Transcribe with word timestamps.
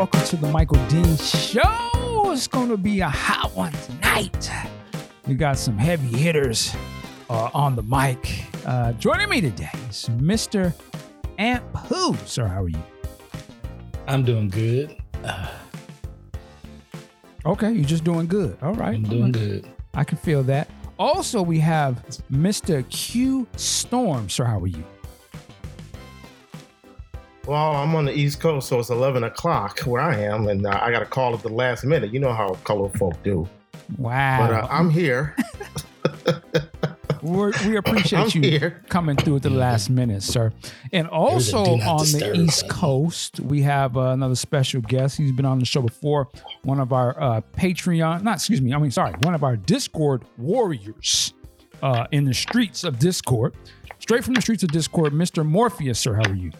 welcome 0.00 0.24
to 0.24 0.36
the 0.36 0.48
Michael 0.48 0.82
Dean 0.86 1.14
Show. 1.18 2.32
It's 2.32 2.46
going 2.46 2.70
to 2.70 2.78
be 2.78 3.00
a 3.00 3.08
hot 3.10 3.54
one 3.54 3.70
tonight. 3.84 4.50
We 5.26 5.34
got 5.34 5.58
some 5.58 5.76
heavy 5.76 6.16
hitters 6.16 6.74
uh, 7.28 7.50
on 7.52 7.76
the 7.76 7.82
mic. 7.82 8.46
Uh, 8.64 8.92
joining 8.92 9.28
me 9.28 9.42
today 9.42 9.68
is 9.90 10.08
Mr. 10.12 10.72
Amp 11.38 11.62
Who. 11.88 12.16
Sir, 12.24 12.46
how 12.46 12.62
are 12.62 12.70
you? 12.70 12.82
I'm 14.06 14.24
doing 14.24 14.48
good. 14.48 14.96
Okay, 17.44 17.70
you're 17.70 17.84
just 17.84 18.04
doing 18.04 18.26
good. 18.26 18.56
All 18.62 18.72
right. 18.72 18.94
I'm 18.94 19.02
doing 19.02 19.32
good. 19.32 19.66
I 19.92 20.04
can 20.04 20.16
feel 20.16 20.42
that. 20.44 20.70
Also, 20.98 21.42
we 21.42 21.58
have 21.58 22.02
Mr. 22.32 22.88
Q 22.88 23.46
Storm. 23.56 24.30
Sir, 24.30 24.46
how 24.46 24.60
are 24.60 24.66
you? 24.66 24.82
Well, 27.46 27.72
I'm 27.76 27.94
on 27.94 28.04
the 28.04 28.12
East 28.12 28.40
Coast, 28.40 28.68
so 28.68 28.78
it's 28.78 28.90
11 28.90 29.24
o'clock 29.24 29.80
where 29.80 30.02
I 30.02 30.16
am, 30.16 30.48
and 30.48 30.66
uh, 30.66 30.78
I 30.80 30.90
got 30.90 31.02
a 31.02 31.06
call 31.06 31.34
at 31.34 31.42
the 31.42 31.48
last 31.48 31.84
minute. 31.84 32.12
You 32.12 32.20
know 32.20 32.32
how 32.32 32.54
colored 32.64 32.92
folk 32.98 33.20
do. 33.22 33.48
Wow. 33.98 34.46
But 34.46 34.54
uh, 34.54 34.68
I'm 34.70 34.90
here. 34.90 35.34
We're, 37.22 37.52
we 37.66 37.76
appreciate 37.76 38.18
I'm 38.34 38.42
you 38.42 38.50
here. 38.50 38.82
coming 38.88 39.16
through 39.16 39.36
at 39.36 39.42
the 39.42 39.50
last 39.50 39.90
minute, 39.90 40.22
sir. 40.22 40.52
And 40.92 41.06
also 41.08 41.64
on 41.64 42.06
the 42.12 42.32
East. 42.34 42.68
Coast, 42.68 43.40
we 43.40 43.62
have 43.62 43.96
uh, 43.96 44.10
another 44.10 44.34
special 44.34 44.80
guest. 44.80 45.16
He's 45.16 45.32
been 45.32 45.44
on 45.44 45.58
the 45.58 45.64
show 45.64 45.82
before. 45.82 46.28
One 46.62 46.80
of 46.80 46.92
our 46.92 47.20
uh, 47.20 47.40
Patreon, 47.56 48.22
not 48.22 48.36
excuse 48.36 48.60
me, 48.60 48.72
I 48.72 48.78
mean 48.78 48.90
sorry, 48.90 49.12
one 49.22 49.34
of 49.34 49.42
our 49.42 49.56
Discord 49.56 50.24
warriors 50.38 51.34
uh, 51.82 52.06
in 52.12 52.24
the 52.24 52.34
streets 52.34 52.84
of 52.84 52.98
Discord, 52.98 53.54
straight 53.98 54.24
from 54.24 54.34
the 54.34 54.40
streets 54.40 54.62
of 54.62 54.70
Discord, 54.70 55.12
Mr. 55.12 55.44
Morpheus. 55.44 55.98
Sir, 55.98 56.14
how 56.14 56.30
are 56.30 56.34
you? 56.34 56.52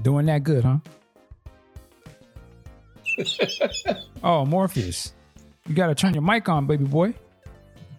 Doing 0.00 0.26
that 0.26 0.42
good, 0.42 0.64
huh? 0.64 0.78
oh, 4.24 4.44
Morpheus, 4.44 5.12
you 5.68 5.74
got 5.74 5.88
to 5.88 5.94
turn 5.94 6.14
your 6.14 6.22
mic 6.22 6.48
on, 6.48 6.66
baby 6.66 6.84
boy. 6.84 7.14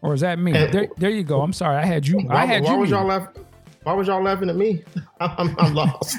Or 0.01 0.13
is 0.13 0.21
that 0.21 0.37
me? 0.39 0.51
There, 0.51 0.87
there 0.97 1.09
you 1.09 1.23
go. 1.23 1.41
I'm 1.41 1.53
sorry. 1.53 1.77
I 1.77 1.85
had 1.85 2.05
you. 2.05 2.19
I 2.21 2.23
Why, 2.23 2.45
had 2.45 2.63
why 2.63 2.73
you. 2.73 2.79
was 2.79 2.89
y'all 2.89 3.07
muted. 3.07 3.25
laugh? 3.35 3.45
Why 3.83 3.93
was 3.93 4.07
y'all 4.07 4.21
laughing 4.23 4.49
at 4.49 4.55
me? 4.55 4.83
I'm, 5.21 5.55
I'm 5.59 5.73
lost. 5.73 6.17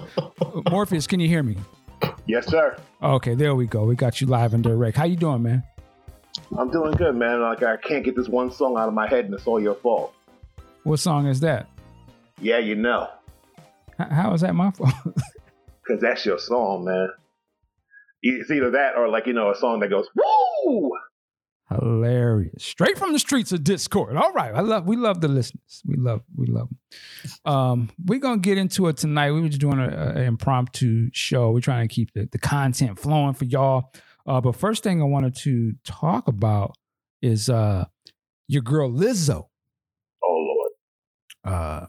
Morpheus, 0.70 1.06
can 1.06 1.20
you 1.20 1.28
hear 1.28 1.42
me? 1.42 1.56
Yes, 2.26 2.46
sir. 2.46 2.76
Okay, 3.02 3.34
there 3.34 3.54
we 3.54 3.66
go. 3.66 3.84
We 3.84 3.94
got 3.94 4.20
you 4.20 4.26
live 4.26 4.54
and 4.54 4.64
direct. 4.64 4.96
How 4.96 5.04
you 5.04 5.16
doing, 5.16 5.42
man? 5.42 5.62
I'm 6.58 6.70
doing 6.70 6.92
good, 6.92 7.14
man. 7.14 7.40
Like 7.40 7.62
I 7.62 7.76
can't 7.76 8.04
get 8.04 8.16
this 8.16 8.28
one 8.28 8.50
song 8.50 8.76
out 8.78 8.88
of 8.88 8.94
my 8.94 9.06
head, 9.08 9.26
and 9.26 9.34
it's 9.34 9.46
all 9.46 9.60
your 9.60 9.74
fault. 9.76 10.12
What 10.82 10.98
song 10.98 11.26
is 11.26 11.40
that? 11.40 11.68
Yeah, 12.40 12.58
you 12.58 12.74
know, 12.74 13.04
H- 13.04 13.08
How 13.98 14.32
is 14.34 14.40
that 14.42 14.54
my 14.54 14.70
fault? 14.70 14.94
because 15.04 16.00
that's 16.00 16.24
your 16.26 16.38
song, 16.38 16.84
man. 16.84 17.08
It's 18.22 18.50
either 18.50 18.70
that 18.72 18.96
or 18.96 19.08
like 19.08 19.26
you 19.26 19.32
know 19.34 19.50
a 19.50 19.54
song 19.54 19.80
that 19.80 19.90
goes 19.90 20.08
woo. 20.16 20.90
Hilarious. 21.70 22.62
Straight 22.62 22.98
from 22.98 23.12
the 23.12 23.18
streets 23.18 23.50
of 23.52 23.64
Discord. 23.64 24.16
All 24.16 24.32
right. 24.32 24.54
I 24.54 24.60
love 24.60 24.86
we 24.86 24.96
love 24.96 25.20
the 25.20 25.28
listeners. 25.28 25.82
We 25.86 25.96
love 25.96 26.20
we 26.36 26.46
love 26.46 26.68
them. 26.68 27.52
Um, 27.52 27.90
we're 28.04 28.18
gonna 28.18 28.38
get 28.38 28.58
into 28.58 28.86
it 28.88 28.96
tonight. 28.98 29.32
We 29.32 29.40
were 29.40 29.48
just 29.48 29.60
doing 29.60 29.78
an 29.80 30.16
impromptu 30.18 31.10
show. 31.12 31.50
We're 31.50 31.60
trying 31.60 31.88
to 31.88 31.94
keep 31.94 32.12
the, 32.12 32.28
the 32.30 32.38
content 32.38 32.98
flowing 32.98 33.34
for 33.34 33.44
y'all. 33.46 33.92
Uh, 34.26 34.40
but 34.40 34.56
first 34.56 34.82
thing 34.82 35.00
I 35.00 35.04
wanted 35.06 35.36
to 35.36 35.72
talk 35.84 36.28
about 36.28 36.76
is 37.22 37.48
uh 37.48 37.86
your 38.46 38.62
girl 38.62 38.90
Lizzo. 38.90 39.48
Oh 40.22 40.36
Lord, 40.36 40.70
Uh, 41.44 41.86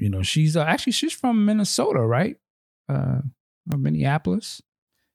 you 0.00 0.08
know, 0.10 0.22
she's 0.22 0.56
uh, 0.56 0.62
actually 0.62 0.92
she's 0.92 1.12
from 1.12 1.44
Minnesota, 1.44 2.00
right? 2.00 2.36
Uh, 2.88 3.20
or 3.72 3.78
Minneapolis. 3.78 4.60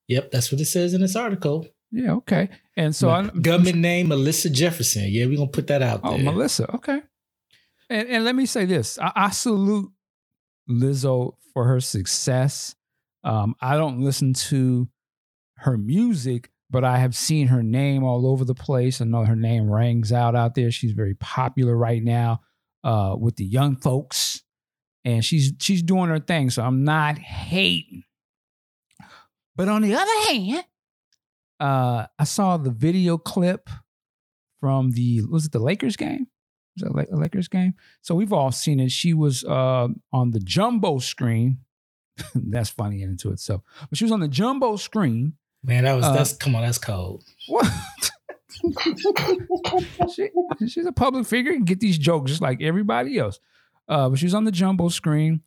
Yep, 0.08 0.32
that's 0.32 0.52
what 0.52 0.62
it 0.62 0.66
says 0.66 0.94
in 0.94 1.02
this 1.02 1.16
article. 1.16 1.68
Yeah, 1.92 2.14
okay. 2.14 2.50
And 2.78 2.96
so 2.96 3.10
I, 3.10 3.28
government 3.28 3.78
name 3.78 4.10
Melissa 4.10 4.50
Jefferson. 4.50 5.06
Yeah, 5.08 5.26
we're 5.26 5.38
gonna 5.38 5.50
put 5.50 5.68
that 5.68 5.82
out 5.82 6.02
Oh, 6.04 6.12
there. 6.16 6.24
Melissa. 6.24 6.70
Okay. 6.76 7.02
And 7.90 8.08
and 8.10 8.24
let 8.26 8.36
me 8.36 8.46
say 8.46 8.66
this: 8.66 9.00
I, 9.00 9.12
I 9.16 9.30
salute 9.32 9.92
Lizzo 10.70 11.36
for 11.54 11.66
her 11.66 11.80
success. 11.80 12.76
Um, 13.24 13.56
I 13.62 13.76
don't 13.78 14.02
listen 14.02 14.34
to 14.34 14.88
her 15.58 15.78
music, 15.78 16.50
but 16.70 16.84
I 16.84 16.98
have 16.98 17.16
seen 17.16 17.48
her 17.48 17.64
name 17.64 18.04
all 18.04 18.28
over 18.28 18.46
the 18.46 18.56
place. 18.56 19.02
I 19.02 19.06
know 19.06 19.24
her 19.26 19.36
name 19.36 19.70
rings 19.70 20.12
out 20.12 20.36
out 20.36 20.54
there. 20.56 20.70
She's 20.72 20.92
very 20.92 21.16
popular 21.16 21.76
right 21.76 22.04
now 22.04 22.42
uh, 22.84 23.16
with 23.18 23.36
the 23.38 23.46
young 23.46 23.76
folks, 23.78 24.44
and 25.06 25.24
she's 25.24 25.54
she's 25.62 25.84
doing 25.84 26.10
her 26.10 26.20
thing. 26.20 26.50
So 26.50 26.64
I'm 26.64 26.84
not 26.84 27.18
hating. 27.20 28.04
But 29.56 29.70
on 29.70 29.84
the 29.84 29.96
other 29.96 30.12
hand, 30.30 30.66
uh, 31.60 32.08
I 32.20 32.24
saw 32.26 32.58
the 32.58 32.72
video 32.72 33.18
clip 33.18 33.70
from 34.60 34.92
the 34.92 35.22
was 35.30 35.46
it 35.46 35.52
the 35.52 35.60
Lakers 35.60 35.96
game? 35.96 36.28
Was 36.76 36.92
it 37.04 37.10
a 37.14 37.16
Lakers 37.16 37.48
game? 37.48 37.76
So 38.02 38.16
we've 38.16 38.34
all 38.34 38.52
seen 38.52 38.82
it. 38.82 38.92
She 38.92 39.14
was 39.14 39.46
uh, 39.46 39.88
on 40.12 40.32
the 40.32 40.40
jumbo 40.40 41.00
screen. 41.00 41.60
that's 42.36 42.70
funny 42.70 43.02
into 43.02 43.32
itself. 43.32 43.62
But 43.90 43.98
she 43.98 44.06
was 44.06 44.12
on 44.12 44.20
the 44.20 44.28
jumbo 44.28 44.76
screen. 44.76 45.34
Man, 45.64 45.84
that 45.86 45.94
was 45.94 46.06
Uh, 46.06 46.14
that's 46.14 46.34
come 46.34 46.56
on, 46.56 46.64
that's 46.64 46.78
cold. 46.78 47.24
What? 47.48 47.66
she, 50.14 50.30
she's 50.68 50.86
a 50.86 50.92
public 50.92 51.26
figure 51.26 51.52
and 51.52 51.66
get 51.66 51.80
these 51.80 51.98
jokes 51.98 52.32
just 52.32 52.42
like 52.42 52.62
everybody 52.62 53.18
else. 53.18 53.40
Uh, 53.88 54.10
but 54.10 54.20
she 54.20 54.26
was 54.26 54.34
on 54.34 54.46
the 54.46 54.52
jumbo 54.52 54.90
screen. 54.90 55.42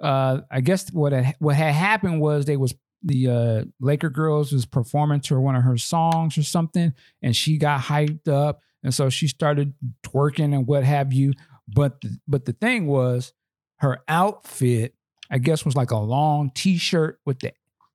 Uh, 0.00 0.40
I 0.50 0.60
guess 0.60 0.90
what 0.92 1.12
had, 1.12 1.36
what 1.38 1.56
had 1.56 1.74
happened 1.74 2.20
was 2.20 2.44
they 2.44 2.56
was 2.56 2.74
the 3.04 3.28
uh, 3.28 3.64
Laker 3.80 4.10
girls 4.10 4.52
was 4.52 4.64
performing 4.64 5.20
to 5.20 5.38
one 5.38 5.54
of 5.54 5.62
her 5.62 5.76
songs 5.76 6.38
or 6.38 6.42
something, 6.42 6.94
and 7.22 7.36
she 7.36 7.58
got 7.58 7.82
hyped 7.82 8.28
up, 8.28 8.60
and 8.82 8.94
so 8.94 9.10
she 9.10 9.28
started 9.28 9.74
twerking 10.02 10.54
and 10.54 10.66
what 10.66 10.84
have 10.84 11.12
you. 11.12 11.32
But 11.68 12.00
the, 12.00 12.18
but 12.26 12.44
the 12.46 12.52
thing 12.54 12.86
was, 12.86 13.32
her 13.78 14.00
outfit, 14.08 14.94
I 15.30 15.38
guess, 15.38 15.64
was 15.64 15.76
like 15.76 15.90
a 15.90 15.98
long 15.98 16.50
T-shirt 16.54 17.20
with 17.26 17.40
the 17.40 17.52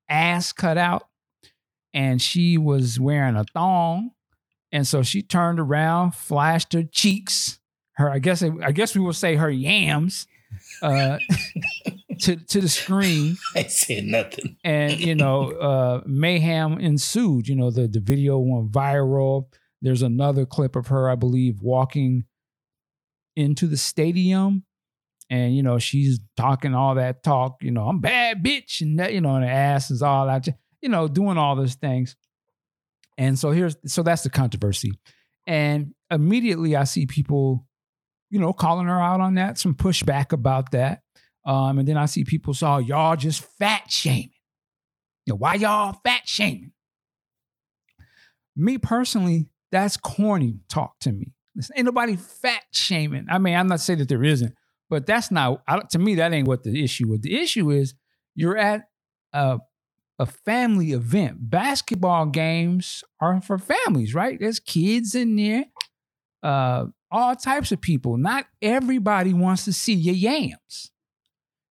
ass 0.08 0.52
cut 0.52 0.78
out, 0.78 1.08
and 1.94 2.22
she 2.22 2.58
was 2.58 3.00
wearing 3.00 3.36
a 3.36 3.46
thong, 3.46 4.12
and 4.72 4.86
so 4.86 5.02
she 5.02 5.24
turned 5.24 5.60
around, 5.60 6.14
flashed 6.14 6.74
her 6.74 6.84
cheeks, 6.84 7.59
her 8.00 8.10
I 8.10 8.20
guess 8.20 8.42
I 8.42 8.72
guess 8.72 8.96
we 8.96 9.02
will 9.02 9.14
say 9.14 9.36
her 9.36 9.50
yams, 9.50 10.26
uh, 10.82 11.18
to 12.20 12.36
to 12.38 12.62
the 12.62 12.70
screen. 12.70 13.38
I 13.56 13.64
said 13.64 14.06
nothing. 14.06 14.58
and 14.64 15.00
you 15.00 15.16
know 15.16 15.52
uh 15.52 16.02
mayhem 16.06 16.80
ensued. 16.80 17.48
You 17.48 17.56
know 17.56 17.72
the 17.72 17.88
the 17.88 18.00
video 18.00 18.40
went 18.40 18.72
viral. 18.72 19.48
There's 19.82 20.02
another 20.02 20.46
clip 20.46 20.76
of 20.76 20.88
her 20.88 21.10
i 21.10 21.16
believe 21.16 21.62
walking 21.62 22.26
into 23.36 23.68
the 23.68 23.78
stadium. 23.78 24.64
And 25.30 25.56
you 25.56 25.62
know 25.62 25.78
she's 25.78 26.20
talking 26.36 26.74
all 26.74 26.96
that 26.96 27.22
talk 27.24 27.58
you 27.62 27.70
know 27.70 27.88
i'm 27.88 28.00
bad 28.00 28.44
bitch 28.44 28.82
and 28.82 28.98
that 28.98 29.14
you 29.14 29.22
know 29.22 29.36
and 29.36 29.46
her 29.46 29.52
ass 29.52 29.92
is 29.92 30.02
all 30.02 30.28
out 30.28 30.48
you 30.82 30.90
know 30.90 31.08
doing 31.08 31.38
all 31.38 31.56
those 31.56 31.76
things. 31.76 32.16
And 33.18 33.38
so 33.38 33.52
here's 33.52 33.76
so 33.86 34.02
that's 34.04 34.24
the 34.24 34.30
controversy. 34.30 34.94
And 35.46 35.94
immediately 36.10 36.76
i 36.76 36.84
see 36.86 37.06
people 37.06 37.68
you 38.30 38.40
know 38.40 38.54
calling 38.54 38.88
her 38.88 39.02
out 39.02 39.22
on 39.22 39.36
that 39.36 39.58
some 39.58 39.74
pushback 39.74 40.32
about 40.32 40.72
that 40.72 41.02
um, 41.46 41.80
and 41.80 41.88
then 41.88 41.98
I 41.98 42.06
see 42.06 42.24
people 42.24 42.54
say, 42.54 42.68
oh, 42.68 42.78
y'all 42.78 43.16
just 43.16 43.44
fat 43.58 43.90
shaming. 43.90 44.30
You 45.26 45.34
know, 45.34 45.38
why 45.38 45.56
y'all 45.56 46.00
fat 46.06 46.28
shaming? 46.28 46.74
Me 48.56 48.78
personally, 48.78 49.50
that's 49.72 49.98
corny 49.98 50.60
talk 50.70 51.00
to 51.00 51.12
me. 51.12 51.34
Listen, 51.56 51.76
ain't 51.78 51.86
nobody 51.86 52.16
fat 52.16 52.64
shaming. 52.72 53.26
I 53.32 53.38
mean, 53.40 53.56
I'm 53.56 53.68
not 53.68 53.80
saying 53.80 54.00
that 54.00 54.10
there 54.10 54.24
isn't, 54.24 54.54
but 54.90 55.06
that's 55.06 55.32
not, 55.32 55.64
I, 55.68 55.80
to 55.92 56.00
me, 56.00 56.16
that 56.16 56.34
ain't 56.34 56.48
what 56.48 56.64
the 56.64 56.84
issue 56.84 57.12
is. 57.14 57.22
The 57.22 57.40
issue 57.40 57.72
is 57.72 57.96
you're 58.36 58.58
at 58.58 58.88
a, 59.34 59.60
a 60.20 60.26
family 60.26 60.92
event. 60.92 61.50
Basketball 61.50 62.28
games 62.28 63.04
are 63.20 63.42
for 63.42 63.58
families, 63.58 64.14
right? 64.14 64.40
There's 64.40 64.60
kids 64.60 65.16
in 65.16 65.36
there, 65.36 65.66
uh, 66.44 66.86
all 67.12 67.36
types 67.36 67.72
of 67.72 67.82
people. 67.82 68.18
Not 68.18 68.46
everybody 68.62 69.34
wants 69.34 69.66
to 69.66 69.74
see 69.74 69.94
your 69.94 70.16
yams 70.16 70.92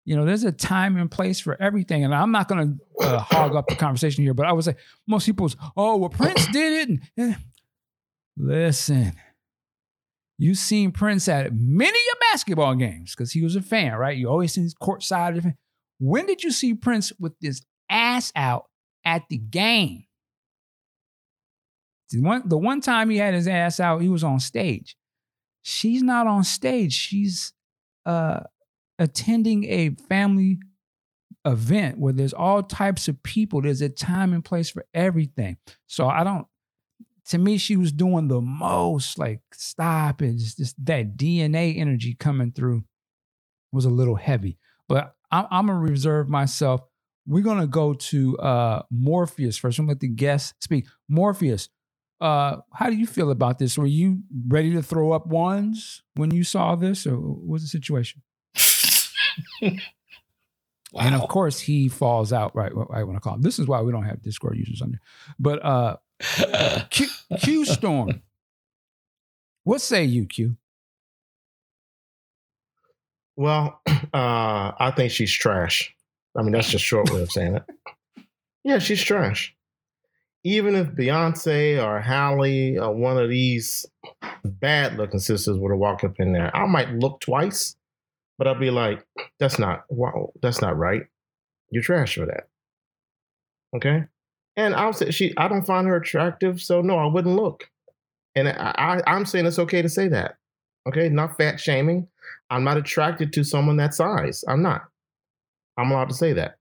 you 0.08 0.16
know, 0.16 0.24
there's 0.24 0.46
a 0.46 0.54
time 0.54 0.96
and 0.96 1.12
place 1.12 1.42
for 1.42 1.62
everything. 1.62 2.06
And 2.06 2.16
I'm 2.16 2.32
not 2.32 2.48
going 2.48 2.80
to 2.80 3.06
uh, 3.06 3.20
hog 3.20 3.58
up 3.58 3.68
the 3.68 3.76
conversation 3.76 4.24
here, 4.24 4.34
but 4.34 4.46
I 4.46 4.54
would 4.54 4.64
say 4.64 4.76
most 5.06 5.26
people's, 5.26 5.58
oh, 5.76 5.98
well, 5.98 6.10
Prince 6.10 6.48
did 6.54 6.90
it. 6.90 7.00
And. 7.18 7.36
Listen, 8.38 9.12
you've 10.38 10.60
seen 10.60 10.94
Prince 10.94 11.28
at 11.28 11.54
many 11.54 12.00
of 12.00 12.20
basketball 12.32 12.76
games 12.76 13.14
because 13.14 13.34
he 13.34 13.44
was 13.44 13.58
a 13.58 13.62
fan, 13.62 13.96
right? 13.96 14.16
You 14.16 14.30
always 14.30 14.54
see 14.54 14.62
his 14.62 14.74
court 14.74 15.04
side. 15.04 15.58
When 16.00 16.26
did 16.26 16.42
you 16.42 16.52
see 16.52 16.74
Prince 16.74 17.12
with 17.20 17.34
his 17.42 17.62
ass 17.90 18.32
out 18.34 18.68
at 19.04 19.24
the 19.30 19.38
game? 19.38 20.06
The 22.12 22.22
one, 22.22 22.44
the 22.48 22.58
one 22.58 22.80
time 22.80 23.10
he 23.10 23.18
had 23.18 23.34
his 23.34 23.50
ass 23.50 23.82
out, 23.82 24.02
he 24.02 24.08
was 24.08 24.24
on 24.24 24.40
stage. 24.40 24.96
She's 25.68 26.04
not 26.04 26.28
on 26.28 26.46
stage. 26.46 26.94
She's 26.94 27.54
uh 28.06 28.42
attending 29.00 29.66
a 29.66 29.92
family 30.10 30.60
event 31.46 32.00
where 32.00 32.14
there's 32.14 32.34
all 32.34 32.64
types 32.64 33.08
of 33.08 33.22
people. 33.24 33.62
There's 33.62 33.82
a 33.82 33.90
time 33.90 34.34
and 34.34 34.46
place 34.46 34.70
for 34.70 34.86
everything. 34.94 35.58
So 35.88 36.08
I 36.08 36.24
don't. 36.24 36.48
To 37.30 37.40
me, 37.40 37.58
she 37.58 37.78
was 37.78 37.92
doing 37.94 38.28
the 38.30 38.42
most. 38.42 39.20
Like 39.20 39.42
stop 39.54 40.22
and 40.22 40.40
just, 40.40 40.58
just 40.58 40.86
that 40.86 41.18
DNA 41.18 41.78
energy 41.80 42.16
coming 42.16 42.52
through 42.52 42.84
was 43.74 43.86
a 43.86 43.92
little 43.92 44.16
heavy. 44.16 44.60
But 44.90 45.16
I'm, 45.32 45.48
I'm 45.52 45.68
gonna 45.68 45.80
reserve 45.80 46.30
myself. 46.30 46.82
We're 47.28 47.44
gonna 47.44 47.68
go 47.68 47.96
to 47.96 48.38
uh 48.40 48.84
Morpheus 48.92 49.58
first. 49.58 49.80
I'm 49.80 49.86
gonna 49.86 49.94
let 49.94 50.02
the 50.02 50.10
guests 50.10 50.56
speak. 50.62 50.88
Morpheus, 51.10 51.70
uh, 52.20 52.58
how 52.74 52.90
do 52.90 52.96
you 52.96 53.06
feel 53.06 53.32
about 53.32 53.60
this? 53.60 53.78
Were 53.78 53.86
you 53.86 54.24
ready 54.48 54.74
to 54.74 54.82
throw 54.82 55.12
up 55.12 55.28
ones 55.28 56.04
when 56.16 56.32
you 56.32 56.44
saw 56.44 56.76
this, 56.76 57.06
or 57.06 57.16
what's 57.16 57.64
the 57.64 57.70
situation? 57.70 58.22
wow. 59.62 59.72
And 61.00 61.16
of 61.16 61.28
course, 61.28 61.60
he 61.60 61.90
falls 61.90 62.32
out 62.32 62.56
right. 62.56 62.72
I 62.92 63.04
want 63.04 63.18
to 63.18 63.20
call 63.20 63.36
him. 63.36 63.42
This 63.42 63.60
is 63.60 63.68
why 63.68 63.82
we 63.82 63.92
don't 63.92 64.06
have 64.06 64.22
Discord 64.22 64.58
users 64.58 64.82
on 64.82 64.92
there. 64.92 65.02
But 65.38 65.64
uh, 65.64 65.98
Q, 66.90 67.08
Q 67.40 67.66
Storm, 67.66 68.22
what 69.66 69.82
say 69.82 70.06
you, 70.06 70.26
Q? 70.26 70.56
Well, 73.36 73.82
uh, 73.88 73.98
I 74.14 74.94
think 74.96 75.12
she's 75.12 75.32
trash. 75.32 75.94
I 76.38 76.42
mean, 76.42 76.54
that's 76.54 76.70
just 76.70 76.86
short 76.86 77.12
way 77.12 77.22
of 77.22 77.32
saying 77.32 77.56
it. 77.56 77.64
Yeah, 78.64 78.80
she's 78.80 79.04
trash. 79.04 79.57
Even 80.48 80.76
if 80.76 80.88
Beyonce 80.88 81.84
or 81.84 82.00
Halle 82.00 82.78
or 82.78 82.96
one 82.96 83.18
of 83.18 83.30
these 83.30 83.86
bad 84.46 84.96
looking 84.96 85.20
sisters 85.20 85.58
were 85.58 85.72
to 85.72 85.76
walk 85.76 86.06
up 86.06 86.22
in 86.22 86.32
there, 86.32 86.56
I 86.56 86.66
might 86.66 86.90
look 86.94 87.20
twice, 87.20 87.76
but 88.38 88.48
I'd 88.48 88.58
be 88.58 88.72
like, 88.72 89.06
that's 89.40 89.60
not 89.60 89.84
wow, 89.90 90.32
that's 90.42 90.62
not 90.62 90.78
right. 90.78 91.02
You're 91.70 91.84
trash 91.84 92.16
for 92.16 92.28
that. 92.28 92.48
Okay? 93.76 94.06
And 94.56 94.74
I'll 94.74 94.94
say 94.94 95.12
she 95.12 95.34
I 95.36 95.50
don't 95.50 95.66
find 95.66 95.86
her 95.86 95.98
attractive, 95.98 96.62
so 96.62 96.82
no, 96.82 96.98
I 96.98 97.08
wouldn't 97.08 97.36
look. 97.36 97.70
And 98.34 98.48
I, 98.48 98.74
I 98.78 99.02
I'm 99.06 99.26
saying 99.26 99.48
it's 99.48 99.60
okay 99.60 99.82
to 99.82 99.90
say 99.90 100.08
that. 100.08 100.38
Okay, 100.88 101.10
not 101.10 101.36
fat 101.36 101.60
shaming. 101.60 102.08
I'm 102.50 102.64
not 102.64 102.78
attracted 102.78 103.34
to 103.34 103.44
someone 103.44 103.76
that 103.78 103.94
size. 103.94 104.46
I'm 104.48 104.62
not. 104.62 104.84
I'm 105.76 105.92
allowed 105.92 106.08
to 106.08 106.16
say 106.16 106.32
that. 106.34 106.56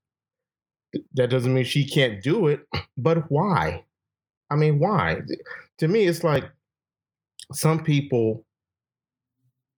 That 1.15 1.31
doesn't 1.31 1.53
mean 1.53 1.65
she 1.65 1.85
can't 1.85 2.23
do 2.23 2.49
it, 2.49 2.67
but 2.97 3.31
why? 3.31 3.85
I 4.51 4.57
mean, 4.57 4.79
why? 4.79 5.21
To 5.79 5.89
me, 5.89 6.07
it's 6.07 6.25
like 6.25 6.45
some 7.53 7.83
people 7.83 8.45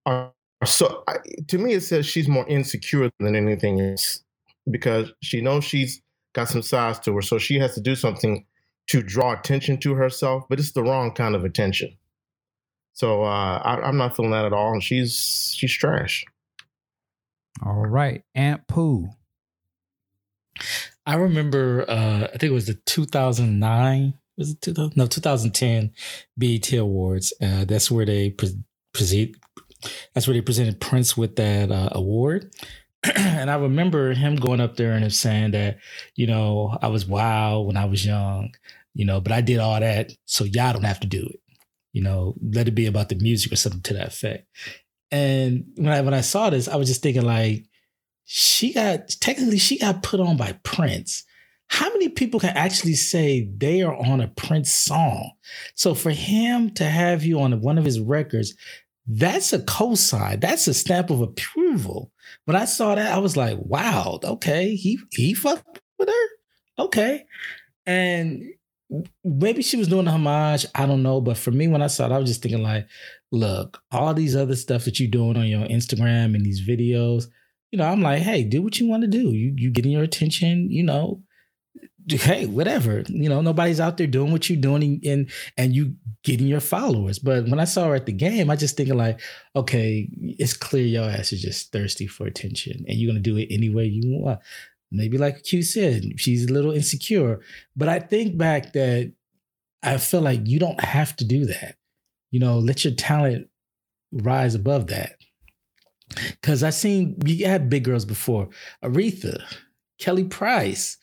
are 0.07 0.33
so. 0.65 1.05
To 1.49 1.59
me, 1.59 1.75
it 1.75 1.83
says 1.83 2.07
she's 2.07 2.29
more 2.29 2.47
insecure 2.49 3.11
than 3.21 3.35
anything 3.35 3.81
else 3.81 4.23
because 4.71 5.13
she 5.23 5.41
knows 5.41 5.65
she's 5.65 6.03
got 6.35 6.49
some 6.49 6.63
size 6.63 6.99
to 7.01 7.15
her, 7.17 7.23
so 7.23 7.39
she 7.39 7.59
has 7.59 7.75
to 7.75 7.81
do 7.81 7.95
something 7.95 8.45
to 8.89 9.03
draw 9.03 9.33
attention 9.33 9.79
to 9.79 9.95
herself, 9.95 10.45
but 10.49 10.59
it's 10.59 10.73
the 10.73 10.83
wrong 10.83 11.13
kind 11.13 11.35
of 11.35 11.45
attention. 11.45 11.97
So 12.95 13.23
uh, 13.23 13.61
I, 13.65 13.81
I'm 13.83 13.97
not 13.97 14.17
feeling 14.17 14.33
that 14.33 14.45
at 14.45 14.53
all, 14.53 14.73
and 14.73 14.83
she's 14.83 15.55
she's 15.57 15.73
trash. 15.73 16.25
All 17.65 17.87
right, 17.87 18.23
Aunt 18.35 18.67
Pooh. 18.67 19.09
I 21.09 21.15
remember, 21.15 21.87
uh, 21.89 22.25
I 22.25 22.37
think 22.37 22.51
it 22.51 22.53
was 22.53 22.67
the 22.67 22.75
2009, 22.75 24.13
was 24.37 24.51
it 24.51 24.61
2000? 24.61 24.95
No, 24.95 25.07
2010 25.07 25.91
BET 26.37 26.71
Awards. 26.75 27.33
Uh, 27.41 27.65
that's 27.65 27.91
where 27.91 28.05
they 28.05 28.29
pre- 28.29 28.63
present, 28.93 29.35
that's 30.13 30.27
where 30.27 30.35
they 30.35 30.43
presented 30.43 30.83
Prince 30.83 31.17
with 31.17 31.37
that 31.37 31.73
uh, 31.73 31.89
award. 31.93 32.53
and 33.17 33.51
I 33.51 33.57
remember 33.57 34.13
him 34.13 34.37
going 34.37 34.61
up 34.61 34.77
there 34.77 34.93
and 34.93 35.03
him 35.03 35.09
saying 35.09 35.53
that, 35.53 35.79
you 36.15 36.27
know, 36.27 36.77
I 36.83 36.89
was 36.89 37.07
wild 37.07 37.67
when 37.67 37.79
I 37.79 37.87
was 37.87 38.05
young, 38.05 38.53
you 38.93 39.07
know, 39.07 39.19
but 39.19 39.33
I 39.33 39.41
did 39.41 39.61
all 39.61 39.81
that, 39.81 40.13
so 40.27 40.45
y'all 40.45 40.75
don't 40.75 40.85
have 40.85 41.01
to 41.01 41.07
do 41.07 41.27
it. 41.27 41.41
You 41.95 42.03
know, 42.03 42.35
let 42.43 42.69
it 42.69 42.75
be 42.75 42.85
about 42.85 43.09
the 43.09 43.15
music 43.15 43.51
or 43.51 43.57
something 43.57 43.81
to 43.81 43.95
that 43.95 44.09
effect. 44.09 44.47
And 45.11 45.65
when 45.77 45.89
I 45.89 46.03
when 46.03 46.13
I 46.13 46.21
saw 46.21 46.51
this, 46.51 46.69
I 46.69 46.77
was 46.77 46.87
just 46.87 47.03
thinking 47.03 47.25
like, 47.25 47.65
she 48.31 48.75
got 48.75 49.09
technically 49.21 49.57
she 49.57 49.79
got 49.79 50.03
put 50.03 50.21
on 50.21 50.37
by 50.37 50.53
Prince. 50.63 51.25
How 51.69 51.89
many 51.89 52.11
people 52.11 52.39
can 52.39 52.55
actually 52.55 52.93
say 52.93 53.49
they 53.57 53.81
are 53.81 53.97
on 53.97 54.21
a 54.21 54.29
Prince 54.29 54.71
song? 54.71 55.33
So 55.75 55.95
for 55.95 56.11
him 56.11 56.71
to 56.75 56.85
have 56.85 57.25
you 57.25 57.41
on 57.41 57.63
one 57.63 57.79
of 57.79 57.87
his 57.87 57.99
records, 57.99 58.55
that's 59.07 59.55
a 59.55 59.61
cosign. 59.61 60.43
That's 60.43 60.69
a 60.69 60.75
stamp 60.75 61.09
of 61.09 61.23
approval. 61.23 62.13
When 62.45 62.55
I 62.55 62.67
saw 62.67 62.95
that, 62.95 63.15
I 63.15 63.19
was 63.19 63.35
like, 63.35 63.57
wow, 63.61 64.21
okay, 64.23 64.75
he 64.75 64.99
he 65.11 65.33
fucked 65.33 65.81
with 65.99 66.11
her. 66.11 66.85
Okay. 66.85 67.25
And 67.87 68.45
maybe 69.25 69.63
she 69.63 69.79
was 69.79 69.89
doing 69.89 70.07
a 70.07 70.13
homage. 70.13 70.67
I 70.75 70.85
don't 70.85 71.03
know. 71.03 71.23
But 71.23 71.39
for 71.39 71.51
me, 71.51 71.67
when 71.67 71.81
I 71.81 71.87
saw 71.87 72.05
it, 72.05 72.13
I 72.13 72.19
was 72.19 72.29
just 72.29 72.43
thinking 72.43 72.63
like, 72.63 72.87
look, 73.33 73.81
all 73.91 74.13
these 74.13 74.37
other 74.37 74.55
stuff 74.55 74.85
that 74.85 75.01
you're 75.01 75.11
doing 75.11 75.39
on 75.39 75.47
your 75.47 75.67
Instagram 75.67 76.35
and 76.35 76.45
these 76.45 76.67
videos, 76.69 77.29
you 77.71 77.79
know, 77.79 77.85
I'm 77.87 78.03
like, 78.03 78.23
hey, 78.23 78.45
do 78.45 78.63
what 78.63 78.81
you 78.81 78.89
want 78.89 79.03
to 79.03 79.09
do. 79.09 79.31
You 79.33 79.55
you 79.57 79.71
getting 79.71 79.93
your 79.93 80.03
attention, 80.03 80.71
you 80.71 80.83
know. 80.83 81.23
Hey, 82.11 82.47
whatever. 82.47 83.05
You 83.09 83.29
know, 83.29 83.43
nobody's 83.43 83.81
out 83.81 83.99
there 83.99 84.07
doing 84.07 84.33
what 84.33 84.49
you're 84.49 84.59
doing 84.61 84.99
and 85.05 85.31
and 85.59 85.75
you 85.77 85.95
getting 86.25 86.47
your 86.47 86.61
followers. 86.61 87.19
But 87.19 87.47
when 87.49 87.61
I 87.61 87.65
saw 87.65 87.89
her 87.89 87.95
at 87.95 88.07
the 88.07 88.13
game, 88.13 88.49
I 88.49 88.57
just 88.57 88.79
thinking 88.79 88.97
like, 88.97 89.21
okay, 89.55 90.09
it's 90.39 90.57
clear 90.57 90.87
your 90.87 91.05
ass 91.11 91.35
is 91.35 91.43
just 91.43 91.71
thirsty 91.71 92.07
for 92.07 92.27
attention 92.27 92.85
and 92.89 92.97
you're 92.97 93.11
gonna 93.11 93.21
do 93.21 93.37
it 93.37 93.49
any 93.51 93.69
way 93.69 93.85
you 93.85 94.03
want. 94.21 94.41
Maybe 94.91 95.19
like 95.19 95.43
Q 95.45 95.63
said, 95.63 96.19
she's 96.19 96.49
a 96.49 96.53
little 96.53 96.73
insecure. 96.73 97.41
But 97.77 97.89
I 97.91 97.99
think 97.99 98.39
back 98.39 98.73
that 98.73 99.13
I 99.83 99.99
feel 99.99 100.23
like 100.23 100.41
you 100.47 100.59
don't 100.59 100.83
have 100.83 101.15
to 101.17 101.27
do 101.27 101.45
that. 101.47 101.77
You 102.31 102.41
know, 102.41 102.59
let 102.59 102.85
your 102.85 102.95
talent 102.95 103.49
rise 104.13 104.55
above 104.55 104.87
that. 104.89 105.18
Cause 106.43 106.63
I 106.63 106.71
seen 106.71 107.17
we 107.19 107.39
had 107.39 107.71
big 107.71 107.85
girls 107.85 108.05
before. 108.05 108.49
Aretha, 108.83 109.43
Kelly 109.99 110.25
Price, 110.25 110.97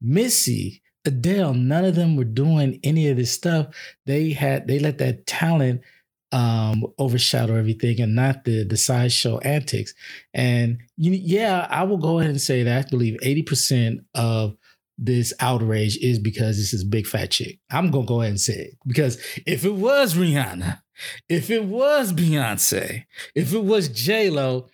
Missy, 0.00 0.82
Adele, 1.04 1.54
none 1.54 1.84
of 1.84 1.94
them 1.94 2.16
were 2.16 2.24
doing 2.24 2.78
any 2.84 3.08
of 3.08 3.16
this 3.16 3.32
stuff. 3.32 3.74
They 4.06 4.30
had 4.30 4.68
they 4.68 4.78
let 4.78 4.98
that 4.98 5.26
talent 5.26 5.82
um 6.30 6.86
overshadow 6.98 7.56
everything 7.56 8.00
and 8.00 8.14
not 8.14 8.44
the 8.44 8.64
the 8.64 8.76
sideshow 8.76 9.38
antics. 9.38 9.94
And 10.32 10.78
you, 10.96 11.12
yeah, 11.12 11.66
I 11.70 11.82
will 11.84 11.98
go 11.98 12.18
ahead 12.18 12.30
and 12.30 12.40
say 12.40 12.62
that 12.62 12.86
I 12.86 12.88
believe 12.88 13.18
80% 13.22 14.04
of 14.14 14.56
this 14.98 15.32
outrage 15.40 15.96
is 15.98 16.18
because 16.18 16.56
this 16.56 16.72
is 16.72 16.84
big 16.84 17.06
fat 17.06 17.30
chick. 17.30 17.58
I'm 17.70 17.90
gonna 17.90 18.06
go 18.06 18.20
ahead 18.20 18.30
and 18.30 18.40
say 18.40 18.54
it. 18.54 18.78
Because 18.86 19.18
if 19.46 19.64
it 19.64 19.74
was 19.74 20.14
Rihanna, 20.14 20.80
if 21.28 21.50
it 21.50 21.64
was 21.64 22.12
Beyonce, 22.12 23.04
if 23.34 23.52
it 23.52 23.64
was 23.64 23.88
J-Lo, 23.88 24.68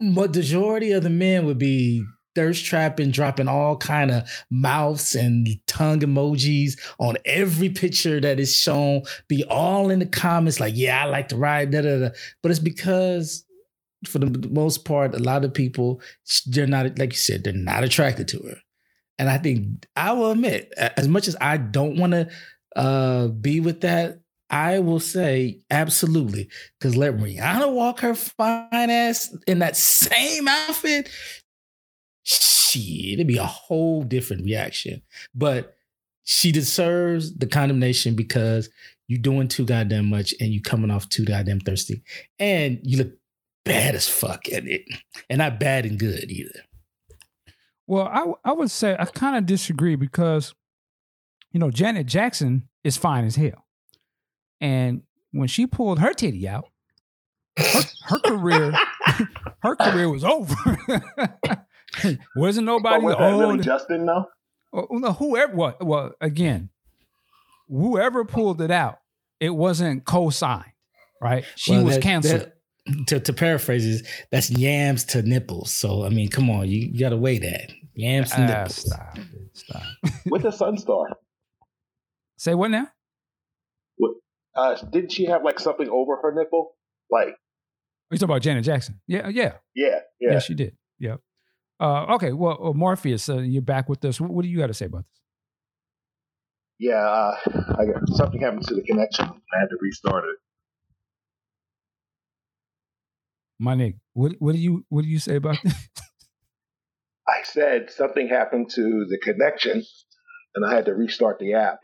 majority 0.00 0.92
of 0.92 1.02
the 1.02 1.10
men 1.10 1.46
would 1.46 1.58
be 1.58 2.04
thirst 2.34 2.64
trapping, 2.64 3.10
dropping 3.10 3.48
all 3.48 3.76
kind 3.76 4.10
of 4.10 4.28
mouths 4.50 5.14
and 5.14 5.46
tongue 5.66 6.00
emojis 6.00 6.78
on 6.98 7.16
every 7.24 7.68
picture 7.68 8.20
that 8.20 8.40
is 8.40 8.56
shown, 8.56 9.02
be 9.28 9.44
all 9.44 9.90
in 9.90 9.98
the 9.98 10.06
comments 10.06 10.58
like, 10.58 10.74
yeah, 10.74 11.04
I 11.04 11.08
like 11.08 11.28
to 11.28 11.36
ride, 11.36 11.70
da 11.70 11.82
da 11.82 11.98
da. 11.98 12.08
But 12.42 12.50
it's 12.50 12.60
because 12.60 13.44
for 14.06 14.18
the 14.18 14.48
most 14.48 14.84
part, 14.84 15.14
a 15.14 15.18
lot 15.18 15.44
of 15.44 15.54
people, 15.54 16.00
they're 16.46 16.66
not, 16.66 16.98
like 16.98 17.12
you 17.12 17.18
said, 17.18 17.44
they're 17.44 17.52
not 17.52 17.84
attracted 17.84 18.28
to 18.28 18.38
her. 18.40 18.56
And 19.18 19.28
I 19.28 19.38
think 19.38 19.86
I 19.94 20.12
will 20.12 20.32
admit, 20.32 20.72
as 20.76 21.06
much 21.06 21.28
as 21.28 21.36
I 21.40 21.58
don't 21.58 21.98
want 21.98 22.12
to 22.12 22.28
uh, 22.74 23.28
be 23.28 23.60
with 23.60 23.82
that, 23.82 24.21
I 24.52 24.78
will 24.78 25.00
say 25.00 25.60
absolutely. 25.70 26.48
Because 26.78 26.96
let 26.96 27.16
Rihanna 27.16 27.72
walk 27.72 28.00
her 28.00 28.14
fine 28.14 28.68
ass 28.72 29.34
in 29.46 29.60
that 29.60 29.76
same 29.76 30.46
outfit, 30.46 31.08
shit, 32.22 33.14
it'd 33.14 33.26
be 33.26 33.38
a 33.38 33.44
whole 33.44 34.02
different 34.02 34.44
reaction. 34.44 35.02
But 35.34 35.74
she 36.24 36.52
deserves 36.52 37.34
the 37.34 37.46
condemnation 37.46 38.14
because 38.14 38.68
you're 39.08 39.20
doing 39.20 39.48
too 39.48 39.64
goddamn 39.64 40.10
much 40.10 40.34
and 40.38 40.50
you're 40.52 40.62
coming 40.62 40.90
off 40.90 41.08
too 41.08 41.24
goddamn 41.24 41.60
thirsty. 41.60 42.02
And 42.38 42.78
you 42.82 42.98
look 42.98 43.12
bad 43.64 43.94
as 43.94 44.08
fuck 44.08 44.48
at 44.52 44.66
it. 44.66 44.82
And 45.28 45.38
not 45.38 45.58
bad 45.58 45.86
and 45.86 45.98
good 45.98 46.30
either. 46.30 46.60
Well, 47.86 48.06
I 48.06 48.50
I 48.50 48.52
would 48.52 48.70
say 48.70 48.96
I 48.98 49.04
kind 49.06 49.36
of 49.36 49.46
disagree 49.46 49.96
because, 49.96 50.54
you 51.50 51.58
know, 51.58 51.70
Janet 51.70 52.06
Jackson 52.06 52.68
is 52.84 52.96
fine 52.96 53.24
as 53.24 53.36
hell, 53.36 53.61
and 54.62 55.02
when 55.32 55.48
she 55.48 55.66
pulled 55.66 55.98
her 55.98 56.14
titty 56.14 56.48
out, 56.48 56.68
her, 57.58 57.82
her 58.06 58.18
career 58.20 58.72
her 59.62 59.76
career 59.76 60.08
was 60.08 60.24
over. 60.24 60.54
Wasn't 62.36 62.64
nobody 62.66 63.04
was 63.04 63.14
that 63.16 63.20
really 63.30 63.44
old. 63.44 63.62
Justin 63.62 64.06
though? 64.06 64.26
No, 64.90 65.12
whoever. 65.12 65.54
Well, 65.54 65.76
well, 65.82 66.12
again, 66.22 66.70
whoever 67.68 68.24
pulled 68.24 68.62
it 68.62 68.70
out, 68.70 68.98
it 69.40 69.50
wasn't 69.50 70.06
co-signed, 70.06 70.72
right? 71.20 71.44
She 71.56 71.72
Well, 71.72 71.84
was 71.84 71.96
that- 71.96 72.02
canceled. 72.02 72.40
that- 72.40 72.56
to, 73.06 73.20
to 73.20 73.32
paraphrase 73.32 73.84
this, 73.84 74.02
that's 74.32 74.50
yams 74.50 75.04
to 75.04 75.22
nipples. 75.22 75.72
So 75.72 76.04
I 76.04 76.08
mean, 76.08 76.28
come 76.28 76.50
on, 76.50 76.66
you, 76.68 76.80
you 76.92 76.98
gotta 76.98 77.16
weigh 77.16 77.38
that. 77.38 77.70
Yams 77.94 78.32
Ah, 78.34 78.38
nipples. 78.46 78.76
stop 78.76 79.18
it. 79.18 79.26
Stop. 79.52 79.82
with 80.26 80.44
a 80.46 80.50
sun 80.50 80.76
star. 80.78 81.06
Say 82.38 82.54
what 82.56 82.72
now? 82.72 82.88
Uh, 84.54 84.76
didn't 84.90 85.12
she 85.12 85.26
have 85.26 85.44
like 85.44 85.58
something 85.58 85.88
over 85.88 86.16
her 86.22 86.32
nipple? 86.34 86.72
Like, 87.10 87.36
You 88.10 88.18
talking 88.18 88.30
about 88.30 88.42
Janet 88.42 88.64
Jackson? 88.64 89.00
Yeah, 89.06 89.28
yeah, 89.28 89.54
yeah, 89.74 90.00
yeah. 90.20 90.32
yeah. 90.32 90.38
She 90.38 90.54
did. 90.54 90.76
Yep. 90.98 91.20
Uh, 91.80 92.14
okay. 92.14 92.32
Well, 92.32 92.58
uh, 92.62 92.72
Morpheus, 92.72 93.28
uh, 93.28 93.38
you're 93.38 93.62
back 93.62 93.88
with 93.88 94.04
us. 94.04 94.20
What, 94.20 94.30
what 94.30 94.42
do 94.42 94.48
you 94.48 94.58
got 94.58 94.68
to 94.68 94.74
say 94.74 94.86
about 94.86 95.04
this? 95.04 95.20
Yeah, 96.78 96.94
uh, 96.94 97.34
I 97.78 97.84
got 97.86 98.08
something 98.08 98.40
happened 98.40 98.66
to 98.68 98.74
the 98.74 98.82
connection. 98.82 99.24
I 99.26 99.60
had 99.60 99.68
to 99.70 99.76
restart 99.80 100.24
it. 100.24 100.36
My 103.58 103.76
nigga, 103.76 103.98
what 104.14 104.32
what 104.40 104.54
do 104.54 104.60
you 104.60 104.84
what 104.88 105.02
do 105.02 105.08
you 105.08 105.20
say 105.20 105.36
about 105.36 105.56
this? 105.62 105.74
I 107.28 107.42
said 107.44 107.90
something 107.90 108.28
happened 108.28 108.70
to 108.70 109.06
the 109.08 109.18
connection, 109.22 109.84
and 110.54 110.66
I 110.66 110.74
had 110.74 110.86
to 110.86 110.94
restart 110.94 111.38
the 111.38 111.54
app. 111.54 111.78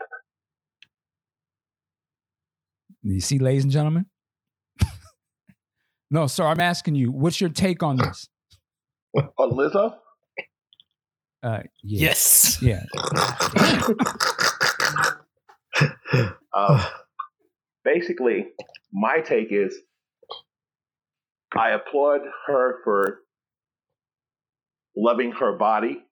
You 3.03 3.19
see, 3.21 3.39
ladies 3.39 3.63
and 3.63 3.71
gentlemen. 3.71 4.05
no, 6.11 6.27
sir. 6.27 6.45
I'm 6.45 6.59
asking 6.59 6.95
you. 6.95 7.11
What's 7.11 7.39
your 7.39 7.49
take 7.49 7.81
on 7.83 7.97
this? 7.97 8.27
On 9.37 9.51
Lizzo? 9.51 9.95
Uh, 11.41 11.59
yeah, 11.83 12.09
Yes. 12.09 12.61
yeah. 12.61 12.83
Um, 16.53 16.81
basically, 17.85 18.47
my 18.91 19.21
take 19.21 19.47
is 19.51 19.75
I 21.57 21.71
applaud 21.71 22.21
her 22.47 22.79
for 22.83 23.19
loving 24.95 25.31
her 25.31 25.57
body. 25.57 26.03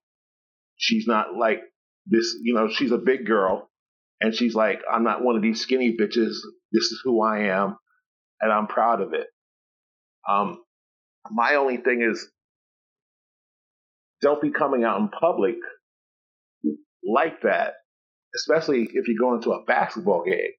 She's 0.77 1.05
not 1.07 1.35
like 1.37 1.59
this, 2.05 2.37
you 2.41 2.53
know, 2.53 2.69
she's 2.69 2.91
a 2.91 2.97
big 2.97 3.25
girl 3.25 3.69
and 4.21 4.33
she's 4.33 4.55
like, 4.55 4.79
I'm 4.91 5.03
not 5.03 5.23
one 5.23 5.35
of 5.35 5.41
these 5.41 5.59
skinny 5.61 5.95
bitches. 5.99 6.35
This 6.71 6.83
is 6.83 7.01
who 7.03 7.21
I 7.21 7.47
am 7.49 7.77
and 8.41 8.51
I'm 8.51 8.67
proud 8.67 9.01
of 9.01 9.13
it. 9.13 9.27
Um, 10.27 10.61
my 11.31 11.55
only 11.55 11.77
thing 11.77 12.01
is 12.01 12.27
don't 14.21 14.41
be 14.41 14.51
coming 14.51 14.83
out 14.83 14.99
in 14.99 15.09
public 15.09 15.55
like 17.03 17.41
that 17.43 17.75
especially 18.37 18.87
if 18.93 19.07
you're 19.07 19.19
going 19.19 19.41
to 19.41 19.51
a 19.51 19.63
basketball 19.65 20.23
game. 20.23 20.51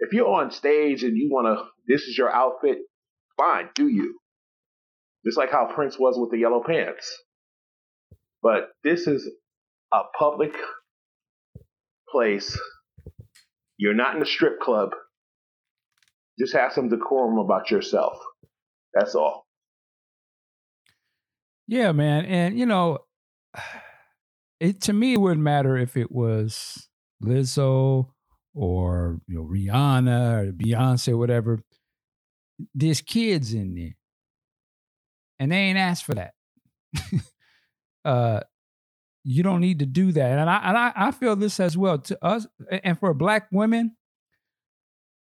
If 0.00 0.12
you're 0.12 0.28
on 0.28 0.50
stage 0.50 1.02
and 1.02 1.16
you 1.16 1.30
want 1.30 1.46
to, 1.46 1.64
this 1.86 2.02
is 2.02 2.18
your 2.18 2.30
outfit, 2.30 2.78
fine, 3.36 3.68
do 3.74 3.88
you. 3.88 4.18
Just 5.24 5.38
like 5.38 5.50
how 5.50 5.70
Prince 5.72 5.98
was 5.98 6.18
with 6.18 6.30
the 6.30 6.38
yellow 6.38 6.62
pants. 6.66 7.10
But 8.42 8.70
this 8.82 9.06
is 9.06 9.28
a 9.92 10.00
public 10.18 10.52
place. 12.10 12.58
You're 13.78 13.94
not 13.94 14.16
in 14.16 14.22
a 14.22 14.26
strip 14.26 14.60
club. 14.60 14.90
Just 16.38 16.54
have 16.54 16.72
some 16.72 16.88
decorum 16.88 17.38
about 17.38 17.70
yourself. 17.70 18.18
That's 18.92 19.14
all. 19.14 19.46
Yeah, 21.66 21.92
man. 21.92 22.24
And 22.24 22.58
you 22.58 22.66
know, 22.66 22.98
it 24.60 24.80
to 24.82 24.92
me 24.92 25.14
it 25.14 25.20
wouldn't 25.20 25.42
matter 25.42 25.76
if 25.76 25.96
it 25.96 26.10
was 26.10 26.88
Lizzo 27.22 28.08
or 28.54 29.20
you 29.26 29.36
know 29.36 29.44
Rihanna 29.44 30.48
or 30.48 30.52
Beyonce 30.52 31.12
or 31.12 31.16
whatever. 31.16 31.60
There's 32.74 33.00
kids 33.00 33.52
in 33.52 33.74
there. 33.74 33.96
And 35.40 35.50
they 35.50 35.56
ain't 35.56 35.78
asked 35.78 36.04
for 36.04 36.14
that. 36.14 36.34
uh 38.04 38.40
you 39.24 39.42
don't 39.42 39.60
need 39.60 39.78
to 39.80 39.86
do 39.86 40.12
that. 40.12 40.38
And 40.38 40.48
I 40.48 40.56
and 40.64 40.78
I, 40.78 40.92
I 40.94 41.10
feel 41.10 41.34
this 41.34 41.58
as 41.58 41.76
well. 41.76 41.98
To 41.98 42.24
us 42.24 42.46
and 42.70 42.98
for 42.98 43.12
black 43.14 43.48
women, 43.50 43.96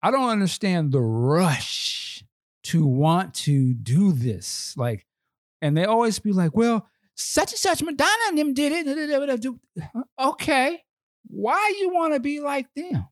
I 0.02 0.12
don't 0.12 0.30
understand 0.30 0.92
the 0.92 1.02
rush 1.02 2.24
to 2.64 2.86
want 2.86 3.34
to 3.34 3.74
do 3.74 4.12
this. 4.12 4.76
Like 4.78 5.08
and 5.62 5.76
they 5.76 5.86
always 5.86 6.20
be 6.20 6.32
like, 6.32 6.56
well, 6.56 6.88
such 7.16 7.52
and 7.52 7.60
such 7.60 7.82
Madonna 7.82 8.12
and 8.30 8.38
them 8.38 8.54
did 8.54 8.72
it. 8.88 9.62
Okay. 10.20 10.84
Why 11.30 11.76
you 11.80 11.94
want 11.94 12.14
to 12.14 12.20
be 12.20 12.40
like 12.40 12.68
them? 12.76 13.08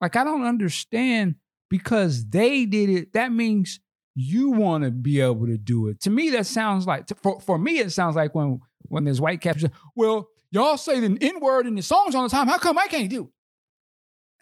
Like, 0.00 0.16
I 0.16 0.24
don't 0.24 0.44
understand 0.44 1.36
because 1.70 2.26
they 2.26 2.66
did 2.66 2.90
it. 2.90 3.12
That 3.12 3.32
means 3.32 3.80
you 4.14 4.50
want 4.50 4.84
to 4.84 4.90
be 4.90 5.20
able 5.20 5.46
to 5.46 5.56
do 5.56 5.88
it. 5.88 6.00
To 6.00 6.10
me, 6.10 6.30
that 6.30 6.46
sounds 6.46 6.86
like, 6.86 7.08
for, 7.22 7.40
for 7.40 7.56
me, 7.56 7.78
it 7.78 7.92
sounds 7.92 8.16
like 8.16 8.34
when, 8.34 8.60
when 8.88 9.04
there's 9.04 9.20
white 9.20 9.40
caps, 9.40 9.64
well, 9.94 10.28
y'all 10.50 10.76
say 10.76 11.00
the 11.00 11.16
N 11.20 11.40
word 11.40 11.66
in 11.66 11.76
the 11.76 11.82
songs 11.82 12.14
all 12.14 12.24
the 12.24 12.28
time. 12.28 12.48
How 12.48 12.58
come 12.58 12.78
I 12.78 12.88
can't 12.88 13.08
do 13.08 13.30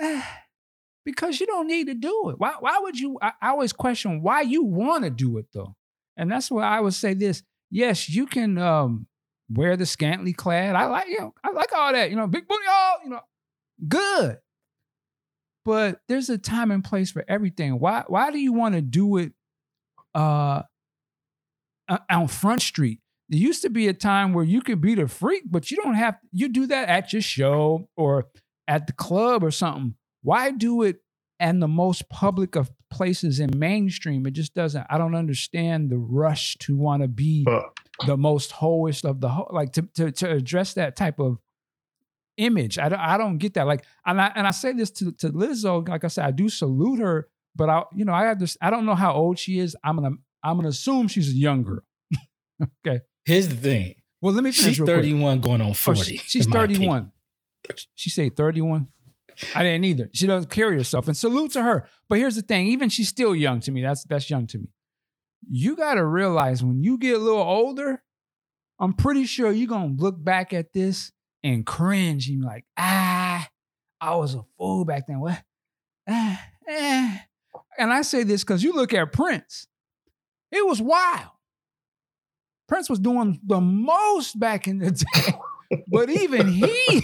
it? 0.01 0.25
because 1.05 1.41
you 1.41 1.47
don't 1.47 1.67
need 1.67 1.87
to 1.87 1.95
do 1.95 2.31
it. 2.31 2.39
Why, 2.39 2.55
why 2.61 2.79
would 2.83 2.99
you? 2.99 3.19
I, 3.21 3.33
I 3.41 3.49
always 3.51 3.73
question 3.73 4.23
why 4.23 4.43
you 4.43 4.65
want 4.65 5.05
to 5.05 5.11
do 5.11 5.39
it 5.39 5.47
though. 5.53 5.75
And 6.17 6.31
that's 6.31 6.51
why 6.51 6.65
I 6.65 6.81
would 6.81 6.95
say 6.95 7.15
this. 7.15 7.43
Yes, 7.71 8.09
you 8.09 8.27
can 8.27 8.59
um, 8.59 9.07
wear 9.49 9.77
the 9.77 9.87
scantily 9.87 10.33
clad. 10.33 10.77
I 10.77 10.87
like, 10.87 11.09
you 11.09 11.21
know, 11.21 11.35
I 11.43 11.51
like 11.53 11.73
all 11.75 11.93
that, 11.93 12.11
you 12.11 12.17
know, 12.17 12.27
big 12.27 12.47
booty, 12.47 12.67
all, 12.69 12.97
you 13.05 13.11
know, 13.11 13.21
good. 13.89 14.39
But 15.65 16.01
there's 16.09 16.31
a 16.31 16.39
time 16.39 16.71
and 16.71 16.83
place 16.83 17.11
for 17.11 17.25
everything. 17.29 17.79
Why 17.79 18.05
why 18.07 18.31
do 18.31 18.39
you 18.39 18.53
want 18.53 18.75
to 18.75 18.83
do 18.83 19.19
it 19.19 19.33
uh 20.15 20.63
on 22.09 22.29
Front 22.29 22.63
Street? 22.63 23.01
There 23.29 23.39
used 23.39 23.63
to 23.63 23.71
be 23.71 23.87
a 23.87 23.93
time 23.93 24.33
where 24.33 24.45
you 24.45 24.61
could 24.61 24.81
be 24.81 24.95
the 24.95 25.07
freak, 25.07 25.45
but 25.49 25.71
you 25.71 25.77
don't 25.77 25.95
have 25.95 26.17
you 26.33 26.49
do 26.49 26.67
that 26.67 26.89
at 26.89 27.13
your 27.13 27.23
show 27.23 27.89
or 27.97 28.27
at 28.67 28.87
the 28.87 28.93
club 28.93 29.45
or 29.45 29.51
something. 29.51 29.95
Why 30.23 30.51
do 30.51 30.83
it 30.83 31.01
and 31.39 31.63
the 31.63 31.69
most 31.69 32.09
public 32.11 32.55
of 32.55 32.71
places 32.91 33.41
in 33.41 33.51
mainstream. 33.59 34.27
It 34.27 34.33
just 34.33 34.53
doesn't. 34.55 34.87
I 34.91 34.99
don't 34.99 35.15
understand 35.15 35.91
the 35.91 35.97
rush 35.99 36.57
to 36.59 36.77
want 36.77 37.03
to 37.03 37.09
be 37.09 37.45
But 37.45 37.71
the 38.07 38.17
most 38.17 38.53
hoest 38.53 39.05
of 39.05 39.21
the 39.21 39.29
ho- 39.31 39.49
like 39.51 39.73
to, 39.75 39.83
to 39.95 40.13
to 40.13 40.31
address 40.31 40.75
that 40.75 40.97
type 40.97 41.19
of 41.21 41.39
image. 42.37 42.79
I 42.79 42.89
don't, 42.89 42.99
I 43.01 43.17
don't 43.17 43.39
get 43.39 43.55
that. 43.55 43.67
Like, 43.67 43.85
and 44.05 44.21
I 44.21 44.33
and 44.35 44.47
I 44.47 44.51
say 44.51 44.73
this 44.73 44.91
to 44.93 45.13
to 45.13 45.31
Lizzo. 45.31 45.89
Like 45.89 46.05
I 46.05 46.09
said, 46.09 46.25
I 46.27 46.31
do 46.31 46.49
salute 46.49 47.01
her, 47.01 47.29
but 47.57 47.69
I 47.71 47.85
you 47.95 48.05
know 48.05 48.13
I 48.13 48.25
have 48.25 48.39
this. 48.39 48.57
I 48.61 48.71
don't 48.71 48.85
know 48.87 48.95
how 48.95 49.13
old 49.15 49.39
she 49.39 49.59
is. 49.59 49.77
I'm 49.85 49.97
gonna 49.97 50.17
I'm 50.43 50.57
gonna 50.57 50.69
assume 50.69 51.09
she's 51.09 51.31
a 51.31 51.37
young 51.37 51.63
girl. 51.63 51.81
okay. 52.87 53.01
Here's 53.25 53.49
the 53.49 53.57
thing. 53.57 53.95
Well, 54.21 54.35
let 54.35 54.45
me 54.45 54.53
finish. 54.53 54.73
She's 54.77 54.81
real 54.81 54.87
quick. 54.87 54.97
31 54.97 55.41
going 55.41 55.61
on 55.63 55.71
Oh, 55.71 55.75
40. 55.75 56.01
she- 56.03 56.17
she's 56.19 56.45
in 56.47 56.51
my 56.51 56.65
opinion. 56.65 56.81
31. 56.91 57.13
She 57.95 58.11
say 58.11 58.29
31. 58.31 58.89
I 59.55 59.63
didn't 59.63 59.85
either. 59.85 60.11
She 60.13 60.27
doesn't 60.27 60.51
carry 60.51 60.77
herself. 60.77 61.07
And 61.09 61.17
salute 61.17 61.53
to 61.53 61.63
her. 61.63 61.89
But 62.09 62.19
here's 62.19 62.37
the 62.37 62.43
thing: 62.43 62.67
even 62.67 62.89
she's 62.89 63.09
still 63.09 63.35
young 63.35 63.61
to 63.61 63.73
me. 63.73 63.83
That's 63.83 64.05
that's 64.05 64.29
young 64.31 64.47
to 64.49 64.59
me. 64.59 64.69
You 65.49 65.77
got 65.77 65.95
to 65.95 66.05
realize 66.05 66.63
when 66.63 66.83
you 66.83 66.99
get 66.99 67.17
a 67.17 67.19
little 67.19 67.41
older, 67.41 68.03
I'm 68.79 68.93
pretty 68.93 69.25
sure 69.25 69.51
you're 69.51 69.69
gonna 69.69 69.95
look 69.97 70.23
back 70.23 70.53
at 70.53 70.73
this 70.73 71.13
and 71.43 71.65
cringe. 71.65 72.29
And 72.29 72.41
be 72.41 72.47
like, 72.47 72.65
ah, 72.77 73.49
I 74.01 74.15
was 74.17 74.35
a 74.35 74.43
fool 74.59 74.85
back 74.85 75.07
then. 75.07 75.21
What? 75.21 75.43
Ah, 76.09 76.45
eh. 76.69 77.19
And 77.79 77.93
I 77.93 78.03
say 78.03 78.23
this 78.25 78.43
because 78.45 78.63
you 78.63 78.73
look 78.73 78.93
at 78.93 79.13
Prince. 79.13 79.67
It 80.53 80.67
was 80.67 80.83
wild. 80.83 81.31
Prince 82.69 82.91
was 82.91 82.99
doing 82.99 83.41
the 83.45 83.61
most 83.61 84.39
back 84.39 84.69
in 84.69 84.79
the 84.79 84.91
day. 85.15 85.35
But 85.89 86.11
even 86.11 86.49
he 86.49 87.03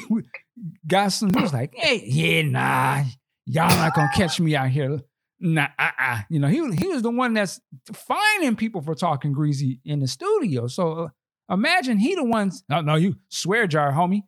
got 0.86 1.12
some 1.12 1.30
he 1.34 1.40
was 1.40 1.52
like, 1.52 1.74
hey, 1.74 2.02
yeah, 2.04 2.42
nah, 2.42 3.04
y'all 3.46 3.68
not 3.68 3.94
gonna 3.94 4.10
catch 4.14 4.40
me 4.40 4.56
out 4.56 4.68
here. 4.68 5.00
Nah, 5.38 5.68
uh-uh. 5.78 6.22
You 6.30 6.40
know, 6.40 6.48
he, 6.48 6.56
he 6.76 6.88
was 6.88 7.02
the 7.02 7.10
one 7.10 7.34
that's 7.34 7.60
fining 7.92 8.56
people 8.56 8.80
for 8.80 8.94
talking 8.94 9.32
greasy 9.32 9.80
in 9.84 10.00
the 10.00 10.08
studio. 10.08 10.66
So 10.66 10.92
uh, 10.92 11.08
imagine 11.50 11.98
he 11.98 12.14
the 12.14 12.24
ones, 12.24 12.64
no, 12.68 12.80
no, 12.80 12.94
you 12.94 13.16
swear 13.28 13.66
jar, 13.66 13.92
homie. 13.92 14.22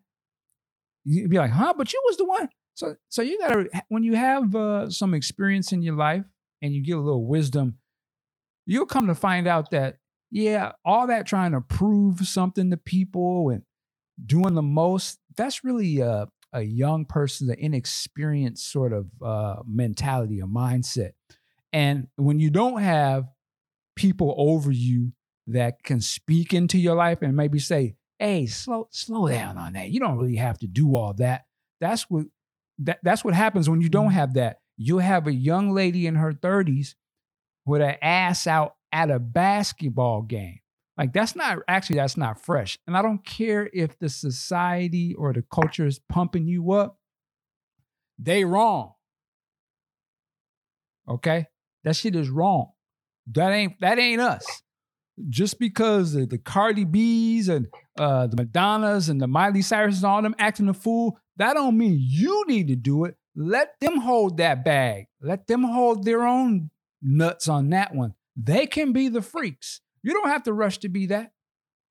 You'd 1.04 1.30
be 1.30 1.38
like, 1.38 1.50
huh? 1.50 1.72
But 1.76 1.92
you 1.92 2.02
was 2.04 2.18
the 2.18 2.26
one. 2.26 2.48
So 2.74 2.96
so 3.08 3.22
you 3.22 3.38
gotta 3.38 3.68
when 3.88 4.04
you 4.04 4.14
have 4.14 4.54
uh, 4.54 4.90
some 4.90 5.14
experience 5.14 5.72
in 5.72 5.82
your 5.82 5.96
life 5.96 6.24
and 6.62 6.74
you 6.74 6.84
get 6.84 6.96
a 6.96 7.00
little 7.00 7.26
wisdom, 7.26 7.78
you'll 8.66 8.86
come 8.86 9.06
to 9.06 9.14
find 9.14 9.48
out 9.48 9.70
that 9.70 9.96
yeah, 10.30 10.72
all 10.84 11.06
that 11.06 11.26
trying 11.26 11.52
to 11.52 11.60
prove 11.60 12.20
something 12.28 12.70
to 12.70 12.76
people 12.76 13.48
and 13.48 13.62
doing 14.24 14.54
the 14.54 14.62
most, 14.62 15.18
that's 15.36 15.64
really 15.64 16.00
a, 16.00 16.28
a 16.52 16.62
young 16.62 17.04
person, 17.04 17.50
an 17.50 17.56
inexperienced 17.58 18.70
sort 18.70 18.92
of 18.92 19.06
uh, 19.22 19.56
mentality, 19.66 20.40
a 20.40 20.46
mindset. 20.46 21.12
And 21.72 22.08
when 22.16 22.40
you 22.40 22.50
don't 22.50 22.80
have 22.80 23.26
people 23.96 24.34
over 24.38 24.70
you 24.70 25.12
that 25.48 25.82
can 25.82 26.00
speak 26.00 26.54
into 26.54 26.78
your 26.78 26.94
life 26.94 27.22
and 27.22 27.36
maybe 27.36 27.58
say, 27.58 27.96
hey, 28.18 28.46
slow, 28.46 28.88
slow 28.90 29.28
down 29.28 29.58
on 29.58 29.74
that. 29.74 29.90
You 29.90 30.00
don't 30.00 30.18
really 30.18 30.36
have 30.36 30.58
to 30.58 30.66
do 30.66 30.92
all 30.94 31.14
that. 31.14 31.44
That's 31.80 32.02
what 32.10 32.26
that, 32.80 32.98
that's 33.02 33.24
what 33.24 33.34
happens 33.34 33.68
when 33.68 33.80
you 33.80 33.88
don't 33.88 34.12
have 34.12 34.34
that. 34.34 34.60
You 34.76 34.98
have 34.98 35.26
a 35.26 35.32
young 35.32 35.72
lady 35.72 36.06
in 36.06 36.14
her 36.14 36.32
30s 36.32 36.94
with 37.66 37.82
an 37.82 37.96
ass 38.00 38.46
out 38.46 38.76
at 38.92 39.10
a 39.10 39.18
basketball 39.18 40.22
game. 40.22 40.60
Like 40.98 41.12
that's 41.12 41.36
not 41.36 41.60
actually 41.68 41.96
that's 41.96 42.16
not 42.16 42.44
fresh. 42.44 42.76
And 42.86 42.96
I 42.96 43.02
don't 43.02 43.24
care 43.24 43.70
if 43.72 43.96
the 44.00 44.08
society 44.08 45.14
or 45.14 45.32
the 45.32 45.42
culture 45.42 45.86
is 45.86 46.00
pumping 46.00 46.48
you 46.48 46.72
up. 46.72 46.98
They 48.18 48.44
wrong. 48.44 48.94
Okay? 51.08 51.46
That 51.84 51.94
shit 51.94 52.16
is 52.16 52.28
wrong. 52.28 52.72
That 53.30 53.52
ain't 53.52 53.80
that 53.80 54.00
ain't 54.00 54.20
us. 54.20 54.44
Just 55.28 55.60
because 55.60 56.12
the, 56.12 56.26
the 56.26 56.38
Cardi 56.38 56.84
B's 56.84 57.48
and 57.48 57.68
uh, 57.96 58.26
the 58.26 58.36
Madonnas 58.36 59.08
and 59.08 59.20
the 59.20 59.26
Miley 59.28 59.62
Cyrus 59.62 59.96
and 59.96 60.04
all 60.04 60.22
them 60.22 60.34
acting 60.38 60.68
a 60.68 60.74
fool, 60.74 61.18
that 61.36 61.54
don't 61.54 61.78
mean 61.78 61.96
you 62.00 62.44
need 62.48 62.68
to 62.68 62.76
do 62.76 63.04
it. 63.04 63.16
Let 63.36 63.78
them 63.80 63.98
hold 63.98 64.38
that 64.38 64.64
bag. 64.64 65.06
Let 65.20 65.46
them 65.46 65.62
hold 65.62 66.04
their 66.04 66.26
own 66.26 66.70
nuts 67.00 67.48
on 67.48 67.70
that 67.70 67.94
one. 67.94 68.14
They 68.36 68.66
can 68.66 68.92
be 68.92 69.08
the 69.08 69.22
freaks. 69.22 69.80
You 70.02 70.12
don't 70.12 70.28
have 70.28 70.44
to 70.44 70.52
rush 70.52 70.78
to 70.78 70.88
be 70.88 71.06
that. 71.06 71.32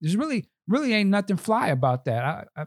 There's 0.01 0.15
really, 0.15 0.49
really 0.67 0.93
ain't 0.93 1.09
nothing 1.09 1.37
fly 1.37 1.67
about 1.67 2.05
that. 2.05 2.23
I, 2.23 2.43
I, 2.55 2.65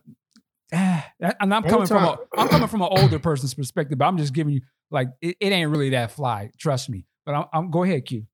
ah, 0.74 1.06
and 1.40 1.54
I'm 1.54 1.62
coming 1.62 1.86
from 1.86 2.04
a, 2.04 2.18
I'm 2.36 2.48
coming 2.48 2.68
from 2.68 2.82
an 2.82 2.88
older 2.90 3.18
person's 3.18 3.54
perspective, 3.54 3.98
but 3.98 4.06
I'm 4.06 4.18
just 4.18 4.32
giving 4.32 4.54
you 4.54 4.60
like 4.90 5.08
it, 5.20 5.36
it 5.40 5.52
ain't 5.52 5.70
really 5.70 5.90
that 5.90 6.10
fly. 6.10 6.50
Trust 6.58 6.90
me. 6.90 7.06
But 7.24 7.34
I'm, 7.34 7.44
I'm 7.52 7.70
go 7.70 7.84
ahead, 7.84 8.06
Q. 8.06 8.26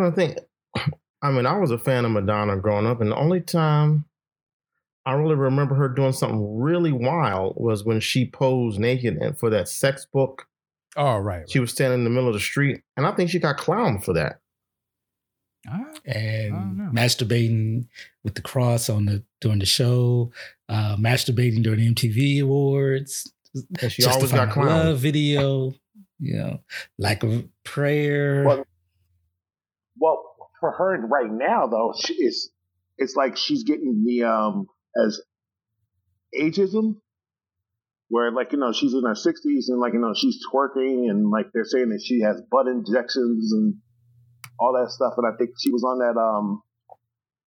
I 0.00 0.10
think, 0.10 0.38
I 1.22 1.30
mean, 1.30 1.46
I 1.46 1.58
was 1.58 1.72
a 1.72 1.78
fan 1.78 2.04
of 2.04 2.12
Madonna 2.12 2.56
growing 2.56 2.86
up, 2.86 3.00
and 3.00 3.10
the 3.10 3.16
only 3.16 3.40
time 3.40 4.04
I 5.04 5.14
really 5.14 5.34
remember 5.34 5.74
her 5.74 5.88
doing 5.88 6.12
something 6.12 6.60
really 6.60 6.92
wild 6.92 7.54
was 7.56 7.84
when 7.84 8.00
she 8.00 8.30
posed 8.30 8.78
naked 8.78 9.16
and 9.16 9.36
for 9.36 9.50
that 9.50 9.68
sex 9.68 10.06
book. 10.12 10.46
Oh, 10.96 11.18
right. 11.18 11.50
She 11.50 11.58
was 11.58 11.72
standing 11.72 12.00
in 12.00 12.04
the 12.04 12.10
middle 12.10 12.28
of 12.28 12.34
the 12.34 12.40
street, 12.40 12.82
and 12.96 13.06
I 13.06 13.12
think 13.12 13.30
she 13.30 13.38
got 13.38 13.58
clowned 13.58 14.04
for 14.04 14.12
that. 14.14 14.40
And 16.04 16.92
masturbating 16.92 17.86
with 18.24 18.34
the 18.34 18.42
cross 18.42 18.88
on 18.88 19.06
the 19.06 19.22
during 19.40 19.58
the 19.58 19.66
show, 19.66 20.32
uh, 20.68 20.96
masturbating 20.96 21.62
during 21.62 21.94
MTV 21.94 22.42
Awards. 22.42 23.32
And 23.80 23.92
she 23.92 24.04
always 24.04 24.32
got 24.32 24.50
clowned. 24.50 24.66
Love 24.66 24.98
video, 24.98 25.74
you 26.18 26.36
know, 26.36 26.60
like 26.98 27.24
a 27.24 27.44
prayer. 27.64 28.44
Well, 28.44 28.66
well, 29.98 30.36
for 30.60 30.72
her 30.72 30.98
right 31.06 31.30
now 31.30 31.66
though, 31.66 31.94
she 31.98 32.14
is 32.14 32.50
it's 32.96 33.16
like 33.16 33.36
she's 33.36 33.64
getting 33.64 34.04
the 34.04 34.24
um 34.24 34.66
as 35.04 35.20
ageism, 36.38 36.96
where 38.08 38.30
like 38.30 38.52
you 38.52 38.58
know 38.58 38.72
she's 38.72 38.94
in 38.94 39.04
her 39.04 39.14
sixties 39.14 39.68
and 39.68 39.80
like 39.80 39.94
you 39.94 39.98
know 40.00 40.14
she's 40.14 40.38
twerking 40.52 41.10
and 41.10 41.30
like 41.30 41.46
they're 41.52 41.64
saying 41.64 41.88
that 41.88 42.02
she 42.04 42.20
has 42.20 42.40
butt 42.50 42.66
injections 42.66 43.52
and 43.52 43.74
all 44.58 44.72
that 44.74 44.90
stuff. 44.90 45.14
And 45.16 45.26
I 45.26 45.36
think 45.36 45.50
she 45.58 45.70
was 45.70 45.84
on 45.84 45.98
that 45.98 46.18
um 46.20 46.62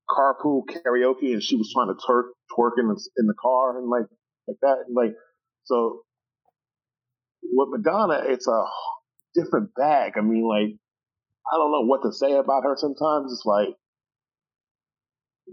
carpool 0.10 0.64
karaoke 0.68 1.34
and 1.34 1.42
she 1.42 1.56
was 1.56 1.72
trying 1.74 1.88
to 1.88 1.96
twerk 1.96 2.30
twerk 2.58 2.72
in 2.78 2.88
the, 2.88 3.10
in 3.18 3.26
the 3.28 3.34
car 3.42 3.78
and 3.78 3.90
like 3.90 4.06
like 4.48 4.58
that 4.62 4.84
and 4.86 4.96
like 4.96 5.16
so 5.64 6.02
with 7.52 7.70
Madonna 7.72 8.24
it's 8.28 8.48
a 8.48 8.64
different 9.36 9.70
bag. 9.76 10.14
I 10.18 10.22
mean 10.22 10.48
like 10.48 10.78
I 11.52 11.58
don't 11.58 11.72
know 11.72 11.86
what 11.86 12.02
to 12.04 12.12
say 12.12 12.34
about 12.34 12.64
her 12.64 12.76
sometimes. 12.78 13.32
It's 13.32 13.46
like 13.46 13.76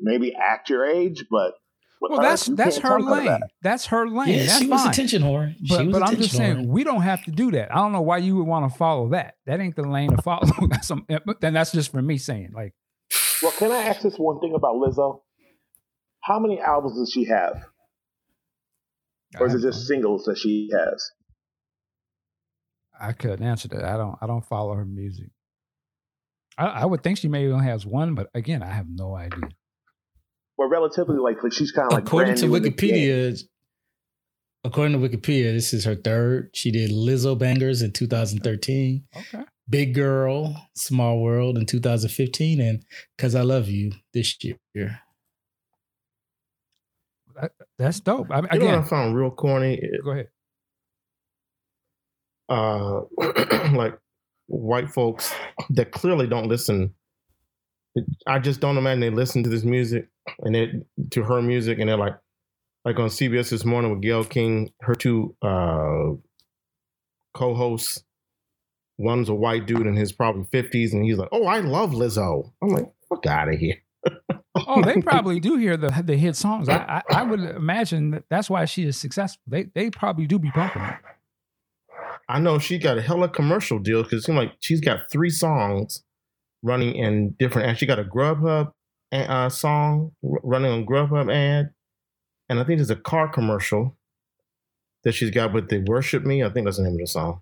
maybe 0.00 0.34
act 0.34 0.70
your 0.70 0.84
age, 0.86 1.24
but 1.30 1.54
well, 2.00 2.20
her, 2.20 2.22
that's 2.28 2.46
that's 2.46 2.78
her 2.78 3.00
lane. 3.00 3.26
That. 3.26 3.50
That's 3.62 3.86
her 3.86 4.08
lane. 4.08 4.28
Yeah, 4.28 4.46
that's 4.46 4.58
she 4.58 4.66
was 4.68 4.86
attention 4.86 5.22
whore. 5.22 5.54
She 5.58 5.66
But, 5.68 5.86
was 5.86 5.92
but 5.98 6.02
I'm 6.08 6.16
just 6.16 6.34
saying 6.36 6.56
whore. 6.56 6.66
we 6.66 6.84
don't 6.84 7.02
have 7.02 7.22
to 7.24 7.30
do 7.30 7.50
that. 7.52 7.70
I 7.72 7.76
don't 7.76 7.92
know 7.92 8.00
why 8.02 8.18
you 8.18 8.36
would 8.36 8.46
want 8.46 8.70
to 8.70 8.76
follow 8.76 9.10
that. 9.10 9.34
That 9.46 9.60
ain't 9.60 9.76
the 9.76 9.82
lane 9.82 10.10
to 10.16 10.22
follow. 10.22 10.48
that's 10.70 10.88
some, 10.88 11.04
eh, 11.08 11.18
then 11.40 11.52
that's 11.54 11.72
just 11.72 11.92
for 11.92 12.00
me 12.02 12.16
saying 12.18 12.52
like. 12.54 12.74
Well, 13.42 13.52
can 13.52 13.70
I 13.72 13.82
ask 13.84 14.02
this 14.02 14.16
one 14.16 14.40
thing 14.40 14.54
about 14.54 14.74
Lizzo? 14.76 15.20
How 16.22 16.38
many 16.38 16.60
albums 16.60 16.98
does 16.98 17.10
she 17.12 17.24
have, 17.24 17.64
or 19.38 19.46
is 19.46 19.54
it 19.54 19.62
just 19.62 19.86
singles 19.86 20.24
that 20.24 20.36
she 20.36 20.68
has? 20.72 21.10
I 23.00 23.12
couldn't 23.12 23.44
answer 23.44 23.68
that. 23.68 23.84
I 23.84 23.96
don't. 23.96 24.16
I 24.20 24.26
don't 24.26 24.44
follow 24.44 24.74
her 24.74 24.84
music. 24.84 25.30
I, 26.58 26.66
I 26.66 26.84
would 26.84 27.02
think 27.02 27.16
she 27.16 27.28
maybe 27.28 27.50
only 27.50 27.64
has 27.64 27.86
one, 27.86 28.14
but 28.14 28.28
again, 28.34 28.62
I 28.62 28.70
have 28.70 28.86
no 28.88 29.16
idea. 29.16 29.48
Well, 30.60 30.68
relatively, 30.68 31.16
like, 31.16 31.42
like 31.42 31.54
she's 31.54 31.72
kind 31.72 31.86
of 31.86 31.92
like 31.94 32.02
according 32.02 32.34
to 32.34 32.46
new 32.46 32.54
in 32.56 32.62
the 32.64 32.68
game. 32.68 32.92
Wikipedia, 32.92 33.42
according 34.62 35.00
to 35.00 35.08
Wikipedia, 35.08 35.54
this 35.54 35.72
is 35.72 35.86
her 35.86 35.94
third. 35.94 36.50
She 36.52 36.70
did 36.70 36.90
Lizzobangers 36.90 37.82
in 37.82 37.92
2013, 37.92 39.04
Okay. 39.16 39.44
Big 39.70 39.94
Girl, 39.94 40.54
Small 40.74 41.22
World 41.22 41.56
in 41.56 41.64
2015, 41.64 42.60
and 42.60 42.84
Cuz 43.16 43.34
I 43.34 43.40
Love 43.40 43.70
You 43.70 43.92
this 44.12 44.36
year. 44.44 45.00
That, 47.40 47.52
that's 47.78 48.00
dope. 48.00 48.26
I 48.30 48.42
mean, 48.42 48.50
You 48.52 48.58
know 48.58 48.66
what 48.66 48.74
I 48.74 48.82
found 48.82 49.16
real 49.16 49.30
corny? 49.30 49.80
go 50.04 50.10
ahead. 50.10 50.28
Uh, 52.50 53.00
like 53.74 53.98
white 54.46 54.90
folks 54.90 55.32
that 55.70 55.90
clearly 55.90 56.26
don't 56.26 56.48
listen. 56.48 56.92
I 58.26 58.38
just 58.38 58.60
don't 58.60 58.76
imagine 58.76 59.00
they 59.00 59.08
listen 59.08 59.42
to 59.44 59.48
this 59.48 59.64
music 59.64 60.06
and 60.40 60.56
it 60.56 60.86
to 61.10 61.22
her 61.22 61.42
music, 61.42 61.78
and 61.78 61.88
they're 61.88 61.96
like, 61.96 62.16
like 62.84 62.98
on 62.98 63.08
CBS 63.08 63.50
this 63.50 63.64
morning 63.64 63.90
with 63.90 64.02
Gayle 64.02 64.24
King, 64.24 64.70
her 64.80 64.94
two 64.94 65.36
uh, 65.42 66.14
co-hosts. 67.34 68.04
One's 68.98 69.30
a 69.30 69.34
white 69.34 69.66
dude 69.66 69.86
in 69.86 69.96
his 69.96 70.12
probably 70.12 70.44
fifties, 70.52 70.92
and 70.92 71.04
he's 71.04 71.16
like, 71.16 71.30
"Oh, 71.32 71.46
I 71.46 71.60
love 71.60 71.92
Lizzo." 71.92 72.52
I'm 72.62 72.68
like, 72.68 72.92
"Fuck 73.08 73.26
out 73.26 73.48
of 73.48 73.58
here." 73.58 73.76
Oh, 74.66 74.82
they 74.82 75.00
probably 75.00 75.40
do 75.40 75.56
hear 75.56 75.76
the 75.76 75.88
the 76.04 76.16
hit 76.16 76.36
songs. 76.36 76.68
I, 76.68 77.02
I 77.10 77.20
I 77.20 77.22
would 77.22 77.40
imagine 77.40 78.10
that 78.10 78.24
that's 78.28 78.50
why 78.50 78.66
she 78.66 78.84
is 78.84 78.96
successful. 78.96 79.40
They 79.46 79.64
they 79.74 79.90
probably 79.90 80.26
do 80.26 80.38
be 80.38 80.50
pumping 80.50 80.82
it. 80.82 80.96
I 82.28 82.38
know 82.38 82.58
she 82.58 82.78
got 82.78 82.98
a 82.98 83.02
hella 83.02 83.28
commercial 83.28 83.78
deal 83.78 84.02
because 84.02 84.20
it 84.20 84.26
seems 84.26 84.36
like 84.36 84.52
she's 84.60 84.80
got 84.80 85.10
three 85.10 85.30
songs 85.30 86.04
running 86.62 86.94
in 86.94 87.34
different. 87.38 87.68
And 87.68 87.78
she 87.78 87.86
got 87.86 87.98
a 87.98 88.04
Grubhub 88.04 88.72
uh, 89.12 89.48
song 89.48 90.12
running 90.22 90.70
on 90.72 90.86
Grubhub 90.86 91.32
ad, 91.32 91.70
and 92.48 92.58
I 92.60 92.64
think 92.64 92.78
there's 92.78 92.90
a 92.90 92.96
car 92.96 93.28
commercial 93.28 93.96
that 95.04 95.12
she's 95.12 95.30
got 95.30 95.52
with 95.52 95.68
the 95.68 95.78
"Worship 95.86 96.24
Me." 96.24 96.42
I 96.44 96.50
think 96.50 96.66
that's 96.66 96.76
the 96.76 96.84
name 96.84 96.94
of 96.94 96.98
the 97.00 97.06
song. 97.06 97.40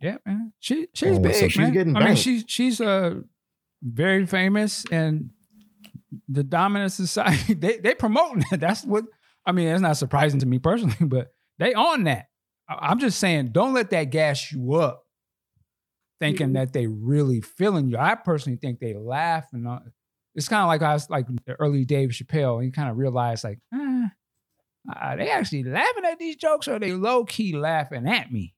Yeah, 0.00 0.16
man. 0.26 0.52
She 0.58 0.88
she's 0.94 1.18
Oh, 1.18 1.20
big, 1.20 1.34
so 1.34 1.48
she's 1.48 1.58
man. 1.58 1.72
getting 1.72 1.96
I 1.96 2.00
mean, 2.00 2.08
banked. 2.08 2.20
she's 2.22 2.44
she's 2.46 2.80
uh 2.80 3.20
very 3.82 4.26
famous 4.26 4.84
and 4.90 5.30
the 6.28 6.42
dominant 6.44 6.92
society. 6.92 7.54
They 7.58 7.78
they 7.78 7.94
promoting 7.94 8.44
that. 8.50 8.60
That's 8.60 8.84
what 8.84 9.04
I 9.46 9.52
mean. 9.52 9.68
It's 9.68 9.80
not 9.80 9.96
surprising 9.96 10.40
to 10.40 10.46
me 10.46 10.58
personally, 10.58 10.96
but 11.00 11.28
they 11.58 11.74
on 11.74 12.04
that. 12.04 12.26
I'm 12.68 12.98
just 13.00 13.18
saying, 13.18 13.50
don't 13.52 13.74
let 13.74 13.90
that 13.90 14.04
gas 14.04 14.50
you 14.52 14.74
up, 14.74 15.04
thinking 16.20 16.54
that 16.54 16.72
they 16.72 16.86
really 16.86 17.40
feeling 17.40 17.88
you. 17.90 17.98
I 17.98 18.14
personally 18.14 18.56
think 18.56 18.78
they 18.80 18.94
laugh 18.94 19.46
and 19.52 19.68
all. 19.68 19.80
It's 20.34 20.48
kind 20.48 20.62
of 20.62 20.68
like 20.68 20.82
I 20.82 20.94
was 20.94 21.10
like 21.10 21.26
the 21.46 21.54
early 21.54 21.84
Dave 21.84 22.10
Chappelle, 22.10 22.56
and 22.56 22.66
you 22.66 22.72
kind 22.72 22.90
of 22.90 22.96
realize 22.96 23.44
like, 23.44 23.58
eh, 23.74 24.06
are 24.94 25.16
they 25.16 25.30
actually 25.30 25.64
laughing 25.64 26.04
at 26.04 26.18
these 26.18 26.36
jokes 26.36 26.68
or 26.68 26.78
they 26.78 26.92
low 26.92 27.24
key 27.24 27.54
laughing 27.56 28.08
at 28.08 28.32
me? 28.32 28.54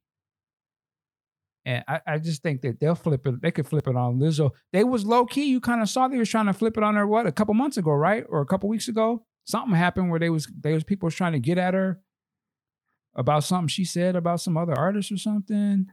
And 1.67 1.83
I, 1.89 2.01
I 2.07 2.19
just 2.19 2.43
think 2.43 2.61
that 2.63 2.79
they'll 2.79 2.95
flip 2.95 3.27
it. 3.27 3.41
They 3.41 3.51
could 3.51 3.67
flip 3.67 3.89
it 3.89 3.97
on 3.97 4.19
Lizzo. 4.19 4.51
They 4.73 4.85
was 4.85 5.07
low 5.07 5.25
key. 5.25 5.47
You 5.47 5.61
kind 5.61 5.81
of 5.81 5.89
saw 5.89 6.09
they 6.09 6.19
was 6.19 6.29
trying 6.29 6.47
to 6.47 6.53
flip 6.53 6.77
it 6.77 6.83
on 6.83 6.95
her. 6.95 7.07
What 7.07 7.27
a 7.27 7.33
couple 7.33 7.55
months 7.55 7.77
ago, 7.77 7.91
right, 7.93 8.25
or 8.29 8.41
a 8.41 8.47
couple 8.47 8.69
weeks 8.69 8.89
ago, 8.89 9.25
something 9.45 9.75
happened 9.75 10.11
where 10.11 10.21
they 10.21 10.31
was 10.31 10.47
there 10.61 10.75
was 10.75 10.85
people 10.85 11.07
was 11.07 11.15
trying 11.15 11.33
to 11.33 11.39
get 11.39 11.59
at 11.59 11.75
her 11.75 12.01
about 13.17 13.45
something 13.45 13.69
she 13.69 13.85
said 13.85 14.17
about 14.17 14.41
some 14.41 14.57
other 14.57 14.77
artist 14.77 15.11
or 15.11 15.17
something. 15.17 15.87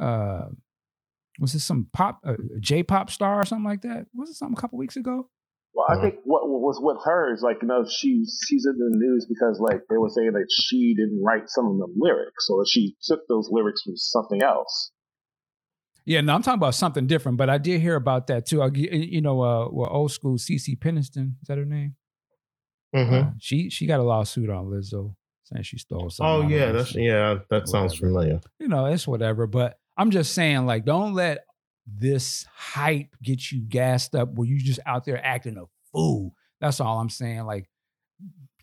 Uh, 0.00 0.46
was 1.38 1.52
this 1.52 1.64
some 1.64 1.88
pop 1.92 2.20
uh, 2.24 2.34
J 2.60 2.82
pop 2.82 3.10
star 3.10 3.40
or 3.40 3.44
something 3.44 3.64
like 3.64 3.82
that? 3.82 4.06
Was 4.14 4.30
it 4.30 4.34
something 4.34 4.56
a 4.56 4.60
couple 4.60 4.78
weeks 4.78 4.96
ago? 4.96 5.28
Well, 5.74 5.86
I 5.90 6.00
think 6.00 6.20
what 6.24 6.48
was 6.48 6.80
with 6.80 6.96
her 7.04 7.34
is 7.34 7.42
like 7.42 7.58
you 7.60 7.68
know 7.68 7.84
she's 7.86 8.40
she's 8.46 8.66
in 8.66 8.78
the 8.78 8.96
news 8.96 9.26
because 9.28 9.60
like 9.60 9.82
they 9.90 9.98
were 9.98 10.08
saying 10.08 10.32
that 10.32 10.46
she 10.50 10.94
didn't 10.94 11.22
write 11.22 11.48
some 11.48 11.66
of 11.66 11.76
the 11.76 11.88
lyrics 11.96 12.48
or 12.50 12.64
she 12.66 12.96
took 13.02 13.20
those 13.28 13.48
lyrics 13.50 13.82
from 13.82 13.96
something 13.96 14.42
else. 14.42 14.90
Yeah, 16.06 16.20
no, 16.22 16.34
I'm 16.34 16.42
talking 16.42 16.58
about 16.58 16.76
something 16.76 17.06
different. 17.06 17.36
But 17.36 17.50
I 17.50 17.58
did 17.58 17.80
hear 17.80 17.96
about 17.96 18.28
that 18.28 18.46
too. 18.46 18.62
I, 18.62 18.70
you 18.72 19.20
know, 19.20 19.42
uh, 19.42 19.68
well, 19.70 19.90
old 19.90 20.12
school 20.12 20.38
CeCe 20.38 20.78
Peniston 20.78 21.32
is 21.42 21.48
that 21.48 21.58
her 21.58 21.64
name? 21.64 21.96
Mm-hmm. 22.94 23.14
Uh, 23.14 23.30
she 23.38 23.68
she 23.68 23.86
got 23.86 24.00
a 24.00 24.04
lawsuit 24.04 24.48
on 24.48 24.66
Lizzo 24.66 25.14
saying 25.44 25.64
she 25.64 25.78
stole 25.78 26.08
something. 26.08 26.46
Oh 26.46 26.48
yeah, 26.48 26.66
her. 26.66 26.72
that's 26.72 26.94
yeah, 26.94 27.38
that 27.50 27.68
sounds 27.68 28.00
Whatever. 28.00 28.14
familiar. 28.14 28.40
you 28.58 28.68
know, 28.68 28.86
it's 28.86 29.06
whatever. 29.06 29.46
But 29.46 29.78
I'm 29.96 30.10
just 30.10 30.34
saying, 30.34 30.66
like, 30.66 30.84
don't 30.84 31.14
let 31.14 31.44
this 31.86 32.46
hype 32.54 33.14
get 33.22 33.52
you 33.52 33.60
gassed 33.60 34.14
up 34.14 34.34
where 34.34 34.46
you 34.46 34.58
just 34.58 34.80
out 34.86 35.04
there 35.04 35.24
acting 35.24 35.56
a 35.56 35.64
fool. 35.92 36.34
That's 36.60 36.80
all 36.80 36.98
I'm 36.98 37.10
saying. 37.10 37.44
Like, 37.44 37.68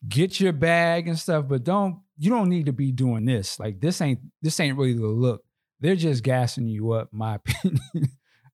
get 0.08 0.40
your 0.40 0.54
bag 0.54 1.08
and 1.08 1.18
stuff, 1.18 1.46
but 1.48 1.64
don't 1.64 2.02
you 2.18 2.30
don't 2.30 2.50
need 2.50 2.68
to 2.68 2.74
be 2.74 2.92
doing 2.92 3.26
this. 3.26 3.60
Like, 3.60 3.80
this 3.80 4.02
ain't 4.02 4.20
this 4.42 4.60
ain't 4.60 4.78
really 4.78 4.94
the 4.94 5.08
look. 5.08 5.44
They're 5.80 5.96
just 5.96 6.24
gassing 6.24 6.68
you 6.68 6.92
up, 6.92 7.10
my 7.12 7.36
opinion. 7.46 7.82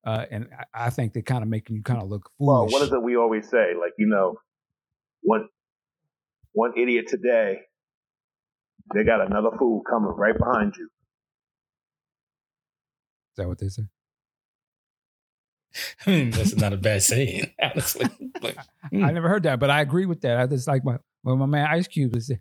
uh, 0.05 0.25
and 0.31 0.47
I, 0.73 0.85
I 0.85 0.89
think 0.89 1.13
they're 1.13 1.23
kind 1.23 1.43
of 1.43 1.49
making 1.49 1.75
you 1.75 1.83
kind 1.83 2.01
of 2.01 2.09
look 2.09 2.29
foolish. 2.37 2.47
Well, 2.47 2.67
what 2.67 2.81
is 2.81 2.91
it 2.91 3.03
we 3.03 3.17
always 3.17 3.49
say? 3.49 3.73
Like, 3.79 3.93
you 3.97 4.07
know, 4.07 4.37
one 5.21 5.47
one 6.53 6.73
idiot 6.77 7.05
today, 7.07 7.59
they 8.93 9.03
got 9.03 9.25
another 9.25 9.49
fool 9.57 9.81
coming 9.89 10.11
right 10.11 10.37
behind 10.37 10.73
you. 10.77 10.89
That 13.39 13.47
what 13.47 13.57
they 13.57 13.69
say? 13.69 13.83
I 16.05 16.09
mean, 16.09 16.31
that's 16.31 16.55
not 16.55 16.73
a 16.73 16.77
bad 16.77 17.01
saying, 17.01 17.53
honestly. 17.61 18.05
Like, 18.41 18.57
mm. 18.93 19.05
I 19.05 19.11
never 19.11 19.29
heard 19.29 19.43
that, 19.43 19.59
but 19.59 19.69
I 19.69 19.81
agree 19.81 20.05
with 20.05 20.21
that. 20.21 20.37
I 20.37 20.45
just 20.45 20.67
like 20.67 20.83
my 20.83 20.97
well, 21.23 21.37
my 21.37 21.45
man 21.45 21.67
Ice 21.69 21.87
Cube 21.87 22.15
is 22.15 22.31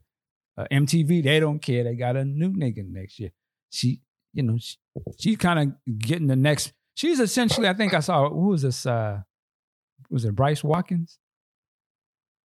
uh, 0.56 0.66
MTV. 0.72 1.22
They 1.22 1.40
don't 1.40 1.60
care. 1.60 1.84
They 1.84 1.94
got 1.94 2.16
a 2.16 2.24
new 2.24 2.50
nigga 2.50 2.84
next 2.88 3.18
year. 3.20 3.30
She, 3.70 4.00
you 4.32 4.42
know, 4.42 4.56
she, 4.58 4.76
she's 5.18 5.36
kind 5.36 5.58
of 5.58 5.98
getting 5.98 6.26
the 6.26 6.36
next. 6.36 6.72
She's 6.94 7.20
essentially, 7.20 7.68
I 7.68 7.74
think 7.74 7.94
I 7.94 8.00
saw 8.00 8.28
who 8.28 8.48
was 8.48 8.62
this? 8.62 8.86
uh 8.86 9.20
Was 10.10 10.24
it 10.24 10.34
Bryce 10.34 10.64
Watkins? 10.64 11.18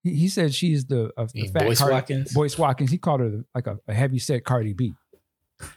He, 0.04 0.14
he 0.16 0.30
said 0.30 0.54
she's 0.54 0.86
the, 0.86 1.12
uh, 1.18 1.28
the 1.34 1.48
fat 1.48 1.64
Boyce 1.66 1.80
Cardi- 1.80 1.94
Watkins? 1.94 2.34
Boyce 2.34 2.58
Watkins. 2.58 2.92
He 2.92 2.98
called 2.98 3.22
her 3.22 3.44
like 3.56 3.68
a, 3.68 3.80
a 3.88 3.94
heavy 3.94 4.20
set 4.20 4.44
Cardi 4.44 4.74
B. 4.74 4.94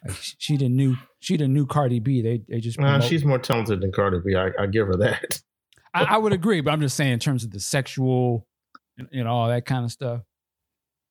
Like 0.06 0.16
she, 0.16 0.56
the 0.56 0.68
new 0.68 0.96
she 1.20 1.36
the 1.36 1.48
new 1.48 1.66
Cardi 1.66 2.00
B. 2.00 2.22
They 2.22 2.42
they 2.48 2.60
just 2.60 2.78
Nah, 2.78 3.00
she's 3.00 3.24
more 3.24 3.38
talented 3.38 3.80
than 3.80 3.92
Cardi 3.92 4.18
B. 4.24 4.34
I, 4.34 4.50
I 4.58 4.66
give 4.66 4.86
her 4.86 4.96
that. 4.98 5.40
I, 5.94 6.04
I 6.04 6.18
would 6.18 6.32
agree, 6.32 6.60
but 6.60 6.72
I'm 6.72 6.80
just 6.80 6.96
saying 6.96 7.12
in 7.12 7.18
terms 7.18 7.44
of 7.44 7.50
the 7.50 7.60
sexual, 7.60 8.46
you 9.10 9.24
know, 9.24 9.30
all 9.30 9.48
that 9.48 9.64
kind 9.64 9.84
of 9.84 9.90
stuff. 9.90 10.22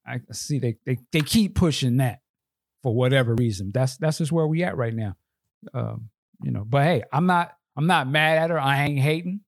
I 0.07 0.21
see 0.31 0.59
they 0.59 0.75
they 0.85 0.99
they 1.11 1.21
keep 1.21 1.55
pushing 1.55 1.97
that 1.97 2.19
for 2.83 2.93
whatever 2.93 3.33
reason. 3.33 3.71
That's 3.73 3.97
that's 3.97 4.19
just 4.19 4.31
where 4.31 4.45
we 4.45 4.63
at 4.63 4.77
right 4.77 4.93
now. 4.93 5.15
Um, 5.73 6.09
you 6.43 6.51
know, 6.51 6.63
but 6.63 6.83
hey, 6.83 7.03
I'm 7.11 7.25
not 7.25 7.53
I'm 7.75 7.87
not 7.87 8.07
mad 8.07 8.37
at 8.37 8.49
her. 8.51 8.59
I 8.59 8.83
ain't 8.83 8.99
hating. 8.99 9.41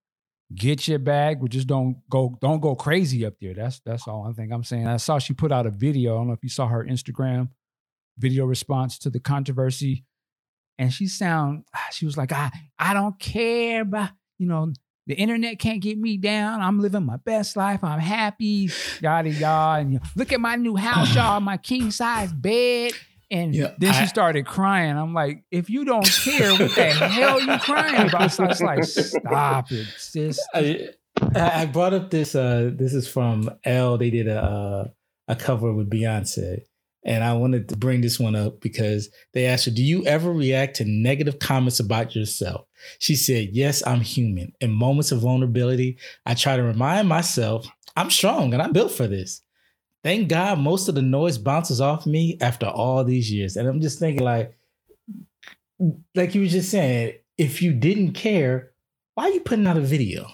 Get 0.55 0.87
your 0.87 0.97
bag, 0.97 1.41
but 1.41 1.51
just 1.51 1.67
don't 1.67 1.97
go 2.09 2.37
don't 2.41 2.61
go 2.61 2.75
crazy 2.75 3.25
up 3.25 3.33
there. 3.39 3.53
That's 3.53 3.79
that's 3.85 4.07
all 4.07 4.25
I 4.27 4.33
think 4.33 4.51
I'm 4.51 4.63
saying. 4.63 4.87
I 4.87 4.97
saw 4.97 5.19
she 5.19 5.33
put 5.33 5.51
out 5.51 5.67
a 5.67 5.69
video. 5.69 6.15
I 6.15 6.17
don't 6.17 6.27
know 6.27 6.33
if 6.33 6.43
you 6.43 6.49
saw 6.49 6.67
her 6.67 6.83
Instagram 6.83 7.49
video 8.17 8.45
response 8.45 8.97
to 8.99 9.10
the 9.10 9.19
controversy, 9.19 10.06
and 10.77 10.91
she 10.93 11.08
sound 11.08 11.63
she 11.91 12.06
was 12.06 12.17
like, 12.17 12.32
I 12.32 12.51
I 12.80 12.93
don't 12.93 13.19
care 13.19 13.82
about 13.82 14.10
you 14.38 14.47
know 14.47 14.71
the 15.08 15.15
internet 15.15 15.58
can't 15.60 15.82
get 15.82 15.97
me 15.97 16.17
down. 16.17 16.62
I'm 16.62 16.80
living 16.82 17.06
my 17.06 17.15
best 17.17 17.56
life. 17.56 17.84
I'm 17.84 17.99
happy, 17.99 18.69
yada 19.01 19.30
yada. 19.30 19.82
And 19.82 19.93
you 19.93 19.99
know, 19.99 20.06
look 20.17 20.34
at 20.34 20.41
my 20.41 20.56
new 20.58 20.75
house, 20.75 21.15
y'all. 21.15 21.39
My 21.39 21.58
king 21.58 21.91
size 21.91 22.34
bed. 22.34 22.91
And 23.30 23.53
Yeah, 23.53 23.73
then 23.77 23.93
she 23.93 24.01
I- 24.03 24.06
started 24.06 24.45
crying. 24.45 24.97
I'm 24.97 25.13
like, 25.13 25.43
if 25.51 25.69
you 25.69 25.84
don't 25.84 26.06
care, 26.06 26.51
what 26.53 26.73
the 26.75 26.86
hell 26.86 27.41
you 27.41 27.58
crying 27.60 28.08
about? 28.08 28.32
So 28.32 28.45
it's 28.45 28.62
like, 28.62 28.86
stop 28.86 29.69
it, 29.69 29.86
sis. 29.97 30.39
I, 30.53 30.89
I 31.36 31.65
brought 31.65 31.93
up 31.93 32.10
this. 32.10 32.36
Uh, 32.36 32.71
this 32.73 32.93
is 32.93 33.06
from 33.08 33.49
Elle. 33.65 33.97
They 33.97 34.10
did 34.12 34.27
a 34.30 34.41
uh, 34.41 34.88
a 35.27 35.36
cover 35.36 35.73
with 35.73 35.89
Beyonce, 35.89 36.62
and 37.03 37.23
I 37.23 37.33
wanted 37.33 37.69
to 37.69 37.77
bring 37.77 38.01
this 38.01 38.19
one 38.19 38.36
up 38.36 38.60
because 38.60 39.10
they 39.33 39.45
asked 39.45 39.65
her, 39.65 39.71
"Do 39.71 39.83
you 39.83 40.05
ever 40.05 40.31
react 40.31 40.77
to 40.77 40.86
negative 40.86 41.39
comments 41.39 41.79
about 41.79 42.15
yourself?" 42.15 42.65
She 42.99 43.15
said, 43.15 43.49
"Yes, 43.53 43.86
I'm 43.86 44.01
human. 44.01 44.53
In 44.62 44.71
moments 44.71 45.12
of 45.12 45.21
vulnerability, 45.21 45.97
I 46.25 46.33
try 46.33 46.57
to 46.57 46.63
remind 46.63 47.07
myself 47.07 47.67
I'm 47.95 48.12
strong 48.12 48.53
and 48.53 48.62
I'm 48.62 48.73
built 48.73 48.91
for 48.91 49.07
this. 49.07 49.41
Thank 50.03 50.29
God, 50.29 50.60
most 50.60 50.88
of 50.88 50.95
the 50.95 51.01
noise 51.01 51.38
bounces 51.38 51.81
off 51.81 52.05
me 52.05 52.38
after 52.41 52.67
all 52.67 53.03
these 53.03 53.31
years." 53.31 53.55
And 53.55 53.67
I'm 53.67 53.81
just 53.81 53.99
thinking, 53.99 54.23
like, 54.23 54.57
like 56.15 56.36
you 56.36 56.41
were 56.41 56.47
just 56.47 56.71
saying, 56.71 57.13
if 57.38 57.62
you 57.62 57.73
didn't 57.73 58.13
care, 58.13 58.71
why 59.13 59.25
are 59.25 59.29
you 59.29 59.41
putting 59.41 59.67
out 59.67 59.77
a 59.77 59.81
video? 59.81 60.27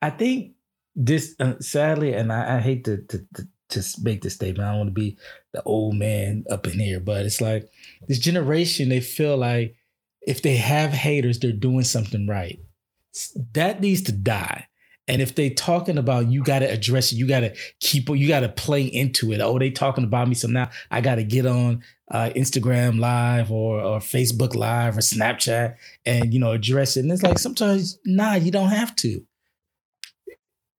I 0.00 0.10
think 0.10 0.52
this, 0.94 1.34
uh, 1.40 1.54
sadly, 1.60 2.12
and 2.12 2.32
I, 2.32 2.56
I 2.56 2.60
hate 2.60 2.84
to, 2.84 2.98
to 2.98 3.18
to 3.34 3.48
to 3.72 3.84
make 4.02 4.22
this 4.22 4.34
statement. 4.34 4.66
I 4.66 4.70
don't 4.70 4.78
want 4.78 4.88
to 4.90 5.00
be 5.00 5.16
the 5.52 5.62
old 5.64 5.96
man 5.96 6.44
up 6.50 6.66
in 6.66 6.78
here, 6.78 7.00
but 7.00 7.26
it's 7.26 7.40
like 7.40 7.68
this 8.08 8.18
generation. 8.18 8.88
They 8.88 9.00
feel 9.00 9.36
like 9.36 9.76
if 10.22 10.42
they 10.42 10.56
have 10.56 10.90
haters, 10.90 11.38
they're 11.38 11.52
doing 11.52 11.84
something 11.84 12.26
right. 12.26 12.60
That 13.54 13.80
needs 13.80 14.02
to 14.02 14.12
die. 14.12 14.68
And 15.08 15.20
if 15.20 15.34
they 15.34 15.50
talking 15.50 15.98
about 15.98 16.30
you 16.30 16.44
got 16.44 16.60
to 16.60 16.70
address 16.70 17.12
it, 17.12 17.16
you 17.16 17.26
got 17.26 17.40
to 17.40 17.54
keep, 17.80 18.08
you 18.08 18.28
got 18.28 18.40
to 18.40 18.48
play 18.48 18.84
into 18.84 19.32
it. 19.32 19.40
Oh, 19.40 19.58
they 19.58 19.70
talking 19.70 20.04
about 20.04 20.28
me, 20.28 20.34
so 20.34 20.46
now 20.46 20.70
I 20.90 21.00
got 21.00 21.16
to 21.16 21.24
get 21.24 21.44
on 21.44 21.82
uh, 22.12 22.30
Instagram 22.36 23.00
Live 23.00 23.50
or 23.50 23.80
or 23.80 23.98
Facebook 23.98 24.54
Live 24.54 24.96
or 24.96 25.00
Snapchat 25.00 25.74
and 26.06 26.32
you 26.32 26.38
know 26.38 26.52
address 26.52 26.96
it. 26.96 27.00
And 27.00 27.10
it's 27.10 27.22
like 27.22 27.38
sometimes, 27.38 27.98
nah, 28.04 28.34
you 28.34 28.52
don't 28.52 28.68
have 28.68 28.94
to. 28.96 29.24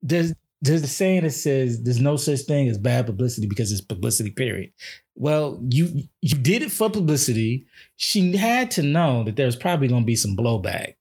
There's 0.01 0.33
there's 0.63 0.81
a 0.81 0.87
saying 0.87 1.23
that 1.23 1.31
says 1.31 1.83
there's 1.83 1.99
no 1.99 2.15
such 2.15 2.39
thing 2.41 2.69
as 2.69 2.77
bad 2.77 3.05
publicity 3.05 3.47
because 3.47 3.71
it's 3.71 3.81
publicity. 3.81 4.31
Period. 4.31 4.71
Well, 5.13 5.59
you 5.69 6.03
you 6.21 6.37
did 6.37 6.61
it 6.61 6.71
for 6.71 6.89
publicity. 6.89 7.65
She 7.97 8.37
had 8.37 8.71
to 8.71 8.81
know 8.81 9.25
that 9.25 9.35
there's 9.35 9.57
probably 9.57 9.89
going 9.89 10.03
to 10.03 10.07
be 10.07 10.15
some 10.15 10.37
blowback, 10.37 10.95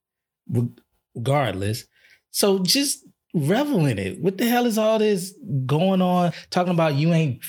regardless. 1.15 1.85
So 2.33 2.59
just 2.59 3.05
revel 3.35 3.87
in 3.87 4.01
it. 4.01 4.21
What 4.21 4.37
the 4.37 4.49
hell 4.49 4.67
is 4.67 4.79
all 4.79 4.99
this 4.99 5.33
going 5.65 6.03
on? 6.03 6.33
Talking 6.51 6.75
about 6.75 6.97
you 6.97 7.13
ain't 7.13 7.41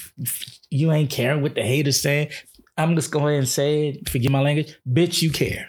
you 0.70 0.92
ain't 0.92 1.10
caring 1.10 1.42
what 1.42 1.56
the 1.56 1.64
haters 1.64 2.00
saying. 2.00 2.30
I'm 2.78 2.96
just 2.96 3.12
going 3.12 3.26
ahead 3.26 3.40
and 3.40 3.50
say 3.50 3.88
it. 3.90 4.08
Forgive 4.08 4.32
my 4.32 4.42
language, 4.42 4.78
bitch. 4.88 5.24
You 5.24 5.32
care. 5.32 5.68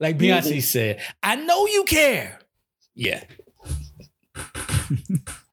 Like 0.00 0.16
Beyonce 0.16 0.62
said, 0.62 1.02
I 1.22 1.36
know 1.36 1.66
you 1.66 1.84
care. 1.84 2.40
Yeah. 2.94 3.24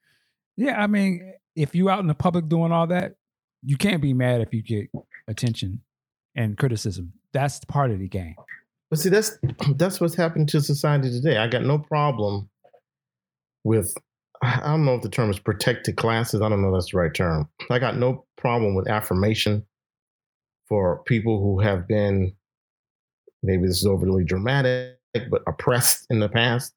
Yeah, 0.58 0.80
I 0.80 0.86
mean, 0.86 1.34
if 1.56 1.74
you 1.74 1.89
out 1.89 2.02
in 2.02 2.08
the 2.08 2.13
public 2.13 2.48
doing 2.48 2.72
all 2.72 2.86
that, 2.88 3.15
you 3.63 3.78
can't 3.78 4.02
be 4.02 4.13
mad 4.13 4.41
if 4.41 4.54
you 4.54 4.62
get 4.62 4.89
attention 5.28 5.82
and 6.36 6.58
criticism. 6.58 7.13
That's 7.34 7.63
part 7.65 7.89
of 7.89 8.00
the 8.00 8.08
game. 8.08 8.36
But 8.89 9.00
see, 9.00 9.10
that's 9.10 9.39
that's 9.76 10.00
what's 10.00 10.13
happened 10.13 10.50
to 10.50 10.62
society 10.62 11.10
today. 11.10 11.38
I 11.38 11.48
got 11.48 11.63
no 11.63 11.80
problem 11.80 12.50
with 13.63 13.91
I 14.44 14.60
don't 14.60 14.86
know 14.86 14.96
if 14.96 15.02
the 15.02 15.10
term 15.10 15.30
is 15.30 15.39
protected 15.39 15.98
classes. 15.98 16.41
I 16.41 16.50
don't 16.50 16.62
know 16.62 16.70
if 16.70 16.74
that's 16.76 16.91
the 16.91 16.98
right 16.98 17.13
term. 17.13 17.50
I 17.70 17.80
got 17.80 17.98
no 17.98 18.26
problem 18.38 18.76
with 18.76 18.88
affirmation 18.88 19.65
for 20.67 21.04
people 21.06 21.41
who 21.41 21.60
have 21.60 21.88
been 21.88 22.34
maybe 23.44 23.67
this 23.67 23.78
is 23.78 23.86
overly 23.86 24.24
dramatic, 24.24 24.98
but 25.30 25.41
oppressed 25.48 26.06
in 26.10 26.20
the 26.20 26.30
past. 26.30 26.74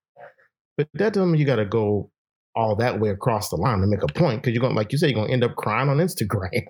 But 0.77 0.89
that 0.95 1.13
doesn't 1.13 1.31
mean 1.31 1.41
you 1.41 1.47
got 1.47 1.57
to 1.57 1.65
go 1.65 2.11
all 2.57 2.77
that 2.77 3.01
way 3.01 3.11
across 3.11 3.51
the 3.51 3.57
line 3.57 3.81
to 3.81 3.87
make 3.87 4.03
a 4.03 4.07
point 4.07 4.43
because 4.43 4.55
you're 4.55 4.61
going, 4.61 4.75
to, 4.75 4.77
like 4.77 4.93
you 4.93 4.99
said, 4.99 5.11
you're 5.11 5.17
going 5.17 5.29
to 5.29 5.33
end 5.33 5.45
up 5.45 5.57
crying 5.57 5.89
on 5.89 5.99
Instagram. 5.99 6.65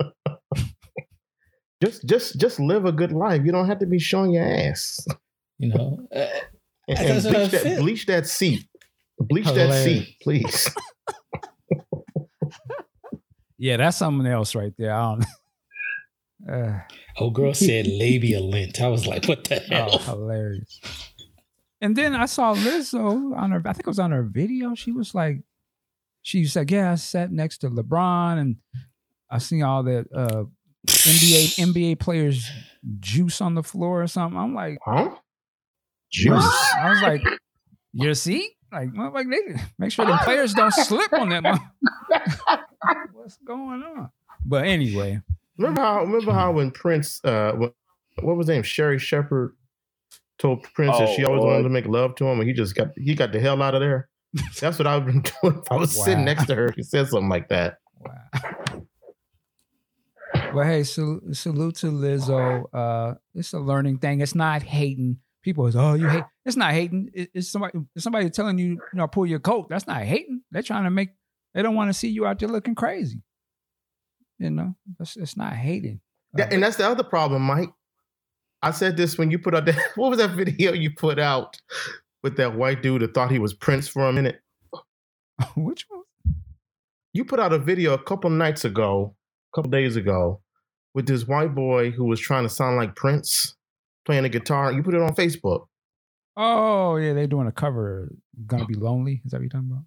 just, 1.82 2.06
just, 2.06 2.40
just 2.40 2.60
live 2.60 2.84
a 2.84 2.92
good 2.92 3.12
life. 3.12 3.42
You 3.44 3.52
don't 3.52 3.68
have 3.68 3.80
to 3.80 3.86
be 3.86 3.98
showing 3.98 4.32
your 4.32 4.44
ass. 4.44 5.06
You 5.58 5.68
know, 5.74 6.06
uh, 6.14 6.26
And, 6.88 6.98
and 6.98 7.22
bleach, 7.22 7.50
that, 7.50 7.78
bleach 7.78 8.06
that 8.06 8.26
seat. 8.26 8.66
Bleach 9.18 9.46
that 9.46 9.84
seat, 9.84 10.16
please. 10.22 10.74
Yeah, 13.60 13.76
that's 13.76 13.98
something 13.98 14.26
else 14.26 14.54
right 14.54 14.72
there. 14.78 14.92
I 14.92 15.02
don't. 15.02 15.24
Uh, 16.50 16.80
old 17.18 17.34
girl 17.34 17.52
said 17.52 17.86
labia 17.86 18.40
lint. 18.40 18.80
I 18.80 18.88
was 18.88 19.06
like, 19.06 19.26
what 19.26 19.44
the 19.44 19.56
hell? 19.56 19.90
oh, 19.92 19.98
hilarious. 19.98 20.80
And 21.80 21.96
then 21.96 22.14
I 22.14 22.26
saw 22.26 22.54
Lizzo 22.54 23.34
on 23.36 23.50
her. 23.52 23.62
I 23.64 23.72
think 23.72 23.86
it 23.86 23.86
was 23.86 23.98
on 23.98 24.10
her 24.10 24.22
video. 24.22 24.74
She 24.74 24.92
was 24.92 25.14
like, 25.14 25.38
she 26.22 26.44
said, 26.44 26.70
"Yeah, 26.70 26.92
I 26.92 26.94
sat 26.96 27.32
next 27.32 27.58
to 27.58 27.70
LeBron, 27.70 28.38
and 28.38 28.56
I 29.30 29.38
seen 29.38 29.62
all 29.62 29.82
that 29.84 30.06
uh, 30.14 30.44
NBA 30.86 31.58
NBA 31.58 31.98
players 31.98 32.48
juice 32.98 33.40
on 33.40 33.54
the 33.54 33.62
floor 33.62 34.02
or 34.02 34.06
something." 34.06 34.38
I'm 34.38 34.54
like, 34.54 34.78
Huh? 34.84 35.14
Juice. 36.12 36.44
I 36.78 36.90
was 36.90 37.02
like, 37.02 37.22
"Your 37.92 38.14
seat?" 38.14 38.50
Like, 38.72 38.90
motherfucker, 38.90 39.30
they 39.30 39.60
make 39.78 39.90
sure 39.90 40.04
the 40.06 40.16
players 40.22 40.54
don't 40.54 40.72
slip 40.72 41.12
on 41.12 41.30
that. 41.30 41.60
What's 43.12 43.36
going 43.38 43.82
on? 43.82 44.10
But 44.44 44.66
anyway, 44.66 45.20
Remember 45.58 45.80
how? 45.80 46.04
Remember 46.04 46.32
how 46.32 46.52
when 46.52 46.70
Prince, 46.70 47.20
uh, 47.24 47.52
what, 47.52 47.74
what 48.22 48.36
was 48.36 48.46
his 48.46 48.54
name? 48.54 48.62
Sherri 48.62 48.98
Shepherd 48.98 49.56
told 50.40 50.62
Prince 50.74 50.98
that 50.98 51.08
Oh, 51.08 51.14
she 51.14 51.24
always 51.24 51.40
Lord. 51.40 51.52
wanted 51.52 51.62
to 51.64 51.68
make 51.68 51.86
love 51.86 52.14
to 52.16 52.26
him, 52.26 52.40
and 52.40 52.48
he 52.48 52.54
just 52.54 52.74
got 52.74 52.88
he 52.96 53.14
got 53.14 53.32
the 53.32 53.40
hell 53.40 53.60
out 53.62 53.74
of 53.74 53.80
there. 53.80 54.08
That's 54.60 54.78
what 54.78 54.86
I've 54.86 55.04
been 55.06 55.22
doing. 55.42 55.58
If 55.58 55.70
I 55.72 55.76
was 55.76 56.04
sitting 56.04 56.24
next 56.24 56.46
to 56.46 56.54
her, 56.54 56.72
she 56.74 56.82
said 56.82 57.08
something 57.08 57.28
like 57.28 57.48
that. 57.48 57.78
Wow. 57.98 58.82
But 60.54 60.66
hey, 60.66 60.82
sal- 60.84 61.20
salute 61.32 61.76
to 61.76 61.86
Lizzo. 61.86 62.64
Uh, 62.72 63.14
it's 63.34 63.52
a 63.52 63.58
learning 63.58 63.98
thing. 63.98 64.20
It's 64.20 64.34
not 64.34 64.62
hating. 64.62 65.18
People 65.42 65.66
is, 65.66 65.74
oh, 65.76 65.94
you 65.94 66.08
hate. 66.08 66.24
It's 66.44 66.56
not 66.56 66.72
hating. 66.72 67.10
It- 67.14 67.30
it's 67.34 67.50
somebody. 67.50 67.78
It's 67.94 68.04
somebody 68.04 68.30
telling 68.30 68.58
you, 68.58 68.66
you 68.66 68.80
know, 68.94 69.06
pull 69.06 69.26
your 69.26 69.38
coat. 69.40 69.68
That's 69.68 69.86
not 69.86 70.02
hating. 70.02 70.42
They're 70.50 70.62
trying 70.62 70.84
to 70.84 70.90
make. 70.90 71.10
They 71.54 71.62
don't 71.62 71.74
want 71.74 71.88
to 71.88 71.94
see 71.94 72.08
you 72.08 72.26
out 72.26 72.38
there 72.38 72.48
looking 72.48 72.74
crazy. 72.74 73.22
You 74.38 74.50
know, 74.50 74.74
it's, 75.00 75.16
it's 75.16 75.36
not 75.36 75.52
hating. 75.54 76.00
Yeah, 76.36 76.48
and 76.50 76.62
that's 76.62 76.76
the 76.76 76.86
other 76.88 77.02
problem, 77.02 77.42
Mike. 77.42 77.70
I 78.62 78.70
said 78.72 78.96
this 78.96 79.16
when 79.16 79.30
you 79.30 79.38
put 79.38 79.54
out 79.54 79.64
that. 79.66 79.78
What 79.96 80.10
was 80.10 80.18
that 80.18 80.30
video 80.30 80.72
you 80.72 80.90
put 80.90 81.18
out 81.18 81.60
with 82.22 82.36
that 82.36 82.56
white 82.56 82.82
dude 82.82 83.02
that 83.02 83.14
thought 83.14 83.30
he 83.30 83.38
was 83.38 83.54
Prince 83.54 83.88
for 83.88 84.08
a 84.08 84.12
minute? 84.12 84.40
Which 85.56 85.86
one? 85.88 86.02
You 87.12 87.24
put 87.24 87.40
out 87.40 87.52
a 87.52 87.58
video 87.58 87.94
a 87.94 88.02
couple 88.02 88.30
nights 88.30 88.64
ago, 88.64 89.16
a 89.52 89.56
couple 89.56 89.70
days 89.70 89.96
ago, 89.96 90.40
with 90.94 91.06
this 91.06 91.26
white 91.26 91.54
boy 91.54 91.90
who 91.90 92.04
was 92.04 92.20
trying 92.20 92.44
to 92.44 92.48
sound 92.48 92.76
like 92.76 92.94
Prince 92.94 93.56
playing 94.04 94.24
a 94.24 94.28
guitar. 94.28 94.72
You 94.72 94.82
put 94.82 94.94
it 94.94 95.00
on 95.02 95.14
Facebook. 95.14 95.66
Oh 96.36 96.96
yeah, 96.96 97.12
they're 97.12 97.26
doing 97.26 97.48
a 97.48 97.52
cover. 97.52 98.12
Gonna 98.46 98.66
be 98.66 98.74
uh-huh. 98.76 98.84
lonely. 98.84 99.22
Is 99.24 99.32
that 99.32 99.38
what 99.38 99.42
you're 99.42 99.50
talking 99.50 99.70
about? 99.70 99.84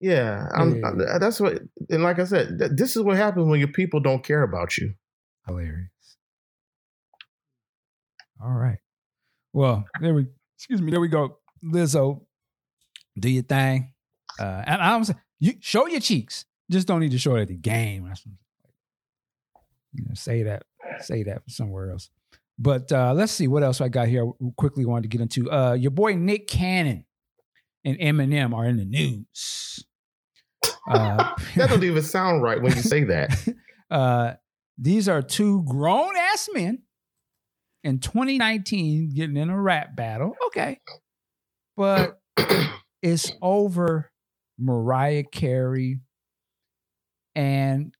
Yeah, 0.00 0.46
Yeah. 0.56 1.14
I- 1.14 1.18
that's 1.18 1.40
what. 1.40 1.60
And 1.90 2.02
like 2.02 2.18
I 2.18 2.24
said, 2.24 2.58
th- 2.58 2.72
this 2.74 2.96
is 2.96 3.02
what 3.02 3.16
happens 3.16 3.46
when 3.46 3.60
your 3.60 3.68
people 3.68 4.00
don't 4.00 4.24
care 4.24 4.42
about 4.42 4.76
you. 4.76 4.94
Hilarious. 5.46 5.90
All 8.42 8.52
right. 8.52 8.78
Well, 9.52 9.84
there 10.00 10.14
we. 10.14 10.26
Excuse 10.56 10.80
me. 10.80 10.90
There 10.90 11.00
we 11.00 11.08
go. 11.08 11.38
Lizzo, 11.64 12.22
do 13.18 13.28
your 13.28 13.42
thing. 13.42 13.92
Uh, 14.38 14.62
and 14.66 14.80
I'm 14.80 15.04
saying, 15.04 15.18
you 15.38 15.54
show 15.60 15.86
your 15.86 16.00
cheeks. 16.00 16.44
Just 16.70 16.86
don't 16.86 17.00
need 17.00 17.10
to 17.10 17.18
show 17.18 17.36
it 17.36 17.42
at 17.42 17.48
the 17.48 17.56
game. 17.56 18.10
You 19.92 20.04
know, 20.04 20.14
say 20.14 20.44
that. 20.44 20.64
Say 21.00 21.24
that 21.24 21.42
somewhere 21.48 21.90
else. 21.90 22.10
But 22.58 22.92
uh, 22.92 23.14
let's 23.14 23.32
see 23.32 23.48
what 23.48 23.62
else 23.62 23.80
I 23.80 23.88
got 23.88 24.08
here. 24.08 24.26
I 24.28 24.32
quickly 24.56 24.84
wanted 24.84 25.02
to 25.02 25.08
get 25.08 25.20
into. 25.20 25.50
Uh, 25.50 25.72
your 25.72 25.90
boy 25.90 26.14
Nick 26.14 26.46
Cannon 26.46 27.04
and 27.84 27.98
Eminem 27.98 28.54
are 28.54 28.66
in 28.66 28.76
the 28.76 28.84
news. 28.84 29.84
Uh, 30.88 31.34
That 31.56 31.70
don't 31.70 31.84
even 31.84 32.02
sound 32.02 32.42
right 32.42 32.60
when 32.60 32.74
you 32.74 32.82
say 32.82 33.04
that. 33.04 33.48
uh, 33.90 34.34
these 34.78 35.08
are 35.08 35.22
two 35.22 35.62
grown 35.64 36.16
ass 36.16 36.48
men 36.54 36.82
in 37.84 37.98
2019 37.98 39.10
getting 39.14 39.36
in 39.36 39.50
a 39.50 39.60
rap 39.60 39.96
battle. 39.96 40.34
Okay. 40.48 40.80
But 41.76 42.20
it's 43.02 43.32
over 43.40 44.10
Mariah 44.58 45.24
Carey. 45.24 46.00
And 47.34 47.94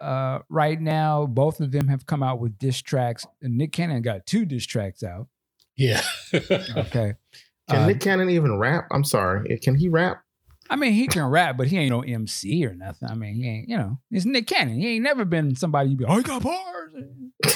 uh, 0.00 0.40
right 0.48 0.80
now, 0.80 1.26
both 1.26 1.60
of 1.60 1.72
them 1.72 1.88
have 1.88 2.06
come 2.06 2.22
out 2.22 2.40
with 2.40 2.58
diss 2.58 2.80
tracks. 2.82 3.26
And 3.42 3.56
Nick 3.58 3.72
Cannon 3.72 4.02
got 4.02 4.26
two 4.26 4.44
diss 4.44 4.64
tracks 4.66 5.02
out. 5.02 5.28
Yeah. 5.76 6.02
Okay. 6.32 7.14
Can 7.68 7.78
Uh, 7.80 7.86
Nick 7.88 8.00
Cannon 8.00 8.30
even 8.30 8.58
rap? 8.58 8.86
I'm 8.92 9.02
sorry. 9.04 9.58
Can 9.58 9.74
he 9.74 9.88
rap? 9.88 10.22
I 10.70 10.76
mean, 10.76 10.92
he 10.92 11.06
can 11.06 11.24
rap, 11.24 11.56
but 11.56 11.66
he 11.68 11.76
ain't 11.78 11.90
no 11.90 12.00
MC 12.00 12.64
or 12.66 12.74
nothing. 12.74 13.08
I 13.08 13.14
mean, 13.14 13.34
he 13.34 13.48
ain't, 13.48 13.68
you 13.68 13.76
know, 13.76 13.98
it's 14.10 14.24
Nick 14.24 14.46
Cannon. 14.48 14.80
He 14.80 14.94
ain't 14.94 15.04
never 15.04 15.24
been 15.24 15.54
somebody 15.54 15.90
you'd 15.90 15.98
be, 15.98 16.04
oh, 16.04 16.16
he 16.16 16.22
got 16.24 16.42
bars. 16.42 16.92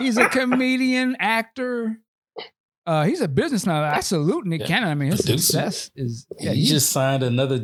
he's 0.04 0.16
a 0.16 0.28
comedian, 0.28 1.16
actor. 1.18 1.98
Uh, 2.86 3.04
he's 3.04 3.20
a 3.20 3.28
businessman. 3.28 3.84
I 3.84 4.00
salute 4.00 4.46
Nick 4.46 4.62
Yeah. 4.62 4.66
Cannon. 4.66 4.88
I 4.88 4.94
mean, 4.94 5.10
his 5.12 5.20
Producer. 5.22 5.42
success 5.52 5.90
is 5.94 6.26
yeah, 6.40 6.52
he 6.52 6.58
he's- 6.60 6.70
just 6.70 6.90
signed 6.90 7.22
another 7.22 7.56
a 7.56 7.58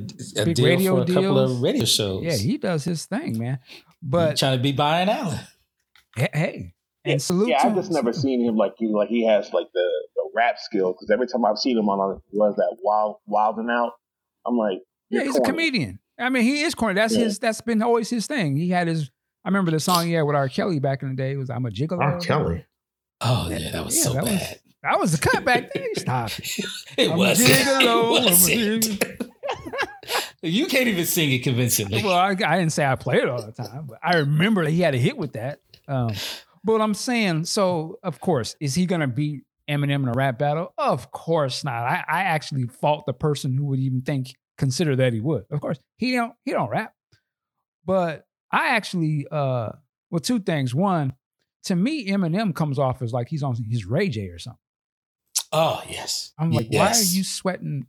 deal 0.55 0.65
radio 0.67 0.97
for 1.05 1.11
a 1.11 1.15
couple 1.15 1.39
of 1.39 1.63
radio 1.63 1.85
shows. 1.85 2.23
yeah, 2.23 2.37
he 2.37 2.59
does 2.59 2.85
his 2.85 3.07
thing, 3.07 3.39
man. 3.39 3.59
but 4.03 4.29
But 4.31 4.37
trying 4.37 4.57
to 4.59 4.63
be 4.63 4.73
Brian 4.73 5.09
Allen. 5.09 5.39
he- 6.17 6.29
hey, 6.33 6.75
and 7.05 7.21
salute. 7.21 7.49
Yeah, 7.49 7.59
to 7.63 7.69
I've 7.69 7.75
just 7.75 7.89
him. 7.89 7.95
never 7.95 8.13
seen 8.13 8.45
him 8.45 8.57
like 8.57 8.75
he 8.79 8.87
like 8.89 9.09
he 9.09 9.25
has 9.27 9.53
like 9.53 9.67
the, 9.73 9.89
the 10.17 10.31
rap 10.35 10.59
skill 10.59 10.93
because 10.93 11.11
every 11.11 11.27
time 11.27 11.45
I've 11.45 11.59
seen 11.59 11.79
him 11.79 11.89
on 11.89 11.99
a, 11.99 12.37
was 12.37 12.55
that 12.57 12.77
wild 12.83 13.17
wild 13.27 13.57
and 13.59 13.71
out, 13.71 13.93
I'm 14.47 14.57
like, 14.57 14.79
Yeah, 15.11 15.23
you're 15.23 15.33
he's 15.33 15.37
a 15.39 15.41
comedian. 15.41 15.99
I 16.19 16.29
mean, 16.31 16.45
he 16.45 16.63
is 16.63 16.75
corny. 16.75 16.95
That's 16.95 17.15
Yeah. 17.15 17.25
his. 17.25 17.39
That's 17.39 17.61
been 17.63 17.83
always 17.83 18.11
his 18.11 18.27
thing. 18.27 18.57
He 18.57 18.69
had 18.71 18.87
his. 18.87 19.11
I 19.47 19.49
remember 19.49 19.71
the 19.71 19.79
song 19.79 20.07
he 20.09 20.13
had 20.15 20.23
with 20.23 20.35
R. 20.35 20.49
Kelly 20.49 20.81
back 20.81 21.03
in 21.05 21.09
the 21.11 21.15
day. 21.15 21.31
It 21.33 21.37
was 21.37 21.51
"I'm 21.51 21.65
a 21.67 21.71
Gigolo." 21.71 22.01
R. 22.01 22.19
Kelly. 22.19 22.67
Oh 23.21 23.47
yeah, 23.49 23.71
that 23.71 23.85
was 23.85 23.97
Yeah, 23.97 24.03
so 24.03 24.13
that 24.15 24.25
was- 24.25 24.33
bad. 24.33 24.61
That 24.83 25.01
was 25.01 25.13
the 25.13 25.19
cut 25.19 25.45
back 25.45 25.73
then. 25.73 25.95
Stop. 25.97 26.31
it 26.39 27.09
I'm 27.11 27.13
a 27.13 27.17
was. 27.17 27.41
gigolo, 27.41 28.19
I'm 28.21 28.27
a 28.27 29.17
It 30.43 30.43
you 30.43 30.67
can't 30.67 30.87
even 30.89 31.07
sing 31.07 31.33
it 31.33 31.43
convincingly. 31.43 32.03
Well, 32.05 32.15
I, 32.17 32.31
I 32.31 32.59
didn't 32.59 32.71
say 32.71 32.85
I 32.85 32.95
play 32.97 33.17
it 33.17 33.29
all 33.29 33.41
the 33.43 33.53
time, 33.53 33.87
but 33.89 33.99
I 34.03 34.17
remember 34.19 34.65
that 34.65 34.71
he 34.71 34.81
had 34.83 34.95
a 34.95 34.99
hit 34.99 35.17
with 35.17 35.33
that. 35.33 35.61
Um, 35.89 36.13
but 36.63 36.81
I'm 36.81 36.95
saying, 36.95 37.45
so 37.47 37.99
of 38.03 38.21
course, 38.21 38.55
is 38.61 38.75
he 38.75 38.87
going 38.87 39.01
to 39.01 39.09
beat 39.09 39.43
Eminem 39.69 40.03
in 40.03 40.09
a 40.09 40.13
rap 40.13 40.39
battle? 40.39 40.73
Of 40.79 41.11
course 41.11 41.65
not. 41.65 41.83
I, 41.85 42.05
I 42.09 42.21
actually 42.23 42.67
fault 42.67 43.07
the 43.07 43.13
person 43.15 43.57
who 43.57 43.65
would 43.67 43.81
even 43.81 44.03
think 44.03 44.35
consider 44.59 44.95
that 44.97 45.13
he 45.13 45.21
would. 45.21 45.45
Of 45.51 45.61
course, 45.61 45.79
he 45.97 46.13
don't 46.13 46.35
he 46.45 46.53
don't 46.53 46.69
rap. 46.71 46.93
But 47.85 48.26
I 48.53 48.69
actually, 48.69 49.27
uh, 49.31 49.71
well, 50.11 50.21
two 50.21 50.39
things. 50.41 50.75
One, 50.75 51.15
to 51.65 51.77
me, 51.77 52.07
Eminem 52.09 52.55
comes 52.55 52.79
off 52.79 53.03
as 53.03 53.13
like 53.13 53.29
he's 53.29 53.43
on 53.43 53.57
his 53.71 53.85
Ray 53.87 54.09
J 54.09 54.29
or 54.29 54.39
something. 54.39 54.59
oh 55.53 55.83
yes. 55.89 56.33
I'm 56.39 56.51
like, 56.53 56.69
Yes. 56.71 56.81
why 56.81 56.99
are 57.01 57.17
you 57.17 57.25
sweating 57.25 57.87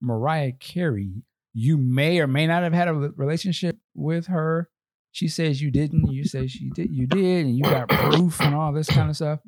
Mariah 0.00 0.52
Carey? 0.52 1.22
You 1.52 1.76
may 1.76 2.20
or 2.20 2.26
may 2.26 2.46
not 2.46 2.62
have 2.62 2.72
had 2.72 2.88
a 2.88 2.94
relationship 2.94 3.76
with 3.94 4.26
her. 4.28 4.68
She 5.12 5.26
says 5.26 5.60
you 5.60 5.70
didn't. 5.72 6.12
You 6.12 6.24
say 6.24 6.46
she 6.46 6.70
did. 6.70 6.92
You 6.94 7.06
did, 7.08 7.46
and 7.46 7.56
you 7.56 7.64
got 7.64 7.88
proof 7.88 8.40
and 8.40 8.54
all 8.54 8.72
this 8.72 8.86
kind 8.88 9.10
of 9.10 9.16
stuff. 9.16 9.40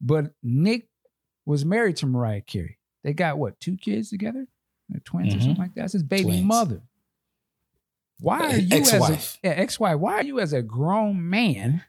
But 0.00 0.32
Nick 0.42 0.88
was 1.46 1.64
married 1.64 1.96
to 1.98 2.06
Mariah 2.06 2.42
Carey. 2.42 2.78
They 3.02 3.14
got 3.14 3.38
what 3.38 3.58
two 3.60 3.76
kids 3.78 4.10
together? 4.10 4.46
They're 4.90 5.00
twins 5.00 5.34
or 5.34 5.38
Mhm. 5.38 5.42
something 5.42 5.56
like 5.62 5.74
that. 5.74 5.80
That's 5.82 5.92
his 5.94 6.02
baby 6.02 6.24
Twins. 6.24 6.44
mother. 6.44 6.82
Why 8.18 8.40
are 8.52 8.56
you 8.56 8.76
Ex-wife. 8.76 9.10
as 9.10 9.38
a 9.44 9.46
yeah, 9.48 9.54
ex-wife? 9.54 9.98
Why 9.98 10.14
are 10.14 10.24
you 10.24 10.40
as 10.40 10.52
a 10.52 10.62
grown 10.62 11.28
man 11.28 11.82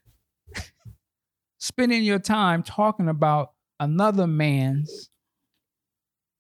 spending 1.60 2.04
your 2.04 2.20
time 2.20 2.64
talking 2.64 3.08
about 3.10 3.52
another 3.80 4.28
man's 4.28 5.10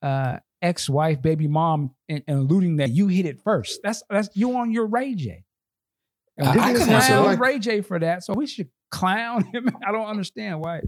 uh, 0.02 0.38
ex-wife, 0.62 1.22
baby 1.22 1.48
mom, 1.48 1.92
and, 2.10 2.24
and 2.28 2.40
alluding 2.40 2.78
that 2.78 2.90
you 2.92 3.08
hit 3.08 3.26
it 3.26 3.42
first. 3.44 3.80
That's 3.84 4.04
that's 4.10 4.30
you 4.36 4.58
on 4.58 4.72
your 4.72 4.86
Ray 4.88 5.16
J. 5.16 5.44
And 6.38 6.48
I- 6.48 6.54
we 6.56 6.60
I 6.62 6.74
can 6.74 6.86
clown 6.86 7.26
like- 7.26 7.40
Ray 7.40 7.60
J 7.60 7.82
for 7.82 8.00
that, 8.00 8.24
so 8.24 8.34
we 8.34 8.48
should 8.48 8.70
clown 8.92 9.46
him. 9.46 9.70
I 9.88 9.92
don't 9.92 10.06
understand 10.08 10.60
why. 10.60 10.82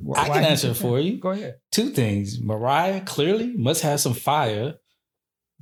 why 0.00 0.20
I 0.22 0.28
can 0.28 0.44
answer 0.44 0.74
for 0.74 0.98
you. 0.98 1.18
Go 1.18 1.30
ahead. 1.30 1.56
Two 1.70 1.90
things. 1.90 2.40
Mariah 2.40 3.00
clearly 3.02 3.54
must 3.56 3.82
have 3.82 4.00
some 4.00 4.14
fire 4.14 4.74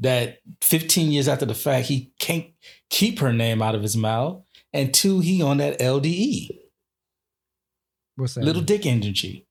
that 0.00 0.38
15 0.62 1.10
years 1.10 1.26
after 1.28 1.44
the 1.44 1.54
fact, 1.54 1.88
he 1.88 2.12
can't 2.20 2.46
keep 2.90 3.18
her 3.20 3.32
name 3.32 3.62
out 3.62 3.74
of 3.74 3.82
his 3.82 3.96
mouth. 3.96 4.42
And 4.72 4.92
two, 4.92 5.20
he 5.20 5.40
on 5.42 5.56
that 5.58 5.78
LDE, 5.80 6.48
What's 8.16 8.34
that? 8.34 8.44
little 8.44 8.62
dick 8.62 8.84
energy. 8.86 9.46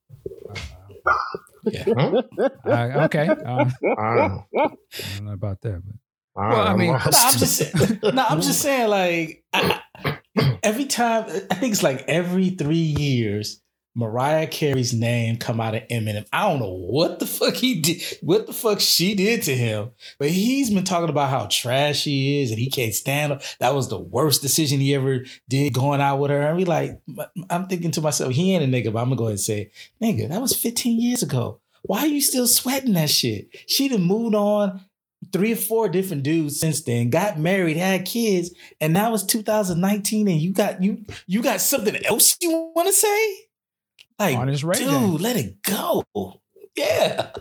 Yeah. 1.63 1.83
Huh? 1.97 2.21
Uh, 2.65 3.01
okay. 3.05 3.27
Um, 3.27 3.73
I 3.97 4.15
don't 4.15 4.17
know. 4.17 4.45
I 4.55 4.67
don't 5.15 5.25
know 5.25 5.33
about 5.33 5.61
that, 5.61 5.81
but 5.85 6.41
I, 6.41 6.49
Well, 6.49 6.61
I 6.61 6.71
I'm 6.71 6.77
mean- 6.77 6.91
No, 6.91 6.99
I'm 7.03 7.33
just 7.37 7.55
saying. 7.57 7.99
No, 8.13 8.25
I'm 8.29 8.41
just 8.41 8.61
saying. 8.67 8.89
Like 8.89 9.43
I, 9.53 9.81
I- 9.95 10.59
every 10.63 10.85
time, 10.85 11.25
I 11.51 11.55
think 11.55 11.73
it's 11.73 11.83
like 11.83 12.05
every 12.07 12.51
three 12.51 12.75
years, 12.77 13.61
Mariah 13.97 14.45
Carey's 14.45 14.93
name 14.93 15.37
come 15.37 15.59
out 15.59 15.73
of 15.73 15.81
Eminem. 15.87 16.27
I 16.31 16.47
don't 16.47 16.59
know 16.59 16.71
what 16.71 17.17
the 17.17 17.25
fuck 17.25 17.55
he 17.55 17.81
did, 17.81 18.03
what 18.21 18.45
the 18.45 18.53
fuck 18.53 18.79
she 18.79 19.15
did 19.15 19.41
to 19.43 19.55
him, 19.55 19.89
but 20.19 20.29
he's 20.29 20.69
been 20.69 20.83
talking 20.83 21.09
about 21.09 21.31
how 21.31 21.47
trash 21.49 22.03
he 22.03 22.39
is 22.41 22.51
and 22.51 22.59
he 22.59 22.69
can't 22.69 22.93
stand. 22.93 23.41
That 23.59 23.73
was 23.73 23.89
the 23.89 23.99
worst 23.99 24.43
decision 24.43 24.79
he 24.79 24.93
ever 24.93 25.25
did 25.49 25.73
going 25.73 25.99
out 25.99 26.19
with 26.19 26.29
her. 26.29 26.41
And 26.41 26.57
we 26.57 26.63
like, 26.63 27.01
I'm 27.49 27.65
thinking 27.65 27.89
to 27.91 28.01
myself, 28.01 28.33
he 28.33 28.53
ain't 28.53 28.63
a 28.63 28.67
nigga, 28.67 28.93
but 28.93 28.99
I'm 28.99 29.07
gonna 29.07 29.15
go 29.15 29.23
ahead 29.23 29.31
and 29.31 29.39
say, 29.39 29.71
nigga, 29.99 30.29
that 30.29 30.41
was 30.41 30.55
15 30.55 31.01
years 31.01 31.23
ago. 31.23 31.59
Why 31.81 32.01
are 32.01 32.07
you 32.07 32.21
still 32.21 32.45
sweating 32.45 32.93
that 32.93 33.09
shit? 33.09 33.47
She 33.65 33.89
done 33.89 34.03
moved 34.03 34.35
on 34.35 34.81
three 35.33 35.53
or 35.53 35.57
four 35.57 35.89
different 35.89 36.21
dudes 36.21 36.59
since 36.59 36.83
then, 36.83 37.09
got 37.09 37.39
married, 37.39 37.77
had 37.77 38.05
kids, 38.05 38.53
and 38.79 38.93
now 38.93 39.13
it's 39.13 39.23
2019 39.23 40.27
and 40.27 40.39
you 40.39 40.53
got 40.53 40.83
you 40.83 41.03
you 41.25 41.41
got 41.41 41.61
something 41.61 41.95
else 42.05 42.37
you 42.41 42.51
want 42.75 42.87
to 42.87 42.93
say? 42.93 43.46
Like, 44.19 44.37
on 44.37 44.47
his 44.47 44.63
Ray 44.63 44.79
dude, 44.79 45.21
let 45.21 45.35
it 45.37 45.61
go. 45.63 46.03
Yeah. 46.75 47.31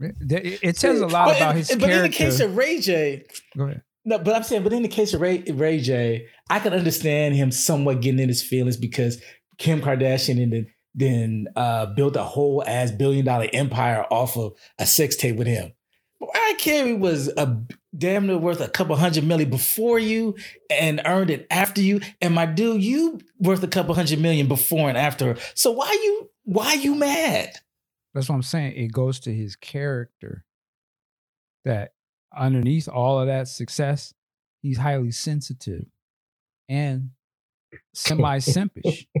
It, 0.00 0.58
it 0.62 0.76
says 0.78 1.00
a 1.00 1.06
lot 1.06 1.26
But 1.28 1.36
about 1.36 1.50
in- 1.52 1.56
his 1.58 1.68
but 1.70 1.80
character. 1.80 1.96
in 1.96 2.02
the 2.02 2.08
case 2.16 2.40
of 2.40 2.56
Ray 2.56 2.80
J, 2.80 3.24
Go 3.56 3.64
ahead. 3.64 3.82
no, 4.04 4.18
but 4.18 4.34
I'm 4.34 4.42
saying, 4.42 4.62
but 4.62 4.72
in 4.72 4.82
the 4.82 4.88
case 4.88 5.14
of 5.14 5.20
Ray, 5.20 5.42
Ray 5.42 5.80
J, 5.80 6.26
I 6.50 6.58
can 6.60 6.72
understand 6.72 7.34
him 7.34 7.50
somewhat 7.50 8.00
getting 8.00 8.20
in 8.20 8.28
his 8.28 8.42
feelings 8.42 8.76
because 8.76 9.20
Kim 9.58 9.80
Kardashian 9.80 10.42
and 10.42 10.52
then 10.52 10.66
then 10.98 11.46
uh, 11.56 11.86
built 11.86 12.16
a 12.16 12.22
whole 12.22 12.62
ass 12.66 12.90
billion 12.90 13.24
dollar 13.24 13.48
empire 13.52 14.04
off 14.10 14.36
of 14.38 14.52
a 14.78 14.86
sex 14.86 15.14
tape 15.16 15.36
with 15.36 15.46
him. 15.46 15.72
Mariah 16.20 16.54
Carey 16.58 16.94
was 16.94 17.28
a 17.36 17.60
damn 17.96 18.26
near 18.26 18.38
worth 18.38 18.60
a 18.60 18.68
couple 18.68 18.94
hundred 18.96 19.24
million 19.24 19.50
before 19.50 19.98
you 19.98 20.34
and 20.70 21.00
earned 21.04 21.30
it 21.30 21.46
after 21.50 21.80
you. 21.80 22.00
And 22.20 22.34
my 22.34 22.46
dude, 22.46 22.82
you 22.82 23.20
worth 23.38 23.62
a 23.62 23.68
couple 23.68 23.94
hundred 23.94 24.18
million 24.20 24.48
before 24.48 24.88
and 24.88 24.98
after. 24.98 25.36
So 25.54 25.70
why 25.72 25.90
you 25.92 26.30
why 26.44 26.74
you 26.74 26.94
mad? 26.94 27.52
That's 28.14 28.28
what 28.28 28.34
I'm 28.36 28.42
saying. 28.42 28.74
It 28.76 28.92
goes 28.92 29.20
to 29.20 29.32
his 29.34 29.56
character 29.56 30.44
that 31.64 31.92
underneath 32.36 32.88
all 32.88 33.18
of 33.20 33.26
that 33.26 33.48
success, 33.48 34.14
he's 34.62 34.78
highly 34.78 35.10
sensitive 35.10 35.86
and 36.68 37.10
semi 37.94 38.38
simpish. 38.38 39.06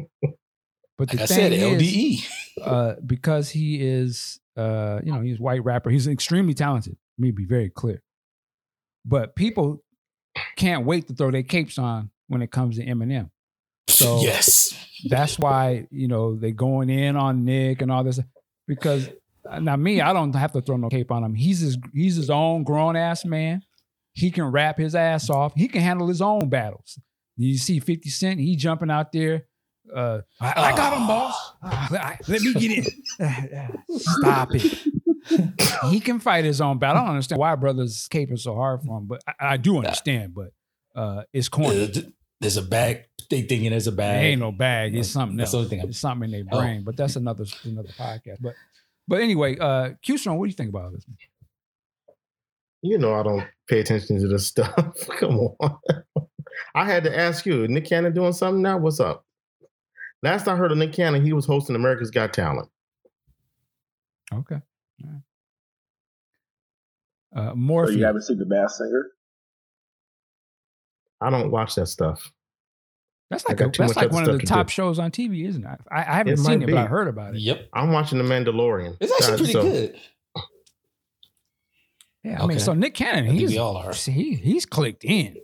But 0.98 1.10
the 1.10 1.18
Like 1.18 1.24
I 1.24 1.26
thing 1.26 1.36
said, 1.36 1.52
is, 1.52 1.82
LDE. 1.82 2.28
uh, 2.62 2.94
because 3.04 3.50
he 3.50 3.82
is 3.86 4.40
Uh, 4.56 5.00
you 5.04 5.12
know, 5.12 5.20
he's 5.20 5.38
a 5.38 5.42
white 5.42 5.62
rapper. 5.62 5.90
He's 5.90 6.06
extremely 6.06 6.54
talented. 6.54 6.96
Let 7.18 7.22
me 7.22 7.30
be 7.32 7.44
very 7.44 7.68
clear. 7.68 8.02
But 9.06 9.36
people 9.36 9.82
can't 10.56 10.84
wait 10.84 11.06
to 11.08 11.14
throw 11.14 11.30
their 11.30 11.42
capes 11.42 11.78
on 11.78 12.10
when 12.28 12.42
it 12.42 12.50
comes 12.50 12.76
to 12.76 12.84
Eminem. 12.84 13.30
So 13.88 14.20
yes. 14.20 14.74
that's 15.08 15.38
why 15.38 15.86
you 15.90 16.08
know 16.08 16.36
they 16.36 16.50
going 16.50 16.90
in 16.90 17.16
on 17.16 17.44
Nick 17.44 17.82
and 17.82 17.90
all 17.90 18.02
this 18.02 18.20
because 18.66 19.08
uh, 19.48 19.60
now 19.60 19.76
me 19.76 20.00
I 20.00 20.12
don't 20.12 20.34
have 20.34 20.52
to 20.52 20.60
throw 20.60 20.76
no 20.76 20.88
cape 20.88 21.12
on 21.12 21.22
him. 21.22 21.34
He's 21.34 21.60
his 21.60 21.78
he's 21.94 22.16
his 22.16 22.30
own 22.30 22.64
grown 22.64 22.96
ass 22.96 23.24
man. 23.24 23.62
He 24.12 24.30
can 24.30 24.44
rap 24.46 24.78
his 24.78 24.94
ass 24.94 25.30
off. 25.30 25.52
He 25.54 25.68
can 25.68 25.82
handle 25.82 26.08
his 26.08 26.22
own 26.22 26.48
battles. 26.48 26.98
You 27.36 27.58
see 27.58 27.80
50 27.80 28.08
Cent, 28.08 28.40
he 28.40 28.56
jumping 28.56 28.90
out 28.90 29.12
there. 29.12 29.44
Uh, 29.94 30.22
I, 30.40 30.72
I 30.72 30.76
got 30.76 30.96
him, 30.96 31.06
boss. 31.06 31.52
I- 31.62 32.18
let 32.26 32.40
me 32.40 32.54
get 32.54 32.78
in. 32.78 33.84
Stop 33.98 34.54
it. 34.54 34.78
he 35.90 36.00
can 36.00 36.18
fight 36.20 36.44
his 36.44 36.60
own 36.60 36.78
battle. 36.78 36.98
I 37.02 37.04
don't 37.06 37.10
understand 37.14 37.38
why 37.40 37.54
brothers 37.54 38.08
caping 38.10 38.38
so 38.38 38.54
hard 38.54 38.82
for 38.82 38.98
him, 38.98 39.06
but 39.06 39.22
I, 39.26 39.54
I 39.54 39.56
do 39.56 39.78
understand. 39.78 40.34
But 40.34 40.52
uh, 40.94 41.22
it's 41.32 41.48
corny. 41.48 41.86
There's- 41.86 42.10
There's 42.40 42.58
a 42.58 42.62
bag. 42.62 43.04
They 43.30 43.42
thinking 43.42 43.70
there's 43.70 43.86
a 43.86 43.90
It 43.92 43.96
bag. 43.96 44.24
ain't 44.24 44.40
no 44.40 44.52
bag. 44.52 44.94
It's 44.94 45.08
something 45.08 45.38
That's 45.38 45.48
else. 45.48 45.52
the 45.52 45.56
only 45.58 45.68
thing 45.70 45.88
it's 45.88 45.98
something 45.98 46.30
in 46.32 46.46
their 46.46 46.54
Oh. 46.54 46.60
brain. 46.60 46.82
But 46.84 46.94
that's 46.96 47.16
another 47.16 47.44
another 47.64 47.88
podcast. 47.88 48.42
But 48.42 48.54
but 49.08 49.20
anyway, 49.22 49.56
uh 49.58 49.90
Q-Strong, 50.02 50.38
what 50.38 50.44
do 50.44 50.48
you 50.50 50.54
think 50.54 50.68
about 50.68 50.92
this? 50.92 51.06
You 52.82 52.98
know 52.98 53.14
I 53.14 53.22
don't 53.22 53.42
pay 53.68 53.80
attention 53.80 54.20
to 54.20 54.28
this 54.28 54.46
stuff. 54.46 54.74
Come 55.18 55.38
on. 55.58 55.78
I 56.74 56.84
had 56.84 57.04
to 57.04 57.18
ask 57.18 57.46
you, 57.46 57.66
Nick 57.68 57.86
Cannon 57.86 58.12
doing 58.14 58.32
something 58.34 58.60
now? 58.62 58.76
What's 58.78 59.00
up? 59.00 59.24
Last 60.22 60.46
I 60.46 60.56
heard 60.56 60.72
of 60.72 60.78
Nick 60.78 60.92
Cannon, 60.92 61.24
he 61.24 61.32
was 61.32 61.46
hosting 61.46 61.74
America's 61.74 62.10
Got 62.10 62.32
Talent. 62.34 62.68
Okay. 64.32 64.56
All 65.04 65.10
right. 65.10 65.22
Uh 67.36 67.50
So 67.50 67.54
Morpheus. 67.56 67.96
you 67.96 68.04
haven't 68.04 68.22
seen 68.22 68.38
the 68.38 68.46
Masked 68.46 68.78
Singer? 68.78 69.06
I 71.20 71.30
don't 71.30 71.50
watch 71.50 71.74
that 71.76 71.86
stuff. 71.86 72.32
that's 73.30 73.46
like 73.48 73.60
a, 73.60 73.70
that's 73.76 73.96
like 73.96 74.10
one 74.12 74.28
of 74.28 74.32
the 74.32 74.38
to 74.40 74.46
top 74.46 74.66
do. 74.66 74.70
shows 74.72 74.98
on 74.98 75.10
TV, 75.10 75.46
isn't 75.48 75.64
it? 75.64 75.80
I, 75.90 76.00
I 76.00 76.02
haven't 76.18 76.34
It 76.34 76.36
seen 76.38 76.60
might 76.60 76.68
it, 76.68 76.72
but 76.72 76.78
I 76.78 76.82
be. 76.84 76.88
heard 76.88 77.08
about 77.08 77.34
it. 77.34 77.40
Yep. 77.40 77.68
I'm 77.72 77.92
watching 77.92 78.18
The 78.18 78.24
Mandalorian. 78.24 78.96
It's 79.00 79.12
actually 79.12 79.36
pretty 79.38 79.52
so- 79.52 79.62
good. 79.62 79.96
Yeah, 82.24 82.42
I 82.42 82.46
mean, 82.46 82.58
so 82.58 82.74
Nick 82.74 82.94
Cannon, 82.94 83.24
he's 83.26 83.50
we 83.52 83.58
all 83.58 83.76
are. 83.76 83.92
he 83.94 84.34
he's 84.34 84.66
clicked 84.66 85.04
in. 85.04 85.36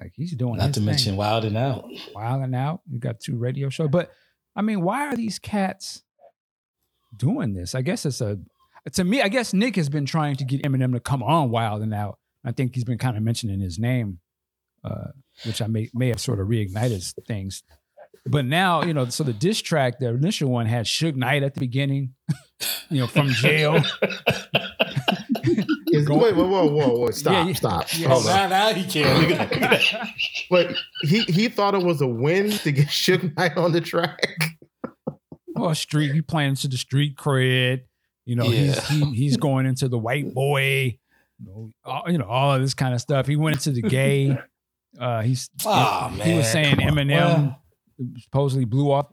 Like 0.00 0.12
he's 0.14 0.32
doing 0.36 0.56
Not 0.56 0.66
his 0.68 0.74
to 0.74 0.80
thing. 0.80 0.86
mention 0.86 1.16
Wild 1.16 1.44
and 1.44 1.56
Out. 1.56 1.84
Wilding 2.14 2.54
Out. 2.54 2.80
You 2.88 3.00
got 3.00 3.18
two 3.18 3.36
radio 3.36 3.68
shows. 3.70 3.88
But 3.90 4.12
I 4.54 4.62
mean, 4.62 4.82
why 4.82 5.08
are 5.08 5.16
these 5.16 5.40
cats 5.40 6.04
doing 7.16 7.54
this? 7.54 7.74
I 7.74 7.82
guess 7.82 8.06
it's 8.06 8.20
a 8.20 8.38
to 8.92 9.04
me, 9.04 9.22
I 9.22 9.28
guess 9.28 9.52
Nick 9.52 9.76
has 9.76 9.88
been 9.88 10.06
trying 10.06 10.36
to 10.36 10.44
get 10.44 10.62
Eminem 10.62 10.92
to 10.94 11.00
come 11.00 11.22
on 11.22 11.50
Wild 11.50 11.82
and 11.82 11.92
Out. 11.94 12.18
I 12.44 12.52
think 12.52 12.74
he's 12.74 12.84
been 12.84 12.98
kind 12.98 13.16
of 13.16 13.22
mentioning 13.22 13.60
his 13.60 13.78
name, 13.78 14.20
uh, 14.84 15.08
which 15.44 15.60
I 15.60 15.66
may 15.66 15.88
may 15.94 16.08
have 16.08 16.20
sort 16.20 16.40
of 16.40 16.48
reignited 16.48 17.12
things. 17.26 17.62
But 18.26 18.44
now, 18.44 18.82
you 18.82 18.92
know, 18.94 19.06
so 19.06 19.24
the 19.24 19.32
diss 19.32 19.60
track, 19.62 19.98
the 19.98 20.08
initial 20.08 20.50
one 20.50 20.66
had 20.66 20.84
Suge 20.86 21.16
Knight 21.16 21.42
at 21.42 21.54
the 21.54 21.60
beginning, 21.60 22.14
you 22.90 23.00
know, 23.00 23.06
from 23.06 23.28
jail. 23.28 23.82
Is, 25.92 26.06
Go- 26.06 26.18
wait, 26.18 26.36
whoa, 26.36 26.46
whoa, 26.46 26.66
whoa, 26.66 26.88
whoa. 26.98 27.10
Stop, 27.10 27.32
Yeah, 27.32 27.46
yeah. 27.46 27.52
stop. 27.54 27.86
Yeah. 27.98 28.08
Hold 28.08 28.26
on. 28.26 28.32
now, 28.32 28.48
now 28.68 28.74
he 28.74 28.84
can. 28.84 29.20
Look 29.22 29.30
at 29.40 29.50
that. 29.50 29.52
Look 29.52 29.62
at 29.72 29.80
that. 29.82 30.08
But 30.50 30.74
he, 31.02 31.22
he 31.24 31.48
thought 31.48 31.74
it 31.74 31.82
was 31.82 32.00
a 32.00 32.06
win 32.06 32.50
to 32.50 32.72
get 32.72 32.88
Suge 32.88 33.36
Knight 33.36 33.56
on 33.56 33.72
the 33.72 33.80
track. 33.80 34.36
well, 35.48 35.74
street, 35.74 36.12
he 36.12 36.22
playing 36.22 36.50
into 36.50 36.68
the 36.68 36.76
street 36.76 37.16
cred. 37.16 37.82
You 38.30 38.36
know, 38.36 38.44
he's 38.44 38.86
he, 38.86 39.04
he's 39.12 39.36
going 39.48 39.66
into 39.66 39.88
the 39.88 39.98
white 39.98 40.32
boy, 40.32 40.96
you 41.40 41.44
know, 41.44 41.72
all, 41.84 42.04
you 42.06 42.16
know, 42.16 42.26
all 42.28 42.54
of 42.54 42.60
this 42.60 42.74
kind 42.74 42.94
of 42.94 43.00
stuff. 43.00 43.26
He 43.26 43.34
went 43.34 43.56
into 43.56 43.72
the 43.72 43.82
gay. 43.82 44.38
Uh, 44.96 45.22
he's 45.22 45.50
Aw, 45.66 46.10
he 46.22 46.34
was 46.34 46.46
saying 46.48 46.76
come. 46.76 46.94
Eminem 46.94 47.08
Well- 47.10 47.62
supposedly 48.20 48.64
blew 48.64 48.92
off 48.92 49.08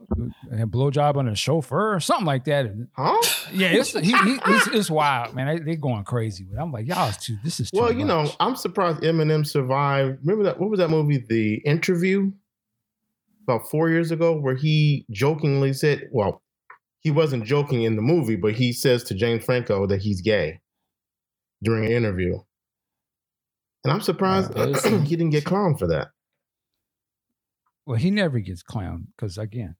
a 0.52 0.66
blowjob 0.66 1.16
on 1.16 1.26
a 1.26 1.34
chauffeur 1.34 1.94
or 1.96 2.00
something 2.00 2.26
like 2.26 2.44
that. 2.44 2.66
Huh? 2.96 3.20
yeah, 3.52 3.68
it's 3.72 3.92
he, 3.92 4.00
he 4.12 4.38
it's, 4.46 4.66
it's 4.68 4.90
wild, 4.90 5.34
man. 5.34 5.48
They, 5.48 5.58
they're 5.58 5.76
going 5.76 6.04
crazy 6.04 6.44
with. 6.44 6.56
it. 6.56 6.62
I'm 6.62 6.70
like, 6.70 6.86
y'all, 6.86 7.10
too, 7.12 7.36
this 7.42 7.58
is 7.58 7.70
too 7.72 7.80
Well, 7.80 7.92
you 7.92 8.04
know. 8.04 8.30
I'm 8.40 8.54
surprised 8.54 9.00
Eminem 9.00 9.44
survived. 9.44 10.20
Remember 10.22 10.44
that? 10.44 10.60
What 10.60 10.70
was 10.70 10.78
that 10.78 10.90
movie, 10.90 11.24
The 11.28 11.56
Interview? 11.66 12.30
About 13.42 13.68
four 13.68 13.90
years 13.90 14.10
ago, 14.10 14.38
where 14.38 14.54
he 14.54 15.04
jokingly 15.10 15.72
said, 15.72 16.08
well, 16.12 16.40
he 17.08 17.10
wasn't 17.10 17.44
joking 17.44 17.82
in 17.84 17.96
the 17.96 18.02
movie, 18.02 18.36
but 18.36 18.52
he 18.52 18.70
says 18.70 19.02
to 19.04 19.14
James 19.14 19.42
Franco 19.42 19.86
that 19.86 20.02
he's 20.02 20.20
gay 20.20 20.60
during 21.62 21.86
an 21.86 21.92
interview. 21.92 22.38
And 23.84 23.92
I'm 23.94 24.02
surprised 24.02 24.52
Uh, 24.54 24.78
he 25.04 25.16
didn't 25.16 25.30
get 25.30 25.44
clowned 25.44 25.78
for 25.78 25.86
that. 25.88 26.08
Well, 27.86 27.96
he 27.96 28.10
never 28.10 28.38
gets 28.40 28.62
clowned 28.62 29.06
because 29.16 29.38
again, 29.38 29.76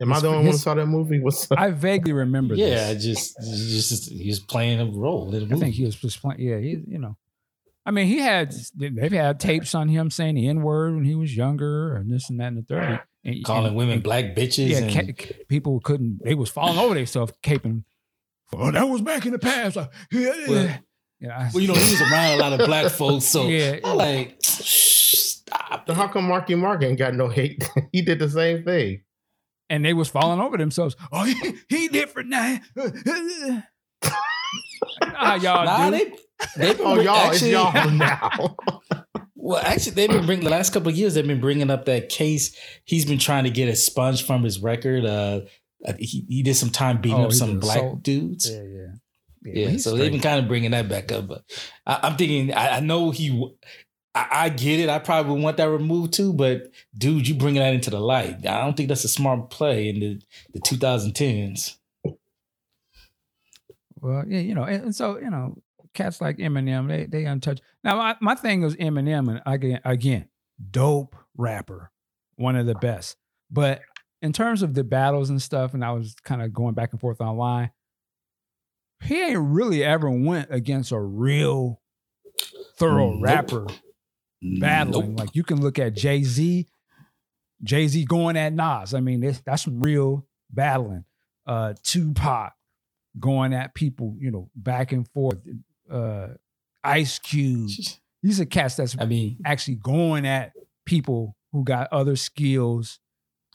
Am 0.00 0.12
I 0.12 0.14
His- 0.14 0.22
the 0.22 0.28
only 0.28 0.38
one 0.44 0.52
who 0.52 0.58
saw 0.58 0.74
that 0.74 0.86
movie? 0.86 1.18
What's 1.24 1.50
I 1.50 1.72
vaguely 1.72 2.12
remember. 2.12 2.54
Yeah, 2.54 2.94
this. 2.94 3.34
just, 3.34 3.36
just 3.40 4.10
he 4.12 4.28
was 4.28 4.38
playing 4.40 4.80
a 4.80 4.86
role 4.86 5.26
in 5.34 5.40
the 5.40 5.46
I 5.46 5.48
movie. 5.48 5.60
think 5.60 5.74
he 5.74 5.84
was 5.84 5.96
just 5.96 6.20
playing. 6.22 6.40
Yeah, 6.40 6.58
he, 6.58 6.78
you 6.86 6.98
know, 6.98 7.16
I 7.84 7.90
mean, 7.90 8.06
he 8.06 8.18
had 8.18 8.54
they've 8.76 9.10
had 9.12 9.40
tapes 9.40 9.74
on 9.74 9.88
him 9.88 10.10
saying 10.10 10.36
the 10.36 10.46
n 10.48 10.62
word 10.62 10.94
when 10.94 11.04
he 11.04 11.14
was 11.16 11.36
younger, 11.36 11.96
and 11.96 12.10
this 12.10 12.30
and 12.30 12.38
that 12.40 12.46
and 12.48 12.58
the 12.58 12.62
third. 12.62 13.00
And, 13.24 13.44
calling 13.44 13.66
and- 13.68 13.76
women 13.76 13.94
and- 13.94 14.02
black 14.02 14.34
bitches. 14.36 14.70
Yeah, 14.70 14.78
and, 14.78 14.92
ca- 14.92 15.12
ca- 15.12 15.44
people 15.48 15.78
couldn't. 15.80 16.20
They 16.24 16.34
was 16.34 16.48
falling 16.50 16.78
over 16.78 16.94
themselves, 16.94 17.32
caping. 17.42 17.84
Oh, 18.52 18.70
that 18.70 18.84
was 18.88 19.00
back 19.02 19.26
in 19.26 19.32
the 19.32 19.38
past. 19.38 19.76
Like, 19.76 19.90
yeah, 20.10 20.32
Well, 20.48 20.64
yeah. 21.20 21.50
well, 21.52 21.62
you 21.62 21.68
know, 21.68 21.74
he 21.74 21.90
was 21.92 22.00
around 22.00 22.34
a 22.34 22.36
lot 22.42 22.52
of 22.58 22.66
black 22.66 22.90
folks, 22.90 23.26
so 23.26 23.46
Yeah. 23.46 23.78
I'm 23.84 23.96
like, 23.96 24.36
stop. 24.40 25.84
so 25.86 25.94
how 25.94 26.08
come 26.08 26.24
Marky 26.24 26.54
Mark 26.54 26.82
ain't 26.82 26.98
got 26.98 27.14
no 27.14 27.28
hate? 27.28 27.62
he 27.92 28.02
did 28.02 28.18
the 28.18 28.28
same 28.28 28.64
thing. 28.64 29.02
and 29.68 29.84
they 29.84 29.92
was 29.92 30.08
falling 30.08 30.40
over 30.40 30.56
themselves. 30.56 30.96
Oh, 31.12 31.22
he, 31.24 31.54
he 31.68 31.88
different 31.88 32.30
now. 32.30 32.58
ah, 35.02 35.34
y'all 35.36 35.64
Nah, 35.64 35.90
do. 35.90 35.98
they, 35.98 36.12
they've 36.56 36.80
Oh, 36.80 36.98
y'all, 37.00 37.14
actually, 37.16 37.50
it's 37.50 37.74
y'all 37.74 37.90
now. 37.92 38.56
Well, 39.42 39.62
actually, 39.64 39.92
they've 39.92 40.10
been 40.10 40.26
bringing 40.26 40.44
the 40.44 40.50
last 40.50 40.72
couple 40.72 40.90
of 40.90 40.96
years. 40.96 41.14
They've 41.14 41.26
been 41.26 41.40
bringing 41.40 41.70
up 41.70 41.86
that 41.86 42.10
case. 42.10 42.54
He's 42.84 43.06
been 43.06 43.18
trying 43.18 43.44
to 43.44 43.50
get 43.50 43.68
a 43.70 43.74
sponge 43.76 44.26
from 44.26 44.42
his 44.42 44.60
record. 44.60 45.06
Uh, 45.06 45.40
he, 45.98 46.26
he 46.28 46.42
did 46.42 46.54
some 46.56 46.68
time 46.68 47.00
beating 47.00 47.18
Oh, 47.18 47.24
up 47.24 47.32
some 47.32 47.58
black 47.58 47.78
assault. 47.78 48.02
dudes. 48.02 48.50
yeah, 48.50 48.62
yeah. 48.62 48.86
Yeah, 49.42 49.68
he's 49.70 49.84
so 49.84 49.96
they've 49.96 50.12
been 50.12 50.20
kind 50.20 50.38
of 50.38 50.46
bringing 50.48 50.72
that 50.72 50.90
back 50.90 51.10
up. 51.10 51.26
But 51.28 51.44
I, 51.86 52.00
I'm 52.02 52.16
thinking, 52.18 52.52
I, 52.52 52.76
I 52.76 52.80
know 52.80 53.10
he, 53.10 53.50
I 54.14 54.50
get 54.50 54.80
it. 54.80 54.90
I 54.90 54.98
probably 54.98 55.40
want 55.40 55.56
that 55.56 55.70
removed 55.70 56.12
too. 56.12 56.34
But 56.34 56.70
dude, 56.96 57.26
you 57.26 57.34
bringing 57.34 57.62
that 57.62 57.72
into 57.72 57.88
the 57.88 58.00
light. 58.00 58.44
I 58.46 58.60
don't 58.60 58.76
think 58.76 58.90
that's 58.90 59.04
a 59.04 59.08
smart 59.08 59.48
play 59.48 59.88
in 59.88 60.00
the, 60.00 60.20
the 60.52 60.60
2010s. 60.60 61.76
Well, 64.02 64.24
yeah, 64.28 64.40
you 64.40 64.54
know, 64.54 64.64
and, 64.64 64.84
and 64.84 64.94
so 64.94 65.18
you 65.18 65.30
know, 65.30 65.56
cats 65.94 66.20
like 66.20 66.38
Eminem, 66.38 66.88
they 66.88 67.06
they 67.06 67.24
untouched. 67.24 67.62
Now, 67.84 67.96
my, 67.96 68.16
my 68.20 68.34
thing 68.34 68.62
was 68.62 68.76
Eminem, 68.76 69.28
and 69.28 69.42
again, 69.46 69.80
again, 69.84 70.28
dope 70.70 71.16
rapper, 71.36 71.90
one 72.36 72.56
of 72.56 72.66
the 72.66 72.74
best. 72.74 73.16
But 73.50 73.80
in 74.22 74.32
terms 74.32 74.62
of 74.62 74.74
the 74.74 74.84
battles 74.84 75.30
and 75.30 75.40
stuff, 75.40 75.74
and 75.74 75.84
I 75.84 75.92
was 75.92 76.14
kind 76.24 76.42
of 76.42 76.52
going 76.52 76.74
back 76.74 76.92
and 76.92 77.00
forth 77.00 77.20
online, 77.20 77.70
he 79.02 79.20
ain't 79.20 79.38
really 79.38 79.82
ever 79.82 80.10
went 80.10 80.48
against 80.50 80.92
a 80.92 81.00
real 81.00 81.80
thorough 82.76 83.12
Nope. 83.14 83.22
rapper 83.22 83.66
battling. 84.60 85.10
Nope. 85.10 85.20
Like 85.20 85.36
you 85.36 85.42
can 85.42 85.60
look 85.60 85.78
at 85.78 85.94
Jay 85.94 86.22
Z, 86.22 86.66
Jay 87.62 87.88
Z 87.88 88.04
going 88.04 88.36
at 88.36 88.52
Nas. 88.52 88.94
I 88.94 89.00
mean, 89.00 89.20
that's, 89.20 89.40
that's 89.40 89.66
real 89.66 90.26
battling. 90.50 91.04
Uh, 91.46 91.74
Tupac 91.82 92.52
going 93.18 93.52
at 93.54 93.74
people, 93.74 94.14
you 94.18 94.30
know, 94.30 94.50
back 94.54 94.92
and 94.92 95.08
forth. 95.08 95.38
Uh, 95.90 96.28
Ice 96.84 97.18
Cube. 97.18 97.70
These 98.22 98.38
are 98.40 98.44
cats 98.44 98.76
that's 98.76 98.96
I 98.98 99.06
mean, 99.06 99.38
actually 99.46 99.76
going 99.76 100.26
at 100.26 100.52
people 100.84 101.36
who 101.52 101.64
got 101.64 101.90
other 101.92 102.16
skills. 102.16 103.00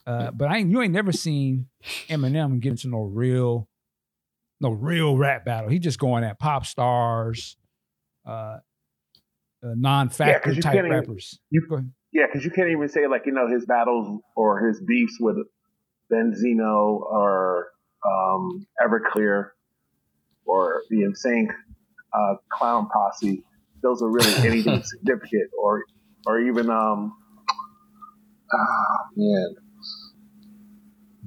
Uh, 0.08 0.32
but 0.32 0.50
I 0.50 0.58
ain't, 0.58 0.72
you 0.72 0.82
ain't 0.82 0.94
never 0.94 1.12
seen 1.12 1.68
Eminem 2.10 2.60
get 2.60 2.72
into 2.72 2.88
no 2.90 3.04
real, 3.04 3.68
no 4.60 4.72
real 4.72 5.18
rap 5.18 5.46
battle. 5.46 5.70
He 5.70 5.78
just 5.80 6.00
going 6.00 6.24
at 6.24 6.40
pop 6.40 6.66
stars, 6.66 7.58
uh, 8.26 8.58
uh 9.64 9.74
non-factor 9.76 10.52
you 10.54 10.62
type 10.62 10.74
can't 10.74 10.88
even- 10.88 10.98
rappers. 11.00 11.40
you- 11.52 11.62
Yeah, 12.12 12.26
because 12.28 12.44
you 12.44 12.52
can't 12.52 12.70
even 12.70 12.88
say 12.90 13.08
like 13.08 13.24
you 13.26 13.32
know 13.34 13.48
his 13.48 13.66
battles 13.66 14.20
or 14.36 14.66
his 14.68 14.82
beefs 14.82 15.18
with 15.20 15.38
Benzino 16.12 17.02
or 17.02 17.68
um, 18.06 18.66
Everclear 18.82 19.50
or 20.46 20.82
the 20.90 21.04
Insane 21.04 21.50
uh, 22.16 22.36
Clown 22.52 22.88
Posse. 22.94 23.44
Those 23.84 24.02
are 24.02 24.10
really 24.10 24.34
anything 24.48 24.82
significant, 24.84 25.52
or 25.62 25.84
or 26.28 26.40
even 26.40 26.70
um, 26.70 27.16
ah 28.54 29.06
man, 29.16 29.56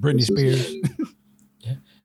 Britney 0.01 0.27
This 0.27 0.31
is- 0.31 0.61
Spears. 0.67 0.75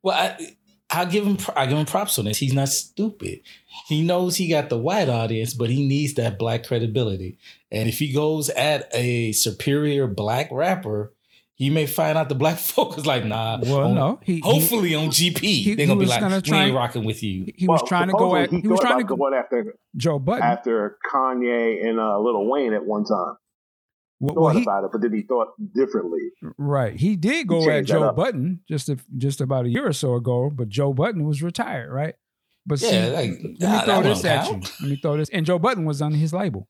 Well, 0.05 0.17
I, 0.17 0.57
I'll 0.89 1.05
give 1.05 1.25
him. 1.25 1.37
I 1.55 1.65
give 1.65 1.77
him 1.77 1.85
props 1.85 2.19
on 2.19 2.25
this. 2.25 2.37
He's 2.37 2.51
not 2.53 2.67
stupid. 2.67 3.39
He 3.87 4.01
knows 4.01 4.35
he 4.35 4.49
got 4.49 4.67
the 4.69 4.77
white 4.77 5.07
audience, 5.07 5.53
but 5.53 5.69
he 5.69 5.87
needs 5.87 6.15
that 6.15 6.37
black 6.37 6.65
credibility. 6.67 7.37
And 7.71 7.87
if 7.87 7.99
he 7.99 8.11
goes 8.11 8.49
at 8.49 8.89
a 8.93 9.31
superior 9.31 10.07
black 10.07 10.49
rapper, 10.51 11.12
he 11.55 11.69
may 11.69 11.85
find 11.85 12.17
out 12.17 12.29
the 12.29 12.35
black 12.35 12.57
folk 12.73 12.97
is 12.97 13.05
like, 13.05 13.25
nah. 13.25 13.59
Well, 13.61 13.81
on- 13.83 13.95
no. 13.95 14.19
He, 14.23 14.35
he- 14.35 14.41
Hopefully 14.41 14.95
on 14.95 15.09
GP, 15.09 15.39
he 15.39 15.75
they're 15.75 15.87
gonna 15.87 15.99
be 15.99 16.05
was 16.05 16.09
like, 16.09 16.21
gonna 16.21 16.41
we 16.49 16.57
ain't 16.57 16.75
rocking 16.75 17.03
with 17.05 17.21
you. 17.23 17.45
he 17.55 17.67
was 17.67 17.79
Well, 17.81 17.87
trying 17.87 18.07
to 18.07 18.13
go 18.13 18.35
at 18.35 18.49
he 18.51 18.67
was 18.67 18.79
trying 18.79 18.97
to 18.99 19.03
go 19.03 19.15
going 19.15 19.33
after 19.33 19.75
Joe 19.95 20.19
Budden. 20.19 20.43
after 20.43 20.97
Kanye 21.11 21.85
and 21.87 21.99
uh, 21.99 22.19
Little 22.19 22.49
Wayne 22.49 22.73
at 22.73 22.85
one 22.85 23.03
time. 23.05 23.35
Well, 24.19 24.35
Thought 24.35 24.41
well, 24.41 24.53
he, 24.55 24.61
about 24.61 24.83
it, 24.85 24.89
but 24.93 25.01
then 25.01 25.13
he 25.13 25.23
thought 25.23 25.49
differently. 25.75 26.21
right. 26.57 26.95
He 26.97 27.17
did 27.17 27.45
go 27.47 27.69
at 27.69 27.85
Joe. 27.85 28.13
Budden 28.13 28.61
just 28.69 28.87
a, 28.87 28.97
just 29.17 29.41
about 29.41 29.65
a 29.65 29.69
year 29.69 29.85
or 29.85 29.91
so 29.93 30.15
ago, 30.15 30.49
but 30.53 30.69
Joe 30.69 30.93
Budden 30.93 31.25
was 31.25 31.43
retired, 31.43 31.91
right? 31.91 32.15
But 32.65 32.79
see, 32.79 32.89
Yeah, 32.93 33.07
like, 33.07 33.31
let 33.31 33.41
me 33.43 33.57
nah, 33.59 33.81
throw 33.81 34.01
this 34.03 34.23
at 34.23 34.45
count. 34.45 34.63
you. 34.63 34.71
Let 34.81 34.89
me 34.91 34.95
throw 35.01 35.17
this. 35.17 35.29
And 35.29 35.45
Joe 35.45 35.59
Budden 35.59 35.83
was 35.83 36.01
on 36.01 36.13
his 36.13 36.31
label. 36.31 36.69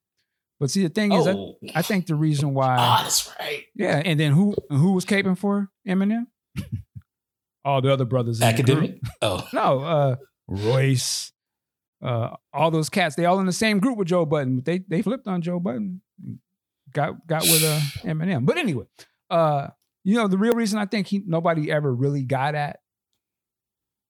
But 0.63 0.71
see, 0.71 0.83
the 0.83 0.87
thing 0.87 1.11
is, 1.11 1.27
I, 1.27 1.31
Oh, 1.33 1.57
I 1.75 1.81
think 1.81 2.05
the 2.07 2.15
reason 2.15 2.53
why, 2.53 2.75
oh, 2.75 3.03
that's 3.03 3.29
right. 3.37 3.65
yeah, 3.75 4.01
and 4.05 4.17
then 4.17 4.31
who 4.31 4.55
who 4.69 4.93
was 4.93 5.03
caping 5.03 5.37
for 5.37 5.69
Eminem? 5.85 6.27
All 7.65 7.81
the 7.81 7.91
other 7.91 8.05
brothers. 8.05 8.39
in 8.39 8.55
the 8.55 8.63
group. 8.63 8.77
Academic. 8.77 9.01
Oh, 9.21 9.45
No, 9.51 9.79
uh, 9.81 10.15
Royce, 10.47 11.33
uh, 12.01 12.29
all 12.53 12.71
those 12.71 12.87
cats. 12.89 13.15
They 13.17 13.25
all 13.25 13.41
in 13.41 13.45
the 13.45 13.51
same 13.51 13.79
group 13.79 13.97
with 13.97 14.07
Joe 14.07 14.25
Budden, 14.25 14.55
but 14.55 14.63
they 14.63 14.77
they 14.87 15.01
flipped 15.01 15.27
on 15.27 15.41
Joe 15.41 15.59
Budden, 15.59 15.99
got 16.93 17.27
got 17.27 17.41
with 17.41 17.61
uh, 17.61 17.79
Eminem. 18.07 18.45
But 18.45 18.57
anyway, 18.57 18.85
uh, 19.29 19.67
you 20.05 20.15
know 20.15 20.29
the 20.29 20.37
real 20.37 20.53
reason 20.53 20.79
I 20.79 20.85
think 20.85 21.07
he 21.07 21.23
nobody 21.27 21.69
ever 21.69 21.93
really 21.93 22.23
got 22.23 22.55
at 22.55 22.79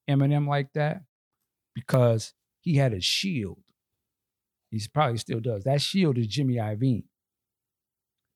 Eminem 0.08 0.46
like 0.46 0.72
that 0.74 1.02
because 1.74 2.32
he 2.60 2.76
had 2.76 2.92
a 2.92 3.00
shield. 3.00 3.58
He 4.74 4.82
probably 4.92 5.18
still 5.18 5.40
does. 5.40 5.64
That 5.64 5.80
shield 5.80 6.18
is 6.18 6.26
Jimmy 6.26 6.54
Iovine. 6.56 7.04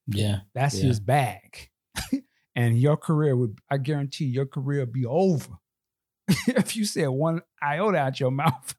yeah. 0.07 0.41
That's 0.55 0.77
Yeah. 0.79 0.87
his 0.87 1.01
bag. 1.01 1.71
and 2.57 2.79
your 2.79 2.97
career 2.97 3.37
would, 3.37 3.59
I 3.71 3.79
guarantee 3.79 4.27
your 4.27 4.47
career 4.47 4.81
would 4.81 4.93
be 4.93 5.05
over 5.07 5.59
if 6.47 6.77
you 6.77 6.85
said 6.85 7.09
one 7.09 7.43
iota 7.63 7.99
out 7.99 8.21
your 8.21 8.31
mouth. 8.43 8.75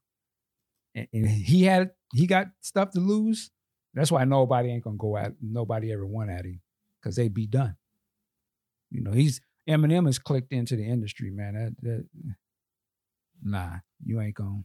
And, 0.96 1.08
and 1.14 1.28
he 1.28 1.64
had, 1.64 1.92
he 2.14 2.26
got 2.28 2.48
stuff 2.62 2.92
to 2.92 3.00
lose. 3.00 3.52
That's 3.94 4.12
why 4.12 4.24
nobody 4.24 4.70
ain't 4.70 4.84
gonna 4.84 4.98
go 4.98 5.18
at, 5.18 5.34
nobody 5.42 5.92
ever 5.92 6.06
won 6.06 6.30
at 6.30 6.46
him 6.46 6.62
because 7.02 7.16
they 7.16 7.28
be 7.28 7.48
done. 7.48 7.76
You 8.92 9.02
know, 9.02 9.12
he's, 9.12 9.42
Eminem 9.68 10.08
has 10.08 10.18
clicked 10.18 10.52
into 10.52 10.76
the 10.76 10.86
industry, 10.88 11.30
man. 11.30 11.54
That, 11.54 11.76
that, 11.84 12.06
nah, 13.44 13.78
you 14.04 14.20
ain't 14.22 14.36
gonna 14.36 14.64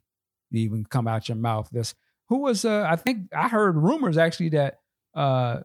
even 0.52 0.84
come 0.84 1.06
out 1.08 1.28
your 1.28 1.36
mouth. 1.36 1.68
This, 1.70 1.94
who 2.28 2.38
was, 2.38 2.64
uh, 2.64 2.86
I 2.88 2.96
think 2.96 3.28
I 3.34 3.48
heard 3.48 3.76
rumors 3.76 4.16
actually 4.18 4.50
that, 4.50 4.80
uh, 5.14 5.60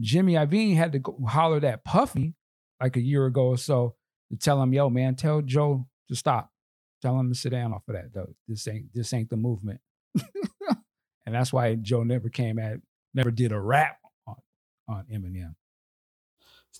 Jimmy 0.00 0.34
Iovine 0.34 0.76
had 0.76 0.92
to 0.92 1.00
go 1.00 1.18
holler 1.26 1.64
at 1.66 1.84
Puffy 1.84 2.34
like 2.80 2.96
a 2.96 3.00
year 3.00 3.26
ago 3.26 3.48
or 3.48 3.58
so 3.58 3.96
to 4.30 4.36
tell 4.36 4.62
him, 4.62 4.72
"Yo, 4.72 4.88
man, 4.88 5.16
tell 5.16 5.42
Joe 5.42 5.88
to 6.08 6.14
stop. 6.14 6.52
Tell 7.02 7.18
him 7.18 7.28
to 7.28 7.34
sit 7.34 7.50
down 7.50 7.72
off 7.72 7.88
of 7.88 7.94
that. 7.94 8.12
Though 8.12 8.28
this 8.46 8.68
ain't 8.68 8.92
this 8.94 9.12
ain't 9.12 9.30
the 9.30 9.36
movement." 9.36 9.80
and 11.26 11.34
that's 11.34 11.52
why 11.52 11.74
Joe 11.74 12.04
never 12.04 12.28
came 12.28 12.58
at, 12.58 12.78
never 13.12 13.30
did 13.30 13.50
a 13.50 13.60
rap 13.60 13.98
on 14.26 14.36
on 14.88 15.04
Eminem. 15.12 15.54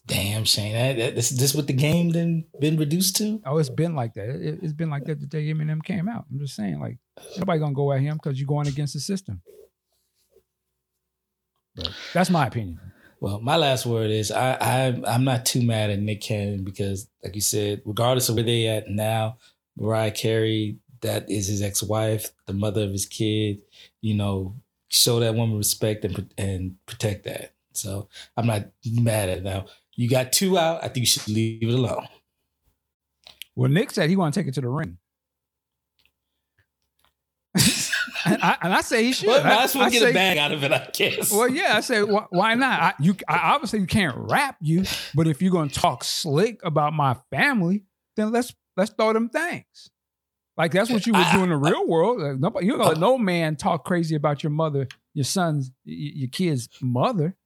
Damn, 0.08 0.44
Shane. 0.44 0.72
That, 0.72 0.96
that, 0.96 1.14
this, 1.14 1.28
this 1.28 1.54
what 1.54 1.66
the 1.66 1.74
game 1.74 2.08
then 2.10 2.46
been 2.58 2.78
reduced 2.78 3.16
to? 3.16 3.42
Oh, 3.44 3.58
it's 3.58 3.68
been 3.68 3.94
like 3.94 4.14
that. 4.14 4.30
It, 4.30 4.62
has 4.62 4.72
been 4.72 4.88
like 4.88 5.04
that 5.04 5.20
the 5.20 5.26
day 5.26 5.52
Eminem 5.52 5.84
came 5.84 6.08
out. 6.08 6.24
I'm 6.30 6.38
just 6.38 6.56
saying, 6.56 6.80
like 6.80 6.96
nobody 7.36 7.60
gonna 7.60 7.74
go 7.74 7.92
at 7.92 8.00
him 8.00 8.16
because 8.16 8.40
you're 8.40 8.46
going 8.46 8.68
against 8.68 8.94
the 8.94 9.00
system. 9.00 9.42
But 11.76 11.92
that's 12.14 12.30
my 12.30 12.46
opinion. 12.46 12.80
Well, 13.20 13.38
my 13.40 13.56
last 13.56 13.84
word 13.84 14.10
is 14.10 14.30
I, 14.30 14.54
I 14.54 15.00
I'm 15.06 15.24
not 15.24 15.44
too 15.44 15.62
mad 15.62 15.90
at 15.90 15.98
Nick 15.98 16.22
Cannon 16.22 16.64
because, 16.64 17.06
like 17.22 17.34
you 17.34 17.42
said, 17.42 17.82
regardless 17.84 18.30
of 18.30 18.36
where 18.36 18.44
they 18.44 18.66
at 18.66 18.88
now, 18.88 19.36
Mariah 19.76 20.10
Carey, 20.10 20.78
that 21.02 21.30
is 21.30 21.48
his 21.48 21.60
ex-wife, 21.60 22.30
the 22.46 22.54
mother 22.54 22.82
of 22.82 22.92
his 22.92 23.04
kid. 23.04 23.60
You 24.00 24.14
know, 24.14 24.56
show 24.88 25.20
that 25.20 25.34
woman 25.34 25.58
respect 25.58 26.06
and 26.06 26.32
and 26.38 26.76
protect 26.86 27.24
that. 27.24 27.52
So 27.72 28.08
I'm 28.38 28.46
not 28.46 28.70
mad 28.86 29.28
at 29.28 29.38
it 29.38 29.44
now. 29.44 29.66
You 29.98 30.08
got 30.08 30.30
two 30.30 30.56
out. 30.56 30.78
I 30.84 30.86
think 30.86 30.98
you 30.98 31.06
should 31.06 31.26
leave 31.26 31.60
it 31.60 31.74
alone. 31.74 32.06
Well, 33.56 33.68
Nick 33.68 33.90
said 33.90 34.08
he 34.08 34.14
want 34.14 34.32
to 34.32 34.40
take 34.40 34.46
it 34.46 34.54
to 34.54 34.60
the 34.60 34.68
ring. 34.68 34.96
and, 37.56 37.64
I, 38.40 38.56
and 38.62 38.74
I 38.74 38.80
say 38.82 39.02
he 39.02 39.12
should. 39.12 39.26
Well, 39.26 39.44
I- 39.44 39.56
might 39.56 39.62
as 39.64 39.74
well 39.74 39.86
I 39.86 39.90
get 39.90 40.02
say- 40.02 40.10
a 40.10 40.14
bag 40.14 40.38
out 40.38 40.52
of 40.52 40.62
it, 40.62 40.70
I 40.70 40.88
guess. 40.94 41.32
Well, 41.32 41.48
yeah, 41.48 41.76
I 41.76 41.80
said, 41.80 42.02
why, 42.04 42.26
why 42.30 42.54
not? 42.54 42.80
I, 42.80 42.94
you, 43.00 43.16
I, 43.26 43.54
obviously, 43.54 43.80
you 43.80 43.88
can't 43.88 44.16
rap 44.16 44.54
you, 44.60 44.84
but 45.16 45.26
if 45.26 45.42
you're 45.42 45.50
gonna 45.50 45.68
talk 45.68 46.04
slick 46.04 46.60
about 46.62 46.92
my 46.92 47.16
family, 47.32 47.82
then 48.14 48.30
let's 48.30 48.54
let's 48.76 48.92
throw 48.92 49.12
them 49.12 49.28
things. 49.28 49.90
Like 50.56 50.70
that's 50.70 50.90
what 50.90 51.08
you 51.08 51.12
would 51.12 51.26
do 51.32 51.42
in 51.42 51.50
the 51.50 51.56
real 51.56 51.88
world. 51.88 52.20
Like, 52.20 52.38
nobody, 52.38 52.66
you're 52.66 52.76
gonna 52.76 52.90
let 52.90 52.98
oh. 52.98 53.00
no 53.00 53.18
man 53.18 53.56
talk 53.56 53.84
crazy 53.84 54.14
about 54.14 54.44
your 54.44 54.50
mother, 54.50 54.86
your 55.12 55.24
son's, 55.24 55.72
your 55.84 56.28
kid's 56.30 56.68
mother, 56.80 57.36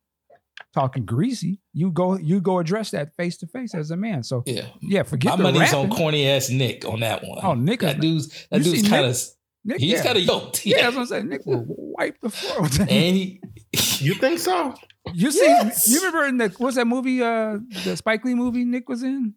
talking 0.74 1.04
greasy. 1.04 1.60
You 1.72 1.90
go, 1.90 2.16
you 2.18 2.40
go 2.40 2.58
address 2.58 2.90
that 2.90 3.14
face 3.16 3.36
to 3.38 3.46
face 3.46 3.74
as 3.74 3.90
a 3.90 3.96
man. 3.96 4.22
So 4.22 4.42
yeah, 4.46 4.66
yeah, 4.80 5.02
forget 5.02 5.32
my 5.32 5.36
the 5.36 5.42
money's 5.44 5.60
rapping. 5.72 5.90
on 5.90 5.96
corny 5.96 6.28
ass 6.28 6.50
Nick 6.50 6.84
on 6.86 7.00
that 7.00 7.22
one. 7.24 7.40
Oh, 7.42 7.54
Nick 7.54 7.80
that 7.80 8.00
dude's 8.00 8.46
that 8.50 8.62
dude's 8.62 8.88
kind 8.88 9.06
of 9.06 9.16
Nick, 9.64 9.78
he's 9.80 9.92
yeah. 9.92 10.02
kind 10.02 10.18
of 10.18 10.24
yoked. 10.24 10.66
Yeah, 10.66 10.76
that's 10.82 10.94
what 10.96 11.02
I'm 11.02 11.06
saying. 11.06 11.28
Nick 11.28 11.46
will 11.46 11.64
wipe 11.66 12.20
the 12.20 12.30
floor 12.30 12.62
with 12.62 12.72
that. 12.78 12.90
and 12.90 13.16
he, 13.16 13.40
You 14.00 14.14
think 14.14 14.38
so? 14.40 14.74
You 15.14 15.30
see, 15.32 15.44
Yes. 15.46 15.88
you 15.88 15.96
remember 15.98 16.24
in 16.26 16.36
the 16.38 16.48
what's 16.58 16.76
that 16.76 16.86
movie? 16.86 17.22
Uh, 17.22 17.58
the 17.84 17.96
Spike 17.96 18.24
Lee 18.24 18.34
movie 18.34 18.64
Nick 18.64 18.88
was 18.88 19.02
in. 19.02 19.34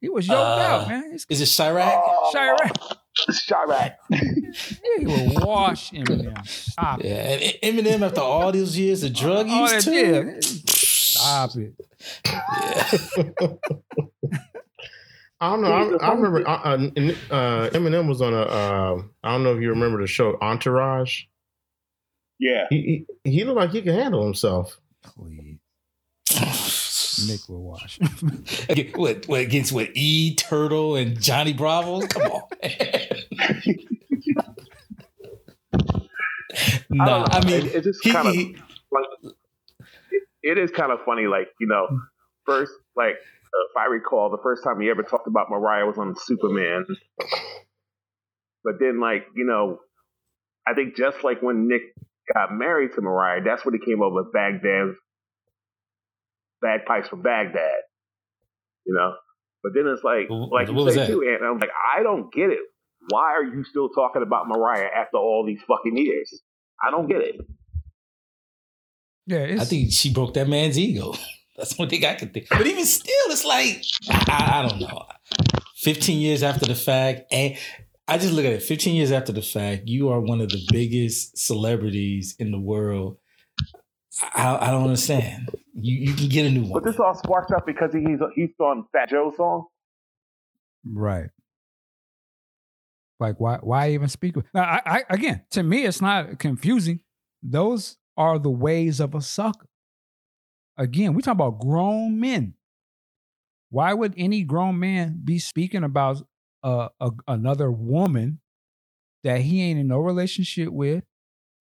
He 0.00 0.08
was 0.10 0.26
yoked 0.28 0.38
Uh, 0.38 0.42
out, 0.62 0.88
man. 0.88 1.12
He's 1.12 1.26
is 1.30 1.40
it 1.40 1.56
Chi-Raq? 1.62 1.92
Oh, 1.94 2.30
Chi-Raq. 2.34 2.96
Chi-Raq. 3.16 3.94
He 4.98 5.06
will 5.06 5.34
wash 5.46 5.90
Eminem. 5.92 6.46
Stop 6.46 7.00
it. 7.00 7.06
Yeah, 7.06 7.68
and 7.70 7.78
Eminem 7.78 8.02
after 8.06 8.20
all 8.20 8.50
these 8.52 8.78
years 8.78 9.02
of 9.04 9.12
drug 9.12 9.48
All 9.48 9.62
use 9.72 9.84
that- 9.84 9.84
too. 9.84 10.26
yeah. 10.34 10.40
Stop 10.66 11.50
it. 11.56 11.74
Yeah. 12.26 13.52
I 15.40 15.50
don't 15.50 15.62
know. 15.62 15.72
I, 16.00 16.06
I 16.06 16.14
remember 16.14 16.48
uh, 16.48 16.52
uh, 16.52 16.78
uh, 17.34 17.70
Eminem 17.70 18.08
was 18.08 18.22
on 18.22 18.32
a. 18.32 18.42
Uh, 18.42 19.02
I 19.22 19.32
don't 19.32 19.42
know 19.44 19.54
if 19.54 19.60
you 19.60 19.70
remember 19.70 20.00
the 20.00 20.06
show 20.06 20.38
Entourage. 20.40 21.22
Yeah. 22.38 22.66
He 22.70 23.04
he, 23.24 23.30
he 23.30 23.44
looked 23.44 23.58
like 23.58 23.70
he 23.70 23.82
could 23.82 23.94
handle 23.94 24.24
himself. 24.24 24.78
Please. 25.02 25.58
Nick 27.28 27.48
will 27.48 27.62
wash. 27.62 27.98
Okay, 28.70 28.90
what, 28.94 29.26
what 29.28 29.40
against 29.40 29.72
what 29.72 29.88
E 29.94 30.34
Turtle 30.34 30.96
and 30.96 31.20
Johnny 31.20 31.52
Bravo? 31.52 32.00
Come 32.06 32.22
on. 32.32 32.42
no, 36.90 37.04
don't. 37.04 37.34
I 37.34 37.44
mean 37.46 37.66
It- 37.66 37.74
it's 37.74 37.86
just 37.86 38.00
he- 38.04 38.12
kind 38.12 38.28
of 38.28 38.34
he- 38.34 38.56
like 38.90 39.06
it, 40.10 40.22
it 40.42 40.58
is 40.58 40.70
kind 40.70 40.92
of 40.92 41.00
funny. 41.04 41.26
Like 41.26 41.48
you 41.60 41.66
know, 41.66 41.86
first 42.46 42.72
like 42.96 43.14
uh, 43.14 43.64
if 43.70 43.76
I 43.76 43.86
recall, 43.86 44.30
the 44.30 44.42
first 44.42 44.62
time 44.64 44.80
he 44.80 44.90
ever 44.90 45.02
talked 45.02 45.26
about 45.26 45.50
Mariah 45.50 45.86
was 45.86 45.98
on 45.98 46.14
Superman. 46.16 46.86
But 48.62 48.74
then, 48.80 49.00
like 49.00 49.26
you 49.34 49.44
know, 49.44 49.78
I 50.66 50.74
think 50.74 50.96
just 50.96 51.22
like 51.24 51.42
when 51.42 51.68
Nick 51.68 51.82
got 52.32 52.52
married 52.52 52.92
to 52.94 53.00
Mariah, 53.00 53.42
that's 53.44 53.64
when 53.64 53.74
he 53.74 53.80
came 53.84 54.02
up 54.02 54.12
with 54.12 54.32
Baghdad, 54.32 54.94
bagpipes 56.64 57.08
for 57.08 57.16
Baghdad. 57.16 57.84
You 58.86 58.94
know, 58.94 59.14
but 59.62 59.72
then 59.74 59.86
it's 59.86 60.02
like, 60.02 60.28
like 60.28 60.68
what 60.68 60.86
you 60.86 60.90
say 60.90 60.96
that? 60.96 61.06
too, 61.06 61.22
and 61.22 61.46
I'm 61.46 61.58
like, 61.58 61.70
I 61.96 62.02
don't 62.02 62.32
get 62.32 62.50
it. 62.50 62.58
Why 63.08 63.34
are 63.34 63.44
you 63.44 63.64
still 63.64 63.88
talking 63.90 64.22
about 64.22 64.48
Mariah 64.48 64.88
after 64.94 65.18
all 65.18 65.44
these 65.46 65.60
fucking 65.68 65.96
years? 65.96 66.42
I 66.82 66.90
don't 66.90 67.08
get 67.08 67.20
it. 67.20 67.36
yeah, 69.26 69.38
it's, 69.38 69.62
I 69.62 69.64
think 69.64 69.92
she 69.92 70.12
broke 70.12 70.34
that 70.34 70.48
man's 70.48 70.78
ego. 70.78 71.14
That's 71.56 71.78
one 71.78 71.88
thing 71.88 72.04
I 72.04 72.14
can 72.14 72.30
think. 72.30 72.48
But 72.50 72.66
even 72.66 72.84
still, 72.84 73.14
it's 73.28 73.44
like 73.44 73.84
I, 74.28 74.60
I 74.60 74.68
don't 74.68 74.80
know. 74.80 75.06
Fifteen 75.76 76.18
years 76.18 76.42
after 76.42 76.66
the 76.66 76.74
fact, 76.74 77.32
and 77.32 77.56
I 78.08 78.18
just 78.18 78.32
look 78.32 78.44
at 78.44 78.52
it. 78.52 78.62
Fifteen 78.62 78.96
years 78.96 79.12
after 79.12 79.32
the 79.32 79.42
fact, 79.42 79.82
you 79.86 80.08
are 80.08 80.20
one 80.20 80.40
of 80.40 80.48
the 80.48 80.62
biggest 80.70 81.38
celebrities 81.38 82.34
in 82.38 82.50
the 82.50 82.58
world. 82.58 83.18
I, 84.22 84.68
I 84.68 84.70
don't 84.70 84.84
understand. 84.84 85.50
You 85.74 86.08
you 86.08 86.14
can 86.14 86.28
get 86.28 86.46
a 86.46 86.50
new 86.50 86.62
one. 86.62 86.72
But 86.72 86.84
this 86.84 87.00
all 87.00 87.14
sparked 87.14 87.52
up 87.52 87.66
because 87.66 87.92
he, 87.92 88.00
he's 88.00 88.20
he's 88.34 88.50
on 88.60 88.86
Fat 88.92 89.10
Joe's 89.10 89.36
song. 89.36 89.66
right. 90.84 91.30
Like 93.20 93.38
why? 93.38 93.58
Why 93.60 93.90
even 93.90 94.08
speak? 94.08 94.36
Now, 94.52 94.62
I, 94.62 94.80
I 94.86 95.04
again, 95.10 95.42
to 95.52 95.62
me, 95.62 95.84
it's 95.84 96.00
not 96.00 96.38
confusing. 96.38 97.00
Those 97.42 97.96
are 98.16 98.38
the 98.38 98.50
ways 98.50 99.00
of 99.00 99.14
a 99.14 99.20
sucker. 99.20 99.68
Again, 100.76 101.14
we 101.14 101.22
talk 101.22 101.34
about 101.34 101.60
grown 101.60 102.18
men. 102.18 102.54
Why 103.70 103.94
would 103.94 104.14
any 104.16 104.42
grown 104.42 104.78
man 104.78 105.20
be 105.24 105.38
speaking 105.38 105.84
about 105.84 106.22
a, 106.64 106.88
a 107.00 107.10
another 107.28 107.70
woman 107.70 108.40
that 109.22 109.42
he 109.42 109.62
ain't 109.62 109.78
in 109.78 109.86
no 109.86 109.98
relationship 109.98 110.70
with. 110.70 111.04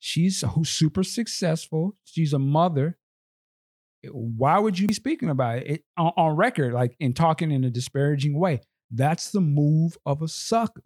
She's 0.06 0.43
super 0.66 1.01
successful. 1.01 1.95
She's 2.04 2.34
a 2.34 2.39
mother. 2.39 2.97
Why 4.12 4.60
would 4.60 4.78
you 4.78 4.86
be 4.89 4.93
speaking 4.93 5.30
about 5.30 5.60
it, 5.60 5.68
it 5.68 5.84
on, 5.95 6.12
on 6.18 6.36
record, 6.36 6.74
like 6.74 6.97
in 6.99 7.14
talking 7.14 7.51
in 7.51 7.64
a 7.64 7.70
disparaging 7.70 8.38
way? 8.38 8.60
That's 8.91 9.32
the 9.32 9.39
move 9.39 9.97
of 10.06 10.22
a 10.22 10.28
sucker. 10.28 10.84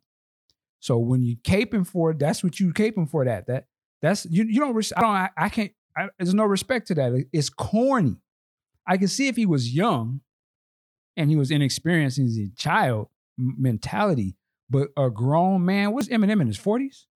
So 0.82 1.00
when 1.00 1.24
you 1.24 1.36
caping 1.38 1.88
for 1.88 2.12
it, 2.12 2.20
that's 2.20 2.44
what 2.44 2.60
you 2.60 2.72
caping 2.72 3.10
for. 3.10 3.26
That 3.26 3.48
that 3.48 3.66
that's 4.04 4.28
you. 4.30 4.44
You 4.44 4.60
don't. 4.60 4.92
I 4.96 5.02
don't. 5.02 5.10
I, 5.10 5.30
I 5.36 5.50
can't. 5.50 5.72
I, 5.98 6.10
there's 6.20 6.36
no 6.36 6.46
respect 6.46 6.86
to 6.90 6.94
that. 6.94 7.26
It's 7.34 7.50
corny. 7.50 8.18
I 8.86 8.98
can 8.98 9.08
see 9.08 9.30
if 9.30 9.36
he 9.36 9.48
was 9.48 9.74
young, 9.74 10.22
and 11.16 11.32
he 11.32 11.36
was 11.36 11.50
inexperienced, 11.50 12.20
and 12.20 12.28
he's 12.28 12.38
a 12.38 12.56
child 12.56 13.08
mentality. 13.36 14.36
But 14.70 14.90
a 14.96 15.10
grown 15.10 15.66
man, 15.66 15.92
what's 15.92 16.08
Eminem 16.08 16.40
in 16.40 16.46
his 16.46 16.58
forties? 16.58 17.08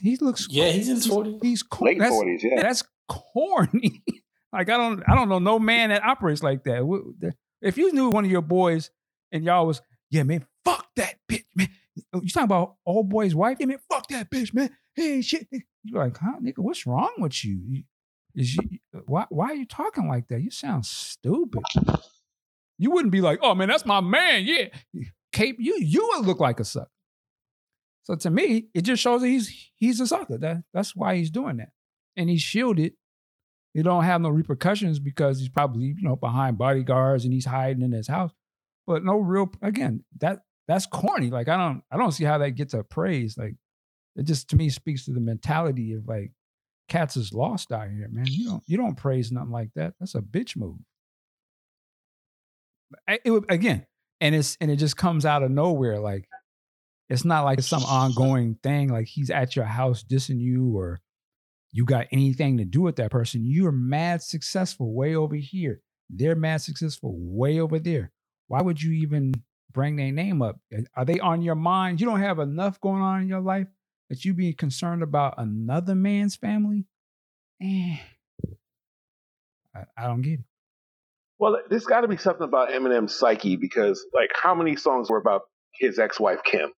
He 0.00 0.16
looks. 0.16 0.46
Yeah, 0.50 0.70
he's 0.70 0.88
in 0.88 0.96
his 0.96 1.06
40s. 1.08 1.38
He's 1.42 1.62
co- 1.62 1.84
Late 1.84 1.98
that's- 1.98 2.14
forties, 2.14 2.42
yeah. 2.44 2.62
that's 2.62 2.82
corny. 3.08 4.02
like 4.52 4.68
I 4.70 4.76
don't 4.76 5.02
I 5.08 5.14
don't 5.14 5.28
know 5.28 5.38
no 5.38 5.58
man 5.58 5.90
that 5.90 6.02
operates 6.04 6.42
like 6.42 6.64
that. 6.64 7.32
If 7.62 7.76
you 7.78 7.92
knew 7.92 8.08
one 8.10 8.24
of 8.24 8.30
your 8.30 8.42
boys 8.42 8.90
and 9.32 9.44
y'all 9.44 9.66
was, 9.66 9.82
yeah, 10.10 10.22
man, 10.22 10.46
fuck 10.64 10.86
that 10.96 11.16
bitch, 11.30 11.44
man. 11.54 11.68
Oh, 12.12 12.22
you 12.22 12.28
talking 12.30 12.44
about 12.44 12.76
old 12.86 13.08
boy's 13.10 13.34
wife? 13.34 13.58
Yeah, 13.60 13.66
man, 13.66 13.78
fuck 13.90 14.08
that 14.08 14.30
bitch, 14.30 14.54
man. 14.54 14.70
Hey, 14.94 15.20
shit. 15.22 15.46
You're 15.84 16.02
like, 16.02 16.16
huh, 16.18 16.36
nigga, 16.42 16.58
what's 16.58 16.86
wrong 16.86 17.12
with 17.18 17.44
you? 17.44 17.60
You- 17.68 17.82
Is 18.34 18.56
you 18.56 18.62
why 19.06 19.26
why 19.28 19.46
are 19.46 19.54
you 19.54 19.66
talking 19.66 20.08
like 20.08 20.28
that? 20.28 20.40
You 20.40 20.50
sound 20.50 20.86
stupid. 20.86 21.62
You 22.78 22.90
wouldn't 22.92 23.12
be 23.12 23.20
like, 23.20 23.40
oh 23.42 23.54
man, 23.54 23.68
that's 23.68 23.84
my 23.84 24.00
man. 24.00 24.44
Yeah. 24.44 24.68
Cape, 25.32 25.56
you 25.58 25.76
you 25.80 26.08
would 26.14 26.26
look 26.26 26.40
like 26.40 26.58
a 26.60 26.64
sucker. 26.64 26.88
So 28.02 28.14
to 28.16 28.30
me, 28.30 28.68
it 28.74 28.82
just 28.82 29.02
shows 29.02 29.20
that 29.20 29.28
he's 29.28 29.70
he's 29.74 30.00
a 30.00 30.06
sucker. 30.06 30.38
That 30.38 30.64
that's 30.72 30.96
why 30.96 31.16
he's 31.16 31.30
doing 31.30 31.58
that. 31.58 31.70
And 32.16 32.28
he's 32.28 32.42
shielded. 32.42 32.94
He 33.74 33.82
don't 33.82 34.04
have 34.04 34.20
no 34.20 34.30
repercussions 34.30 34.98
because 34.98 35.38
he's 35.38 35.48
probably, 35.48 35.86
you 35.86 36.02
know, 36.02 36.16
behind 36.16 36.58
bodyguards 36.58 37.24
and 37.24 37.32
he's 37.32 37.44
hiding 37.44 37.82
in 37.82 37.92
his 37.92 38.08
house. 38.08 38.32
But 38.86 39.04
no 39.04 39.18
real 39.18 39.50
again, 39.62 40.04
that 40.18 40.40
that's 40.66 40.86
corny. 40.86 41.30
Like 41.30 41.48
I 41.48 41.56
don't 41.56 41.82
I 41.90 41.96
don't 41.96 42.12
see 42.12 42.24
how 42.24 42.38
that 42.38 42.52
gets 42.52 42.74
a 42.74 42.82
praise. 42.82 43.36
Like 43.38 43.54
it 44.16 44.24
just 44.24 44.50
to 44.50 44.56
me 44.56 44.70
speaks 44.70 45.04
to 45.04 45.12
the 45.12 45.20
mentality 45.20 45.92
of 45.94 46.08
like 46.08 46.32
cats 46.88 47.16
is 47.16 47.32
lost 47.32 47.70
out 47.70 47.88
here, 47.90 48.08
man. 48.10 48.26
You 48.26 48.48
don't 48.48 48.62
you 48.66 48.76
don't 48.76 48.96
praise 48.96 49.30
nothing 49.30 49.52
like 49.52 49.70
that. 49.76 49.94
That's 50.00 50.14
a 50.14 50.20
bitch 50.20 50.56
move. 50.56 50.78
It 53.06 53.30
would, 53.30 53.50
again, 53.50 53.86
and 54.20 54.34
it's 54.34 54.56
and 54.60 54.70
it 54.70 54.76
just 54.76 54.96
comes 54.96 55.24
out 55.24 55.42
of 55.42 55.50
nowhere. 55.50 56.00
Like 56.00 56.28
it's 57.10 57.24
not 57.24 57.44
like 57.44 57.58
it's 57.58 57.66
some 57.66 57.82
ongoing 57.84 58.56
thing. 58.62 58.88
Like 58.88 59.06
he's 59.06 59.30
at 59.30 59.56
your 59.56 59.66
house 59.66 60.02
dissing 60.02 60.40
you, 60.40 60.76
or 60.78 61.00
you 61.72 61.84
got 61.84 62.06
anything 62.12 62.58
to 62.58 62.64
do 62.64 62.80
with 62.80 62.96
that 62.96 63.10
person. 63.10 63.42
You're 63.44 63.72
mad 63.72 64.22
successful 64.22 64.94
way 64.94 65.14
over 65.14 65.34
here. 65.34 65.82
They're 66.08 66.36
mad 66.36 66.62
successful 66.62 67.14
way 67.16 67.60
over 67.60 67.78
there. 67.78 68.12
Why 68.46 68.62
would 68.62 68.82
you 68.82 68.92
even 68.92 69.34
bring 69.72 69.96
their 69.96 70.10
name 70.12 70.40
up? 70.40 70.58
Are 70.96 71.04
they 71.04 71.20
on 71.20 71.42
your 71.42 71.54
mind? 71.54 72.00
You 72.00 72.06
don't 72.06 72.20
have 72.20 72.38
enough 72.38 72.80
going 72.80 73.02
on 73.02 73.22
in 73.22 73.28
your 73.28 73.40
life 73.40 73.68
that 74.08 74.24
you 74.24 74.34
be 74.34 74.52
concerned 74.52 75.02
about 75.02 75.34
another 75.38 75.94
man's 75.94 76.34
family? 76.34 76.86
Eh. 77.62 77.96
I, 79.74 79.84
I 79.96 80.06
don't 80.06 80.22
get 80.22 80.40
it. 80.40 80.44
Well, 81.38 81.58
there's 81.70 81.86
got 81.86 82.00
to 82.00 82.08
be 82.08 82.16
something 82.16 82.44
about 82.44 82.70
Eminem's 82.70 83.14
psyche 83.14 83.56
because, 83.56 84.04
like, 84.12 84.30
how 84.34 84.54
many 84.54 84.76
songs 84.76 85.08
were 85.08 85.18
about 85.18 85.42
his 85.74 85.98
ex-wife 85.98 86.40
Kim? 86.44 86.70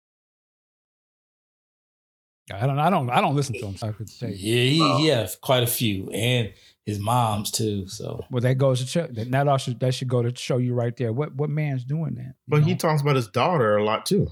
I 2.61 2.67
don't. 2.67 2.79
I 2.79 2.91
don't. 2.91 3.11
I 3.11 3.21
don't 3.21 3.35
listen 3.37 3.55
to 3.55 3.67
him. 3.67 3.77
So 3.77 3.89
I 3.89 3.93
could 3.93 4.09
Yeah, 4.09 4.29
say. 4.29 4.35
he, 4.35 4.97
he 4.99 5.07
has 5.09 5.37
quite 5.37 5.63
a 5.63 5.67
few, 5.67 6.09
and 6.11 6.53
his 6.85 6.99
mom's 6.99 7.51
too. 7.51 7.87
So 7.89 8.25
Well, 8.31 8.41
that 8.43 8.57
goes 8.59 8.81
to 8.81 8.87
show 8.87 9.07
that 9.07 9.31
that 9.31 9.61
should 9.61 9.81
that 9.81 9.95
should 9.95 10.09
go 10.09 10.23
to 10.23 10.35
show 10.37 10.59
you 10.59 10.75
right 10.75 10.97
there. 10.97 11.13
What 11.13 11.35
what 11.37 11.51
man's 11.51 11.85
doing 11.85 12.15
that? 12.17 12.27
you 12.27 12.33
But 12.49 12.65
he 12.65 12.75
talks 12.75 13.01
about 13.03 13.17
his 13.17 13.29
daughter 13.29 13.77
a 13.77 13.85
lot 13.85 14.07
too. 14.07 14.29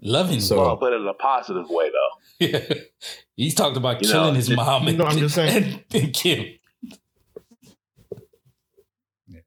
loving. 0.00 0.40
So- 0.40 0.56
Well, 0.58 0.76
but 0.76 0.92
in 0.92 1.06
a 1.06 1.14
positive 1.14 1.66
way, 1.68 1.90
though. 1.90 2.46
He's 3.36 3.54
talked 3.54 3.76
about 3.76 4.00
You 4.02 4.08
know, 4.08 4.14
killing 4.14 4.34
his 4.36 4.50
mom 4.50 4.86
and, 4.88 4.98
no, 4.98 5.04
I'm 5.06 5.18
just 5.18 5.34
saying. 5.34 5.64
and, 5.64 5.84
and 6.04 6.12
Kim. 6.14 6.46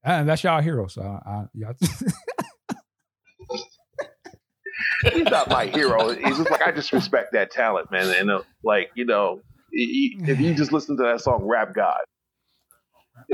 Uh, 0.03 0.23
that's 0.23 0.43
y'all 0.43 0.61
hero. 0.61 0.87
So 0.87 1.01
I, 1.01 1.29
I, 1.29 1.45
y'all, 1.53 1.73
He's 5.13 5.23
not 5.25 5.49
my 5.49 5.65
hero. 5.67 6.09
He's 6.13 6.37
just 6.37 6.49
like 6.51 6.61
I 6.61 6.71
just 6.71 6.91
respect 6.91 7.33
that 7.33 7.51
talent, 7.51 7.91
man. 7.91 8.13
And 8.17 8.29
uh, 8.31 8.41
like 8.63 8.89
you 8.95 9.05
know, 9.05 9.41
he- 9.71 10.17
he- 10.23 10.31
if 10.31 10.39
you 10.39 10.53
just 10.53 10.71
listen 10.71 10.97
to 10.97 11.03
that 11.03 11.21
song 11.21 11.43
"Rap 11.45 11.73
God," 11.73 11.99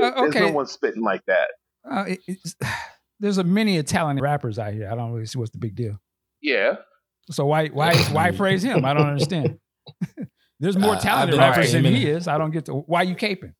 Uh, 0.00 0.10
there's 0.20 0.34
no 0.34 0.42
okay. 0.44 0.50
one 0.52 0.66
spitting 0.66 1.02
like 1.02 1.24
that. 1.26 1.48
uh, 1.90 2.04
it- 2.06 2.38
there's 3.20 3.38
a 3.38 3.44
many 3.44 3.82
talented 3.82 4.22
rappers 4.22 4.58
out 4.58 4.72
here. 4.72 4.88
I 4.90 4.94
don't 4.94 5.12
really 5.12 5.26
see 5.26 5.38
what's 5.38 5.50
the 5.50 5.58
big 5.58 5.74
deal. 5.74 5.98
Yeah, 6.40 6.76
So 7.30 7.46
why 7.46 7.68
why 7.68 7.96
why 8.12 8.30
praise 8.30 8.62
him? 8.62 8.84
I 8.84 8.94
don't 8.94 9.06
understand. 9.08 9.58
There's 10.60 10.76
more 10.76 10.90
Uh, 10.90 10.96
I've 10.96 11.02
talented 11.02 11.32
been 11.34 11.40
rappers 11.40 11.72
than 11.72 11.84
he 11.84 12.06
is. 12.06 12.26
I 12.28 12.36
don't 12.38 12.50
get 12.50 12.64
to 12.66 12.74
why 12.74 13.02
you 13.02 13.14
caping. 13.14 13.54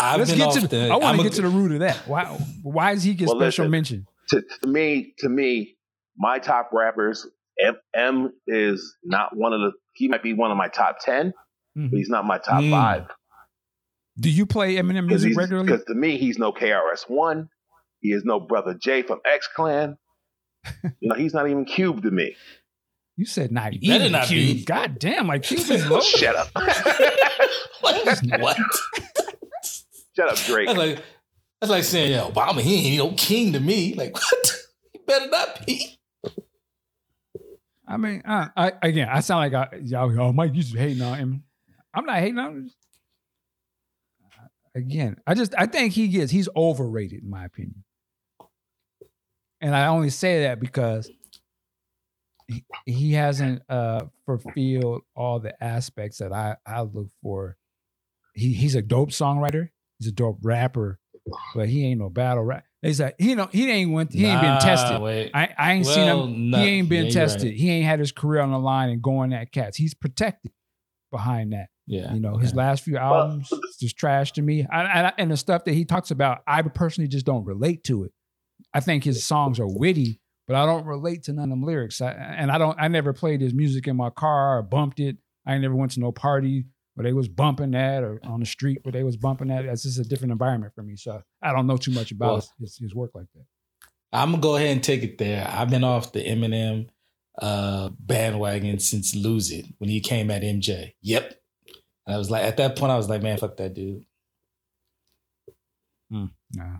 I've 0.00 0.18
Let's 0.18 0.30
been 0.30 0.38
get 0.40 0.48
off 0.48 0.54
to. 0.60 0.66
the. 0.66 0.88
I 0.90 0.96
want 0.96 1.18
to 1.18 1.22
get 1.22 1.32
to 1.34 1.42
the 1.42 1.48
root 1.48 1.72
of 1.72 1.78
that. 1.80 1.96
Why 2.08 2.24
why 2.62 2.94
does 2.94 3.04
he 3.04 3.14
get 3.14 3.28
Well, 3.28 3.36
special 3.38 3.64
listen. 3.66 3.70
mention? 3.70 4.06
To, 4.30 4.42
to 4.62 4.66
me, 4.66 5.14
to 5.18 5.28
me, 5.28 5.76
my 6.16 6.38
top 6.38 6.70
rappers, 6.72 7.26
M, 7.64 7.76
M 7.94 8.32
is 8.46 8.96
not 9.04 9.36
one 9.36 9.52
of 9.52 9.60
the. 9.60 9.72
He 9.94 10.08
might 10.08 10.22
be 10.22 10.32
one 10.32 10.50
of 10.50 10.56
my 10.56 10.68
top 10.68 10.98
ten, 11.00 11.32
Mhm. 11.76 11.90
but 11.90 11.96
he's 11.96 12.08
not 12.08 12.24
my 12.24 12.38
top 12.38 12.62
Mm. 12.62 12.70
five. 12.70 13.06
Do 14.18 14.30
you 14.30 14.46
play 14.46 14.76
Eminem 14.76 15.06
music 15.06 15.36
regularly? 15.36 15.66
because 15.66 15.84
to 15.86 15.94
me, 15.94 16.18
he's 16.18 16.38
no 16.38 16.52
KRS 16.52 17.04
One. 17.08 17.48
He 18.00 18.10
is 18.12 18.22
no 18.24 18.38
Brother 18.40 18.74
J 18.80 19.02
from 19.02 19.20
X 19.24 19.48
Clan. 19.54 19.96
you 21.00 21.08
know, 21.08 21.14
he's 21.14 21.34
not 21.34 21.48
even 21.48 21.64
Cube 21.64 22.02
to 22.02 22.10
me. 22.10 22.36
You 23.16 23.26
said 23.26 23.52
not 23.52 23.72
You 23.74 23.94
even 23.94 24.12
not 24.12 24.26
Cube. 24.26 24.56
be. 24.58 24.64
God 24.64 24.98
damn, 24.98 25.26
like 25.28 25.42
Cube 25.44 25.68
is 25.70 25.86
low. 25.88 26.00
Shut 26.00 26.34
up. 26.36 26.48
what? 27.80 28.20
what? 28.40 28.56
Shut 30.16 30.28
up, 30.28 30.36
Drake. 30.46 30.66
That's 30.66 30.78
like 30.78 30.98
that's 31.64 31.70
like 31.70 31.84
saying, 31.84 32.12
yeah, 32.12 32.30
Obama, 32.30 32.60
he 32.60 32.88
ain't 32.88 32.98
no 32.98 33.16
king 33.16 33.54
to 33.54 33.60
me. 33.60 33.94
Like 33.94 34.14
what? 34.14 34.56
He 34.92 35.00
better 35.06 35.30
not 35.30 35.66
be. 35.66 35.98
I 37.86 37.96
mean, 37.96 38.22
uh, 38.24 38.48
I, 38.56 38.72
again, 38.82 39.08
I 39.10 39.20
sound 39.20 39.52
like 39.52 39.72
I, 39.72 39.76
y'all. 39.82 40.20
Oh, 40.20 40.32
Mike, 40.32 40.54
you 40.54 40.62
just 40.62 40.76
hating 40.76 41.02
on 41.02 41.16
him. 41.16 41.44
I'm 41.94 42.04
not 42.04 42.18
hating 42.18 42.38
on 42.38 42.50
him. 42.50 42.70
Again, 44.74 45.16
I 45.26 45.34
just 45.34 45.54
I 45.56 45.66
think 45.66 45.92
he 45.92 46.08
gets 46.08 46.32
he's 46.32 46.48
overrated 46.56 47.22
in 47.22 47.30
my 47.30 47.44
opinion, 47.44 47.84
and 49.60 49.74
I 49.74 49.86
only 49.86 50.10
say 50.10 50.42
that 50.42 50.58
because 50.58 51.08
he, 52.48 52.64
he 52.84 53.12
hasn't 53.12 53.62
uh 53.68 54.06
fulfilled 54.26 55.02
all 55.14 55.38
the 55.38 55.62
aspects 55.62 56.18
that 56.18 56.32
I 56.32 56.56
I 56.66 56.82
look 56.82 57.08
for. 57.22 57.56
He 58.34 58.52
he's 58.52 58.74
a 58.74 58.82
dope 58.82 59.10
songwriter. 59.10 59.68
He's 60.00 60.08
a 60.08 60.12
dope 60.12 60.40
rapper, 60.42 60.98
but 61.54 61.68
he 61.68 61.86
ain't 61.86 62.00
no 62.00 62.10
battle 62.10 62.42
rap. 62.42 62.64
He's 62.82 63.00
like 63.00 63.14
he 63.18 63.34
know 63.34 63.48
he 63.50 63.70
ain't 63.70 63.92
went 63.92 64.12
he 64.12 64.26
ain't 64.26 64.42
been 64.42 64.60
tested. 64.60 65.00
Wait. 65.00 65.30
I, 65.32 65.54
I 65.56 65.72
ain't 65.72 65.86
seen 65.86 66.06
him. 66.06 66.50
no, 66.50 66.58
he 66.58 66.64
ain't 66.64 66.88
been 66.88 67.06
yeah, 67.06 67.10
you're 67.12 67.20
right. 67.20 67.30
tested. 67.30 67.54
He 67.54 67.70
ain't 67.70 67.86
had 67.86 67.98
his 67.98 68.12
career 68.12 68.42
on 68.42 68.50
the 68.50 68.58
line 68.58 68.90
and 68.90 69.02
going 69.02 69.32
at 69.32 69.52
cats. 69.52 69.76
He's 69.76 69.94
protected 69.94 70.52
behind 71.10 71.52
that. 71.52 71.68
Yeah. 71.86 72.12
You 72.12 72.20
know, 72.20 72.36
his 72.36 72.54
last 72.54 72.82
few 72.82 72.96
albums 72.96 73.50
is 73.52 73.76
just 73.80 73.96
trash 73.96 74.32
to 74.32 74.42
me. 74.42 74.66
I, 74.70 74.82
I, 74.82 75.12
and 75.18 75.30
the 75.30 75.36
stuff 75.36 75.64
that 75.64 75.72
he 75.72 75.84
talks 75.84 76.10
about, 76.10 76.38
I 76.46 76.62
personally 76.62 77.08
just 77.08 77.26
don't 77.26 77.44
relate 77.44 77.84
to 77.84 78.04
it. 78.04 78.12
I 78.72 78.80
think 78.80 79.04
his 79.04 79.24
songs 79.24 79.60
are 79.60 79.66
witty, 79.66 80.20
but 80.46 80.56
I 80.56 80.66
don't 80.66 80.86
relate 80.86 81.24
to 81.24 81.32
none 81.32 81.44
of 81.44 81.50
them 81.50 81.62
lyrics. 81.62 82.00
I, 82.00 82.10
and 82.12 82.50
I 82.50 82.58
don't. 82.58 82.78
I 82.80 82.88
never 82.88 83.12
played 83.12 83.40
his 83.40 83.54
music 83.54 83.86
in 83.86 83.96
my 83.96 84.10
car 84.10 84.58
or 84.58 84.62
bumped 84.62 85.00
it. 85.00 85.16
I 85.46 85.58
never 85.58 85.74
went 85.74 85.92
to 85.92 86.00
no 86.00 86.10
party 86.10 86.64
where 86.94 87.04
they 87.04 87.12
was 87.12 87.28
bumping 87.28 87.72
that 87.72 88.02
or 88.02 88.20
on 88.24 88.40
the 88.40 88.46
street 88.46 88.78
where 88.82 88.92
they 88.92 89.02
was 89.02 89.16
bumping 89.16 89.48
that. 89.48 89.64
That's 89.66 89.82
just 89.82 89.98
a 89.98 90.04
different 90.04 90.32
environment 90.32 90.74
for 90.74 90.82
me. 90.82 90.96
So 90.96 91.22
I 91.42 91.52
don't 91.52 91.66
know 91.66 91.76
too 91.76 91.92
much 91.92 92.10
about 92.10 92.26
Well, 92.26 92.36
his, 92.36 92.52
his, 92.58 92.78
his 92.78 92.94
work 92.94 93.10
like 93.14 93.26
that. 93.34 93.44
I'm 94.12 94.30
gonna 94.30 94.42
go 94.42 94.56
ahead 94.56 94.68
and 94.68 94.82
take 94.82 95.02
it 95.02 95.18
there. 95.18 95.46
I've 95.48 95.70
been 95.70 95.82
off 95.82 96.12
the 96.12 96.24
Eminem 96.24 96.88
uh, 97.40 97.90
bandwagon 97.98 98.78
since 98.78 99.14
Lose 99.14 99.50
It 99.50 99.66
when 99.78 99.90
he 99.90 100.00
came 100.00 100.30
at 100.30 100.42
MJ. 100.42 100.92
Yep. 101.02 101.34
And 102.06 102.14
I 102.14 102.18
was 102.18 102.30
like, 102.30 102.44
at 102.44 102.56
that 102.58 102.76
point, 102.76 102.92
I 102.92 102.96
was 102.96 103.08
like, 103.08 103.22
man, 103.22 103.38
fuck 103.38 103.56
that 103.56 103.74
dude. 103.74 104.04
Nah. 106.10 106.78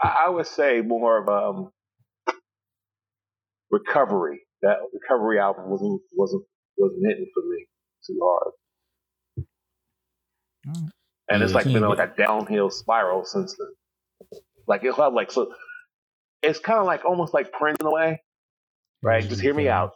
I, 0.00 0.26
I 0.26 0.28
would 0.30 0.46
say 0.46 0.80
more 0.80 1.18
of 1.18 1.28
um 1.28 1.72
recovery. 3.70 4.42
That 4.62 4.78
recovery 4.92 5.38
album 5.40 5.68
wasn't 5.68 6.00
wasn't 6.12 6.44
wasn't 6.78 7.06
hitting 7.08 7.26
for 7.34 7.42
me 7.48 7.66
too 8.06 8.18
hard. 8.22 8.52
Alright. 10.66 10.90
And 11.30 11.42
it's 11.42 11.54
like 11.54 11.66
he 11.66 11.74
been 11.74 11.84
ain't 11.84 11.98
like 11.98 12.10
a 12.10 12.14
downhill 12.16 12.70
spiral 12.70 13.24
since 13.24 13.56
then. 13.58 13.68
Like 14.66 14.84
it'll 14.84 15.02
have 15.02 15.14
like 15.14 15.32
so 15.32 15.52
it's 16.42 16.58
kind 16.58 16.78
of 16.78 16.86
like 16.86 17.04
almost 17.04 17.34
like 17.34 17.52
Prince 17.52 17.78
in 17.80 17.86
a 17.86 17.90
way, 17.90 18.22
right? 19.02 19.26
Just 19.26 19.40
hear 19.40 19.54
me 19.54 19.68
out. 19.68 19.92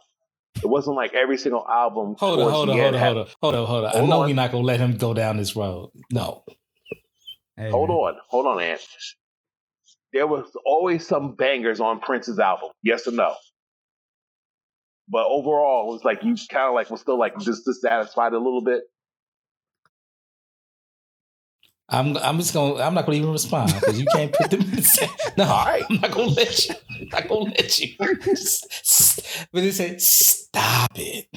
It 0.63 0.67
wasn't 0.67 0.95
like 0.95 1.13
every 1.13 1.37
single 1.37 1.65
album. 1.67 2.15
Hold 2.19 2.39
on, 2.41 2.51
hold 2.51 2.69
on, 2.69 2.77
hold 2.77 2.95
on, 2.95 2.99
hold 2.99 3.17
on, 3.17 3.27
hold 3.41 3.55
on, 3.55 3.67
hold 3.67 3.85
on. 3.85 3.95
I 3.95 4.05
know 4.05 4.21
on. 4.21 4.27
we're 4.29 4.35
not 4.35 4.51
gonna 4.51 4.63
let 4.63 4.79
him 4.79 4.97
go 4.97 5.13
down 5.13 5.37
this 5.37 5.55
road. 5.55 5.91
No. 6.11 6.43
Hey, 7.57 7.71
Hold 7.71 7.89
man. 7.89 7.97
on, 7.97 8.15
hold 8.29 8.45
on, 8.47 8.61
Ant. 8.61 8.81
There 10.13 10.27
was 10.27 10.45
always 10.65 11.07
some 11.07 11.35
bangers 11.35 11.79
on 11.79 11.99
Prince's 11.99 12.39
album. 12.39 12.69
Yes 12.83 13.07
or 13.07 13.11
no? 13.11 13.35
But 15.09 15.25
overall, 15.27 15.89
it 15.89 15.93
was 15.93 16.03
like 16.05 16.23
you 16.23 16.35
kind 16.49 16.67
of 16.67 16.73
like 16.75 16.89
was 16.89 17.01
still 17.01 17.19
like 17.19 17.37
just 17.39 17.65
dissatisfied 17.65 18.33
a 18.33 18.37
little 18.39 18.63
bit. 18.63 18.83
I'm 21.91 22.17
I'm 22.17 22.37
just 22.37 22.53
gonna 22.53 22.81
I'm 22.83 22.93
not 22.93 23.05
gonna 23.05 23.17
even 23.17 23.31
respond 23.31 23.73
because 23.73 23.99
you 23.99 24.05
can't 24.13 24.31
put 24.31 24.51
them 24.51 24.61
in 24.61 24.71
the 24.71 24.81
same. 24.83 25.09
No, 25.37 25.45
right. 25.45 25.83
I'm 25.89 26.01
not 26.01 26.11
gonna 26.11 26.27
let 26.27 26.67
you. 26.67 26.75
I'm 27.01 27.07
not 27.09 27.27
gonna 27.27 27.51
let 27.51 27.79
you. 27.79 27.95
But 29.51 29.61
they 29.61 29.71
said, 29.71 30.01
stop 30.01 30.91
it. 30.95 31.27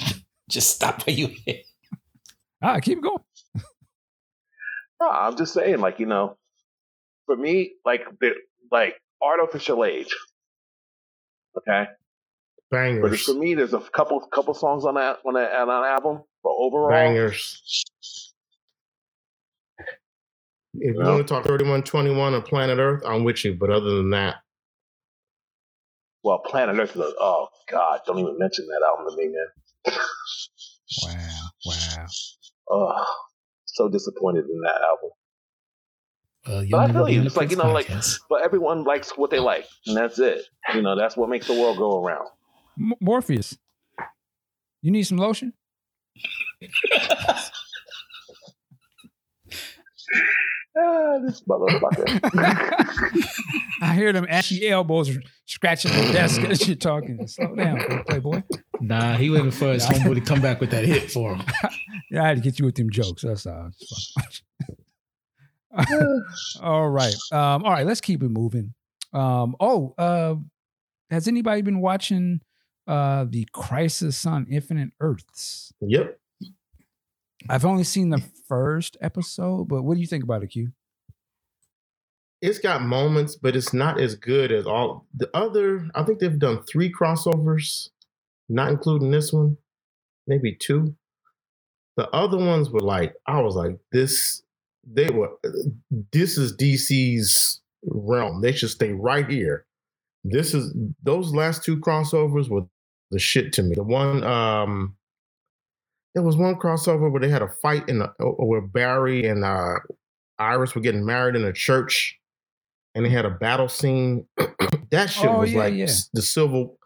Just 0.48 0.74
stop 0.74 1.06
where 1.06 1.14
you 1.14 1.34
at. 1.46 1.56
Ah, 2.60 2.80
keep 2.80 3.02
going. 3.02 3.18
No, 5.00 5.08
I'm 5.08 5.36
just 5.36 5.54
saying, 5.54 5.78
like 5.78 5.98
you 5.98 6.06
know, 6.06 6.36
for 7.26 7.36
me, 7.36 7.72
like 7.84 8.02
the 8.20 8.32
like 8.70 9.00
Art 9.22 9.40
Official 9.42 9.84
Age. 9.84 10.14
Okay, 11.56 11.86
but 12.70 12.76
Bangers. 12.76 13.24
for 13.24 13.34
me, 13.34 13.54
there's 13.54 13.74
a 13.74 13.80
couple 13.80 14.20
couple 14.20 14.54
songs 14.54 14.84
on 14.84 14.94
that 14.94 15.18
on 15.26 15.34
that 15.34 15.52
on 15.54 15.68
that 15.68 15.90
album, 15.90 16.22
but 16.42 16.50
overall, 16.50 16.90
Bangers. 16.90 18.31
If 20.74 20.94
you 20.94 21.00
Well- 21.00 21.16
want 21.16 21.26
to 21.28 21.34
talk 21.34 21.44
3121 21.44 22.34
or 22.34 22.40
Planet 22.40 22.78
Earth, 22.78 23.02
I'm 23.06 23.24
with 23.24 23.44
you. 23.44 23.54
But 23.54 23.70
other 23.70 23.96
than 23.96 24.10
that, 24.10 24.36
well, 26.22 26.38
Planet 26.38 26.78
Earth. 26.78 26.90
Is 26.96 27.02
a, 27.02 27.12
oh 27.20 27.48
God, 27.70 28.00
don't 28.06 28.18
even 28.18 28.38
mention 28.38 28.66
that 28.66 28.82
album 28.86 29.10
to 29.10 29.16
me, 29.16 29.28
man. 29.28 29.96
Wow, 31.04 31.48
wow. 31.66 32.06
Oh, 32.70 33.14
so 33.64 33.88
disappointed 33.88 34.44
in 34.44 34.60
that 34.62 34.80
album. 34.82 35.10
Uh, 36.44 36.50
well, 36.50 36.66
But 36.70 36.90
I 36.90 36.92
feel 36.92 37.08
you. 37.08 37.22
It's 37.22 37.36
like, 37.36 37.50
you 37.50 37.56
Prince 37.56 37.68
know, 37.68 37.72
like- 37.72 37.88
But 38.28 38.42
everyone 38.44 38.84
likes 38.84 39.16
what 39.16 39.30
they 39.30 39.38
like, 39.40 39.66
and 39.86 39.96
that's 39.96 40.18
it. 40.18 40.44
You 40.74 40.82
know, 40.82 40.96
that's 40.96 41.16
what 41.16 41.28
makes 41.28 41.46
the 41.46 41.54
world 41.54 41.78
go 41.78 42.02
around. 42.04 42.28
M- 42.78 42.94
Morpheus, 43.00 43.56
you 44.80 44.90
need 44.90 45.04
some 45.04 45.18
lotion? 45.18 45.52
Ah, 50.78 51.18
this 51.24 51.42
motherfucker. 51.42 52.20
I 53.82 53.94
hear 53.94 54.12
them 54.12 54.26
ashy 54.28 54.68
elbows 54.68 55.10
scratching 55.44 55.92
the 55.92 56.12
desk 56.12 56.40
as 56.42 56.66
you're 56.66 56.76
talking. 56.76 57.26
Slow 57.26 57.54
down, 57.54 58.04
Playboy. 58.08 58.42
Nah, 58.80 59.16
he 59.16 59.28
waiting 59.28 59.50
for 59.50 59.72
his 59.72 59.84
homeboy 59.84 60.14
to 60.14 60.20
come 60.22 60.40
back 60.40 60.60
with 60.60 60.70
that 60.70 60.84
hit 60.84 61.10
for 61.10 61.34
him. 61.34 61.42
Yeah, 62.10 62.24
I 62.24 62.28
had 62.28 62.36
to 62.36 62.42
get 62.42 62.58
you 62.58 62.66
with 62.66 62.74
them 62.74 62.90
jokes. 62.90 63.22
That's 63.22 63.46
all. 63.46 63.70
All 66.62 66.90
right. 66.90 67.14
Um, 67.32 67.64
all 67.64 67.70
right, 67.72 67.86
let's 67.86 68.02
keep 68.02 68.22
it 68.22 68.28
moving. 68.28 68.74
Um, 69.14 69.56
oh, 69.60 69.94
uh, 69.96 70.34
has 71.10 71.26
anybody 71.26 71.62
been 71.62 71.80
watching 71.80 72.40
uh 72.86 73.24
the 73.28 73.48
Crisis 73.52 74.26
on 74.26 74.46
Infinite 74.50 74.90
Earths? 75.00 75.72
yep. 75.80 76.18
I've 77.48 77.64
only 77.64 77.84
seen 77.84 78.10
the 78.10 78.22
first 78.48 78.96
episode, 79.00 79.68
but 79.68 79.82
what 79.82 79.94
do 79.94 80.00
you 80.00 80.06
think 80.06 80.24
about 80.24 80.42
it, 80.42 80.48
Q? 80.48 80.72
It's 82.40 82.58
got 82.58 82.82
moments, 82.82 83.36
but 83.36 83.54
it's 83.54 83.72
not 83.72 84.00
as 84.00 84.14
good 84.16 84.50
as 84.50 84.66
all 84.66 85.06
the 85.14 85.30
other. 85.34 85.88
I 85.94 86.02
think 86.02 86.18
they've 86.18 86.38
done 86.38 86.64
three 86.64 86.92
crossovers, 86.92 87.88
not 88.48 88.70
including 88.70 89.10
this 89.10 89.32
one, 89.32 89.56
maybe 90.26 90.56
two. 90.60 90.94
The 91.96 92.08
other 92.10 92.38
ones 92.38 92.70
were 92.70 92.80
like, 92.80 93.14
I 93.26 93.40
was 93.40 93.54
like, 93.54 93.78
this, 93.92 94.42
they 94.84 95.10
were, 95.10 95.30
this 96.12 96.36
is 96.36 96.56
DC's 96.56 97.60
realm. 97.84 98.40
They 98.40 98.52
should 98.52 98.70
stay 98.70 98.92
right 98.92 99.28
here. 99.28 99.66
This 100.24 100.54
is, 100.54 100.74
those 101.02 101.34
last 101.34 101.62
two 101.62 101.76
crossovers 101.76 102.48
were 102.48 102.62
the 103.10 103.18
shit 103.18 103.52
to 103.54 103.62
me. 103.62 103.74
The 103.74 103.82
one, 103.82 104.24
um, 104.24 104.96
there 106.14 106.22
was 106.22 106.36
one 106.36 106.56
crossover 106.56 107.10
where 107.10 107.20
they 107.20 107.28
had 107.28 107.42
a 107.42 107.48
fight 107.48 107.88
in 107.88 108.00
the, 108.00 108.12
where 108.18 108.60
Barry 108.60 109.26
and 109.26 109.44
uh, 109.44 109.74
Iris 110.38 110.74
were 110.74 110.80
getting 110.82 111.04
married 111.06 111.36
in 111.36 111.44
a 111.44 111.52
church 111.52 112.18
and 112.94 113.04
they 113.04 113.10
had 113.10 113.24
a 113.24 113.30
battle 113.30 113.68
scene. 113.68 114.26
that 114.90 115.10
shit 115.10 115.30
Oh, 115.30 115.40
was 115.40 115.52
yeah, 115.52 115.58
like 115.58 115.74
yeah. 115.74 115.86
the 116.12 116.22
Civil, 116.22 116.78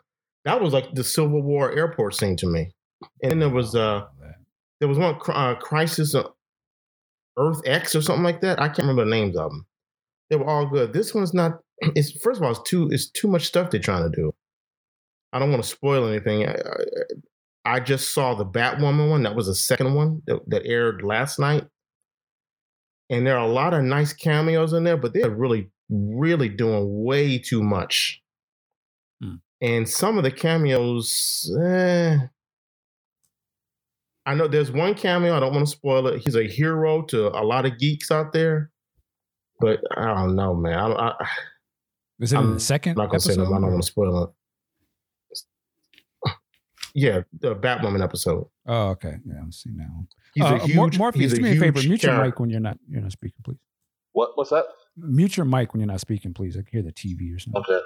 that 0.44 0.60
was 0.60 0.72
like 0.72 0.94
the 0.94 1.04
Civil 1.04 1.42
War 1.42 1.72
airport 1.76 2.14
scene 2.14 2.36
to 2.36 2.46
me. 2.46 2.70
And 3.22 3.32
then 3.32 3.40
there 3.40 3.50
was, 3.50 3.74
uh, 3.74 4.04
there 4.80 4.88
was 4.88 4.98
one 4.98 5.18
uh, 5.28 5.54
crisis 5.56 6.14
uh, 6.14 6.24
Earth 7.38 7.60
X 7.66 7.94
or 7.94 8.02
something 8.02 8.24
like 8.24 8.40
that. 8.42 8.60
I 8.60 8.68
can't 8.68 8.80
remember 8.80 9.04
the 9.04 9.10
names 9.10 9.36
of 9.36 9.50
them. 9.50 9.66
They 10.30 10.36
were 10.36 10.46
all 10.46 10.66
good. 10.68 10.92
This 10.92 11.14
one's 11.14 11.34
not. 11.34 11.60
It's 11.94 12.12
first 12.22 12.40
of 12.40 12.44
all, 12.44 12.52
it's 12.52 12.62
too 12.62 12.88
it's 12.90 13.10
too 13.10 13.28
much 13.28 13.44
stuff 13.44 13.70
they're 13.70 13.78
trying 13.80 14.10
to 14.10 14.16
do. 14.16 14.32
I 15.32 15.38
don't 15.38 15.50
want 15.50 15.62
to 15.62 15.68
spoil 15.68 16.08
anything. 16.08 16.46
I, 16.48 16.52
I, 16.52 16.84
I 17.66 17.80
just 17.80 18.14
saw 18.14 18.34
the 18.34 18.46
Batwoman 18.46 19.10
one. 19.10 19.24
That 19.24 19.34
was 19.34 19.46
the 19.46 19.54
second 19.54 19.94
one 19.94 20.22
that, 20.26 20.40
that 20.48 20.64
aired 20.64 21.02
last 21.02 21.38
night, 21.38 21.66
and 23.10 23.26
there 23.26 23.36
are 23.36 23.44
a 23.44 23.52
lot 23.52 23.74
of 23.74 23.82
nice 23.82 24.12
cameos 24.12 24.72
in 24.72 24.84
there, 24.84 24.96
but 24.96 25.12
they're 25.12 25.30
really 25.30 25.70
really 25.90 26.48
doing 26.48 27.04
way 27.04 27.38
too 27.38 27.62
much. 27.62 28.22
Hmm. 29.22 29.36
And 29.60 29.88
some 29.88 30.18
of 30.18 30.24
the 30.24 30.30
cameos, 30.30 31.52
eh, 31.60 32.18
I 34.26 34.34
know 34.34 34.48
there's 34.48 34.72
one 34.72 34.94
cameo. 34.94 35.36
I 35.36 35.40
don't 35.40 35.54
want 35.54 35.66
to 35.66 35.70
spoil 35.72 36.06
it. 36.08 36.20
He's 36.22 36.34
a 36.34 36.46
hero 36.46 37.02
to 37.02 37.28
a 37.28 37.42
lot 37.44 37.66
of 37.66 37.78
geeks 37.78 38.10
out 38.10 38.32
there, 38.32 38.70
but 39.60 39.80
I 39.96 40.06
don't 40.14 40.34
know, 40.34 40.54
man. 40.54 40.78
I, 40.78 40.92
I, 40.92 41.28
Is 42.20 42.32
it 42.32 42.36
I'm 42.36 42.54
the 42.54 42.60
second 42.60 42.96
not 42.96 43.10
gonna 43.10 43.20
say 43.20 43.36
no. 43.36 43.42
episode? 43.42 43.56
I 43.56 43.60
don't 43.60 43.70
want 43.70 43.82
to 43.82 43.86
spoil 43.86 44.24
it. 44.24 44.30
Yeah, 46.98 47.20
the 47.40 47.54
Batwoman 47.54 48.02
episode. 48.02 48.46
Oh, 48.66 48.88
okay. 48.88 49.16
Yeah, 49.26 49.34
I've 49.44 49.52
seen 49.52 49.76
that 49.76 49.88
one. 49.90 50.08
He's 50.34 50.44
Uh, 50.44 50.54
a 50.54 50.58
huge, 50.60 50.76
Mor- 50.76 50.86
huge. 50.86 50.98
Morpheus, 50.98 51.22
he's 51.24 51.32
a 51.34 51.36
do 51.36 51.42
me 51.42 51.56
a 51.56 51.60
favor. 51.60 51.78
huge 51.80 51.88
Mute 51.90 52.02
your 52.04 52.12
character. 52.12 52.26
mic 52.30 52.40
when 52.40 52.48
you're 52.50 52.60
not 52.60 52.78
you're 52.88 53.02
not 53.02 53.12
speaking, 53.12 53.38
please. 53.44 53.58
What? 54.12 54.30
What's 54.36 54.48
that? 54.50 54.64
Mute 54.96 55.36
your 55.36 55.44
mic 55.44 55.74
when 55.74 55.80
you're 55.80 55.86
not 55.88 56.00
speaking, 56.00 56.32
please. 56.32 56.56
I 56.56 56.60
can 56.62 56.68
hear 56.72 56.82
the 56.82 56.92
TV 56.92 57.34
or 57.36 57.38
something. 57.38 57.60
Okay. 57.60 57.80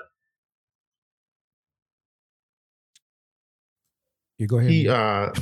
You 4.38 4.46
go 4.46 4.58
ahead. 4.58 4.70
He 4.70 4.82
Mute. 4.84 4.92
uh, 4.92 5.32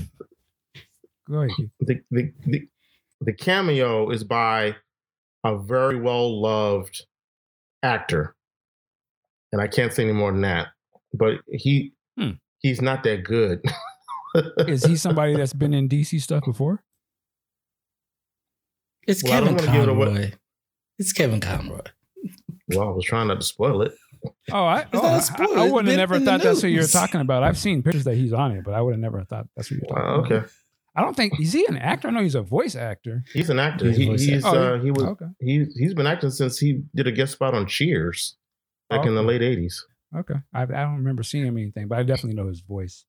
go 1.29 1.39
ahead. 1.43 1.51
Q. 1.57 1.71
the, 1.81 2.01
the 2.11 2.33
the 2.47 2.69
the 3.21 3.33
cameo 3.33 4.11
is 4.11 4.25
by 4.25 4.77
a 5.45 5.59
very 5.59 6.01
well 6.01 6.41
loved 6.41 7.05
actor, 7.83 8.35
and 9.53 9.61
I 9.61 9.67
can't 9.69 9.93
say 9.93 10.05
any 10.05 10.13
more 10.13 10.33
than 10.33 10.41
that. 10.43 10.69
But 11.15 11.41
he 11.51 11.93
Hmm. 12.19 12.31
He's 12.61 12.81
not 12.83 13.03
that 13.05 13.25
good. 13.25 13.61
Is 14.69 14.85
he 14.85 14.97
somebody 14.97 15.35
that's 15.37 15.53
been 15.55 15.73
in 15.75 15.89
DC 15.89 16.21
stuff 16.21 16.45
before? 16.45 16.83
It's 19.07 19.23
Well, 19.25 19.33
I 19.33 19.41
don't 19.41 19.57
Kevin 19.59 19.67
wanna 19.67 19.79
give 19.79 19.89
it 19.89 19.93
away. 19.93 20.07
Conroy. 20.07 20.33
It's 20.99 21.13
Kevin 21.13 21.41
Conroy. 21.41 21.81
well, 22.69 22.89
I 22.89 22.93
was 22.93 23.05
trying 23.05 23.29
not 23.29 23.41
to 23.41 23.47
spoil 23.47 23.83
it. 23.83 23.93
Oh, 24.53 24.65
I, 24.65 24.81
It's 24.81 24.89
oh, 24.95 24.99
not 25.03 25.05
a 25.13 25.15
I, 25.15 25.19
spoiler. 25.21 25.59
I 25.59 25.71
would 25.71 25.87
have 25.87 25.97
never 25.97 26.19
thought 26.19 26.43
that's 26.43 26.63
what 26.63 26.73
you're 26.73 26.87
talking 26.87 27.21
about. 27.21 27.43
I've 27.43 27.57
seen 27.59 27.83
pictures 27.83 28.05
that 28.05 28.17
he's 28.17 28.33
on 28.33 28.53
it, 28.53 28.65
but 28.65 28.75
I 28.75 28.81
would 28.81 28.93
have 28.93 29.01
never 29.01 29.23
thought 29.25 29.47
that's 29.57 29.71
what 29.71 29.81
you're 29.81 29.89
talking 29.89 30.03
Uh, 30.05 30.15
about. 30.19 30.33
okay, 30.33 30.53
I 30.97 31.03
don't 31.03 31.15
think 31.17 31.39
is 31.41 31.53
he 31.53 31.65
an 31.67 31.77
actor? 31.79 32.09
I 32.09 32.11
know 32.11 32.23
he's 32.23 32.35
a 32.35 32.43
voice 32.43 32.75
actor. 32.75 33.23
he's 33.33 33.49
an 33.49 33.59
actor. 33.61 33.87
He's 33.87 33.97
a 33.97 34.01
He, 34.01 34.07
voice 34.09 34.21
he's 34.23 34.45
actor. 34.45 34.59
Oh, 34.59 34.75
uh, 34.75 34.83
he 34.83 34.91
was 34.91 35.05
Okay. 35.05 35.27
he 35.41 35.65
he's 35.77 35.95
been 35.95 36.07
acting 36.09 36.31
since 36.31 36.59
he 36.59 36.83
did 36.95 37.07
a 37.07 37.13
guest 37.13 37.33
spot 37.33 37.55
on 37.55 37.67
Cheers 37.67 38.37
back 38.91 39.07
in 39.07 39.15
the 39.15 39.23
late 39.23 39.41
'80s. 39.41 39.75
Okay. 40.17 40.35
I, 40.55 40.63
I 40.63 40.67
don't 40.67 40.97
remember 40.97 41.23
seeing 41.23 41.47
him 41.47 41.59
anything, 41.59 41.89
but 41.89 41.99
I 41.99 42.03
definitely 42.03 42.41
know 42.41 42.49
his 42.49 42.61
voice. 42.61 43.05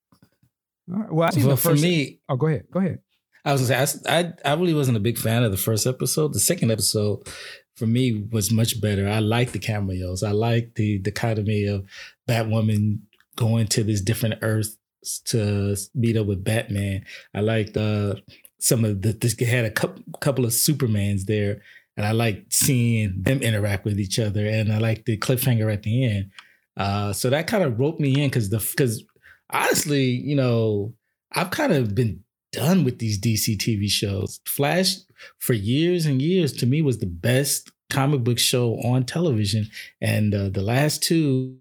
All 0.92 1.00
right. 1.00 1.12
Well, 1.12 1.28
I 1.28 1.32
seen 1.32 1.56
For, 1.56 1.76
me, 1.76 2.20
oh, 2.28 2.36
go 2.36 2.48
ahead. 2.48 2.66
Go 2.72 2.80
ahead. 2.80 3.00
I 3.46 3.54
was 3.54 3.70
gonna 3.70 3.88
say 3.88 4.02
I, 4.08 4.34
I 4.44 4.54
really 4.56 4.74
wasn't 4.74 4.98
a 4.98 5.02
big 5.02 5.18
fan 5.18 5.44
of 5.44 5.52
the 5.52 5.58
first 5.58 5.88
episode. 5.88 6.34
The 6.34 6.40
second 6.40 6.72
episode 6.72 7.28
for 7.76 7.88
me 7.88 8.28
was 8.32 8.52
much 8.52 8.82
better. 8.82 9.08
I 9.08 9.20
liked 9.20 9.54
the 9.54 9.60
cameos. 9.60 10.24
I 10.24 10.32
liked 10.32 10.76
the 10.76 11.00
dichotomy 11.00 11.66
of 11.66 11.86
Batwoman 12.28 13.00
going 13.38 13.68
to 13.68 13.84
this 13.84 14.02
different 14.02 14.40
Earth 14.42 14.78
to 15.26 15.78
meet 15.96 16.18
up 16.18 16.28
with 16.28 16.44
Batman. 16.44 17.06
I 17.34 17.40
liked 17.40 17.78
uh, 17.78 18.16
some 18.60 18.84
of 18.84 19.02
the 19.02 19.14
this 19.14 19.40
had 19.40 19.66
a 19.66 19.72
couple 19.72 20.04
couple 20.20 20.44
of 20.44 20.52
Supermans 20.52 21.24
there, 21.24 21.62
and 21.96 22.06
I 22.06 22.12
liked 22.12 22.54
seeing 22.54 23.24
them 23.24 23.42
interact 23.42 23.86
with 23.86 24.00
each 24.00 24.20
other. 24.20 24.46
And 24.46 24.72
I 24.72 24.80
liked 24.80 25.06
the 25.06 25.18
cliffhanger 25.18 25.72
at 25.72 25.84
the 25.84 26.06
end. 26.06 26.32
Uh, 26.80 27.14
so 27.14 27.30
that 27.30 27.46
kind 27.46 27.64
of 27.64 27.80
roped 27.80 28.00
me 28.00 28.22
in 28.22 28.30
because 28.30 28.50
the 28.50 28.58
because 28.58 29.04
honestly, 29.52 30.06
you 30.06 30.36
know, 30.36 30.94
I've 31.34 31.52
kind 31.52 31.74
of 31.74 31.94
been 31.94 32.24
done 32.52 32.84
with 32.84 32.98
these 33.00 33.20
DC 33.20 33.58
TV 33.58 33.90
shows. 33.90 34.40
Flash, 34.46 34.96
for 35.38 35.54
years 35.54 36.06
and 36.06 36.22
years, 36.22 36.54
to 36.54 36.66
me 36.66 36.82
was 36.82 37.00
the 37.00 37.06
best 37.06 37.70
comic 37.92 38.24
book 38.24 38.40
show 38.40 38.76
on 38.76 39.04
television, 39.04 39.68
and 40.02 40.34
uh, 40.34 40.50
the 40.50 40.62
last 40.62 41.04
two 41.04 41.58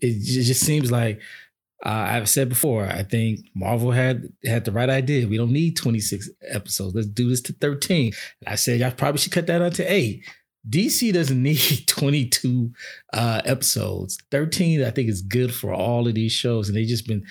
it 0.00 0.22
just 0.22 0.62
seems 0.62 0.90
like 0.90 1.20
uh, 1.84 2.06
I've 2.08 2.28
said 2.28 2.48
before. 2.48 2.86
I 2.86 3.02
think 3.02 3.40
Marvel 3.54 3.90
had 3.90 4.28
had 4.44 4.64
the 4.64 4.72
right 4.72 4.88
idea. 4.88 5.28
We 5.28 5.36
don't 5.36 5.52
need 5.52 5.76
26 5.76 6.30
episodes. 6.48 6.94
Let's 6.94 7.06
do 7.08 7.28
this 7.28 7.40
to 7.42 7.52
13. 7.52 8.12
I 8.46 8.54
said 8.54 8.80
y'all 8.80 8.90
probably 8.92 9.18
should 9.18 9.32
cut 9.32 9.46
that 9.46 9.58
down 9.58 9.70
to 9.72 9.92
eight. 9.92 10.24
DC 10.68 11.12
doesn't 11.12 11.42
need 11.42 11.84
22 11.86 12.72
uh, 13.12 13.42
episodes. 13.44 14.18
13, 14.30 14.82
I 14.82 14.90
think, 14.90 15.08
is 15.08 15.22
good 15.22 15.54
for 15.54 15.72
all 15.72 16.06
of 16.06 16.14
these 16.14 16.32
shows. 16.32 16.68
And 16.68 16.76
they've 16.76 16.86
just 16.86 17.06
been 17.06 17.24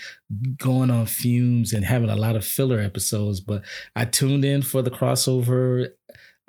going 0.57 0.89
on 0.89 1.05
fumes 1.05 1.73
and 1.73 1.85
having 1.85 2.09
a 2.09 2.15
lot 2.15 2.35
of 2.35 2.45
filler 2.45 2.79
episodes. 2.79 3.39
But 3.39 3.63
I 3.95 4.05
tuned 4.05 4.45
in 4.45 4.61
for 4.61 4.81
the 4.81 4.91
crossover 4.91 5.89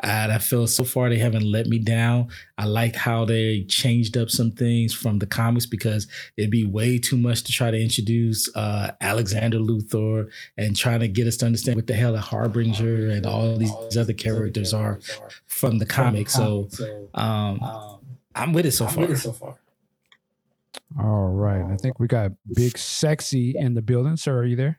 and 0.01 0.31
I 0.31 0.39
feel 0.39 0.67
so 0.67 0.85
far 0.85 1.09
they 1.09 1.19
haven't 1.19 1.45
let 1.45 1.67
me 1.67 1.79
down. 1.79 2.29
I 2.59 2.67
like 2.67 2.95
how 2.95 3.25
they 3.25 3.65
changed 3.65 4.17
up 4.17 4.29
some 4.29 4.51
things 4.51 4.93
from 4.93 5.19
the 5.19 5.27
comics 5.27 5.65
because 5.65 6.07
it'd 6.37 6.51
be 6.51 6.67
way 6.67 6.99
too 6.99 7.17
much 7.17 7.45
to 7.45 7.53
try 7.53 7.71
to 7.71 7.81
introduce 7.81 8.55
uh, 8.55 8.93
Alexander 9.01 9.59
Luthor 9.59 10.31
and 10.59 10.77
trying 10.77 11.01
to 11.01 11.09
get 11.09 11.27
us 11.27 11.37
to 11.39 11.47
understand 11.47 11.77
what 11.77 11.87
the 11.87 11.95
hell 11.95 12.15
a 12.15 12.21
Harbinger 12.21 13.09
and 13.09 13.25
all 13.25 13.57
these 13.57 13.97
other 13.97 14.13
characters 14.13 14.75
are 14.75 15.01
from 15.47 15.79
the 15.79 15.87
comics. 15.87 16.35
So 16.35 16.69
um, 17.15 17.61
I'm 18.35 18.53
with 18.53 18.67
it 18.67 18.73
so 18.73 18.87
far. 18.87 19.59
All 20.99 21.29
right. 21.29 21.65
I 21.73 21.77
think 21.77 21.99
we 21.99 22.07
got 22.07 22.33
Big 22.55 22.77
Sexy 22.77 23.55
in 23.57 23.75
the 23.75 23.83
building. 23.83 24.17
Sir, 24.17 24.39
are 24.39 24.45
you 24.45 24.57
there? 24.57 24.79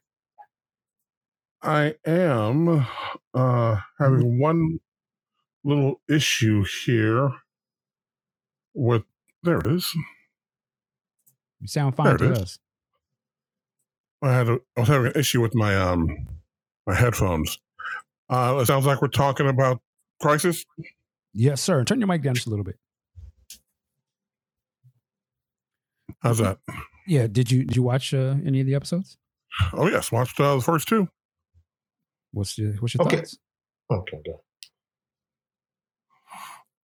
I 1.61 1.95
am 2.05 2.85
uh, 3.33 3.77
having 3.97 4.39
one 4.39 4.79
little 5.67 5.99
issue 6.09 6.63
here 6.85 7.29
with 8.73 9.03
there 9.43 9.59
it 9.59 9.67
is. 9.67 9.93
You 11.59 11.67
sound 11.67 11.95
fine 11.95 12.17
to 12.17 12.33
us. 12.33 12.57
I 14.21 14.33
had 14.33 14.47
a, 14.49 14.59
I 14.75 14.79
was 14.79 14.89
having 14.89 15.07
an 15.07 15.13
issue 15.19 15.41
with 15.41 15.53
my 15.53 15.75
um 15.75 16.07
my 16.85 16.95
headphones. 16.95 17.59
Uh, 18.29 18.59
it 18.61 18.65
sounds 18.65 18.85
like 18.85 19.01
we're 19.01 19.07
talking 19.09 19.47
about 19.47 19.81
crisis. 20.21 20.65
Yes, 21.33 21.61
sir. 21.61 21.83
Turn 21.83 21.99
your 21.99 22.07
mic 22.07 22.21
down 22.23 22.35
just 22.35 22.47
a 22.47 22.49
little 22.49 22.65
bit. 22.65 22.77
How's 26.19 26.39
that? 26.39 26.59
Yeah. 27.05 27.27
Did 27.27 27.51
you 27.51 27.63
did 27.63 27.75
you 27.75 27.83
watch 27.83 28.13
uh, 28.13 28.35
any 28.45 28.59
of 28.61 28.65
the 28.67 28.75
episodes? 28.75 29.17
Oh 29.73 29.87
yes, 29.87 30.11
watched 30.11 30.39
uh, 30.39 30.55
the 30.55 30.61
first 30.61 30.87
two. 30.87 31.07
What's 32.31 32.57
your 32.57 32.73
what's 32.73 32.93
your 32.95 33.05
Okay. 33.05 33.17
thoughts? 33.17 33.37
Okay, 33.91 34.19
good. 34.25 34.35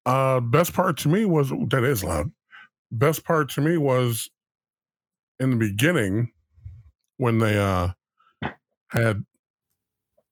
Uh, 0.06 0.40
best 0.40 0.74
part 0.74 0.98
to 0.98 1.10
me 1.10 1.26
was 1.26 1.50
that 1.50 1.84
is 1.84 2.04
loud. 2.04 2.32
Best 2.92 3.24
part 3.24 3.50
to 3.52 3.62
me 3.62 3.78
was 3.78 4.30
in 5.40 5.50
the 5.52 5.56
beginning 5.56 6.32
when 7.18 7.40
they 7.40 7.58
uh 7.58 7.90
had 8.90 9.24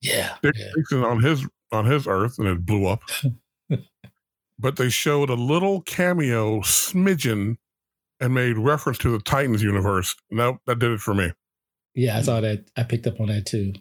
Yeah. 0.02 0.36
Dick 0.44 0.56
yeah. 0.58 0.72
Grayson 0.74 1.04
on 1.04 1.22
his 1.22 1.48
on 1.72 1.86
his 1.86 2.06
Earth 2.08 2.38
and 2.38 2.48
it 2.48 2.66
blew 2.66 2.86
up. 2.86 3.02
but 4.60 4.76
they 4.76 4.90
showed 4.90 5.30
a 5.30 5.36
little 5.36 5.82
cameo 5.82 6.60
smidgen 6.60 7.56
and 8.20 8.34
made 8.34 8.58
reference 8.58 8.98
to 9.00 9.12
the 9.12 9.20
Titans 9.24 9.64
universe. 9.64 10.16
And 10.30 10.40
that 10.40 10.58
that 10.68 10.80
did 10.80 10.92
it 10.92 11.00
for 11.00 11.14
me. 11.14 11.32
Yeah, 11.96 12.18
I 12.18 12.22
saw 12.22 12.42
that. 12.42 12.70
I 12.78 12.84
picked 12.84 13.08
up 13.08 13.20
on 13.20 13.28
that 13.28 13.46
too. 13.46 13.74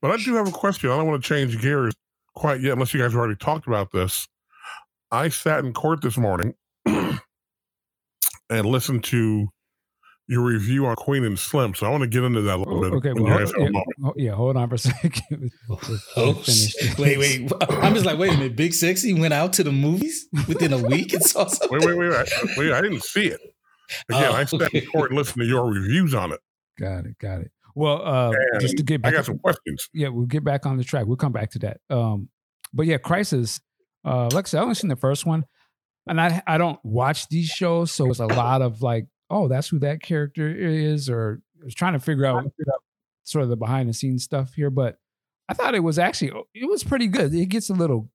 But 0.00 0.10
I 0.10 0.16
do 0.18 0.34
have 0.34 0.46
a 0.48 0.52
question. 0.52 0.90
I 0.90 0.96
don't 0.96 1.06
want 1.06 1.22
to 1.22 1.28
change 1.28 1.60
gears 1.60 1.94
quite 2.34 2.60
yet, 2.60 2.74
unless 2.74 2.92
you 2.94 3.00
guys 3.00 3.12
have 3.12 3.18
already 3.18 3.36
talked 3.36 3.66
about 3.66 3.90
this. 3.92 4.28
I 5.14 5.28
sat 5.28 5.64
in 5.64 5.72
court 5.72 6.02
this 6.02 6.16
morning 6.18 6.54
and 6.84 8.66
listened 8.66 9.04
to 9.04 9.48
your 10.26 10.42
review 10.42 10.86
on 10.86 10.96
Queen 10.96 11.24
and 11.24 11.38
Slim. 11.38 11.74
So 11.74 11.86
I 11.86 11.90
want 11.90 12.02
to 12.02 12.06
get 12.08 12.24
into 12.24 12.40
that 12.42 12.56
a 12.56 12.58
little 12.58 12.80
bit. 12.80 12.92
Okay. 12.94 13.12
Well, 13.12 13.30
hold, 13.38 13.50
yeah, 13.56 13.68
moment. 13.68 13.86
yeah, 14.16 14.32
hold 14.32 14.56
on 14.56 14.68
for 14.68 14.74
a 14.76 14.78
second. 14.78 15.50
Oh, 16.16 16.42
wait, 16.98 17.18
wait. 17.18 17.52
I'm 17.68 17.94
just 17.94 18.06
like, 18.06 18.18
wait 18.18 18.32
a 18.32 18.36
minute. 18.36 18.56
Big 18.56 18.72
Sexy 18.72 19.12
went 19.18 19.34
out 19.34 19.52
to 19.54 19.64
the 19.64 19.72
movies 19.72 20.26
within 20.48 20.72
a 20.72 20.78
week 20.78 21.12
and 21.12 21.22
saw 21.22 21.46
something. 21.46 21.78
Wait, 21.78 21.86
wait, 21.86 21.98
wait, 21.98 22.08
wait. 22.10 22.16
I, 22.16 22.46
wait, 22.56 22.72
I 22.72 22.80
didn't 22.80 23.02
see 23.02 23.26
it. 23.26 23.40
Again, 24.08 24.24
Oh, 24.30 24.32
I 24.32 24.44
sat 24.44 24.62
okay. 24.62 24.78
in 24.78 24.86
court 24.86 25.10
and 25.10 25.18
listened 25.18 25.42
to 25.42 25.46
your 25.46 25.70
reviews 25.70 26.14
on 26.14 26.32
it. 26.32 26.40
Got 26.80 27.04
it. 27.04 27.18
Got 27.18 27.42
it. 27.42 27.50
Well, 27.76 28.00
uh, 28.04 28.32
just 28.60 28.76
to 28.78 28.82
get 28.82 29.02
back, 29.02 29.12
I 29.12 29.16
got 29.16 29.26
some 29.26 29.38
questions. 29.38 29.88
yeah, 29.92 30.08
we'll 30.08 30.26
get 30.26 30.42
back 30.44 30.64
on 30.64 30.76
the 30.78 30.84
track. 30.84 31.06
We'll 31.06 31.16
come 31.16 31.32
back 31.32 31.50
to 31.50 31.58
that. 31.60 31.80
Um, 31.90 32.28
but 32.72 32.86
yeah, 32.86 32.96
Crisis. 32.98 33.60
Uh, 34.04 34.28
like 34.32 34.46
I 34.46 34.48
said, 34.48 34.58
I 34.58 34.62
only 34.62 34.74
seen 34.74 34.90
the 34.90 34.96
first 34.96 35.24
one, 35.26 35.44
and 36.06 36.20
I 36.20 36.42
I 36.46 36.58
don't 36.58 36.78
watch 36.84 37.28
these 37.28 37.48
shows, 37.48 37.92
so 37.92 38.10
it's 38.10 38.20
a 38.20 38.26
lot 38.26 38.62
of 38.62 38.82
like, 38.82 39.06
oh, 39.30 39.48
that's 39.48 39.68
who 39.68 39.78
that 39.80 40.02
character 40.02 40.48
is, 40.48 41.08
or 41.08 41.40
I 41.60 41.64
was 41.64 41.74
trying 41.74 41.94
to 41.94 42.00
figure 42.00 42.26
out 42.26 42.44
sort 43.22 43.44
of 43.44 43.48
the 43.48 43.56
behind 43.56 43.88
the 43.88 43.94
scenes 43.94 44.22
stuff 44.22 44.52
here. 44.54 44.70
But 44.70 44.98
I 45.48 45.54
thought 45.54 45.74
it 45.74 45.80
was 45.80 45.98
actually 45.98 46.32
it 46.54 46.68
was 46.68 46.84
pretty 46.84 47.06
good. 47.06 47.34
It 47.34 47.46
gets 47.46 47.70
a 47.70 47.74
little 47.74 48.10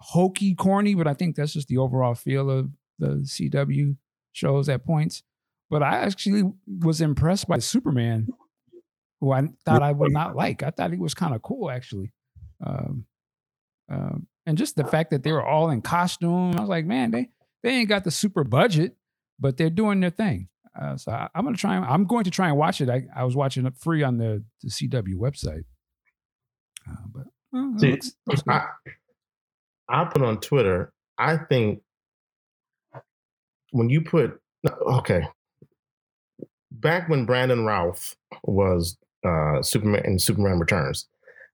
hokey, 0.00 0.54
corny, 0.54 0.94
but 0.94 1.06
I 1.06 1.14
think 1.14 1.36
that's 1.36 1.52
just 1.52 1.68
the 1.68 1.78
overall 1.78 2.14
feel 2.14 2.50
of 2.50 2.70
the 2.98 3.22
CW 3.24 3.96
shows 4.32 4.68
at 4.68 4.84
points. 4.84 5.22
But 5.70 5.82
I 5.82 5.98
actually 5.98 6.42
was 6.66 7.00
impressed 7.00 7.48
by 7.48 7.58
Superman, 7.58 8.28
who 9.20 9.30
I 9.30 9.48
thought 9.64 9.82
I 9.82 9.92
would 9.92 10.12
not 10.12 10.34
like. 10.34 10.62
I 10.62 10.70
thought 10.70 10.92
he 10.92 10.98
was 10.98 11.14
kind 11.14 11.34
of 11.34 11.42
cool, 11.42 11.70
actually. 11.70 12.12
Um, 12.64 13.06
um, 13.88 14.26
and 14.46 14.56
just 14.58 14.76
the 14.76 14.84
fact 14.84 15.10
that 15.10 15.22
they 15.22 15.32
were 15.32 15.44
all 15.44 15.70
in 15.70 15.82
costume, 15.82 16.54
I 16.56 16.60
was 16.60 16.68
like, 16.68 16.84
man, 16.86 17.10
they 17.10 17.28
they 17.62 17.70
ain't 17.70 17.88
got 17.88 18.04
the 18.04 18.10
super 18.10 18.42
budget, 18.44 18.96
but 19.38 19.56
they're 19.56 19.70
doing 19.70 20.00
their 20.00 20.10
thing. 20.10 20.48
Uh, 20.80 20.96
so 20.96 21.12
I, 21.12 21.28
I'm 21.34 21.44
gonna 21.44 21.56
try. 21.56 21.76
and- 21.76 21.84
I'm 21.84 22.04
going 22.06 22.24
to 22.24 22.30
try 22.30 22.48
and 22.48 22.56
watch 22.56 22.80
it. 22.80 22.88
I, 22.88 23.06
I 23.14 23.24
was 23.24 23.36
watching 23.36 23.66
it 23.66 23.74
free 23.76 24.02
on 24.02 24.18
the, 24.18 24.42
the 24.62 24.70
CW 24.70 25.14
website. 25.16 25.64
Uh, 26.88 26.94
but 27.12 27.24
well, 27.52 27.74
See, 27.78 27.90
looks- 27.92 28.12
looks. 28.26 28.42
I, 28.48 28.66
I 29.88 30.04
put 30.04 30.22
on 30.22 30.38
Twitter, 30.40 30.92
I 31.18 31.36
think 31.36 31.82
when 33.72 33.90
you 33.90 34.00
put, 34.00 34.40
okay, 34.86 35.22
back 36.70 37.08
when 37.08 37.24
Brandon 37.26 37.64
Routh 37.64 38.16
was 38.44 38.96
uh, 39.26 39.62
Superman 39.62 40.02
in 40.04 40.18
Superman 40.18 40.58
Returns, 40.58 41.08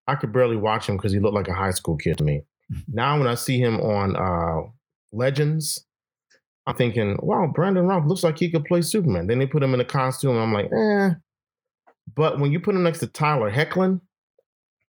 I 0.06 0.14
could 0.14 0.32
barely 0.32 0.56
watch 0.56 0.86
him 0.88 0.96
because 0.96 1.12
he 1.12 1.18
looked 1.18 1.34
like 1.34 1.48
a 1.48 1.54
high 1.54 1.70
school 1.72 1.96
kid 1.96 2.18
to 2.18 2.24
me. 2.24 2.42
Now, 2.88 3.18
when 3.18 3.28
I 3.28 3.34
see 3.34 3.58
him 3.58 3.80
on 3.80 4.16
uh, 4.16 4.68
Legends, 5.12 5.84
I'm 6.66 6.74
thinking, 6.76 7.16
wow, 7.22 7.46
Brandon 7.54 7.86
Routh 7.86 8.06
looks 8.06 8.24
like 8.24 8.38
he 8.38 8.50
could 8.50 8.64
play 8.64 8.82
Superman. 8.82 9.26
Then 9.28 9.38
they 9.38 9.46
put 9.46 9.62
him 9.62 9.72
in 9.74 9.80
a 9.80 9.84
costume, 9.84 10.32
and 10.32 10.40
I'm 10.40 10.52
like, 10.52 10.70
eh. 10.72 11.10
But 12.14 12.38
when 12.40 12.52
you 12.52 12.60
put 12.60 12.74
him 12.74 12.82
next 12.82 12.98
to 13.00 13.06
Tyler 13.06 13.50
Hoechlin, 13.50 14.00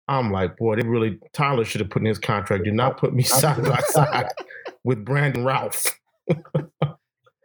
I'm 0.08 0.32
like, 0.32 0.58
boy, 0.58 0.76
they 0.76 0.88
really 0.88 1.20
Tyler 1.34 1.64
should 1.66 1.82
have 1.82 1.90
put 1.90 2.02
in 2.02 2.08
his 2.08 2.20
contract. 2.20 2.64
Do 2.66 2.72
not 2.72 2.98
put 2.98 3.14
me 3.14 3.24
side 3.24 3.64
by 3.64 3.80
side 3.88 4.28
with 4.84 5.04
Brandon 5.06 5.44
Routh. 5.46 5.88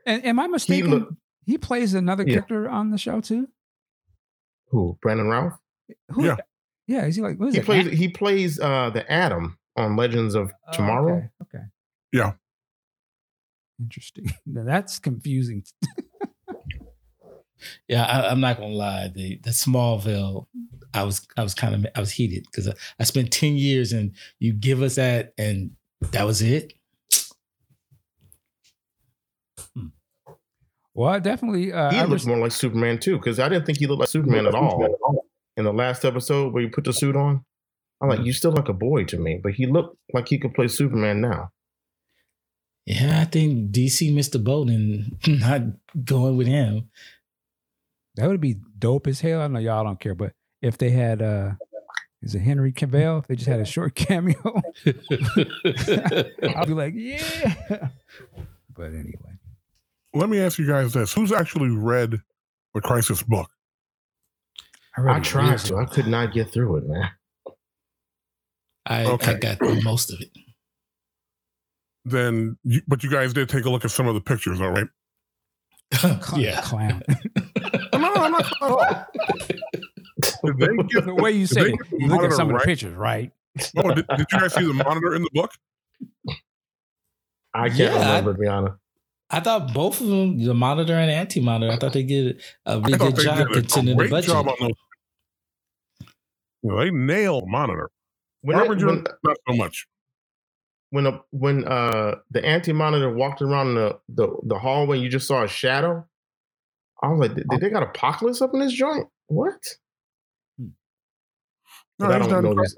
And 0.06 0.24
am 0.24 0.38
I 0.40 0.46
mistaken? 0.48 0.86
He, 1.46 1.52
look- 1.52 1.62
plays 1.62 1.94
another 1.94 2.24
Yeah. 2.26 2.34
character 2.34 2.68
on 2.68 2.90
the 2.90 2.98
show 2.98 3.20
too. 3.20 3.48
Who? 4.68 4.98
Brandon 5.00 5.28
Routh? 5.28 5.58
Who, 6.10 6.24
Yeah. 6.26 6.36
yeah. 6.86 7.04
Is 7.06 7.16
he 7.16 7.22
like 7.22 7.38
what 7.38 7.48
is 7.48 7.54
He 7.54 7.60
it? 7.60 7.66
plays 7.66 7.86
Ant- 7.86 7.94
he 7.96 8.08
plays 8.08 8.58
uh 8.60 8.90
the 8.90 9.10
Atom 9.10 9.57
on 9.78 9.96
Legends 9.96 10.34
of 10.34 10.50
Oh, 10.68 10.72
Tomorrow. 10.72 11.16
Okay. 11.42 11.58
okay. 11.58 11.64
Yeah. 12.12 12.32
Interesting. 13.80 14.32
Now 14.46 14.64
that's 14.64 14.98
confusing. 14.98 15.64
Yeah, 17.88 18.04
I, 18.04 18.30
I'm 18.30 18.38
not 18.40 18.56
gonna 18.56 18.72
lie. 18.72 19.08
The 19.12 19.40
the 19.42 19.50
Smallville, 19.50 20.46
I 20.94 21.02
was 21.02 21.26
I 21.36 21.42
was 21.42 21.54
kind 21.54 21.74
of 21.74 21.86
I 21.96 21.98
was 21.98 22.12
heated 22.12 22.44
because 22.44 22.68
I, 22.68 22.74
I 23.00 23.02
spent 23.02 23.32
ten 23.32 23.56
years 23.56 23.92
and 23.92 24.12
you 24.38 24.52
give 24.52 24.80
us 24.80 24.94
that 24.94 25.32
and 25.36 25.72
that 26.12 26.24
was 26.24 26.40
it. 26.40 26.72
Well, 30.94 31.08
I 31.10 31.18
definitely. 31.18 31.72
Uh, 31.72 31.90
He 31.90 31.98
I 31.98 32.02
looks 32.04 32.22
res- 32.22 32.26
more 32.26 32.38
like 32.38 32.52
Superman 32.52 32.98
too, 32.98 33.16
because 33.16 33.38
I 33.40 33.48
didn't 33.48 33.66
think 33.66 33.78
he 33.78 33.86
looked 33.86 34.00
like 34.00 34.08
Superman 34.08 34.46
at 34.46 34.54
all 34.54 35.26
in 35.56 35.64
the 35.64 35.72
last 35.72 36.04
episode 36.04 36.52
where 36.52 36.62
you 36.62 36.70
put 36.70 36.84
the 36.84 36.92
suit 36.92 37.16
on. 37.16 37.44
I'm 38.00 38.08
like, 38.08 38.24
you 38.24 38.32
still 38.32 38.52
like 38.52 38.68
a 38.68 38.72
boy 38.72 39.04
to 39.04 39.18
me, 39.18 39.40
but 39.42 39.54
he 39.54 39.66
looked 39.66 39.96
like 40.12 40.28
he 40.28 40.38
could 40.38 40.54
play 40.54 40.68
Superman 40.68 41.20
now. 41.20 41.50
Yeah, 42.86 43.20
I 43.20 43.24
think 43.24 43.70
DC 43.70 44.14
missed 44.14 44.32
the 44.32 44.38
boat 44.38 44.68
and 44.70 45.18
not 45.26 45.62
going 46.04 46.36
with 46.36 46.46
him. 46.46 46.90
that 48.14 48.28
would 48.28 48.40
be 48.40 48.56
dope 48.78 49.06
as 49.06 49.20
hell. 49.20 49.42
I 49.42 49.46
know 49.48 49.58
y'all 49.58 49.84
don't 49.84 50.00
care, 50.00 50.14
but 50.14 50.32
if 50.62 50.78
they 50.78 50.90
had, 50.90 51.20
uh 51.22 51.52
is 52.22 52.34
it 52.34 52.40
Henry 52.40 52.72
Cavill? 52.72 53.20
If 53.20 53.28
they 53.28 53.36
just 53.36 53.48
had 53.48 53.60
a 53.60 53.64
short 53.64 53.94
cameo, 53.94 54.34
I'll 56.56 56.66
be 56.66 56.74
like, 56.74 56.94
yeah. 56.96 57.88
But 58.74 58.86
anyway, 58.86 59.38
Let 60.14 60.28
me 60.28 60.40
ask 60.40 60.58
you 60.58 60.66
guys 60.66 60.92
this: 60.94 61.12
Who's 61.12 61.30
actually 61.32 61.70
read 61.70 62.20
the 62.74 62.80
Crisis 62.80 63.22
book? 63.22 63.50
read 64.96 65.16
I 65.16 65.20
tried 65.20 65.58
to. 65.58 65.76
I 65.76 65.84
could 65.84 66.08
not 66.08 66.32
get 66.32 66.50
through 66.50 66.76
it, 66.78 66.88
man. 66.88 67.10
I, 68.88 69.04
Okay. 69.04 69.34
I 69.34 69.38
got 69.38 69.58
through 69.58 69.80
most 69.82 70.12
of 70.12 70.20
it. 70.20 70.30
Then, 72.04 72.56
you, 72.64 72.80
but 72.88 73.04
you 73.04 73.10
guys 73.10 73.32
did 73.34 73.48
take 73.48 73.64
a 73.66 73.70
look 73.70 73.84
at 73.84 73.90
some 73.90 74.06
of 74.08 74.14
the 74.14 74.20
pictures, 74.20 74.60
all 74.60 74.70
right? 74.70 74.86
Yeah. 76.36 76.60
clown. 76.64 77.02
No, 77.92 77.98
no, 77.98 78.14
I'm 78.14 78.32
not 78.32 78.46
at 78.46 78.52
all. 78.62 79.06
Did 80.44 80.58
they 80.58 80.76
give, 80.88 81.04
the 81.06 81.14
way 81.14 81.30
you 81.32 81.46
say 81.46 81.60
it, 81.70 81.76
you 81.92 82.08
look 82.08 82.16
at 82.16 82.30
monitor 82.30 82.34
some 82.34 82.50
of 82.52 82.58
the 82.60 82.64
pictures, 82.64 82.94
right? 82.94 83.30
oh, 83.76 83.94
did, 83.94 84.06
did 84.08 84.26
you 84.32 84.38
guys 84.38 84.52
see 84.54 84.66
the 84.66 84.72
monitor 84.74 85.14
in 85.14 85.22
the 85.22 85.30
book? 85.32 85.52
I 87.54 87.68
can't 87.68 87.78
Yeah, 87.78 87.94
I- 87.94 87.98
remember 88.18 88.32
to 88.34 88.38
be 88.38 88.46
honest. 88.48 88.74
I 89.30 89.40
thought 89.40 89.72
both 89.74 90.00
of 90.00 90.06
them, 90.08 90.42
the 90.42 90.54
monitor 90.54 90.94
and 90.94 91.10
anti 91.10 91.40
monitor, 91.40 91.72
I 91.72 91.76
thought 91.76 91.92
they 91.92 92.02
did 92.02 92.40
a 92.66 92.80
really 92.80 92.96
good 92.98 93.16
they 93.16 93.22
job 93.24 93.36
did 93.38 93.46
a 93.48 93.52
containing 93.60 93.90
the 93.90 93.94
great 93.96 94.10
budget. 94.10 94.30
job 94.30 94.48
on 94.48 94.56
those. 94.60 94.70
You 96.62 96.70
know, 96.70 96.78
they 96.78 96.90
nailed 96.90 97.46
monitor. 97.46 97.90
When, 98.42 98.56
Barbara 98.56 98.76
it- 98.76 98.80
Jones, 98.80 99.06
when, 99.06 99.14
not 99.24 99.36
so 99.48 99.56
much. 99.56 99.86
when 100.90 101.06
a, 101.06 101.20
when 101.30 101.64
uh 101.66 102.16
the 102.30 102.44
anti 102.44 102.72
monitor 102.72 103.12
walked 103.12 103.42
around 103.42 103.74
the, 103.74 103.98
the 104.08 104.28
the 104.44 104.58
hallway, 104.58 104.98
you 104.98 105.08
just 105.08 105.26
saw 105.28 105.42
a 105.44 105.48
shadow. 105.48 106.06
I 107.02 107.08
was 107.08 107.20
like, 107.20 107.34
did, 107.34 107.48
did 107.48 107.60
they 107.60 107.70
got 107.70 107.82
apocalypse 107.82 108.40
up 108.42 108.54
in 108.54 108.60
this 108.60 108.72
joint? 108.72 109.06
What? 109.26 109.62
No, 111.98 112.06
I 112.10 112.18
don't 112.18 112.42
know 112.42 112.54
these. 112.54 112.76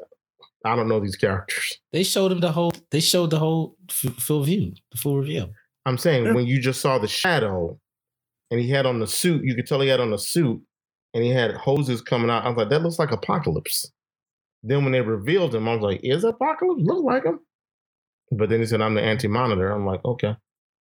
I 0.64 0.76
don't 0.76 0.88
know 0.88 1.00
these 1.00 1.16
characters. 1.16 1.78
They 1.92 2.02
showed 2.02 2.32
him 2.32 2.40
the 2.40 2.52
whole. 2.52 2.72
They 2.90 3.00
showed 3.00 3.30
the 3.30 3.38
whole 3.38 3.76
f- 3.88 4.14
full 4.18 4.42
view, 4.42 4.72
the 4.92 4.98
full 4.98 5.18
reveal. 5.18 5.50
I'm 5.86 5.96
saying 5.98 6.24
Yeah. 6.26 6.32
when 6.32 6.46
you 6.46 6.60
just 6.60 6.80
saw 6.80 6.98
the 6.98 7.08
shadow, 7.08 7.78
and 8.50 8.60
he 8.60 8.68
had 8.68 8.84
on 8.86 8.98
the 9.00 9.06
suit, 9.06 9.42
you 9.44 9.54
could 9.54 9.66
tell 9.66 9.80
he 9.80 9.88
had 9.88 10.00
on 10.00 10.10
the 10.10 10.18
suit, 10.18 10.60
and 11.14 11.24
he 11.24 11.30
had 11.30 11.52
hoses 11.54 12.02
coming 12.02 12.28
out. 12.30 12.44
I 12.44 12.48
was 12.48 12.58
like, 12.58 12.68
that 12.70 12.82
looks 12.82 12.98
like 12.98 13.10
apocalypse. 13.12 13.90
Then 14.62 14.82
when 14.84 14.92
they 14.92 15.00
revealed 15.00 15.54
him, 15.54 15.68
I 15.68 15.74
was 15.74 15.82
like, 15.82 16.00
is 16.02 16.24
apocalypse 16.24 16.82
look 16.84 17.02
like 17.04 17.24
him? 17.24 17.40
But 18.30 18.48
then 18.50 18.60
he 18.60 18.66
said, 18.66 18.80
I'm 18.80 18.94
the 18.94 19.02
anti 19.02 19.26
monitor. 19.28 19.70
I'm 19.70 19.86
like, 19.86 20.04
okay, 20.04 20.36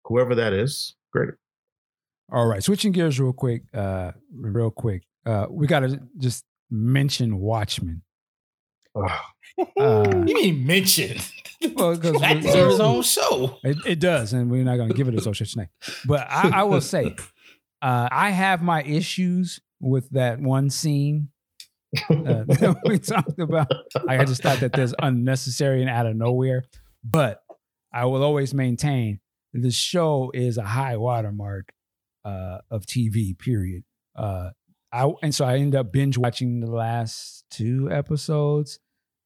whoever 0.05 0.35
that 0.35 0.53
is, 0.53 0.95
great. 1.13 1.31
All 2.33 2.47
right, 2.47 2.63
switching 2.63 2.93
gears 2.93 3.19
real 3.19 3.33
quick, 3.33 3.63
uh, 3.73 4.13
real 4.35 4.71
quick. 4.71 5.05
Uh, 5.25 5.47
we 5.51 5.67
got 5.67 5.81
to 5.81 6.01
just 6.19 6.45
mention 6.71 7.39
Watchmen. 7.39 8.03
Ugh. 8.97 9.11
Uh, 9.79 10.25
You 10.27 10.35
mean 10.35 10.67
mention? 10.67 11.19
well, 11.75 11.97
'cause 11.97 12.21
that 12.21 12.37
we- 12.37 12.43
deserves 12.43 12.73
his 12.75 12.81
own 12.81 13.03
show. 13.03 13.59
It, 13.65 13.77
it 13.87 13.99
does, 14.01 14.33
and 14.33 14.51
we're 14.51 14.65
not 14.65 14.77
going 14.77 14.89
to 14.91 14.95
give 14.95 15.09
it 15.09 15.15
a 15.15 15.21
social 15.21 15.47
name. 15.57 15.69
But 16.07 16.27
I, 16.31 16.61
I 16.61 16.63
will 16.65 16.81
say, 16.81 17.17
uh, 17.83 18.09
I 18.11 18.31
have 18.31 18.63
my 18.63 18.83
issues 18.83 19.61
with 19.81 20.11
that 20.11 20.41
one 20.41 20.69
scene 20.71 21.29
uh, 22.11 22.45
that 22.47 22.81
we 22.85 22.99
talked 22.99 23.39
about. 23.39 23.73
I 24.09 24.25
just 24.25 24.43
thought 24.43 24.61
that 24.61 24.73
there's 24.73 24.95
unnecessary 24.99 25.81
and 25.81 25.91
out 25.91 26.07
of 26.07 26.17
nowhere. 26.17 26.65
But 27.05 27.43
I 27.93 28.05
will 28.07 28.23
always 28.23 28.53
maintain 28.55 29.21
the 29.53 29.71
show 29.71 30.31
is 30.35 30.59
a 30.59 30.65
high 30.65 30.97
watermark 30.97 31.73
uh, 32.25 32.59
of 32.71 32.87
TV. 32.87 33.39
Period. 33.39 33.85
Uh, 34.15 34.51
I 34.93 35.11
and 35.23 35.35
so 35.35 35.45
I 35.45 35.57
ended 35.57 35.79
up 35.79 35.93
binge 35.93 36.19
watching 36.19 36.61
the 36.61 36.71
last 36.71 37.45
two 37.51 37.89
episodes. 37.91 38.79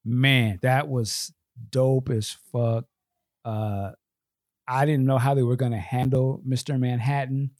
Man, 0.04 0.58
that 0.62 0.88
was 0.88 1.32
dope 1.70 2.10
as 2.10 2.36
fuck. 2.52 2.84
Uh, 3.44 3.92
I 4.66 4.86
didn't 4.86 5.06
know 5.06 5.18
how 5.18 5.34
they 5.34 5.42
were 5.42 5.56
going 5.56 5.72
to 5.72 5.78
handle 5.78 6.42
Mr. 6.46 6.78
Manhattan. 6.78 7.50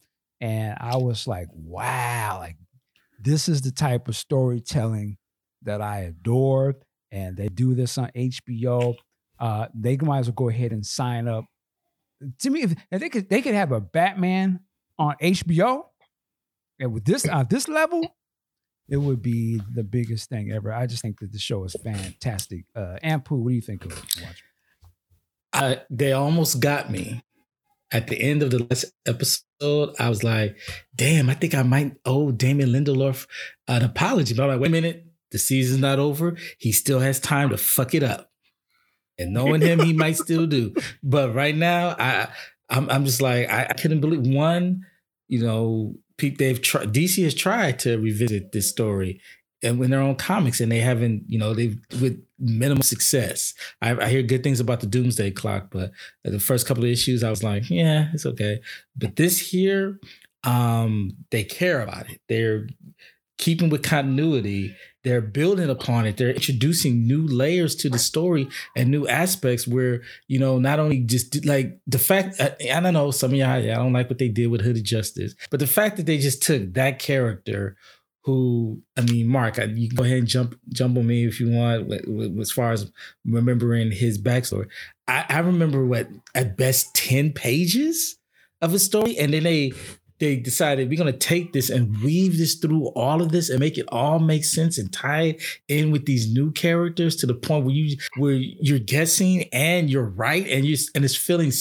And 0.41 0.77
I 0.79 0.97
was 0.97 1.27
like, 1.27 1.47
wow, 1.53 2.37
like 2.39 2.57
this 3.23 3.47
is 3.47 3.61
the 3.61 3.71
type 3.71 4.07
of 4.07 4.15
storytelling 4.15 5.17
that 5.63 5.81
I 5.81 5.99
adore. 5.99 6.75
And 7.11 7.37
they 7.37 7.47
do 7.47 7.73
this 7.75 7.97
on 7.97 8.09
HBO. 8.15 8.95
Uh, 9.39 9.67
they 9.73 9.97
might 9.97 10.19
as 10.19 10.27
well 10.27 10.35
go 10.35 10.49
ahead 10.49 10.71
and 10.71 10.85
sign 10.85 11.27
up. 11.27 11.45
To 12.39 12.49
me, 12.49 12.63
if, 12.63 12.71
if 12.91 13.01
they 13.01 13.09
could 13.09 13.29
they 13.29 13.41
could 13.41 13.53
have 13.53 13.71
a 13.71 13.81
Batman 13.81 14.61
on 14.97 15.15
HBO. 15.21 15.83
And 16.79 16.93
with 16.93 17.05
this 17.05 17.27
on 17.27 17.47
this 17.49 17.67
level, 17.67 18.15
it 18.89 18.97
would 18.97 19.21
be 19.21 19.61
the 19.73 19.83
biggest 19.83 20.29
thing 20.29 20.51
ever. 20.51 20.73
I 20.73 20.87
just 20.87 21.01
think 21.01 21.19
that 21.19 21.31
the 21.31 21.39
show 21.39 21.63
is 21.65 21.75
fantastic. 21.83 22.65
Uh 22.75 22.97
Ampu, 23.03 23.37
what 23.37 23.49
do 23.49 23.55
you 23.55 23.61
think 23.61 23.85
of 23.85 23.91
Watchmen? 23.91 24.35
I, 25.53 25.81
they 25.89 26.13
almost 26.13 26.59
got 26.59 26.89
me 26.89 27.21
at 27.93 28.07
the 28.07 28.19
end 28.19 28.43
of 28.43 28.51
the 28.51 28.65
last 28.69 28.85
episode. 29.05 29.95
I 29.99 30.09
was 30.09 30.23
like, 30.23 30.57
damn, 30.95 31.29
I 31.29 31.35
think 31.35 31.53
I 31.53 31.63
might 31.63 31.95
owe 32.05 32.31
Damon 32.31 32.69
Lindelof 32.69 33.27
an 33.67 33.83
apology. 33.83 34.33
But 34.33 34.43
I'm 34.43 34.49
like, 34.49 34.59
wait 34.59 34.67
a 34.67 34.71
minute, 34.71 35.05
the 35.31 35.37
season's 35.37 35.79
not 35.79 35.99
over. 35.99 36.35
He 36.57 36.71
still 36.71 36.99
has 36.99 37.19
time 37.19 37.49
to 37.49 37.57
fuck 37.57 37.93
it 37.93 38.03
up. 38.03 38.31
And 39.19 39.31
knowing 39.31 39.61
him, 39.61 39.79
he 39.79 39.93
might 39.93 40.17
still 40.17 40.47
do. 40.47 40.73
But 41.03 41.35
right 41.35 41.55
now, 41.55 41.95
I 41.99 42.29
I'm, 42.69 42.89
I'm 42.89 43.05
just 43.05 43.21
like, 43.21 43.49
I, 43.49 43.67
I 43.69 43.73
couldn't 43.73 44.01
believe 44.01 44.25
one, 44.25 44.85
you 45.27 45.43
know, 45.43 45.95
Pete, 46.17 46.37
they've 46.37 46.61
tried, 46.61 46.93
DC 46.93 47.23
has 47.23 47.35
tried 47.35 47.79
to 47.79 47.97
revisit 47.97 48.51
this 48.51 48.69
story 48.69 49.21
and 49.63 49.81
in 49.83 49.91
their 49.91 50.01
own 50.01 50.15
comics, 50.15 50.59
and 50.59 50.71
they 50.71 50.79
haven't, 50.79 51.23
you 51.27 51.39
know, 51.39 51.53
they've 51.53 51.77
with 52.01 52.23
minimal 52.39 52.83
success. 52.83 53.53
I, 53.81 53.91
I 53.91 54.09
hear 54.09 54.21
good 54.21 54.43
things 54.43 54.59
about 54.59 54.81
the 54.81 54.87
Doomsday 54.87 55.31
Clock, 55.31 55.67
but 55.71 55.91
the 56.23 56.39
first 56.39 56.67
couple 56.67 56.83
of 56.83 56.89
issues, 56.89 57.23
I 57.23 57.29
was 57.29 57.43
like, 57.43 57.69
yeah, 57.69 58.09
it's 58.13 58.25
okay. 58.25 58.61
But 58.95 59.15
this 59.15 59.39
here, 59.39 59.99
um, 60.43 61.15
they 61.31 61.43
care 61.43 61.81
about 61.81 62.09
it. 62.09 62.19
They're 62.27 62.67
keeping 63.37 63.69
with 63.69 63.83
continuity. 63.83 64.75
They're 65.03 65.21
building 65.21 65.69
upon 65.69 66.05
it. 66.05 66.15
They're 66.15 66.29
introducing 66.29 67.05
new 67.05 67.27
layers 67.27 67.75
to 67.77 67.89
the 67.89 67.99
story 67.99 68.47
and 68.75 68.89
new 68.89 69.05
aspects 69.07 69.67
where, 69.67 70.01
you 70.27 70.39
know, 70.39 70.59
not 70.59 70.79
only 70.79 70.99
just 70.99 71.45
like 71.45 71.77
the 71.87 71.99
fact, 71.99 72.39
I, 72.39 72.55
I 72.73 72.79
don't 72.79 72.93
know, 72.93 73.11
some 73.11 73.31
of 73.31 73.37
y'all, 73.37 73.49
I 73.49 73.61
don't 73.61 73.91
like 73.91 74.09
what 74.09 74.19
they 74.19 74.29
did 74.29 74.47
with 74.47 74.61
Hooded 74.61 74.85
Justice, 74.85 75.35
but 75.49 75.59
the 75.59 75.67
fact 75.67 75.97
that 75.97 76.05
they 76.05 76.19
just 76.19 76.41
took 76.41 76.73
that 76.73 76.99
character 76.99 77.75
who, 78.23 78.81
I 78.97 79.01
mean, 79.01 79.27
Mark, 79.27 79.57
you 79.57 79.89
can 79.89 79.95
go 79.95 80.03
ahead 80.03 80.19
and 80.19 80.27
jump 80.27 80.57
jump 80.69 80.97
on 80.97 81.05
me 81.05 81.25
if 81.25 81.39
you 81.39 81.49
want 81.49 81.91
as 82.39 82.51
far 82.51 82.71
as 82.71 82.91
remembering 83.25 83.91
his 83.91 84.21
backstory. 84.21 84.67
I, 85.07 85.25
I 85.29 85.39
remember 85.39 85.85
what 85.85 86.07
at 86.33 86.55
best 86.55 86.93
10 86.95 87.33
pages 87.33 88.17
of 88.61 88.73
a 88.73 88.79
story, 88.79 89.17
and 89.17 89.33
then 89.33 89.43
they 89.43 89.73
they 90.19 90.37
decided 90.37 90.89
we're 90.89 90.97
gonna 90.97 91.11
take 91.11 91.51
this 91.51 91.69
and 91.69 92.01
weave 92.01 92.37
this 92.37 92.55
through 92.55 92.87
all 92.89 93.21
of 93.21 93.33
this 93.33 93.49
and 93.49 93.59
make 93.59 93.77
it 93.77 93.85
all 93.89 94.19
make 94.19 94.45
sense 94.45 94.77
and 94.77 94.93
tie 94.93 95.23
it 95.23 95.43
in 95.67 95.91
with 95.91 96.05
these 96.05 96.31
new 96.31 96.49
characters 96.51 97.17
to 97.17 97.25
the 97.25 97.33
point 97.33 97.65
where 97.65 97.75
you 97.75 97.97
where 98.15 98.33
you're 98.35 98.79
guessing 98.79 99.43
and 99.51 99.89
you're 99.89 100.09
right 100.09 100.47
and 100.47 100.63
you 100.63 100.77
and 100.95 101.03
it's 101.03 101.15
feeling 101.15 101.51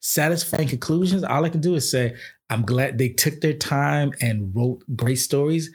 satisfying 0.00 0.66
conclusions. 0.66 1.22
All 1.22 1.44
I 1.44 1.48
can 1.48 1.60
do 1.60 1.76
is 1.76 1.88
say 1.88 2.16
I'm 2.50 2.62
glad 2.62 2.98
they 2.98 3.10
took 3.10 3.40
their 3.40 3.52
time 3.52 4.12
and 4.20 4.54
wrote 4.54 4.82
great 4.96 5.16
stories. 5.16 5.70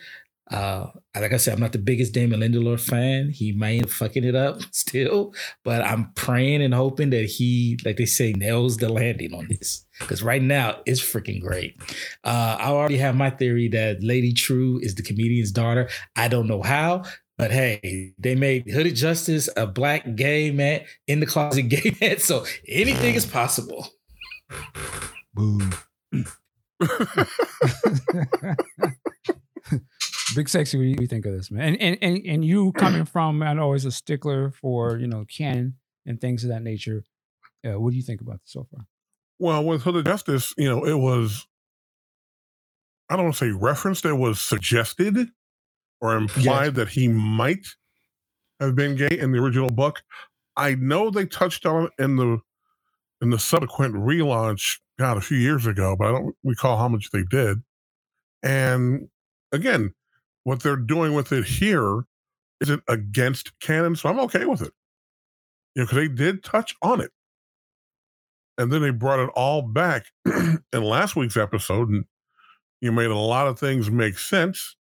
Uh, 0.52 0.88
like 1.16 1.32
I 1.32 1.38
said, 1.38 1.54
I'm 1.54 1.60
not 1.60 1.72
the 1.72 1.78
biggest 1.78 2.14
Damon 2.14 2.41
Lindelof 2.41 2.82
fan. 2.82 3.30
He 3.30 3.54
may 3.54 3.78
end 3.78 3.89
fucking 3.89 4.24
it 4.24 4.36
up 4.36 4.62
still, 4.72 5.34
but 5.64 5.82
I'm 5.82 6.12
praying 6.16 6.62
and 6.62 6.74
hoping 6.74 7.12
that 7.12 7.26
he, 7.26 7.80
like 7.86 7.98
they 7.98 8.06
say, 8.06 8.34
nails 8.34 8.78
the 8.78 8.89
landing 8.89 9.34
on 9.34 9.48
this. 9.50 9.86
Because 10.00 10.22
right 10.22 10.41
now 10.41 10.80
it's 10.86 11.02
freaking 11.02 11.41
great. 11.41 11.78
Uh, 12.24 12.58
I 12.60 12.68
already 12.68 12.98
have 12.98 13.16
my 13.16 13.30
theory 13.30 13.70
that 13.70 14.04
Lady 14.04 14.34
Trieu 14.34 14.80
is 14.82 14.96
the 14.96 15.04
comedian's 15.04 15.52
daughter. 15.52 15.89
I 16.16 16.28
don't 16.28 16.48
know 16.48 16.62
how, 16.62 17.04
but 17.38 17.52
hey, 17.52 18.14
they 18.20 18.36
made 18.36 18.70
Hooded 18.70 18.96
Justice 18.96 19.50
a 19.56 19.66
black 19.66 20.16
gay 20.16 20.52
man 20.52 20.82
in 21.08 21.20
the 21.20 21.26
closet 21.26 21.64
gay 21.70 21.96
man, 22.02 22.20
so 22.20 22.46
anything 22.68 23.16
is 23.16 23.26
possible. 23.26 23.88
Boo. 25.34 25.62
Big 30.36 30.49
sexy, 30.49 30.77
what 30.77 30.97
do 30.97 31.01
you 31.01 31.07
think 31.07 31.25
of 31.25 31.34
this, 31.34 31.51
man? 31.51 31.75
And 31.75 31.81
and 31.81 31.97
and, 32.01 32.25
and 32.25 32.45
you 32.45 32.71
coming 32.77 33.05
from, 33.05 33.41
I 33.43 33.53
know, 33.53 33.73
as 33.73 33.86
a 33.86 33.91
stickler 33.91 34.51
for 34.51 34.97
you 34.97 35.07
know 35.07 35.25
canon 35.25 35.75
and 36.05 36.19
things 36.19 36.43
of 36.43 36.49
that 36.49 36.63
nature. 36.63 37.03
Uh, 37.65 37.79
what 37.79 37.91
do 37.91 37.97
you 37.97 38.03
think 38.03 38.21
about 38.21 38.41
this 38.41 38.51
so 38.51 38.67
far? 38.69 38.88
Well, 39.39 39.63
with 39.63 39.84
Hooded 39.84 40.05
Justice, 40.05 40.53
you 40.57 40.69
know, 40.69 40.86
it 40.86 40.97
was, 40.97 41.47
I 43.09 43.15
don't 43.15 43.25
want 43.25 43.36
to 43.36 43.45
say 43.45 43.51
referenced, 43.51 44.05
it 44.05 44.13
was 44.13 44.39
suggested 44.39 45.29
or 46.01 46.15
implied 46.15 46.75
that 46.75 46.89
he 46.89 47.07
might 47.07 47.65
have 48.59 48.75
been 48.75 48.95
gay 48.95 49.17
in 49.17 49.31
the 49.31 49.39
original 49.39 49.69
book. 49.69 50.03
I 50.55 50.75
know 50.75 51.09
they 51.09 51.25
touched 51.25 51.65
on 51.65 51.86
it 51.86 51.91
in 51.97 52.17
the 52.17 52.39
in 53.21 53.29
the 53.29 53.39
subsequent 53.39 53.95
relaunch, 53.95 54.79
God, 54.99 55.17
a 55.17 55.21
few 55.21 55.38
years 55.38 55.65
ago, 55.65 55.95
but 55.97 56.09
I 56.09 56.11
don't 56.11 56.36
recall 56.43 56.77
how 56.77 56.89
much 56.89 57.09
they 57.11 57.23
did. 57.23 57.59
And 58.43 59.07
again, 59.53 59.93
what 60.44 60.62
they're 60.62 60.76
doing 60.76 61.14
with 61.14 61.32
it 61.32 61.46
here 61.46 62.04
isn't 62.62 62.84
against 62.88 63.58
canon, 63.60 63.96
so 63.96 64.10
I'm 64.10 64.20
okay 64.22 64.46
with 64.46 64.62
it. 64.62 64.74
You 65.76 65.82
know, 65.82 65.86
because 65.86 65.98
they 65.98 66.08
did 66.08 66.44
touch 66.44 66.76
on 66.82 67.02
it 67.02 67.12
and 68.58 68.72
then 68.72 68.82
they 68.82 68.91
brought 68.91 69.20
it 69.20 69.30
all 69.36 69.62
back 69.62 70.06
in 70.26 70.60
last 70.74 71.16
week's 71.16 71.38
episode 71.38 71.89
and 71.89 72.06
you 72.82 72.91
made 72.91 73.10
a 73.10 73.18
lot 73.18 73.48
of 73.48 73.58
things 73.58 73.89
make 73.89 74.20
sense 74.20 74.76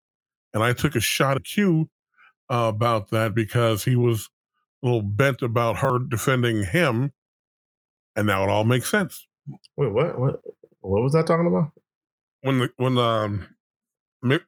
and 0.53 0.63
i 0.63 0.73
took 0.73 0.95
a 0.95 0.99
shot 0.99 1.37
at 1.37 1.43
q 1.43 1.87
uh, 2.49 2.71
about 2.73 3.11
that 3.11 3.35
because 3.35 3.83
he 3.83 3.95
was 3.95 4.29
a 4.81 4.87
little 4.87 5.03
bent 5.03 5.41
about 5.43 5.77
her 5.77 5.99
defending 5.99 6.63
him 6.63 7.11
and 8.15 8.25
now 8.25 8.43
it 8.43 8.49
all 8.49 8.63
makes 8.63 8.89
sense 8.89 9.27
Wait, 9.77 9.91
what? 9.91 10.19
What? 10.19 10.41
What 10.81 11.01
was 11.01 11.15
I 11.15 11.23
talking 11.23 11.47
about? 11.47 11.71
when 12.41 12.59
the 12.59 12.69
when 12.77 12.97
um 12.97 13.47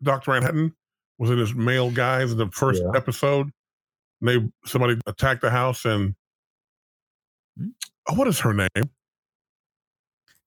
Dr. 0.04 0.32
Manhattan 0.32 0.74
was 1.22 1.30
in 1.30 1.38
his 1.38 1.54
male 1.54 1.92
guys 1.92 2.32
in 2.32 2.38
the 2.40 2.50
first 2.52 2.82
Yeah. 2.84 2.92
episode, 2.98 3.52
and 4.22 4.28
they 4.28 4.40
somebody 4.66 5.00
attacked 5.06 5.42
the 5.42 5.52
house 5.52 5.86
and 5.86 6.16
Hmm? 7.58 7.68
oh, 8.10 8.16
what 8.16 8.28
is 8.28 8.40
her 8.40 8.54
name? 8.54 8.90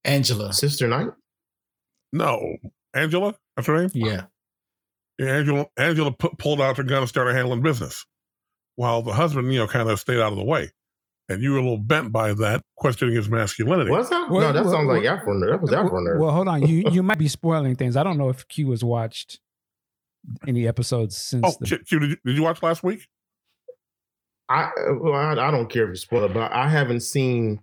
Angela. 0.04 0.52
Sister 0.52 0.86
Night. 0.88 1.08
No, 2.12 2.56
Angela. 2.94 3.34
That's 3.56 3.66
her 3.68 3.78
name. 3.80 3.90
Yeah. 3.94 4.24
Yeah, 5.18 5.26
Angela. 5.36 5.66
Angela 5.76 6.12
pu- 6.12 6.34
pulled 6.38 6.60
out 6.60 6.76
her 6.76 6.82
gun 6.82 7.00
and 7.02 7.08
started 7.08 7.34
handling 7.34 7.62
business, 7.62 8.04
while 8.76 9.02
the 9.02 9.12
husband, 9.12 9.52
you 9.52 9.58
know, 9.60 9.66
kind 9.68 9.88
of 9.88 10.00
stayed 10.00 10.20
out 10.20 10.32
of 10.32 10.38
the 10.38 10.44
way. 10.44 10.70
And 11.28 11.42
you 11.42 11.52
were 11.52 11.58
a 11.58 11.62
little 11.62 11.78
bent 11.78 12.12
by 12.12 12.34
that, 12.34 12.62
questioning 12.76 13.14
his 13.14 13.30
masculinity. 13.30 13.90
Was 13.90 14.10
that? 14.10 14.28
Well, 14.28 14.40
no, 14.40 14.52
that 14.52 14.64
well, 14.64 14.72
sounds 14.74 14.88
like 14.88 15.02
well- 15.04 15.16
Afro. 15.18 15.40
That 15.40 15.60
was 15.62 15.72
Afro 15.72 15.92
well, 15.92 16.02
Nerd. 16.02 16.18
well, 16.20 16.30
hold 16.32 16.48
on. 16.48 16.66
You 16.66 16.84
you 16.90 17.02
might 17.02 17.18
be 17.18 17.28
spoiling 17.28 17.76
things. 17.76 17.96
I 17.96 18.02
don't 18.02 18.18
know 18.18 18.28
if 18.28 18.46
Q 18.48 18.70
has 18.72 18.82
watched 18.84 19.40
any 20.46 20.66
episodes 20.68 21.16
since 21.16 21.44
Oh, 21.46 21.54
the 21.60 21.78
Q, 21.78 21.98
did 22.00 22.10
you, 22.10 22.16
did 22.24 22.36
you 22.36 22.42
watch 22.42 22.62
last 22.62 22.82
week? 22.82 23.06
I 24.48 24.70
well, 25.00 25.14
I, 25.14 25.32
I 25.32 25.50
don't 25.50 25.68
care 25.70 25.84
if 25.84 25.90
you 25.90 25.96
spoil 25.96 26.24
it, 26.24 26.34
but 26.34 26.52
I 26.52 26.68
haven't 26.68 27.00
seen 27.00 27.60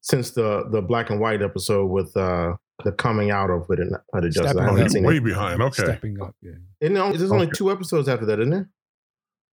since 0.00 0.30
the 0.30 0.64
the 0.70 0.80
black 0.80 1.10
and 1.10 1.20
white 1.20 1.42
episode 1.42 1.86
with 1.86 2.16
uh 2.16 2.54
the 2.84 2.92
coming 2.92 3.30
out 3.30 3.50
of 3.50 3.66
it 3.70 3.78
and 3.80 3.94
of 4.14 4.22
the 4.22 4.30
justice. 4.30 4.56
I 4.56 4.60
Oh, 4.60 4.62
haven't 4.62 4.78
you're 4.78 4.88
seen 4.88 5.04
way 5.04 5.16
it. 5.16 5.24
behind. 5.24 5.60
Okay. 5.60 5.82
stepping 5.84 6.20
up. 6.22 6.34
Yeah. 6.40 6.52
And 6.80 6.94
no, 6.94 7.12
there's 7.12 7.30
only 7.32 7.46
Okay. 7.46 7.56
two 7.56 7.70
episodes 7.70 8.08
after 8.08 8.24
that, 8.26 8.38
isn't 8.38 8.50
there? 8.50 8.70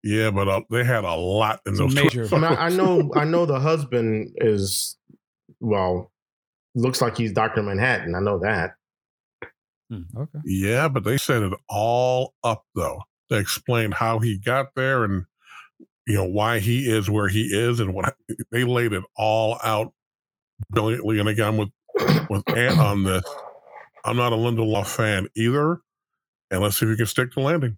Yeah, 0.04 0.30
but 0.30 0.46
uh, 0.46 0.60
they 0.70 0.84
had 0.84 1.02
a 1.04 1.14
lot 1.14 1.60
in 1.66 1.72
It's 1.72 1.80
those. 1.80 1.94
major- 1.94 2.28
I, 2.32 2.38
I, 2.54 2.66
I 2.66 2.68
know 2.68 3.10
I 3.16 3.24
know 3.24 3.46
the 3.46 3.58
husband 3.58 4.32
is 4.36 4.96
well 5.60 6.12
looks 6.74 7.00
like 7.00 7.16
he's 7.16 7.32
Doctor 7.32 7.62
Manhattan. 7.62 8.14
I 8.14 8.20
know 8.20 8.38
that. 8.40 8.74
Hmm, 9.90 10.02
okay. 10.16 10.38
Yeah, 10.44 10.88
but 10.88 11.04
they 11.04 11.16
set 11.16 11.42
it 11.42 11.52
all 11.68 12.34
up 12.42 12.64
though. 12.74 13.02
They 13.30 13.38
explained 13.38 13.94
how 13.94 14.18
he 14.18 14.38
got 14.38 14.68
there 14.74 15.04
and 15.04 15.24
you 16.06 16.14
know 16.14 16.24
why 16.24 16.58
he 16.60 16.90
is 16.90 17.10
where 17.10 17.28
he 17.28 17.42
is 17.52 17.80
and 17.80 17.94
what 17.94 18.16
they 18.50 18.64
laid 18.64 18.92
it 18.92 19.04
all 19.16 19.58
out 19.62 19.92
brilliantly. 20.70 21.18
And 21.20 21.28
again, 21.28 21.56
with 21.56 21.70
with 22.30 22.48
Ant 22.56 22.78
on 22.78 23.04
this, 23.04 23.24
I'm 24.04 24.16
not 24.16 24.32
a 24.32 24.36
Lindelof 24.36 24.86
fan 24.86 25.28
either. 25.36 25.80
And 26.50 26.62
let's 26.62 26.78
see 26.78 26.86
if 26.86 26.90
we 26.90 26.96
can 26.96 27.06
stick 27.06 27.32
to 27.32 27.40
landing. 27.40 27.76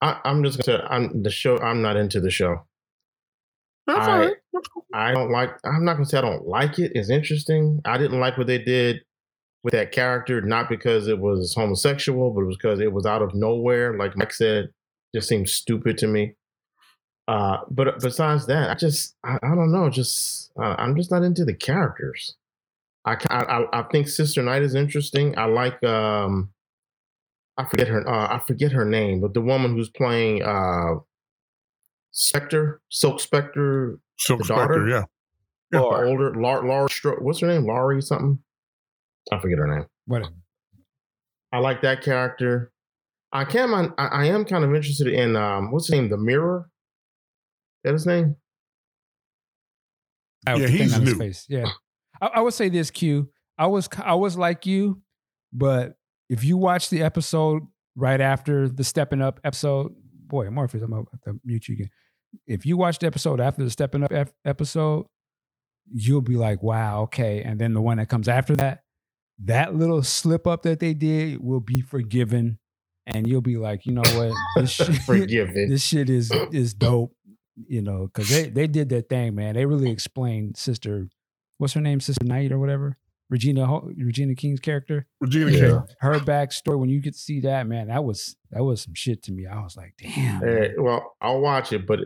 I, 0.00 0.20
I'm 0.24 0.42
just 0.44 0.64
gonna 0.64 0.86
I'm 0.88 1.22
the 1.22 1.30
show. 1.30 1.58
I'm 1.58 1.82
not 1.82 1.96
into 1.96 2.20
the 2.20 2.30
show. 2.30 2.66
That's 3.86 4.06
I- 4.06 4.12
all 4.12 4.18
right. 4.18 4.36
That's 4.52 4.68
cool. 4.68 4.84
I 4.94 5.12
don't 5.12 5.30
like. 5.32 5.50
I'm 5.64 5.84
not 5.84 5.94
gonna 5.94 6.06
say 6.06 6.18
I 6.18 6.22
don't 6.22 6.46
like 6.46 6.78
it. 6.78 6.92
It's 6.94 7.10
interesting. 7.10 7.80
I 7.84 7.98
didn't 7.98 8.20
like 8.20 8.36
what 8.38 8.46
they 8.46 8.58
did 8.58 9.00
with 9.64 9.72
that 9.72 9.92
character, 9.92 10.40
not 10.40 10.68
because 10.68 11.06
it 11.08 11.18
was 11.18 11.54
homosexual, 11.54 12.30
but 12.32 12.42
it 12.42 12.46
was 12.46 12.56
because 12.56 12.80
it 12.80 12.92
was 12.92 13.06
out 13.06 13.22
of 13.22 13.34
nowhere. 13.34 13.96
Like 13.96 14.16
Mike 14.16 14.32
said, 14.32 14.70
just 15.14 15.28
seems 15.28 15.52
stupid 15.52 15.98
to 15.98 16.06
me. 16.06 16.34
Uh, 17.28 17.58
but 17.70 18.00
besides 18.00 18.46
that, 18.46 18.70
I 18.70 18.74
just 18.74 19.14
I, 19.24 19.38
I 19.42 19.54
don't 19.54 19.70
know. 19.72 19.88
Just 19.88 20.50
uh, 20.60 20.74
I'm 20.78 20.96
just 20.96 21.10
not 21.10 21.22
into 21.22 21.44
the 21.44 21.54
characters. 21.54 22.34
I, 23.04 23.16
I 23.30 23.64
I- 23.80 23.82
think 23.90 24.08
Sister 24.08 24.42
Night 24.42 24.62
is 24.62 24.74
interesting. 24.74 25.36
I 25.38 25.44
like 25.46 25.82
um, 25.84 26.50
I 27.56 27.64
forget 27.64 27.88
her 27.88 28.08
uh, 28.08 28.34
I 28.36 28.40
forget 28.46 28.72
her 28.72 28.84
name, 28.84 29.20
but 29.20 29.34
the 29.34 29.40
woman 29.40 29.76
who's 29.76 29.90
playing 29.90 30.42
uh, 30.42 30.94
Spectre, 32.10 32.80
Silk 32.90 33.20
Spectre, 33.20 33.98
Silk 34.18 34.44
Spectre, 34.44 34.86
daughter? 34.86 34.88
yeah. 35.72 35.80
Or 35.80 36.04
older 36.04 36.34
Laura, 36.34 36.66
Laura 36.66 36.88
Stro- 36.88 37.22
what's 37.22 37.40
her 37.40 37.46
name? 37.46 37.64
Laurie 37.66 38.02
something. 38.02 38.38
I 39.30 39.38
forget 39.38 39.58
her 39.58 39.66
name. 39.66 39.86
Whatever. 40.06 40.34
I 41.52 41.58
like 41.58 41.82
that 41.82 42.02
character. 42.02 42.72
I 43.32 43.44
can 43.44 43.72
I, 43.72 43.88
I 43.98 44.24
am 44.26 44.44
kind 44.44 44.64
of 44.64 44.74
interested 44.74 45.06
in 45.06 45.36
um 45.36 45.70
what's 45.70 45.86
his 45.86 45.94
name? 45.94 46.08
The 46.08 46.16
Mirror. 46.16 46.68
Is 46.68 47.80
that 47.84 47.92
his 47.92 48.06
name? 48.06 48.36
Out 50.46 50.60
Yeah, 50.60 50.66
he's 50.68 50.98
new. 50.98 51.14
face. 51.16 51.46
Yeah. 51.48 51.66
I, 52.20 52.26
I 52.34 52.40
would 52.40 52.54
say 52.54 52.68
this, 52.68 52.90
Q. 52.90 53.30
I 53.58 53.66
was 53.66 53.88
I 54.02 54.14
was 54.14 54.36
like 54.36 54.66
you, 54.66 55.02
but 55.52 55.94
if 56.28 56.44
you 56.44 56.56
watch 56.56 56.90
the 56.90 57.02
episode 57.02 57.62
right 57.94 58.20
after 58.20 58.68
the 58.68 58.84
stepping 58.84 59.20
up 59.22 59.40
episode, 59.44 59.92
boy, 60.26 60.50
Morpheus, 60.50 60.82
I'm 60.82 60.92
about 60.92 61.08
to 61.24 61.38
mute 61.44 61.68
you 61.68 61.74
again. 61.74 61.90
If 62.46 62.64
you 62.64 62.76
watch 62.76 62.98
the 62.98 63.06
episode 63.06 63.40
after 63.40 63.62
the 63.62 63.70
stepping 63.70 64.02
up 64.02 64.12
ep- 64.12 64.32
episode, 64.44 65.06
you'll 65.92 66.22
be 66.22 66.36
like, 66.36 66.62
wow, 66.62 67.02
okay. 67.02 67.42
And 67.42 67.60
then 67.60 67.74
the 67.74 67.82
one 67.82 67.98
that 67.98 68.08
comes 68.08 68.28
after 68.28 68.56
that, 68.56 68.81
that 69.44 69.74
little 69.74 70.02
slip 70.02 70.46
up 70.46 70.62
that 70.62 70.80
they 70.80 70.94
did 70.94 71.42
will 71.42 71.60
be 71.60 71.80
forgiven. 71.80 72.58
And 73.06 73.26
you'll 73.26 73.40
be 73.40 73.56
like, 73.56 73.84
you 73.84 73.92
know 73.92 74.02
what? 74.14 74.32
This 74.56 74.70
shit, 74.74 74.94
Forgiven. 75.02 75.68
this 75.68 75.82
shit 75.82 76.08
is 76.08 76.30
is 76.52 76.72
dope, 76.72 77.12
you 77.66 77.82
know, 77.82 78.06
because 78.06 78.28
they 78.30 78.48
they 78.48 78.66
did 78.68 78.88
their 78.88 79.00
thing, 79.00 79.34
man. 79.34 79.54
They 79.54 79.66
really 79.66 79.90
explained 79.90 80.56
Sister, 80.56 81.08
what's 81.58 81.72
her 81.74 81.80
name, 81.80 81.98
Sister 81.98 82.24
Night 82.24 82.52
or 82.52 82.60
whatever, 82.60 82.96
Regina 83.28 83.80
Regina 83.96 84.36
King's 84.36 84.60
character, 84.60 85.08
Regina 85.20 85.50
Yeah. 85.50 85.58
King. 85.58 85.82
her 85.98 86.18
backstory. 86.20 86.78
When 86.78 86.90
you 86.90 87.02
could 87.02 87.16
see 87.16 87.40
that, 87.40 87.66
man, 87.66 87.88
that 87.88 88.04
was 88.04 88.36
that 88.52 88.62
was 88.62 88.82
some 88.82 88.94
shit 88.94 89.20
to 89.24 89.32
me. 89.32 89.46
I 89.46 89.60
was 89.64 89.76
like, 89.76 89.94
damn. 90.00 90.38
Man. 90.40 90.74
well, 90.78 91.16
I'll 91.20 91.40
watch 91.40 91.72
it, 91.72 91.88
but 91.88 91.98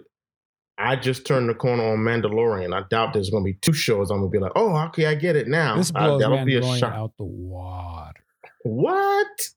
I 0.78 0.96
just 0.96 1.26
turned 1.26 1.48
the 1.48 1.54
corner 1.54 1.82
on 1.84 1.98
Mandalorian. 1.98 2.74
I 2.74 2.86
doubt 2.90 3.12
there's 3.14 3.30
going 3.30 3.42
to 3.42 3.46
be 3.50 3.54
two 3.62 3.72
shows. 3.72 4.10
I'm 4.10 4.18
going 4.18 4.30
to 4.30 4.38
be 4.38 4.42
like, 4.42 4.52
oh, 4.56 4.76
okay, 4.88 5.06
I 5.06 5.14
get 5.14 5.34
it 5.36 5.48
now. 5.48 5.76
this 5.76 5.90
I- 5.94 6.06
blows 6.06 6.20
that'll 6.20 6.44
be 6.44 6.56
a 6.56 6.60
Mandalorian 6.60 6.78
shock. 6.78 6.92
out 6.94 7.12
the 7.16 7.24
water. 7.24 8.20
What 8.62 9.48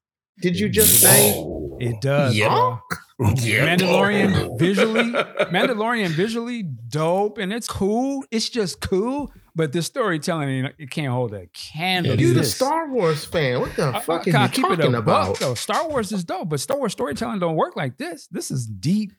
did 0.41 0.57
you 0.59 0.69
just 0.69 1.01
say? 1.01 1.33
It 1.79 1.99
does. 2.01 2.35
Yeah. 2.35 2.77
Yeah. 3.41 3.75
Mandalorian 3.75 4.57
visually, 4.57 5.03
Mandalorian 5.51 6.07
visually 6.11 6.63
dope, 6.63 7.37
and 7.37 7.51
it's 7.51 7.67
cool. 7.67 8.23
It's 8.31 8.47
just 8.47 8.79
cool, 8.79 9.33
but 9.53 9.73
the 9.73 9.81
storytelling 9.81 10.47
it 10.63 10.75
it 10.79 10.89
can't 10.89 11.11
hold 11.11 11.33
a 11.33 11.47
candle. 11.47 12.15
to 12.15 12.21
You 12.21 12.29
the 12.33 12.39
this. 12.39 12.55
Star 12.55 12.89
Wars 12.89 13.25
fan? 13.25 13.59
What 13.59 13.75
the 13.75 13.87
I- 13.93 13.99
fuck 13.99 14.25
I- 14.25 14.31
are 14.31 14.37
I 14.37 14.43
you 14.43 14.49
keep 14.51 14.65
it 14.71 14.77
talking 14.77 14.95
a 14.95 15.01
buck, 15.01 15.25
about? 15.31 15.39
though. 15.39 15.53
Star 15.53 15.89
Wars 15.89 16.13
is 16.13 16.23
dope, 16.23 16.47
but 16.47 16.61
Star 16.61 16.77
Wars 16.77 16.93
storytelling 16.93 17.39
don't 17.39 17.57
work 17.57 17.75
like 17.75 17.97
this. 17.97 18.27
This 18.31 18.51
is 18.51 18.65
deep. 18.65 19.11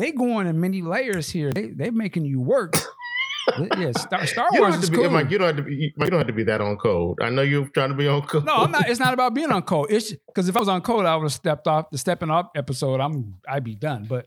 They 0.00 0.12
going 0.12 0.46
in 0.46 0.58
many 0.58 0.80
layers 0.80 1.28
here. 1.30 1.52
They 1.52 1.68
they 1.68 1.90
making 1.90 2.24
you 2.24 2.40
work. 2.40 2.74
yeah, 3.78 3.92
Star, 3.92 4.26
Star 4.26 4.48
Wars 4.52 4.76
is 4.76 4.88
be, 4.88 4.96
cool. 4.96 5.10
Mike, 5.10 5.30
you 5.30 5.36
don't 5.36 5.48
have 5.48 5.56
to 5.56 5.62
be. 5.62 5.92
You 5.94 6.06
don't 6.06 6.18
have 6.18 6.26
to 6.26 6.32
be 6.32 6.44
that 6.44 6.62
on 6.62 6.78
code. 6.78 7.18
I 7.20 7.28
know 7.28 7.42
you're 7.42 7.68
trying 7.68 7.90
to 7.90 7.94
be 7.94 8.08
on 8.08 8.22
code. 8.22 8.46
No, 8.46 8.56
I'm 8.56 8.70
not. 8.70 8.88
It's 8.88 8.98
not 8.98 9.12
about 9.12 9.34
being 9.34 9.50
on 9.50 9.62
code. 9.62 9.88
It's 9.90 10.12
because 10.12 10.48
if 10.48 10.56
I 10.56 10.60
was 10.60 10.68
on 10.68 10.80
code, 10.80 11.04
I 11.04 11.16
would 11.16 11.24
have 11.24 11.32
stepped 11.32 11.66
off 11.66 11.90
the 11.90 11.98
stepping 11.98 12.30
up 12.30 12.52
episode. 12.56 13.00
I'm 13.00 13.36
I'd 13.46 13.62
be 13.62 13.74
done. 13.74 14.06
But 14.08 14.26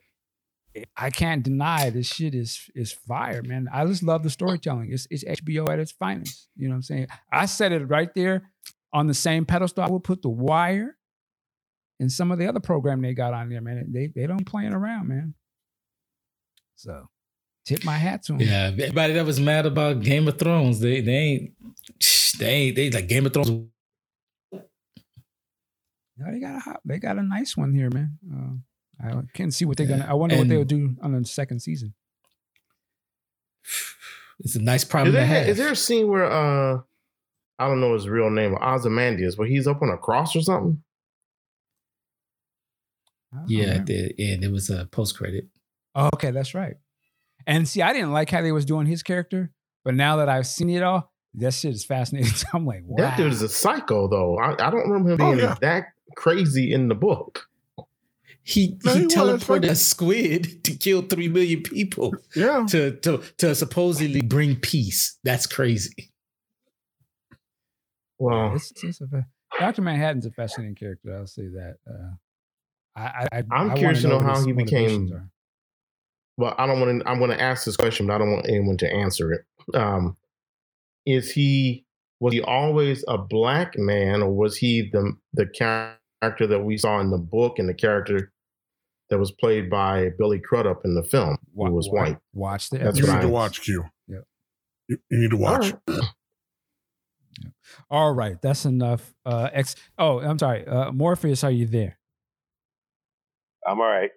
I 0.95 1.09
can't 1.09 1.43
deny 1.43 1.89
this 1.89 2.05
shit 2.05 2.35
is 2.35 2.69
is 2.75 2.91
fire, 2.91 3.41
man. 3.41 3.67
I 3.73 3.85
just 3.87 4.03
love 4.03 4.21
the 4.21 4.29
storytelling. 4.29 4.91
It's 4.91 5.07
it's 5.09 5.23
HBO 5.23 5.69
at 5.69 5.79
its 5.79 5.91
finest. 5.91 6.49
You 6.55 6.67
know 6.67 6.73
what 6.73 6.77
I'm 6.77 6.81
saying? 6.83 7.07
I 7.31 7.47
said 7.47 7.71
it 7.71 7.85
right 7.85 8.13
there 8.13 8.51
on 8.91 9.07
the 9.07 9.15
same 9.15 9.45
pedestal. 9.45 9.83
I 9.83 9.89
would 9.89 10.03
put 10.03 10.21
The 10.21 10.29
Wire 10.29 10.97
and 11.99 12.11
some 12.11 12.31
of 12.31 12.37
the 12.37 12.47
other 12.47 12.59
program 12.59 13.01
they 13.01 13.13
got 13.15 13.33
on 13.33 13.49
there, 13.49 13.61
man. 13.61 13.87
They 13.91 14.07
they 14.07 14.27
don't 14.27 14.45
playing 14.45 14.73
around, 14.73 15.07
man. 15.07 15.33
So 16.75 17.09
tip 17.65 17.83
my 17.85 17.97
hat 17.97 18.23
to 18.23 18.33
him. 18.33 18.41
Yeah, 18.41 18.71
everybody 18.73 19.13
that 19.13 19.25
was 19.25 19.39
mad 19.39 19.65
about 19.65 20.01
Game 20.01 20.27
of 20.27 20.37
Thrones, 20.37 20.79
they 20.79 21.01
they 21.01 21.13
ain't 21.13 21.51
they 22.39 22.49
ain't 22.49 22.75
they 22.75 22.91
like 22.91 23.07
Game 23.07 23.25
of 23.25 23.33
Thrones. 23.33 23.49
No, 26.15 26.31
they 26.31 26.39
got 26.39 26.55
a 26.55 26.59
hot, 26.59 26.79
they 26.85 26.99
got 26.99 27.17
a 27.17 27.23
nice 27.23 27.57
one 27.57 27.73
here, 27.73 27.89
man. 27.89 28.17
Uh, 28.31 29.07
I 29.07 29.21
can't 29.33 29.53
see 29.53 29.65
what 29.65 29.77
they're 29.77 29.87
gonna. 29.87 30.05
I 30.07 30.13
wonder 30.13 30.37
what 30.37 30.47
they'll 30.47 30.63
do 30.63 30.95
on 31.01 31.11
the 31.11 31.25
second 31.25 31.59
season. 31.59 31.93
It's 34.39 34.55
a 34.55 34.61
nice 34.61 34.83
Is 34.83 34.89
problem 34.89 35.13
to 35.15 35.25
have. 35.25 35.47
is 35.47 35.57
there 35.57 35.71
a 35.71 35.75
scene 35.75 36.07
where 36.07 36.25
uh 36.25 36.79
I 37.59 37.67
don't 37.67 37.79
know 37.79 37.93
his 37.93 38.09
real 38.09 38.29
name, 38.29 38.55
Ozymandias, 38.55 39.37
where 39.37 39.47
he's 39.47 39.67
up 39.67 39.81
on 39.81 39.89
a 39.89 39.97
cross 39.97 40.35
or 40.35 40.41
something? 40.41 40.83
Yeah, 43.47 43.65
remember. 43.65 43.85
the, 43.85 44.33
and 44.33 44.43
it 44.43 44.51
was 44.51 44.69
a 44.69 44.85
post 44.85 45.17
credit. 45.17 45.47
Oh, 45.95 46.09
okay, 46.15 46.31
that's 46.31 46.53
right. 46.53 46.75
And 47.45 47.67
see, 47.67 47.81
I 47.81 47.93
didn't 47.93 48.11
like 48.13 48.29
how 48.29 48.41
they 48.41 48.51
was 48.51 48.65
doing 48.65 48.85
his 48.87 49.03
character, 49.03 49.51
but 49.83 49.93
now 49.95 50.17
that 50.17 50.29
I've 50.29 50.47
seen 50.47 50.69
it 50.69 50.81
all, 50.83 51.11
that 51.35 51.53
shit 51.53 51.73
is 51.73 51.83
fascinating. 51.85 52.31
I'm 52.53 52.65
like, 52.65 52.81
wow. 52.85 52.95
That 52.97 53.17
dude 53.17 53.31
is 53.33 53.41
a 53.41 53.49
psycho, 53.49 54.07
though. 54.07 54.37
I, 54.37 54.51
I 54.53 54.69
don't 54.69 54.89
remember 54.89 55.11
him 55.11 55.21
Oh, 55.21 55.31
being 55.35 55.45
yeah. 55.45 55.55
that 55.61 55.87
crazy 56.15 56.71
in 56.73 56.87
the 56.87 56.95
book. 56.95 57.47
He 58.45 58.77
No, 58.83 58.93
he 58.93 58.99
he 59.01 59.05
teleported 59.07 59.69
a 59.69 59.75
squid 59.75 60.63
to 60.65 60.75
kill 60.75 61.01
three 61.03 61.29
million 61.29 61.63
people 61.63 62.13
Yeah. 62.35 62.65
to 62.69 62.91
to 62.97 63.23
to 63.37 63.55
supposedly 63.55 64.21
bring 64.21 64.57
peace. 64.57 65.17
That's 65.23 65.47
crazy. 65.47 66.11
Well, 68.19 68.55
It's, 68.55 68.71
it's 68.83 69.01
a, 69.01 69.25
Dr. 69.59 69.81
Manhattan's 69.81 70.25
a 70.25 70.31
fascinating 70.31 70.75
character. 70.75 71.15
I'll 71.17 71.27
say 71.27 71.47
that. 71.47 71.75
Uh, 71.89 72.15
I, 72.95 73.01
I, 73.01 73.27
I, 73.39 73.43
I'm 73.51 73.71
I 73.71 73.75
curious 73.77 74.01
to 74.01 74.09
wanna 74.09 74.19
know 74.23 74.25
how 74.33 74.45
he 74.45 74.53
motivations 74.53 75.09
became- 75.11 75.29
are. 76.37 76.43
well, 76.43 76.55
I 76.57 76.65
don't 76.65 76.79
want 76.79 77.01
to. 77.01 77.09
I'm 77.09 77.19
going 77.19 77.31
to 77.31 77.41
ask 77.41 77.65
this 77.65 77.77
question, 77.77 78.07
but 78.07 78.13
I 78.13 78.17
don't 78.19 78.31
want 78.31 78.47
anyone 78.47 78.77
to 78.77 78.91
answer 78.91 79.31
it. 79.31 79.45
Um, 79.75 80.17
is 81.05 81.31
he 81.31 81.85
was 82.19 82.33
he 82.33 82.41
always 82.41 83.03
a 83.07 83.17
black 83.17 83.77
man, 83.77 84.21
or 84.21 84.31
was 84.31 84.57
he 84.57 84.89
the 84.91 85.13
the 85.33 85.45
character 85.47 86.47
that 86.47 86.61
we 86.63 86.77
saw 86.77 86.99
in 86.99 87.09
the 87.11 87.17
book 87.17 87.59
and 87.59 87.67
the 87.67 87.73
character 87.73 88.31
that 89.09 89.19
was 89.19 89.31
played 89.31 89.69
by 89.69 90.09
Billy 90.17 90.39
Crudup 90.39 90.85
in 90.85 90.95
the 90.95 91.03
film, 91.03 91.37
who 91.55 91.71
was 91.71 91.89
wa- 91.91 92.01
white? 92.03 92.17
Watch 92.33 92.69
the 92.69 92.79
That's 92.79 92.97
you 92.97 93.03
episode. 93.03 93.15
need 93.15 93.21
to 93.23 93.27
watch 93.29 93.61
Q. 93.61 93.83
Yeah. 94.07 94.17
You, 94.87 94.97
you 95.11 95.17
need 95.19 95.31
to 95.31 95.37
watch. 95.37 95.73
All 95.87 95.95
right. 95.97 96.07
All 97.89 98.13
right, 98.13 98.41
that's 98.41 98.65
enough. 98.65 99.13
Uh, 99.25 99.49
ex. 99.51 99.75
Oh, 99.97 100.19
I'm 100.19 100.37
sorry. 100.37 100.65
Uh, 100.67 100.91
Morpheus, 100.91 101.43
are 101.43 101.51
you 101.51 101.65
there? 101.65 101.97
I'm 103.65 103.79
all 103.79 103.87
right. 103.87 104.11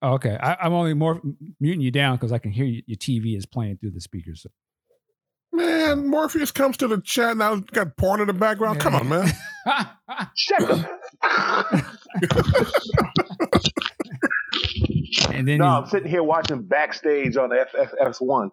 Oh, 0.00 0.12
okay, 0.14 0.36
I, 0.40 0.56
I'm 0.60 0.72
only 0.72 0.94
more 0.94 1.20
muting 1.60 1.80
you 1.80 1.90
down 1.90 2.16
because 2.16 2.30
I 2.32 2.38
can 2.38 2.52
hear 2.52 2.64
you, 2.66 2.82
your 2.86 2.96
TV 2.96 3.36
is 3.36 3.46
playing 3.46 3.78
through 3.78 3.90
the 3.90 4.00
speakers. 4.00 4.42
So. 4.42 4.50
Man, 5.52 6.06
Morpheus 6.06 6.52
comes 6.52 6.76
to 6.76 6.86
the 6.88 7.00
chat 7.00 7.36
now. 7.36 7.56
Got 7.56 7.96
porn 7.96 8.20
in 8.20 8.26
the 8.28 8.32
background. 8.32 8.78
Come 8.80 8.94
on, 8.94 9.08
man. 9.08 9.32
Shut 10.36 10.62
up. 10.62 10.86
and 15.30 15.48
then 15.48 15.58
no, 15.58 15.64
you- 15.64 15.70
I'm 15.72 15.86
sitting 15.86 16.08
here 16.08 16.22
watching 16.22 16.62
backstage 16.62 17.36
on 17.36 17.50
FFS1. 17.50 18.50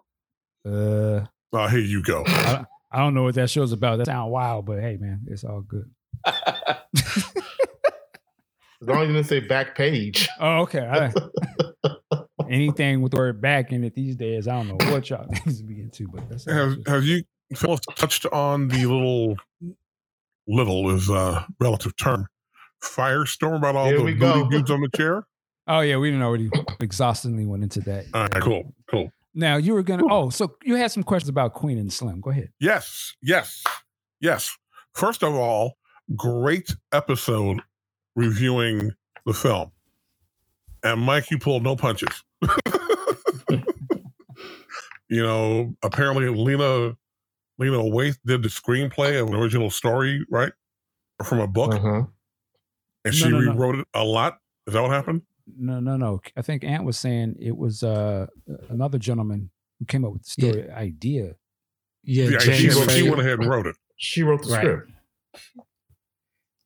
uh, 0.66 1.26
Oh, 1.52 1.66
here 1.68 1.78
you 1.78 2.02
go. 2.02 2.24
I, 2.26 2.64
I 2.90 2.98
don't 2.98 3.14
know 3.14 3.22
what 3.22 3.36
that 3.36 3.48
show's 3.50 3.70
about. 3.72 3.98
That 3.98 4.06
sound 4.06 4.30
wild, 4.32 4.66
but 4.66 4.80
hey, 4.80 4.96
man, 5.00 5.22
it's 5.28 5.44
all 5.44 5.60
good. 5.62 5.88
As 8.82 8.88
long 8.88 9.02
as 9.02 9.08
you 9.08 9.14
didn't 9.14 9.26
say 9.28 9.40
back 9.40 9.74
page. 9.76 10.28
Oh, 10.40 10.62
okay. 10.62 10.80
I- 10.86 11.12
anything 12.48 13.02
with 13.02 13.12
the 13.12 13.18
word 13.18 13.40
back 13.40 13.72
in 13.72 13.82
it 13.84 13.94
these 13.94 14.16
days, 14.16 14.46
I 14.48 14.54
don't 14.62 14.68
know 14.68 14.92
what 14.92 15.08
y'all 15.10 15.26
needs 15.46 15.58
to 15.58 15.64
be 15.64 15.80
into, 15.80 16.06
but 16.08 16.28
that's 16.28 16.46
all 16.46 16.54
Have, 16.54 16.76
have 16.86 17.04
you 17.04 17.22
fellas 17.54 17.80
touched 17.96 18.26
on 18.26 18.68
the 18.68 18.86
little 18.86 19.36
little 20.46 20.94
is 20.94 21.08
a 21.08 21.46
relative 21.60 21.96
term 21.96 22.26
firestorm 22.82 23.56
about 23.56 23.74
all 23.76 23.86
Here 23.86 23.96
the 23.98 24.02
booty 24.04 24.18
go. 24.18 24.48
dudes 24.48 24.70
on 24.70 24.80
the 24.80 24.88
chair? 24.96 25.24
Oh 25.68 25.80
yeah, 25.80 25.96
we 25.96 26.10
didn't 26.12 26.22
already 26.22 26.48
exhaustively 26.78 27.44
went 27.44 27.64
into 27.64 27.80
that. 27.80 28.04
All 28.14 28.28
right, 28.28 28.40
cool, 28.40 28.72
cool. 28.88 29.10
Now 29.34 29.56
you 29.56 29.74
were 29.74 29.82
gonna. 29.82 30.04
Oh, 30.08 30.30
so 30.30 30.54
you 30.62 30.76
had 30.76 30.92
some 30.92 31.02
questions 31.02 31.28
about 31.28 31.54
Queen 31.54 31.76
and 31.76 31.92
Slim. 31.92 32.20
Go 32.20 32.30
ahead. 32.30 32.50
Yes, 32.60 33.16
yes, 33.20 33.64
yes. 34.20 34.56
First 34.94 35.24
of 35.24 35.34
all, 35.34 35.72
great 36.14 36.72
episode 36.92 37.62
reviewing 38.16 38.90
the 39.24 39.32
film. 39.34 39.70
And 40.82 41.00
Mike, 41.00 41.30
you 41.30 41.38
pulled 41.38 41.62
no 41.62 41.76
punches. 41.76 42.24
you 45.08 45.22
know, 45.22 45.74
apparently 45.82 46.28
Lena 46.28 46.96
Lena 47.58 47.78
Waithe 47.78 48.18
did 48.26 48.42
the 48.42 48.48
screenplay 48.48 49.20
of 49.20 49.28
an 49.28 49.34
original 49.34 49.70
story, 49.70 50.24
right? 50.30 50.52
From 51.24 51.40
a 51.40 51.46
book, 51.46 51.74
Uh-huh. 51.74 51.88
and 51.96 52.06
No, 53.04 53.10
she 53.10 53.28
no, 53.30 53.40
no. 53.40 53.52
rewrote 53.52 53.76
it 53.76 53.88
a 53.94 54.04
lot. 54.04 54.38
Is 54.66 54.74
that 54.74 54.82
what 54.82 54.90
happened? 54.90 55.22
No, 55.56 55.80
no, 55.80 55.96
no. 55.96 56.20
I 56.36 56.42
think 56.42 56.64
Ant 56.64 56.84
was 56.84 56.98
saying 56.98 57.36
it 57.40 57.56
was 57.56 57.82
uh, 57.82 58.26
another 58.68 58.98
gentleman 58.98 59.50
who 59.78 59.86
came 59.86 60.04
up 60.04 60.12
with 60.12 60.24
the 60.24 60.30
story 60.30 60.70
idea. 60.70 61.36
Yeah, 62.02 62.24
Yeah, 62.30 62.38
she, 62.40 62.46
James 62.50 62.58
she 62.60 62.70
Fraser. 62.84 63.08
went 63.10 63.20
ahead 63.20 63.38
and 63.38 63.48
wrote 63.48 63.66
it. 63.66 63.76
She 63.96 64.22
wrote 64.22 64.42
the 64.42 64.48
Right. 64.50 64.60
script. 64.62 64.90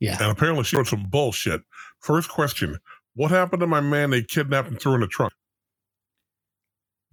Yeah. 0.01 0.17
And 0.21 0.31
apparently 0.33 0.65
she 0.65 0.77
wrote 0.77 0.87
some 0.89 1.05
bullshit. 1.09 1.61
First 2.01 2.29
question 2.31 2.79
What 3.15 3.31
happened 3.31 3.61
to 3.61 3.67
my 3.67 3.81
man 3.81 4.11
they 4.11 4.23
kidnapped 4.23 4.69
and 4.69 4.81
threw 4.81 4.95
in 4.95 5.01
the 5.01 5.07
trunk? 5.07 5.33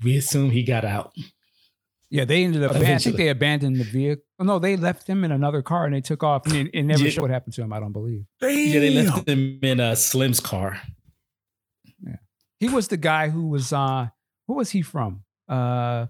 We 0.03 0.17
assume 0.17 0.51
he 0.51 0.63
got 0.63 0.85
out. 0.85 1.13
Yeah, 2.09 2.23
they 2.23 2.43
ended 2.45 2.63
up. 2.63 2.71
I 2.71 2.97
think 2.97 3.17
they 3.17 3.27
abandoned 3.29 3.75
the 3.77 3.83
vehicle. 3.83 4.23
Oh, 4.39 4.45
no, 4.45 4.59
they 4.59 4.77
left 4.77 5.07
him 5.07 5.23
in 5.25 5.31
another 5.31 5.61
car 5.61 5.83
and 5.85 5.93
they 5.93 5.99
took 6.01 6.23
off. 6.23 6.45
And 6.45 6.55
it, 6.55 6.69
it 6.73 6.83
never 6.83 7.03
Yeah. 7.03 7.09
showed 7.09 7.23
what 7.23 7.31
happened 7.31 7.53
to 7.55 7.61
him. 7.63 7.73
I 7.73 7.79
don't 7.81 7.91
believe. 7.91 8.25
Damn. 8.39 8.51
Yeah, 8.57 8.79
they 8.79 8.89
left 8.91 9.27
him 9.27 9.59
in 9.61 9.79
uh, 9.81 9.95
Slim's 9.95 10.39
car. 10.39 10.79
Yeah, 12.01 12.15
he 12.59 12.69
was 12.69 12.87
the 12.87 12.95
guy 12.97 13.29
who 13.29 13.47
was. 13.47 13.73
uh 13.73 14.07
Who 14.47 14.53
was 14.53 14.69
he 14.69 14.81
from? 14.83 15.23
Uh 15.49 16.07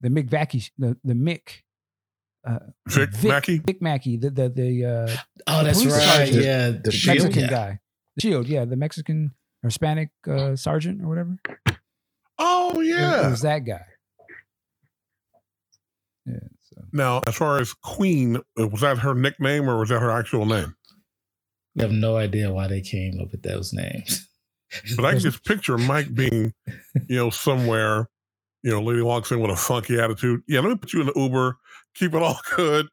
The 0.00 0.08
Mick 0.08 0.28
Vacky, 0.30 0.70
the 0.78 0.96
the 1.04 1.14
Mick. 1.14 1.62
Uh, 2.48 2.58
Vic, 2.88 3.10
Mackey? 3.24 3.58
Vic 3.58 3.82
Mackey, 3.82 4.16
the 4.16 4.30
the 4.30 4.48
the 4.48 4.84
uh, 4.84 5.16
Oh, 5.46 5.62
that's 5.64 5.84
right. 5.84 5.92
sergeant. 6.28 6.44
Yeah, 6.44 6.70
The 6.82 6.90
Shield? 6.92 7.16
Mexican 7.24 7.42
yeah. 7.42 7.50
guy, 7.50 7.80
the 8.16 8.20
Shield, 8.22 8.46
yeah, 8.48 8.64
the 8.64 8.76
Mexican 8.76 9.34
or 9.62 9.68
Hispanic 9.68 10.10
uh, 10.26 10.56
sergeant 10.56 11.02
or 11.02 11.08
whatever. 11.08 11.36
Oh, 12.38 12.80
It- 12.80 12.86
it 12.86 12.88
yeah. 12.90 13.28
was 13.30 13.42
that 13.42 13.60
guy. 13.60 13.84
Yeah. 16.26 16.34
So 16.62 16.82
Now, 16.92 17.20
as 17.26 17.34
far 17.34 17.58
as 17.58 17.72
Queen, 17.74 18.36
uh, 18.58 18.68
was 18.68 18.80
that 18.82 18.98
her 18.98 19.14
nickname 19.14 19.68
or 19.68 19.78
was 19.78 19.88
that 19.90 20.00
her 20.00 20.10
actual 20.10 20.46
name? 20.46 20.74
I 21.78 21.82
have 21.82 21.92
no 21.92 22.16
idea 22.16 22.52
why 22.52 22.66
they 22.66 22.80
came 22.80 23.20
up 23.20 23.30
with 23.32 23.42
those 23.42 23.72
names. 23.72 24.26
But 24.96 25.04
I 25.06 25.12
can 25.12 25.20
just 25.20 25.44
picture 25.44 25.78
Mike 25.78 26.14
being, 26.14 26.52
you 27.08 27.16
know, 27.16 27.30
somewhere, 27.30 28.08
you 28.62 28.70
know, 28.70 28.82
Lady 28.82 29.00
walks 29.00 29.30
in 29.32 29.40
with 29.40 29.50
a 29.50 29.56
funky 29.56 29.98
attitude. 29.98 30.42
Yeah, 30.46 30.60
let 30.60 30.68
me 30.70 30.76
put 30.76 30.92
you 30.92 31.00
in 31.00 31.06
the 31.06 31.12
Uber, 31.16 31.56
keep 31.98 32.14
it 32.14 32.22
all 32.22 32.38
good, 32.56 32.88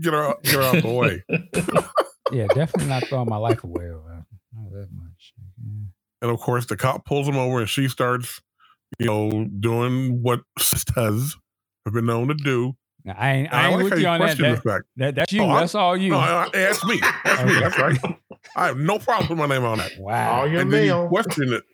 get 0.00 0.12
her, 0.12 0.22
out- 0.30 0.42
get 0.42 0.54
her 0.54 0.62
out 0.62 0.82
the 0.82 0.88
way. 0.92 1.24
yeah, 2.32 2.46
definitely 2.48 2.88
not 2.88 3.04
throwing 3.06 3.28
my 3.28 3.36
life 3.36 3.64
away. 3.64 3.86
uh, 3.86 4.22
Not 4.54 4.72
that 4.72 4.88
much. 4.92 5.32
Yeah. 5.64 5.86
And 6.22 6.30
of 6.30 6.38
course, 6.38 6.66
the 6.66 6.76
cop 6.76 7.04
pulls 7.04 7.26
him 7.28 7.36
over 7.36 7.60
and 7.60 7.68
she 7.68 7.88
starts, 7.88 8.40
you 8.98 9.06
know, 9.06 9.46
doing 9.58 10.22
what 10.22 10.40
sisters 10.58 11.36
have 11.84 11.94
been 11.94 12.06
known 12.06 12.28
to 12.28 12.34
do. 12.34 12.74
Now, 13.04 13.14
I 13.18 13.30
ain't, 13.32 13.52
I 13.54 13.68
ain't 13.68 13.76
like 13.76 13.84
with 13.84 13.94
you 13.94 14.00
you 14.00 14.08
on 14.08 14.20
that. 14.20 14.36
question 14.36 14.60
that, 14.64 14.82
that. 14.96 15.14
That's 15.14 15.32
you. 15.32 15.42
Oh, 15.42 15.48
I- 15.48 15.60
that's 15.60 15.74
all 15.74 15.96
you. 15.96 16.10
No, 16.10 16.18
I- 16.18 16.50
I- 16.52 16.58
ask 16.58 16.86
me. 16.86 17.00
Ask 17.24 17.46
me. 17.46 17.58
That's 17.58 17.78
right. 17.78 17.98
I 18.56 18.66
have 18.66 18.76
no 18.78 18.98
problem 18.98 19.28
with 19.28 19.38
my 19.38 19.46
name 19.54 19.64
on 19.64 19.78
that. 19.78 19.92
wow. 19.98 20.40
All 20.40 20.48
your 20.48 20.60
and 20.60 20.72
then 20.72 20.86
you 20.86 21.08
questioned 21.08 21.52
it, 21.52 21.64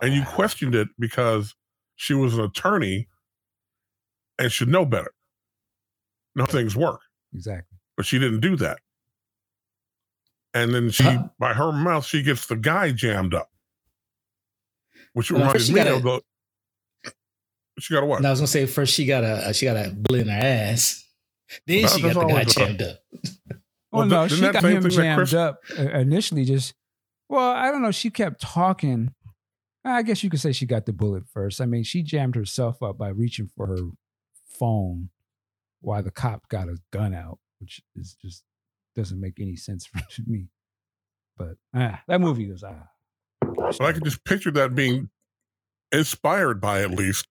and 0.00 0.12
you 0.14 0.24
questioned 0.24 0.74
it 0.74 0.88
because 0.98 1.54
she 1.96 2.14
was 2.14 2.34
an 2.38 2.44
attorney 2.44 3.08
and 4.38 4.50
should 4.52 4.68
know 4.68 4.84
better. 4.84 5.12
Know 6.34 6.44
how 6.44 6.52
things 6.52 6.74
work, 6.76 7.00
Exactly. 7.34 7.78
but 7.96 8.06
she 8.06 8.18
didn't 8.18 8.40
do 8.40 8.56
that. 8.56 8.78
And 10.54 10.74
then 10.74 10.90
she, 10.90 11.02
Huh? 11.04 11.28
by 11.38 11.54
her 11.54 11.72
mouth, 11.72 12.04
she 12.06 12.22
gets 12.22 12.46
the 12.46 12.56
guy 12.56 12.92
jammed 12.92 13.34
up, 13.34 13.50
which 15.12 15.30
Well, 15.30 15.40
reminds 15.42 15.66
she 15.66 15.72
me 15.74 15.82
got 15.84 15.88
of 15.88 16.02
the. 16.02 16.20
She 17.78 17.94
got 17.94 18.02
a 18.02 18.06
what? 18.06 18.18
And 18.18 18.26
I 18.26 18.30
was 18.30 18.40
gonna 18.40 18.46
say 18.48 18.66
first 18.66 18.92
she 18.94 19.06
got 19.06 19.24
a 19.24 19.52
she 19.54 19.64
got 19.64 19.76
a 19.76 19.90
bullet 19.90 20.22
in 20.22 20.28
her 20.28 20.38
ass. 20.40 21.08
Then 21.66 21.82
Well, 21.84 21.96
she 21.96 22.02
got 22.02 22.14
the 22.14 22.26
guy 22.26 22.44
jammed 22.44 22.82
up. 22.82 22.98
Well, 23.10 23.58
Well, 23.90 24.06
no, 24.06 24.28
she 24.28 24.40
got 24.40 24.62
him 24.64 24.88
jammed 24.90 25.18
Chris- 25.18 25.34
up 25.34 25.60
uh, 25.78 25.82
initially. 25.82 26.44
Just 26.44 26.74
well, 27.28 27.50
I 27.50 27.70
don't 27.70 27.82
know. 27.82 27.90
She 27.90 28.10
kept 28.10 28.40
talking. 28.40 29.14
I 29.84 30.02
guess 30.02 30.22
you 30.22 30.30
could 30.30 30.40
say 30.40 30.52
she 30.52 30.64
got 30.66 30.86
the 30.86 30.92
bullet 30.92 31.24
first. 31.26 31.60
I 31.60 31.66
mean, 31.66 31.82
she 31.82 32.02
jammed 32.02 32.36
herself 32.36 32.82
up 32.82 32.96
by 32.98 33.08
reaching 33.08 33.48
for 33.56 33.66
her 33.66 33.78
phone 34.58 35.08
while 35.82 36.02
the 36.02 36.10
cop 36.10 36.48
got 36.48 36.68
a 36.68 36.78
gun 36.92 37.14
out, 37.14 37.38
which 37.60 37.82
is 37.94 38.16
just 38.22 38.44
doesn't 38.96 39.20
make 39.20 39.38
any 39.38 39.56
sense 39.56 39.88
to 40.10 40.22
me. 40.26 40.48
But 41.36 41.56
ah, 41.74 42.00
that 42.08 42.20
movie 42.20 42.50
was 42.50 42.64
ah. 42.64 42.88
But 43.40 43.80
I 43.80 43.92
could 43.92 44.04
just 44.04 44.24
picture 44.24 44.50
that 44.52 44.74
being 44.74 45.10
inspired 45.90 46.60
by 46.60 46.82
at 46.82 46.90
least 46.90 47.26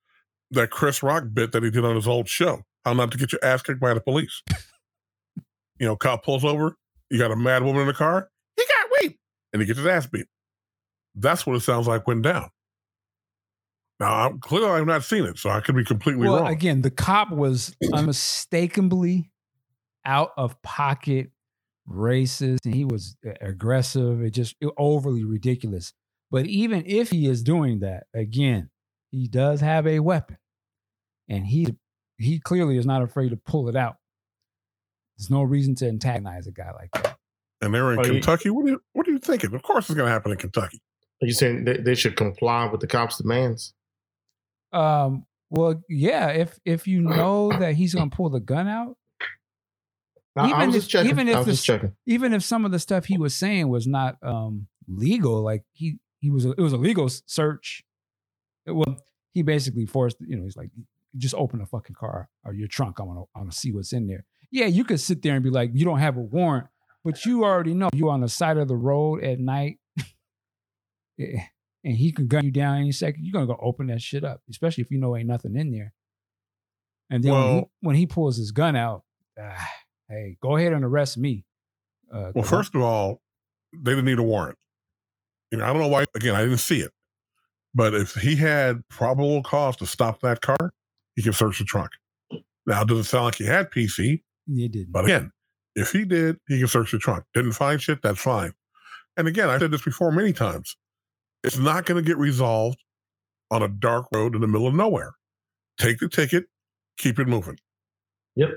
that 0.52 0.69
Chris 0.69 1.02
Rock 1.02 1.26
bit 1.34 1.52
that 1.52 1.64
he 1.64 1.72
did 1.72 1.86
on 1.86 1.95
his 1.95 2.07
old 2.07 2.28
show. 2.28 2.64
How 2.86 2.94
not 2.94 3.11
to 3.11 3.18
get 3.18 3.32
your 3.32 3.44
ass 3.44 3.61
kicked 3.61 3.80
by 3.80 3.94
the 3.94 4.02
police. 4.02 4.41
you 5.80 5.88
know, 5.88 5.95
cop 5.95 6.23
pulls 6.23 6.44
over, 6.44 6.76
you 7.10 7.18
got 7.18 7.32
a 7.32 7.36
mad 7.36 7.64
woman 7.64 7.82
in 7.82 7.88
the 7.88 7.94
car, 7.94 8.30
he 8.56 8.64
got 8.64 9.02
raped, 9.02 9.19
and 9.53 9.61
he 9.61 9.65
gets 9.65 9.80
his 9.80 9.88
ass 9.88 10.07
beat. 10.07 10.28
That's 11.15 11.45
what 11.45 11.56
it 11.56 11.61
sounds 11.61 11.88
like 11.88 12.07
went 12.07 12.23
down. 12.23 12.49
Now, 14.02 14.14
I'm, 14.26 14.40
clearly, 14.40 14.68
I've 14.68 14.86
not 14.88 15.03
seen 15.03 15.26
it, 15.26 15.38
so 15.38 15.49
I 15.52 15.60
could 15.61 15.76
be 15.76 15.86
completely 15.86 16.28
well, 16.28 16.41
wrong. 16.41 16.52
again, 16.52 16.82
the 16.82 16.90
cop 16.90 17.30
was 17.30 17.76
unmistakably 17.94 19.32
out 20.06 20.32
of 20.38 20.61
pocket, 20.64 21.30
racist, 21.88 22.65
and 22.65 22.73
he 22.73 22.84
was 22.84 23.15
uh, 23.26 23.32
aggressive. 23.41 24.22
It 24.22 24.32
just 24.32 24.56
overly 24.78 25.23
ridiculous. 25.23 25.94
But 26.32 26.48
even 26.48 26.84
if 26.86 27.11
he 27.11 27.28
is 27.28 27.44
doing 27.44 27.80
that, 27.80 28.06
again, 28.14 28.69
he 29.11 29.28
does 29.28 29.61
have 29.61 29.86
a 29.86 29.99
weapon, 29.99 30.38
and 31.30 31.45
he 31.45 31.68
he 32.18 32.40
clearly 32.40 32.78
is 32.78 32.86
not 32.86 33.02
afraid 33.03 33.30
to 33.30 33.38
pull 33.38 33.68
it 33.69 33.76
out. 33.76 33.98
There's 35.18 35.30
no 35.30 35.44
reason 35.44 35.76
to 35.76 35.88
antagonize 35.88 36.48
a 36.48 36.52
guy 36.52 36.72
like 36.72 36.90
that. 36.94 37.18
and 37.61 37.73
they're 37.73 37.91
in 37.94 37.99
Are 37.99 38.06
you- 38.07 38.14
Kentucky. 38.14 38.49
What 38.49 38.65
are 38.65 38.69
you, 38.69 38.82
what 38.94 39.07
are 39.07 39.11
you 39.11 39.19
thinking? 39.19 39.53
Of 39.53 39.61
course, 39.61 39.90
it's 39.90 39.95
going 39.95 40.07
to 40.07 40.11
happen 40.11 40.32
in 40.32 40.38
Kentucky. 40.38 40.82
Are 41.22 41.28
you 41.28 41.34
saying 41.34 41.65
they, 41.65 41.78
they 41.78 41.94
should 41.94 42.15
comply 42.15 42.65
with 42.65 42.82
the 42.82 42.88
cops' 42.88 43.18
demands? 43.18 43.73
Um, 44.73 45.26
well, 45.49 45.81
yeah, 45.89 46.27
if 46.30 46.60
if 46.65 46.88
you 46.88 47.02
know 47.18 47.52
that 47.52 47.76
he's 47.76 47.93
gonna 47.93 48.10
pull 48.10 48.30
the 48.30 48.39
gun 48.39 48.68
out, 48.68 48.98
Even 50.38 50.69
if- 50.76 50.95
even 50.95 51.27
if 51.27 51.61
checking. 51.64 51.95
even 52.06 52.34
if 52.34 52.43
some 52.43 52.64
of 52.65 52.72
the 52.72 52.80
stuff 52.80 53.06
he 53.06 53.18
was 53.18 53.35
saying 53.35 53.68
was 53.69 53.85
not 53.88 54.18
um 54.23 54.68
legal, 54.88 55.41
like 55.41 55.64
he 55.73 55.98
he 56.19 56.30
was 56.30 56.45
it 56.45 56.57
was 56.57 56.73
a 56.73 56.77
legal 56.77 57.10
search. 57.26 57.84
It- 58.65 58.72
well, 58.72 58.98
he 59.34 59.41
basically 59.41 59.85
forced 59.85 60.18
you 60.22 60.38
know 60.38 60.43
he's 60.43 60.56
like 60.57 60.69
just 61.18 61.35
open 61.35 61.60
the 61.60 61.65
fucking 61.65 61.95
car 61.95 62.30
or 62.45 62.53
your 62.53 62.68
trunk. 62.69 62.99
I 62.99 63.03
want 63.03 63.19
to 63.19 63.26
I 63.35 63.39
want 63.39 63.52
to 63.52 63.57
see 63.57 63.72
what's 63.73 63.91
in 63.91 64.07
there. 64.07 64.23
yeah, 64.52 64.68
you 64.68 64.84
could 64.85 64.99
sit 65.02 65.22
there 65.22 65.35
and 65.35 65.43
be 65.43 65.49
like, 65.49 65.72
you 65.73 65.84
don't 65.84 65.99
have 65.99 66.15
a 66.15 66.22
warrant, 66.22 66.68
but 67.03 67.26
you 67.26 67.43
already 67.43 67.73
know 67.73 67.89
you're 67.93 68.11
on 68.11 68.22
the 68.22 68.30
side 68.30 68.57
of 68.57 68.68
the 68.69 68.76
road 68.77 69.23
at 69.23 69.39
night. 69.39 69.80
Yeah, 71.18 71.43
and 71.84 71.95
he 71.95 72.12
can 72.12 72.28
gun 72.28 72.45
you 72.45 72.52
down 72.52 72.78
any 72.78 72.91
second. 72.91 73.24
You're 73.26 73.34
gonna 73.34 73.48
go 73.48 73.60
open 73.62 73.88
that 73.88 74.02
shit 74.02 74.24
up, 74.24 74.41
especially 74.49 74.84
if 74.84 74.91
you 74.91 74.98
know 74.99 75.16
ain't 75.16 75.28
nothing 75.28 75.56
in 75.56 75.72
there. 75.72 75.94
And 77.10 77.24
then 77.24 77.34
when, 77.34 77.53
he, 77.58 77.66
when 77.82 77.95
he 77.95 78.06
pulls 78.08 78.38
his 78.38 78.52
gun 78.52 78.76
out, 78.76 79.03
ah, 79.40 79.68
hey, 80.10 80.38
go 80.41 80.56
ahead 80.56 80.72
and 80.74 80.84
arrest 80.86 81.18
me. 81.18 81.45
Uh, 82.14 82.32
Well, 82.34 82.44
first 82.44 82.74
of 82.76 82.82
all, 82.82 83.22
they 83.74 83.91
didn't 83.91 84.06
need 84.06 84.20
a 84.20 84.24
warrant. 84.24 84.58
You 85.52 85.58
know, 85.58 85.66
I 85.66 85.74
don't 85.74 85.82
know 85.82 85.88
why. 85.88 86.06
Again, 86.16 86.36
I 86.36 86.41
didn't 86.44 86.60
see 86.60 86.80
it, 86.80 86.91
but 87.76 87.94
if 87.94 88.14
he 88.16 88.36
had 88.38 88.88
probable 88.90 89.44
cause 89.44 89.76
to 89.78 89.86
stop 89.86 90.22
that 90.22 90.41
car, 90.41 90.72
he 91.16 91.22
could 91.24 91.36
search 91.36 91.60
the 91.60 91.66
trunk. 91.66 91.91
Now, 92.66 92.84
it 92.84 92.88
doesn't 92.88 93.06
sound 93.06 93.26
like 93.26 93.36
he 93.36 93.45
had 93.45 93.70
PC, 93.72 94.22
you 94.48 94.70
didn't. 94.70 94.91
but 94.91 95.06
again, 95.06 95.32
if 95.76 95.91
he 95.91 96.06
did, 96.06 96.38
he 96.48 96.60
can 96.60 96.68
search 96.68 96.91
the 96.91 96.99
trunk. 96.99 97.26
Didn't 97.34 97.53
find 97.53 97.82
shit, 97.82 98.02
that's 98.02 98.20
fine. 98.22 98.53
And 99.18 99.28
again, 99.28 99.49
I 99.49 99.58
said 99.58 99.72
this 99.72 99.82
before 99.84 100.12
many 100.12 100.32
times. 100.32 100.78
It's 101.43 101.57
not 101.57 101.85
going 101.85 102.03
to 102.03 102.07
get 102.07 102.18
resolved 102.18 102.80
on 103.49 103.63
a 103.63 103.68
dark 103.68 104.07
road 104.13 104.35
in 104.35 104.41
the 104.41 104.47
middle 104.47 104.68
of 104.68 104.73
nowhere. 104.73 105.13
Take 105.77 105.99
the 105.99 106.07
ticket, 106.09 106.45
keep 106.97 107.19
it 107.19 107.27
moving. 107.27 107.57
Yep. 108.35 108.49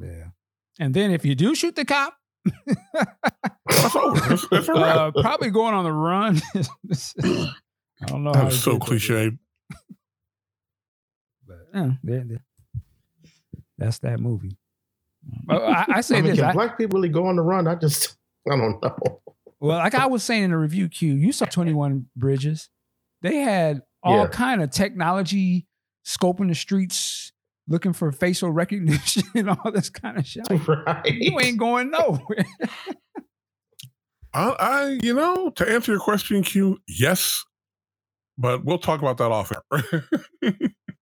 yeah. 0.00 0.24
And 0.78 0.92
then 0.92 1.10
if 1.10 1.24
you 1.24 1.34
do 1.34 1.54
shoot 1.54 1.74
the 1.76 1.84
cop, 1.84 2.16
That's 3.68 3.96
over. 3.96 4.20
That's, 4.20 4.48
that's 4.48 4.68
uh, 4.68 5.10
probably 5.20 5.50
going 5.50 5.74
on 5.74 5.84
the 5.84 5.92
run. 5.92 6.40
I 8.02 8.06
don't 8.06 8.24
know. 8.24 8.32
That's 8.32 8.58
so 8.58 8.78
cliche. 8.78 9.32
But 11.46 11.58
yeah, 11.74 11.90
there- 12.02 12.24
there. 12.24 12.44
that's 13.78 13.98
that 14.00 14.20
movie. 14.20 14.56
I, 15.48 15.86
I 15.88 16.00
say 16.02 16.18
I 16.18 16.20
mean, 16.20 16.30
this. 16.30 16.38
can 16.40 16.50
I, 16.50 16.52
black 16.52 16.78
people 16.78 16.98
really 17.00 17.08
go 17.08 17.26
on 17.26 17.36
the 17.36 17.42
run? 17.42 17.66
I 17.66 17.74
just, 17.74 18.16
I 18.50 18.56
don't 18.56 18.80
know. 18.82 19.20
Well, 19.60 19.78
like 19.78 19.94
I 19.94 20.06
was 20.06 20.22
saying 20.22 20.44
in 20.44 20.50
the 20.50 20.56
review 20.58 20.88
queue, 20.88 21.14
you 21.14 21.32
saw 21.32 21.46
Twenty 21.46 21.72
One 21.72 22.06
Bridges. 22.16 22.68
They 23.22 23.36
had 23.36 23.82
all 24.02 24.22
Yeah. 24.22 24.26
kind 24.28 24.62
of 24.62 24.70
technology 24.70 25.66
scoping 26.06 26.48
the 26.48 26.54
streets, 26.54 27.32
looking 27.66 27.92
for 27.92 28.12
facial 28.12 28.50
recognition 28.62 29.22
and 29.34 29.50
all 29.50 29.72
this 29.72 29.90
kind 29.90 30.18
of 30.18 30.26
shit. 30.26 30.46
Right. 30.68 31.04
you 31.06 31.38
ain't 31.40 31.58
going 31.58 31.90
nowhere. 31.90 32.44
I, 34.34 34.48
I, 34.58 34.98
you 35.02 35.14
know, 35.14 35.48
to 35.50 35.66
answer 35.68 35.92
your 35.92 36.00
question, 36.00 36.42
Q, 36.42 36.78
yes, 36.86 37.42
but 38.36 38.64
we'll 38.66 38.78
talk 38.78 39.00
about 39.00 39.16
that 39.16 39.30
off 39.32 39.50
air. 39.50 40.04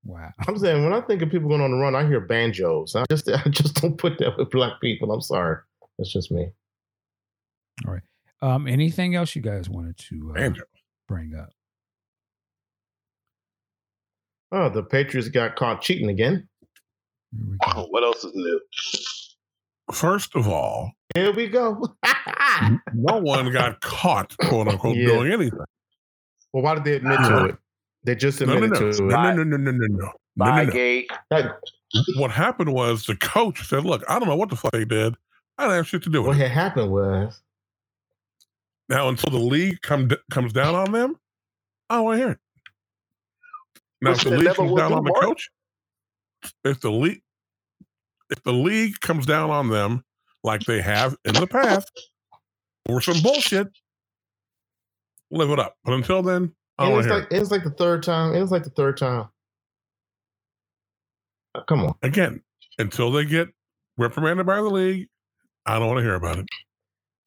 wow. 0.05 0.31
I'm 0.47 0.57
saying 0.57 0.85
when 0.85 0.93
I 0.93 1.01
think 1.01 1.21
of 1.21 1.31
people 1.31 1.49
going 1.49 1.61
on 1.61 1.73
the 1.73 1.77
run, 1.77 1.97
I 1.97 2.07
hear 2.07 2.21
banjos. 2.21 2.95
I 2.95 3.05
just, 3.11 3.29
I 3.29 3.49
just 3.49 3.81
don't 3.83 3.99
put 3.99 4.19
that 4.19 4.39
with 4.39 4.51
black 4.51 4.81
people. 4.81 5.11
I'm 5.11 5.21
sorry. 5.21 5.57
That's 5.99 6.13
just 6.13 6.31
me. 6.31 6.53
Um, 8.43 8.67
anything 8.67 9.15
else 9.15 9.35
you 9.35 9.43
guys 9.43 9.69
wanted 9.71 9.97
to 9.99 10.31
uh, 10.31 10.35
Banjo. 10.35 10.63
bring 11.09 11.35
up? 11.35 11.51
Oh, 14.53 14.69
the 14.69 14.83
Patriots 14.83 15.29
got 15.29 15.57
caught 15.57 15.83
cheating 15.83 16.09
again. 16.11 16.49
Here 17.33 17.47
we 17.51 17.57
go. 17.59 17.73
Oh, 17.81 17.87
what 17.91 18.05
else 18.05 18.23
is 18.25 18.33
new? 18.35 18.61
First 19.93 20.35
of 20.37 20.47
all, 20.49 20.93
Here 21.15 21.33
we 21.33 21.49
go. 21.49 21.83
no 22.95 23.19
one 23.19 23.53
got 23.53 23.81
caught, 23.81 24.37
quote 24.39 24.69
unquote, 24.69 24.97
Yeah. 24.97 25.07
doing 25.09 25.33
anything. 25.33 25.59
well, 26.53 26.63
why 26.63 26.75
did 26.75 26.85
they 26.85 26.95
admit 26.97 27.19
to 27.21 27.45
it? 27.47 27.57
They 28.05 28.15
just 28.15 28.41
No, 28.41 28.47
no, 28.47 28.53
admitted 28.55 28.73
no, 28.81 28.93
to 28.93 29.05
it. 29.05 29.11
no, 29.11 29.33
no, 29.33 29.45
no, 29.45 29.57
no, 29.57 29.71
no, 29.71 29.87
no. 29.87 29.87
No, 30.37 30.47
no, 30.47 30.65
no. 30.65 30.73
Spygate. 30.73 31.07
What 32.17 32.31
happened 32.31 32.73
was 32.73 33.07
the 33.07 33.17
coach 33.17 33.67
said, 33.69 33.85
"Look, 33.85 34.03
I 34.09 34.19
don't 34.19 34.29
know 34.29 34.37
what 34.37 34.51
the 34.51 34.57
fuck 34.57 34.73
they 34.73 34.85
did. 34.85 35.15
I 35.59 35.65
don't 35.65 35.75
have 35.75 35.87
shit 35.87 36.03
to 36.05 36.11
do 36.11 36.23
what 36.23 36.31
with 36.31 36.39
it." 36.41 36.43
had 36.43 36.51
happened 36.51 36.91
was 36.91 37.41
Now, 38.89 39.09
until 39.09 39.31
the 39.31 39.39
league 39.39 39.81
come 39.83 40.11
comes 40.31 40.53
down 40.53 40.75
on 40.75 40.93
them, 40.93 41.17
I 41.89 41.97
don't 41.97 42.05
want 42.05 42.19
to 42.19 42.25
hear 42.25 42.33
it. 42.33 42.39
Now, 44.03 44.11
if 44.13 44.25
the 44.25 44.31
league 44.31 44.55
comes 44.55 44.75
down 44.75 44.91
do, 44.91 44.97
on 44.97 45.05
the 45.05 45.13
coach, 45.13 45.51
if 46.65 46.81
the 46.81 46.91
league, 46.91 47.23
if 48.31 48.43
the 48.43 48.53
league 48.53 49.01
comes 49.01 49.25
down 49.25 49.51
on 49.51 49.69
them 49.69 50.05
like 50.43 50.61
they 50.63 50.83
have 50.83 51.17
in 51.25 51.35
the 51.35 51.47
past 51.47 51.91
over 52.89 53.01
some 53.01 53.23
bullshit, 53.23 53.69
live 55.31 55.51
it 55.51 55.59
up. 55.59 55.75
But 55.85 55.95
until 55.95 56.23
then, 56.23 56.53
I 56.79 56.85
don't 56.85 56.93
want 56.93 57.07
it's 57.07 57.09
to 57.09 57.15
hear 57.15 57.23
like 57.23 57.33
it's 57.33 57.51
like 57.51 57.65
the 57.65 57.71
third 57.71 58.03
time. 58.03 58.35
It's 58.35 58.51
like 58.51 58.65
the 58.65 58.71
third 58.71 58.99
time. 58.99 59.29
Uh, 61.55 61.63
Come 61.63 61.85
on. 61.85 61.95
again. 62.03 62.43
Until 62.77 63.13
they 63.13 63.25
get 63.25 63.49
reprimanded 63.99 64.47
by 64.47 64.57
the 64.57 64.63
league, 64.63 65.07
I 65.65 65.79
don't 65.79 65.87
want 65.87 65.99
to 65.99 66.03
hear 66.03 66.17
about 66.17 66.39
it. 66.39 66.47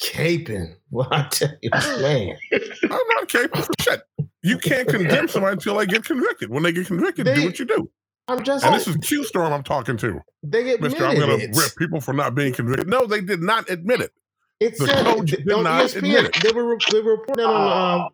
Caping. 0.02 0.76
Well, 0.92 1.08
I 1.12 1.28
tell 1.30 1.50
you, 1.62 1.70
man. 1.72 2.38
I'm 2.84 2.90
not 2.90 3.28
capable 3.28 3.62
for 3.64 3.74
shit. 3.82 4.02
You 4.42 4.58
can't 4.58 4.88
condemn 4.88 5.28
somebody 5.28 5.54
until 5.54 5.76
they 5.78 5.86
get 5.86 6.06
convicted. 6.06 6.50
When 6.50 6.64
they 6.64 6.72
get 6.72 6.88
convicted, 6.88 7.28
They- 7.28 7.36
do 7.36 7.46
what 7.46 7.60
you 7.60 7.66
do. 7.66 7.92
I'm 8.30 8.44
just 8.44 8.64
And 8.66 8.74
this 8.76 8.88
is 8.88 8.96
Q 8.98 9.24
Storm 9.26 9.54
I'm 9.54 9.64
talking 9.64 9.98
to. 9.98 10.22
they 10.44 10.60
admitted 10.74 10.82
Mister, 10.82 11.06
I'm 11.06 11.18
going 11.18 11.40
to 11.54 11.60
rip 11.60 11.76
people 11.78 12.02
for 12.02 12.14
not 12.14 12.36
being 12.36 12.54
convicted. 12.54 12.88
No, 12.88 13.06
they 13.06 13.22
did 13.22 13.42
not 13.42 13.70
admit 13.70 14.02
it. 14.02 14.12
It 14.60 14.78
the 14.78 14.88
said 14.88 15.06
coach 15.06 15.32
did 15.32 15.52
on 15.52 15.64
not 15.64 15.86
ESPN. 15.86 15.98
admit 15.98 16.26
it. 16.26 16.44
They 16.44 16.52
were 16.52 16.78
they 16.92 17.02
were 17.02 17.18
reporting 17.18 17.46
on 17.46 18.02
um, 18.02 18.10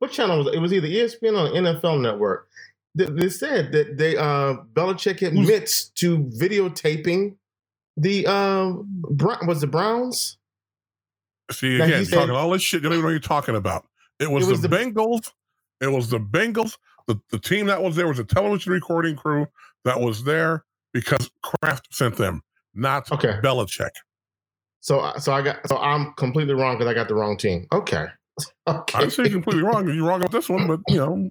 what 0.00 0.12
channel 0.12 0.38
was 0.38 0.48
it? 0.48 0.54
It 0.54 0.58
was 0.60 0.72
either 0.72 0.88
ESPN 0.88 1.34
or 1.38 1.52
NFL 1.54 2.00
Network. 2.00 2.48
They, 2.94 3.06
they 3.06 3.28
said 3.28 3.72
that 3.72 3.98
they 3.98 4.16
uh, 4.16 4.56
Belichick 4.74 5.22
admits 5.26 5.90
to 5.96 6.18
videotaping 6.18 7.36
the 7.96 8.26
Brown, 9.10 9.46
was 9.46 9.60
the 9.60 9.66
Browns. 9.68 10.38
See, 11.50 11.76
again, 11.80 12.04
said- 12.04 12.16
talking 12.16 12.34
all 12.34 12.50
this 12.50 12.62
shit, 12.62 12.82
you 12.82 12.88
don't 12.88 12.92
even 12.94 13.02
know 13.02 13.06
what 13.06 13.10
you're 13.12 13.20
talking 13.20 13.56
about. 13.56 13.86
It 14.18 14.30
was, 14.30 14.46
It 14.46 14.50
was 14.50 14.62
the, 14.62 14.68
the- 14.68 14.76
Bengals. 14.76 15.30
It 15.80 15.88
was 15.88 16.08
the 16.10 16.18
Bengals. 16.18 16.76
The, 17.06 17.20
the 17.30 17.38
team 17.38 17.66
that 17.66 17.82
was 17.82 17.94
there 17.94 18.08
was 18.08 18.18
a 18.18 18.24
television 18.24 18.72
recording 18.72 19.14
crew 19.14 19.46
that 19.84 20.00
was 20.00 20.24
there 20.24 20.64
because 20.92 21.30
Kraft 21.42 21.86
sent 21.94 22.16
them, 22.16 22.42
not 22.74 23.10
Okay. 23.12 23.38
Belichick. 23.42 23.90
So 24.80 25.12
so 25.18 25.32
I 25.32 25.42
got 25.42 25.66
so 25.68 25.78
I'm 25.78 26.12
completely 26.14 26.54
wrong 26.54 26.76
because 26.78 26.90
I 26.90 26.94
got 26.94 27.06
the 27.08 27.14
wrong 27.14 27.36
team. 27.36 27.66
Okay. 27.72 28.06
Okay. 28.68 28.98
I 28.98 29.00
didn't 29.00 29.12
say 29.12 29.22
you're 29.24 29.32
completely 29.32 29.62
wrong. 29.62 29.88
You're 29.88 30.06
wrong 30.06 30.22
on 30.22 30.30
this 30.30 30.48
one, 30.48 30.66
but, 30.66 30.80
you 30.88 30.96
know, 30.98 31.30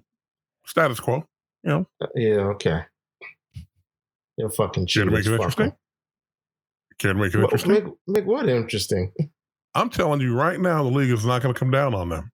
status 0.66 0.98
quo. 0.98 1.24
You 1.62 1.70
know. 1.70 1.88
Uh, 2.00 2.06
yeah. 2.14 2.36
Okay. 2.54 2.80
You're 4.36 4.50
fucking 4.50 4.86
Care 4.86 5.04
to 5.04 5.10
make 5.10 5.26
it 5.26 5.32
interesting? 5.32 5.66
'em. 5.66 5.72
Care 6.98 7.12
to 7.12 7.18
make 7.18 7.34
it 7.34 7.40
interesting? 7.40 7.72
Make, 7.72 7.84
make 8.06 8.24
what 8.24 8.48
interesting? 8.48 9.12
I'm 9.76 9.90
telling 9.90 10.22
you 10.22 10.34
right 10.34 10.58
now, 10.58 10.82
the 10.82 10.88
league 10.88 11.10
is 11.10 11.26
not 11.26 11.42
going 11.42 11.52
to 11.52 11.58
come 11.58 11.70
down 11.70 11.94
on 11.94 12.08
them. 12.08 12.32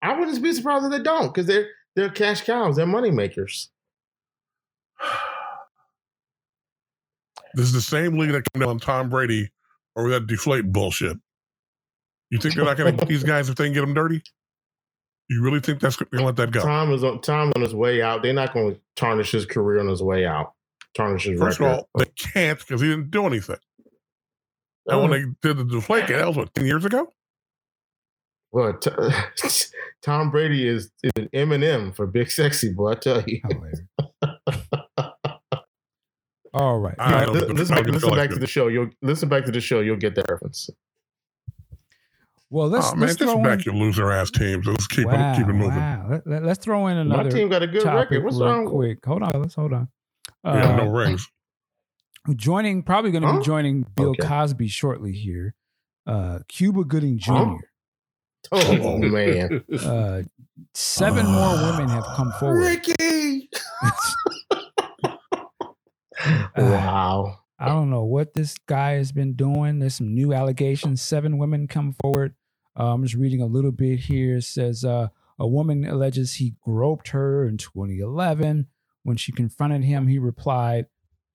I 0.00 0.18
wouldn't 0.18 0.40
be 0.40 0.52
surprised 0.52 0.84
if 0.84 0.92
they 0.92 1.02
don't 1.02 1.26
because 1.26 1.46
they're 1.46 1.68
they're 1.96 2.08
cash 2.08 2.42
cows. 2.42 2.76
They're 2.76 2.86
money 2.86 3.10
makers. 3.10 3.70
This 7.54 7.66
is 7.66 7.74
the 7.74 7.82
same 7.82 8.16
league 8.16 8.32
that 8.32 8.50
came 8.50 8.60
down 8.60 8.70
on 8.70 8.78
Tom 8.78 9.10
Brady 9.10 9.50
over 9.94 10.08
that 10.08 10.26
deflate 10.26 10.72
bullshit. 10.72 11.18
You 12.30 12.38
think 12.38 12.54
they're 12.54 12.64
not 12.64 12.78
going 12.78 12.96
to 12.96 12.98
get 12.98 13.08
these 13.10 13.24
guys 13.24 13.50
if 13.50 13.56
they 13.56 13.64
can 13.64 13.74
get 13.74 13.82
them 13.82 13.92
dirty? 13.92 14.22
You 15.28 15.42
really 15.42 15.60
think 15.60 15.78
that's 15.78 15.96
going 15.96 16.08
to 16.12 16.24
let 16.24 16.36
that 16.36 16.50
go? 16.50 16.62
Tom 16.62 16.94
is 16.94 17.04
on 17.04 17.20
Tom 17.20 17.52
on 17.54 17.60
his 17.60 17.74
way 17.74 18.00
out. 18.00 18.22
They're 18.22 18.32
not 18.32 18.54
going 18.54 18.74
to 18.74 18.80
tarnish 18.96 19.32
his 19.32 19.44
career 19.44 19.80
on 19.80 19.88
his 19.88 20.02
way 20.02 20.24
out. 20.24 20.54
Tarnish 20.94 21.24
his 21.24 21.38
First 21.38 21.60
of 21.60 21.66
all, 21.66 21.88
they 21.98 22.06
can't 22.16 22.58
because 22.58 22.80
he 22.80 22.88
didn't 22.88 23.10
do 23.10 23.26
anything. 23.26 23.58
And 24.86 25.00
when 25.00 25.10
they 25.10 25.24
did 25.48 25.56
the 25.58 25.64
deflate, 25.64 26.08
that 26.08 26.26
was 26.26 26.36
what 26.36 26.54
ten 26.54 26.66
years 26.66 26.84
ago. 26.84 27.12
well, 28.50 28.72
t- 28.74 28.90
Tom 30.02 30.30
Brady 30.30 30.66
is, 30.66 30.90
is 31.02 31.12
an 31.16 31.28
Eminem 31.32 31.94
for 31.94 32.06
big 32.06 32.30
sexy 32.30 32.72
boy. 32.72 32.90
I 32.92 32.94
tell 32.96 33.22
you. 33.22 33.40
Hilarious. 33.48 33.80
All 36.54 36.78
right. 36.80 36.94
I 36.98 37.04
All 37.06 37.12
right, 37.20 37.28
listen, 37.28 37.48
the- 37.48 37.54
listen 37.54 37.76
back 38.14 38.28
to 38.30 38.38
the 38.38 38.46
show. 38.46 38.68
You'll 38.68 38.90
listen 39.00 39.28
back 39.28 39.44
to 39.46 39.52
the 39.52 39.60
show. 39.60 39.80
You'll 39.80 39.96
get 39.96 40.14
that 40.16 40.28
reference. 40.28 40.68
Well, 42.50 42.68
let's 42.68 42.88
oh 42.88 42.94
man, 42.96 43.08
let's 43.08 43.16
just 43.16 43.32
throw 43.32 43.42
back 43.42 43.66
in. 43.66 43.72
your 43.72 43.82
loser 43.82 44.12
ass 44.12 44.30
teams. 44.30 44.66
Let's 44.66 44.86
keep 44.86 45.06
wow, 45.06 45.32
it 45.32 45.38
keep 45.38 45.48
it 45.48 45.54
moving. 45.54 45.74
wow. 45.76 46.20
Let, 46.26 46.42
us 46.42 46.58
throw 46.58 46.86
in 46.88 46.98
another. 46.98 47.08
My 47.08 47.20
another 47.22 47.36
team 47.38 47.48
got 47.48 47.62
a 47.62 47.66
good 47.66 47.82
topic 47.82 48.10
record. 48.10 48.24
What's 48.24 48.36
wrong? 48.36 48.66
quick. 48.66 49.02
Hold 49.06 49.22
on, 49.22 49.40
let's 49.40 49.54
hold 49.54 49.72
on. 49.72 49.88
We 50.44 50.50
have 50.50 50.76
no 50.76 50.88
Uh, 50.88 50.90
rings. 50.90 51.26
Joining, 52.36 52.82
probably 52.82 53.10
going 53.10 53.22
to 53.22 53.28
Huh? 53.28 53.38
be 53.38 53.44
joining 53.44 53.82
Bill 53.96 54.10
Okay. 54.10 54.26
Cosby 54.26 54.68
shortly 54.68 55.12
here. 55.12 55.54
Uh, 56.06 56.40
Cuba 56.48 56.84
Gooding 56.84 57.18
Jr. 57.18 57.32
Huh? 57.32 57.54
Oh 58.52 58.98
man, 58.98 59.62
Uh, 59.84 60.22
seven 60.74 61.24
more 61.26 61.54
women 61.70 61.88
have 61.88 62.04
come 62.16 62.32
forward. 62.40 62.58
Ricky! 62.60 63.48
wow. 66.56 67.38
I 67.58 67.68
don't 67.68 67.90
know 67.90 68.04
what 68.04 68.34
this 68.34 68.56
guy 68.66 68.92
has 68.92 69.12
been 69.12 69.34
doing. 69.34 69.78
There's 69.78 69.94
some 69.94 70.14
new 70.14 70.32
allegations. 70.32 71.00
Seven 71.00 71.38
women 71.38 71.68
come 71.68 71.94
forward. 72.02 72.34
Uh, 72.78 72.92
I'm 72.92 73.02
just 73.04 73.14
reading 73.14 73.40
a 73.40 73.46
little 73.46 73.70
bit 73.70 74.00
here. 74.00 74.38
It 74.38 74.44
says 74.44 74.84
uh, 74.84 75.08
a 75.38 75.46
woman 75.46 75.84
alleges 75.84 76.34
he 76.34 76.54
groped 76.64 77.08
her 77.08 77.46
in 77.46 77.58
2011. 77.58 78.66
When 79.04 79.16
she 79.16 79.32
confronted 79.32 79.84
him, 79.84 80.08
he 80.08 80.18
replied, 80.18 80.86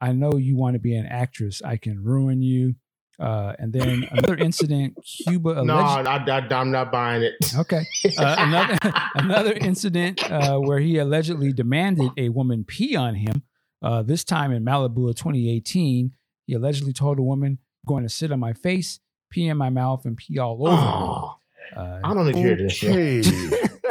I 0.02 0.12
know 0.12 0.38
you 0.38 0.56
want 0.58 0.76
to 0.76 0.80
be 0.80 0.96
an 0.96 1.06
actress. 1.06 1.62
I 1.64 1.78
can 1.78 2.04
ruin 2.04 2.42
you. 2.42 2.76
Uh, 3.20 3.54
and 3.58 3.74
then 3.74 4.08
another 4.12 4.36
incident, 4.38 4.96
Cuba 5.26 5.56
No, 5.66 5.74
alleged. 5.80 6.30
I, 6.30 6.38
I, 6.38 6.60
I'm 6.60 6.70
not 6.72 6.92
buying 6.92 7.24
it. 7.24 7.34
Okay. 7.58 7.84
Uh, 8.18 8.36
another 8.40 8.78
another 9.16 9.54
incident 9.54 10.30
uh, 10.32 10.60
where 10.60 10.80
he 10.80 11.00
allegedly 11.00 11.52
demanded 11.52 12.12
a 12.18 12.30
woman 12.30 12.64
pee 12.64 12.96
on 12.96 13.16
him. 13.16 13.42
Uh, 13.82 14.04
this 14.04 14.24
time 14.24 14.52
in 14.52 14.64
Malibu 14.64 15.10
of 15.10 15.16
2018, 15.16 16.12
he 16.46 16.54
allegedly 16.54 16.94
told 16.94 17.18
a 17.18 17.24
woman, 17.24 17.58
"Going 17.88 18.04
to 18.04 18.10
sit 18.10 18.32
on 18.32 18.40
my 18.40 18.54
face, 18.54 19.00
pee 19.32 19.48
in 19.48 19.58
my 19.58 19.72
mouth, 19.72 20.06
and 20.06 20.16
pee 20.16 20.38
all 20.38 20.68
over 20.68 20.76
Oh, 20.78 21.36
me." 21.76 21.82
Uh, 21.82 22.00
I 22.04 22.14
don't 22.14 22.26
need 22.28 22.34
to 22.34 22.40
hear 22.40 22.56
this. 22.56 22.74
shit. 22.74 23.26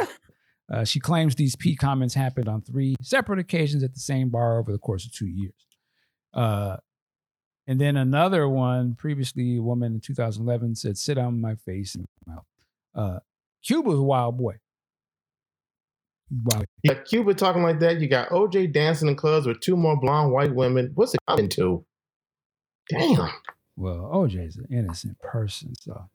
Uh, 0.69 0.83
she 0.83 0.99
claims 0.99 1.35
these 1.35 1.55
pee 1.55 1.77
comments 1.77 2.13
happened 2.13 2.49
on 2.49 2.61
three 2.61 2.93
separate 3.01 3.39
occasions 3.39 3.83
at 3.83 3.93
the 3.93 4.01
same 4.01 4.27
bar 4.29 4.59
over 4.59 4.69
the 4.69 4.77
course 4.77 5.05
of 5.05 5.13
two 5.13 5.25
years. 5.25 5.53
Uh, 6.33 6.77
and 7.67 7.81
then 7.81 7.97
another 7.97 8.47
one, 8.47 8.95
previously 8.95 9.57
a 9.57 9.61
woman 9.61 9.95
in 9.95 9.99
2011 10.01 10.75
said, 10.75 10.97
"Sit 10.97 11.17
on 11.17 11.41
my 11.41 11.55
face 11.55 11.95
and 11.95 12.05
mouth." 12.25 12.45
Uh, 12.95 13.19
Cuba's 13.63 13.99
a 13.99 14.01
wild 14.03 14.37
boy. 14.37 14.55
Wow. 16.43 16.63
You 16.83 16.93
got 16.93 17.05
Cuba 17.05 17.33
talking 17.33 17.63
like 17.63 17.79
that. 17.79 17.99
You 18.01 18.07
got 18.07 18.29
OJ 18.29 18.71
dancing 18.73 19.07
in 19.07 19.15
clubs 19.15 19.47
with 19.47 19.59
two 19.61 19.77
more 19.77 19.97
blonde 19.97 20.31
white 20.33 20.53
women. 20.53 20.91
What's 20.95 21.13
it 21.13 21.21
coming 21.27 21.49
to? 21.49 21.85
Damn. 22.89 23.29
Well, 23.77 24.09
OJ's 24.13 24.57
an 24.57 24.67
innocent 24.71 25.19
person, 25.19 25.73
so 25.75 26.09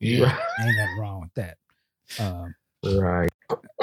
Yeah. 0.00 0.38
ain't 0.60 0.76
nothing 0.76 0.98
wrong 0.98 1.20
with 1.22 1.34
that. 1.34 1.58
Um, 2.18 2.54
Right. 2.84 3.30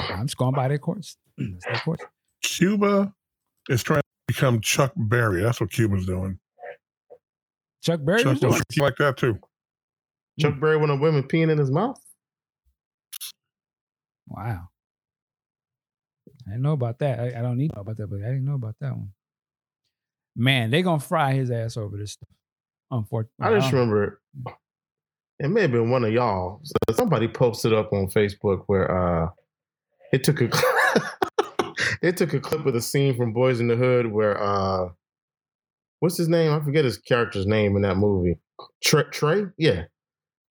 I'm 0.00 0.26
just 0.26 0.36
going 0.38 0.54
by 0.54 0.68
their 0.68 0.78
courts. 0.78 1.16
That's 1.38 1.64
their 1.66 1.74
courts. 1.84 2.04
Cuba 2.42 3.12
is 3.68 3.82
trying 3.82 4.00
to 4.00 4.05
become 4.26 4.60
Chuck 4.60 4.92
Berry. 4.96 5.42
That's 5.42 5.60
what 5.60 5.70
Cuba's 5.70 6.06
doing. 6.06 6.38
Chuck 7.82 8.00
Berry 8.02 8.22
Chuck 8.22 8.32
was 8.32 8.40
doing. 8.40 8.52
was 8.52 8.78
like 8.78 8.96
that 8.96 9.16
too. 9.16 9.38
Chuck 10.40 10.54
mm. 10.54 10.60
Berry 10.60 10.76
with 10.76 10.90
a 10.90 10.96
women 10.96 11.22
peeing 11.22 11.50
in 11.50 11.58
his 11.58 11.70
mouth. 11.70 12.00
Wow. 14.28 14.68
I 16.46 16.50
didn't 16.50 16.62
know 16.62 16.72
about 16.72 16.98
that. 16.98 17.20
I, 17.20 17.38
I 17.38 17.42
don't 17.42 17.56
need 17.56 17.70
to 17.70 17.76
know 17.76 17.82
about 17.82 17.96
that, 17.96 18.08
but 18.08 18.16
I 18.16 18.28
didn't 18.28 18.44
know 18.44 18.54
about 18.54 18.76
that 18.80 18.92
one. 18.92 19.12
Man, 20.34 20.70
they 20.70 20.82
gonna 20.82 21.00
fry 21.00 21.32
his 21.32 21.50
ass 21.50 21.76
over 21.76 21.96
this 21.96 22.12
stuff. 22.12 22.28
Unfortunately, 22.90 23.56
I 23.56 23.58
just 23.58 23.72
uh, 23.72 23.76
remember 23.76 24.20
mm. 24.38 24.52
it 25.38 25.48
may 25.48 25.62
have 25.62 25.72
been 25.72 25.90
one 25.90 26.04
of 26.04 26.12
y'all. 26.12 26.60
So 26.64 26.94
somebody 26.94 27.28
posted 27.28 27.72
up 27.72 27.92
on 27.92 28.08
Facebook 28.08 28.64
where 28.66 28.90
uh 29.24 29.28
it 30.12 30.24
took 30.24 30.40
a 30.40 30.50
it 32.02 32.16
took 32.16 32.32
a 32.34 32.40
clip 32.40 32.66
of 32.66 32.72
the 32.74 32.80
scene 32.80 33.16
from 33.16 33.32
Boys 33.32 33.60
in 33.60 33.68
the 33.68 33.76
Hood 33.76 34.06
where 34.12 34.40
uh 34.42 34.88
what's 36.00 36.16
his 36.16 36.28
name? 36.28 36.52
I 36.52 36.60
forget 36.64 36.84
his 36.84 36.98
character's 36.98 37.46
name 37.46 37.76
in 37.76 37.82
that 37.82 37.96
movie. 37.96 38.38
Trey, 38.82 39.04
Trey? 39.10 39.46
Yeah. 39.58 39.84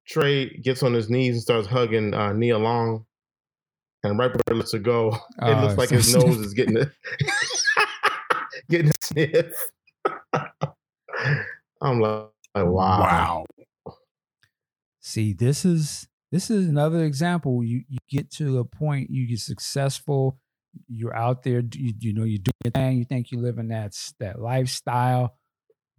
Trey 0.08 0.50
gets 0.58 0.84
on 0.84 0.94
his 0.94 1.10
knees 1.10 1.36
and 1.36 1.42
starts 1.42 1.68
hugging 1.68 2.14
uh, 2.14 2.34
Nia 2.34 2.58
Long. 2.58 3.06
And 4.04 4.20
right 4.20 4.28
before 4.32 4.44
he 4.50 4.54
lets 4.56 4.72
her 4.74 4.80
go, 4.80 5.08
it 5.14 5.18
Oh, 5.42 5.62
looks 5.64 5.78
like 5.78 5.90
his 5.90 6.12
sniff- 6.12 6.26
nose 6.26 6.38
is 6.38 6.54
getting 6.54 6.78
a 6.78 6.92
getting 8.70 8.90
a 8.90 8.94
sniff. 9.02 9.54
I'm 11.82 12.00
like, 12.00 12.30
wow. 12.56 12.66
Wow. 12.66 13.46
See, 15.02 15.34
this 15.34 15.66
is 15.66 16.08
this 16.32 16.50
is 16.50 16.68
another 16.68 17.04
example. 17.04 17.64
You 17.64 17.84
you 17.88 17.98
get 18.10 18.32
to 18.34 18.60
a 18.60 18.66
point, 18.66 19.10
you 19.10 19.28
get 19.28 19.40
successful, 19.40 20.38
you're 20.88 21.16
out 21.16 21.44
there, 21.44 21.62
you, 21.74 21.94
you 22.00 22.14
know, 22.14 22.24
you're 22.24 22.40
doing 22.40 22.54
your 22.66 22.72
thing, 22.72 22.98
you 22.98 23.06
think 23.06 23.32
you're 23.32 23.42
living 23.42 23.70
that 23.70 23.94
that 24.20 24.42
lifestyle, 24.42 25.38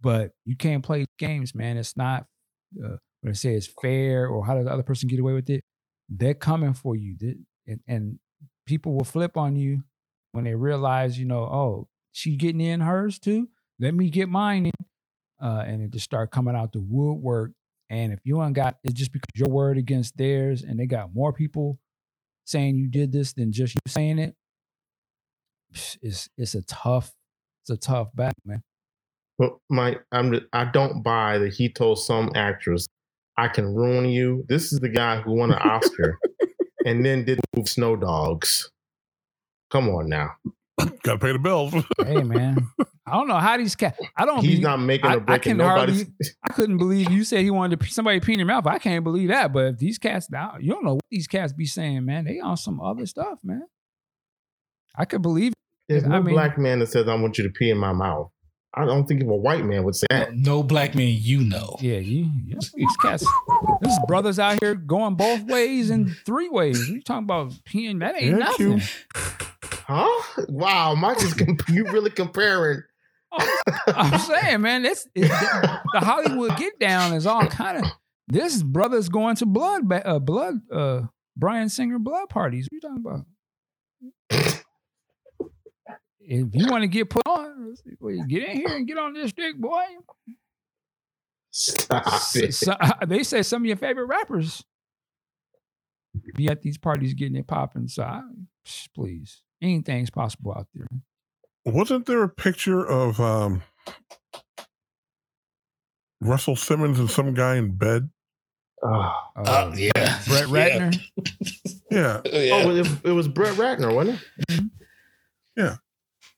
but 0.01 0.31
you 0.45 0.55
can't 0.55 0.83
play 0.83 1.05
games, 1.17 1.55
man. 1.55 1.77
It's 1.77 1.97
not 1.97 2.25
uh, 2.83 2.97
what 3.21 3.31
I 3.31 3.33
say 3.33 3.55
is 3.55 3.69
fair, 3.81 4.27
or 4.27 4.45
how 4.45 4.55
does 4.55 4.65
the 4.65 4.71
other 4.71 4.83
person 4.83 5.07
get 5.07 5.19
away 5.19 5.33
with 5.33 5.49
it? 5.49 5.63
They're 6.09 6.33
coming 6.33 6.73
for 6.73 6.95
you, 6.95 7.15
and, 7.67 7.79
and 7.87 8.19
people 8.65 8.93
will 8.93 9.03
flip 9.03 9.37
on 9.37 9.55
you 9.55 9.83
when 10.31 10.43
they 10.43 10.55
realize, 10.55 11.17
you 11.19 11.25
know, 11.25 11.43
oh, 11.43 11.87
she 12.11 12.35
getting 12.35 12.61
in 12.61 12.81
hers 12.81 13.19
too. 13.19 13.49
Let 13.79 13.93
me 13.93 14.09
get 14.09 14.29
mine 14.29 14.67
in, 14.67 14.85
uh, 15.41 15.63
and 15.65 15.81
it 15.81 15.91
just 15.91 16.05
start 16.05 16.31
coming 16.31 16.55
out 16.55 16.73
the 16.73 16.79
woodwork. 16.79 17.51
And 17.89 18.11
if 18.11 18.19
you 18.23 18.43
ain't 18.43 18.53
got 18.53 18.75
it's 18.83 18.93
just 18.93 19.13
because 19.13 19.29
your 19.35 19.49
word 19.49 19.77
against 19.77 20.17
theirs, 20.17 20.63
and 20.63 20.79
they 20.79 20.85
got 20.85 21.13
more 21.13 21.33
people 21.33 21.79
saying 22.45 22.75
you 22.75 22.87
did 22.87 23.11
this 23.11 23.33
than 23.33 23.51
just 23.51 23.75
you 23.75 23.81
saying 23.87 24.19
it, 24.19 24.35
it's 26.01 26.29
it's 26.37 26.55
a 26.55 26.61
tough, 26.63 27.11
it's 27.63 27.69
a 27.69 27.77
tough 27.77 28.09
battle, 28.15 28.33
man. 28.45 28.61
But 29.39 29.57
my, 29.69 29.97
I'm, 30.11 30.33
I 30.51 30.65
don't 30.65 31.03
buy 31.03 31.37
that 31.37 31.53
he 31.53 31.69
told 31.71 31.99
some 31.99 32.31
actress, 32.35 32.87
"I 33.37 33.47
can 33.47 33.65
ruin 33.73 34.05
you." 34.09 34.43
This 34.49 34.73
is 34.73 34.79
the 34.79 34.89
guy 34.89 35.21
who 35.21 35.33
won 35.33 35.51
an 35.51 35.59
Oscar 35.59 36.17
and 36.85 37.05
then 37.05 37.23
did 37.25 37.37
the 37.37 37.43
movie 37.57 37.67
Snow 37.67 37.95
Dogs. 37.95 38.71
Come 39.69 39.89
on 39.89 40.07
now, 40.09 40.31
Got 41.03 41.13
to 41.13 41.17
pay 41.19 41.33
the 41.33 41.39
bills. 41.39 41.73
hey, 42.05 42.23
man, 42.23 42.67
I 43.05 43.11
don't 43.11 43.27
know 43.27 43.37
how 43.37 43.57
these 43.57 43.75
cats. 43.75 43.99
I 44.15 44.25
don't. 44.25 44.39
he's 44.43 44.57
be, 44.59 44.63
not 44.63 44.77
making 44.77 45.05
I- 45.11 45.13
a 45.13 45.17
I 45.17 45.19
break. 45.19 45.35
and 45.35 45.43
can 45.43 45.57
nobody's. 45.57 46.05
I 46.43 46.53
couldn't 46.53 46.77
believe 46.77 47.11
you 47.11 47.23
said 47.23 47.41
he 47.41 47.51
wanted 47.51 47.79
to 47.79 47.85
pee- 47.85 47.91
somebody 47.91 48.19
pee 48.21 48.33
in 48.33 48.39
your 48.39 48.47
mouth. 48.47 48.65
I 48.65 48.79
can't 48.79 49.03
believe 49.03 49.29
that. 49.29 49.53
But 49.53 49.65
if 49.65 49.77
these 49.77 49.97
cats, 49.99 50.29
now 50.31 50.55
you 50.59 50.71
don't 50.71 50.83
know 50.85 50.95
what 50.95 51.05
these 51.11 51.27
cats 51.27 51.53
be 51.53 51.65
saying, 51.65 52.05
man. 52.05 52.25
They 52.25 52.39
on 52.39 52.57
some 52.57 52.79
other 52.81 53.05
stuff, 53.05 53.37
man. 53.43 53.67
I 54.95 55.05
could 55.05 55.21
believe. 55.21 55.53
There's 55.89 56.03
I 56.03 56.19
mean- 56.19 56.33
black 56.35 56.57
man 56.57 56.79
that 56.79 56.87
says, 56.87 57.07
"I 57.07 57.15
want 57.15 57.37
you 57.37 57.43
to 57.45 57.49
pee 57.49 57.69
in 57.69 57.77
my 57.77 57.93
mouth." 57.93 58.29
I 58.73 58.85
don't 58.85 59.07
think 59.07 59.21
if 59.21 59.27
a 59.27 59.35
white 59.35 59.65
man 59.65 59.83
would 59.85 59.95
say 59.95 60.05
that. 60.11 60.35
No 60.35 60.61
black 60.61 60.93
man 60.93 61.07
you 61.19 61.39
know. 61.39 61.77
Yeah, 61.79 61.97
you. 61.97 62.29
Yeah, 62.45 62.57
these 62.75 62.95
cats. 63.01 63.25
There's 63.81 63.97
brothers 64.07 64.37
out 64.37 64.59
here 64.61 64.75
going 64.75 65.15
both 65.15 65.43
ways 65.45 65.89
and 65.89 66.15
three 66.27 66.47
ways. 66.49 66.87
You 66.87 67.01
talking 67.01 67.23
about 67.23 67.53
peeing? 67.67 68.01
That 68.01 68.15
ain't 68.15 68.25
Yeah, 68.25 68.37
nothing. 68.37 68.79
Q. 68.79 68.87
Huh? 69.87 70.23
Wow, 70.49 70.93
Mike 70.93 71.23
is 71.23 71.33
comp- 71.33 71.67
you 71.69 71.85
really 71.85 72.11
comparing? 72.11 72.83
I'm 73.87 74.19
saying, 74.19 74.61
man, 74.61 74.85
it's, 74.85 75.07
it's 75.15 75.29
the 75.29 75.99
Hollywood 75.99 76.55
get 76.57 76.77
down 76.79 77.13
is 77.13 77.25
all 77.25 77.47
kind 77.47 77.83
of. 77.83 77.91
This 78.27 78.61
brother's 78.61 79.09
going 79.09 79.37
to 79.37 79.45
blood, 79.47 79.91
uh, 79.91 80.19
blood, 80.19 80.55
uh, 80.71 81.03
Bryan 81.35 81.69
Singer 81.69 81.97
blood 81.97 82.29
parties. 82.29 82.67
What 82.69 82.75
you 82.75 82.81
talking 82.81 83.25
about? 84.29 84.63
If 86.27 86.47
you 86.53 86.67
want 86.69 86.83
to 86.83 86.87
get 86.87 87.09
put 87.09 87.25
on, 87.25 87.75
well, 87.99 88.15
get 88.27 88.43
in 88.43 88.57
here 88.57 88.75
and 88.75 88.87
get 88.87 88.97
on 88.97 89.13
this 89.13 89.31
dick, 89.33 89.55
boy. 89.57 89.83
Stop 91.51 92.05
it. 92.35 92.53
so- 92.53 92.75
they 93.07 93.23
say 93.23 93.41
some 93.41 93.61
of 93.63 93.65
your 93.65 93.77
favorite 93.77 94.05
rappers 94.05 94.63
be 96.35 96.47
at 96.47 96.61
these 96.61 96.77
parties 96.77 97.13
getting 97.13 97.35
it 97.37 97.47
popping. 97.47 97.87
So, 97.87 98.03
I, 98.03 98.21
please, 98.95 99.41
anything's 99.61 100.09
possible 100.09 100.53
out 100.57 100.67
there. 100.73 100.87
Wasn't 101.65 102.05
there 102.05 102.23
a 102.23 102.29
picture 102.29 102.85
of 102.85 103.19
um, 103.19 103.61
Russell 106.21 106.55
Simmons 106.55 106.99
and 106.99 107.09
some 107.09 107.33
guy 107.33 107.55
in 107.57 107.75
bed? 107.75 108.09
Oh, 108.83 109.11
Uh, 109.35 109.71
Oh, 109.71 109.73
yeah. 109.75 110.19
Brett 110.27 110.49
Yeah. 110.49 110.89
Ratner. 110.91 111.01
Yeah. 111.89 112.21
Yeah. 112.25 112.63
oh 112.65 112.75
it, 112.75 112.87
it 113.05 113.11
was 113.11 113.27
Brett 113.27 113.55
Ratner, 113.55 113.93
wasn't 113.93 114.19
it? 114.49 115.73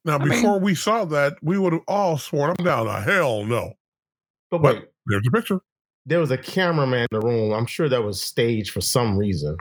Now, 0.05 0.15
I 0.15 0.19
mean- 0.19 0.30
before 0.30 0.59
we 0.59 0.76
saw 0.76 1.05
that, 1.05 1.34
we 1.41 1.57
would 1.57 1.73
have 1.73 1.81
all 1.88 2.17
sworn 2.17 2.55
him 2.57 2.65
down. 2.65 2.88
A 2.88 3.01
hell 3.01 3.43
no. 3.45 3.73
But 4.51 4.61
But- 4.61 4.76
wait, 4.76 4.85
There's 5.07 5.27
a 5.27 5.31
picture. 5.31 5.59
there 6.05 6.19
was 6.19 6.31
a 6.31 6.38
cameraman 6.38 7.01
in 7.11 7.19
the 7.19 7.26
room. 7.26 7.53
I'm 7.53 7.65
sure 7.65 7.89
that 7.89 8.03
was 8.03 8.21
staged 8.21 8.71
for 8.71 8.81
some 8.81 9.17
reason. 9.17 9.57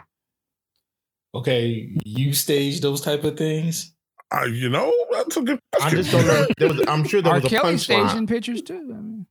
okay, 1.34 1.88
you 2.04 2.32
stage 2.32 2.80
those 2.80 3.00
type 3.00 3.22
of 3.24 3.36
things. 3.36 3.94
Uh, 4.34 4.44
you 4.44 4.68
know, 4.68 4.92
that's 5.12 5.36
a 5.36 5.42
good 5.42 5.58
I 5.80 5.90
just 5.90 6.10
don't 6.10 6.26
know. 6.26 6.46
There 6.58 6.68
was, 6.68 6.82
I'm 6.88 7.04
sure 7.04 7.22
there 7.22 7.34
was 7.34 7.44
a 7.44 7.48
Kelly 7.48 7.74
punchline. 7.74 8.08
staging 8.08 8.26
pictures 8.26 8.62
too. 8.62 8.74
I 8.74 8.96
mean, 9.00 9.26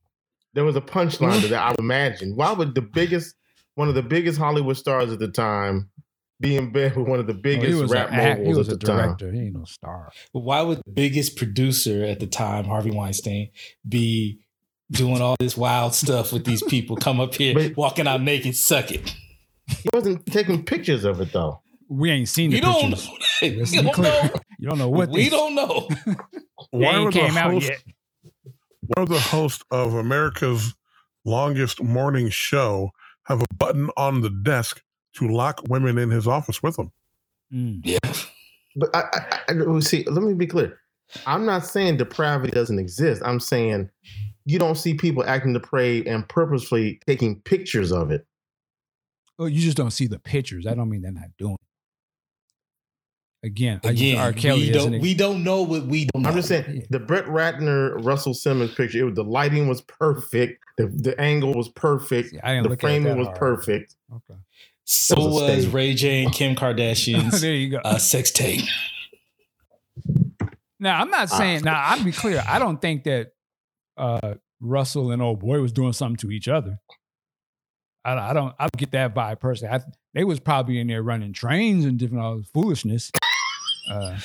There 0.54 0.64
was 0.64 0.76
a 0.76 0.82
punchline 0.82 1.42
to 1.42 1.48
that. 1.50 1.62
I 1.62 1.70
would 1.72 1.80
imagine. 1.80 2.36
Why 2.36 2.52
would 2.52 2.74
the 2.76 2.82
biggest, 2.82 3.36
one 3.76 3.90
of 3.90 3.96
the 3.96 4.02
biggest 4.04 4.40
Hollywood 4.40 4.78
stars 4.78 5.12
at 5.12 5.20
the 5.20 5.28
time, 5.28 5.90
be 6.40 6.56
in 6.56 6.72
bed 6.72 6.96
with 6.96 7.08
one 7.08 7.20
of 7.20 7.28
the 7.28 7.34
oh, 7.34 7.38
biggest 7.42 7.68
he 7.68 7.74
was, 7.82 7.92
rap 7.92 8.10
a, 8.10 8.14
act- 8.14 8.40
he 8.40 8.46
moguls 8.46 8.58
was 8.58 8.68
at 8.70 8.74
a 8.76 8.78
the 8.78 8.86
time? 8.86 8.98
director. 8.98 9.32
He 9.32 9.40
ain't 9.42 9.56
no 9.56 9.64
star. 9.66 10.12
Why 10.34 10.62
would 10.62 10.80
the 10.86 10.92
biggest 10.92 11.36
producer 11.36 12.04
at 12.04 12.20
the 12.20 12.28
time, 12.28 12.66
Harvey 12.66 12.92
Weinstein, 12.92 13.50
be 13.88 14.40
doing 14.92 15.22
all 15.22 15.36
this 15.40 15.58
wild 15.58 15.94
stuff 15.96 16.32
with 16.32 16.46
these 16.46 16.62
people? 16.64 16.96
Come 16.98 17.20
up 17.20 17.34
here, 17.36 17.54
But- 17.54 17.76
walking 17.78 18.08
out 18.08 18.22
naked, 18.22 18.56
suck 18.56 18.92
it. 18.92 19.16
He 19.68 19.90
wasn't 19.92 20.26
taking 20.28 20.64
pictures 20.64 21.04
of 21.04 21.20
it 21.22 21.34
though. 21.34 21.62
We 21.90 22.12
ain't 22.12 22.30
seen 22.30 22.50
the 22.52 22.58
You 22.58 22.62
don't 22.62 22.90
know. 22.92 22.96
pictures. 22.96 23.40
that. 23.42 23.58
Let's 23.58 23.74
You 23.74 23.82
don't 23.84 23.94
clear. 23.94 24.12
know. 24.24 24.30
You 24.60 24.68
don't 24.70 24.80
know 24.80 24.90
what 24.90 25.10
we 25.10 25.24
they- 25.26 25.30
don't 25.30 25.54
know. 25.56 25.88
they 26.06 26.16
Why 26.72 26.96
ain't 26.96 27.06
would 27.06 27.14
the 27.14 27.20
came 27.20 27.38
out 27.38 27.52
host, 27.52 27.70
yet. 27.70 27.84
why 28.82 29.02
would 29.02 29.10
the 29.10 29.20
host 29.20 29.64
of 29.70 29.94
America's 29.94 30.74
longest 31.26 31.84
morning 31.84 32.30
show 32.30 32.90
have 33.26 33.42
a 33.42 33.46
button 33.56 33.90
on 33.98 34.22
the 34.22 34.30
desk 34.32 34.82
to 35.18 35.28
lock 35.28 35.62
women 35.68 35.98
in 35.98 36.10
his 36.10 36.28
office 36.28 36.62
with 36.64 36.78
him? 36.80 36.92
Mm. 37.54 37.82
Yeah. 37.84 37.98
But 38.76 38.96
I, 38.96 39.04
I, 39.14 39.40
I, 39.54 39.76
I- 39.76 39.80
see. 39.80 40.04
Let 40.10 40.24
me 40.24 40.34
be 40.34 40.48
clear. 40.48 40.80
I'm 41.26 41.46
not 41.46 41.66
saying 41.66 41.98
depravity 41.98 42.52
doesn't 42.52 42.80
exist. 42.80 43.22
I'm 43.26 43.40
saying 43.40 43.90
you 44.46 44.60
don't 44.60 44.76
see 44.76 44.94
people 44.94 45.24
acting 45.26 45.54
depraved 45.54 46.06
and 46.08 46.28
purposefully 46.28 47.00
taking 47.08 47.40
pictures 47.42 47.92
of 47.92 48.12
it. 48.12 48.26
Oh, 49.40 49.46
you 49.46 49.62
just 49.62 49.78
don't 49.78 49.92
see 49.92 50.08
the 50.08 50.20
pictures. 50.20 50.66
I 50.68 50.74
don't 50.74 50.90
mean 50.90 51.02
they're 51.04 51.12
not 51.12 51.30
doing. 51.38 51.54
it. 51.54 51.60
Again, 53.48 53.80
I 53.84 53.90
use 53.92 54.02
Again, 54.02 54.18
R. 54.18 54.34
Kelly 54.34 54.62
We 54.62 54.72
don't, 54.72 55.00
we 55.00 55.14
don't 55.14 55.44
know 55.44 55.62
what 55.62 55.86
we 55.86 56.06
don't 56.06 56.24
know. 56.24 56.30
I'm 56.30 56.36
just 56.36 56.48
saying 56.50 56.66
Yeah. 56.76 56.82
the 56.90 57.00
Brett 57.00 57.26
Ratner 57.26 58.04
Russell 58.04 58.34
Simmons 58.34 58.74
picture. 58.74 59.00
It 59.00 59.04
was 59.04 59.14
the 59.16 59.24
lighting 59.24 59.68
was 59.68 59.82
perfect. 59.82 60.62
The 60.78 60.88
the 60.88 61.20
angle 61.22 61.54
was 61.54 61.70
perfect. 61.70 62.32
See, 62.32 62.40
I 62.42 62.54
didn't 62.56 62.64
The 62.64 62.70
look 62.72 62.80
at 62.80 62.82
framing 62.82 63.04
that 63.10 63.18
was 63.18 63.28
hard. 63.28 63.40
perfect. 63.40 63.96
Okay. 64.14 64.40
So 64.90 65.16
That 65.16 65.22
was 65.22 65.56
was. 65.58 65.68
Ray 65.68 65.94
J 65.94 66.24
and 66.24 66.34
Kim 66.34 66.56
Kardashian's 66.62 67.42
there 67.42 67.54
you 67.54 67.70
go. 67.70 67.78
uh, 67.84 67.98
sex 67.98 68.32
tape. 68.32 68.62
Now 70.80 71.00
I'm 71.02 71.10
not 71.10 71.30
saying. 71.30 71.64
now 71.64 71.82
I'll 71.82 72.04
be 72.04 72.12
clear. 72.12 72.44
I 72.48 72.60
don't 72.60 72.82
think 72.82 73.04
that 73.06 73.32
uh, 73.98 74.36
Russell 74.62 75.12
and 75.12 75.22
old 75.22 75.40
boy 75.40 75.60
was 75.62 75.72
doing 75.72 75.94
something 75.94 76.18
to 76.18 76.32
each 76.32 76.48
other. 76.48 76.78
I, 78.06 78.14
I 78.30 78.34
don't. 78.34 78.54
I 78.60 78.64
don't 78.64 78.78
get 78.78 78.92
that 78.92 79.14
vibe 79.16 79.40
personally. 79.40 79.74
I, 79.76 79.82
they 80.14 80.24
was 80.24 80.40
probably 80.40 80.80
in 80.80 80.88
there 80.88 81.04
running 81.04 81.34
trains 81.34 81.84
and 81.84 81.98
different 81.98 82.24
all 82.24 82.38
this 82.38 82.48
foolishness. 82.54 83.12
Uh, 83.90 84.18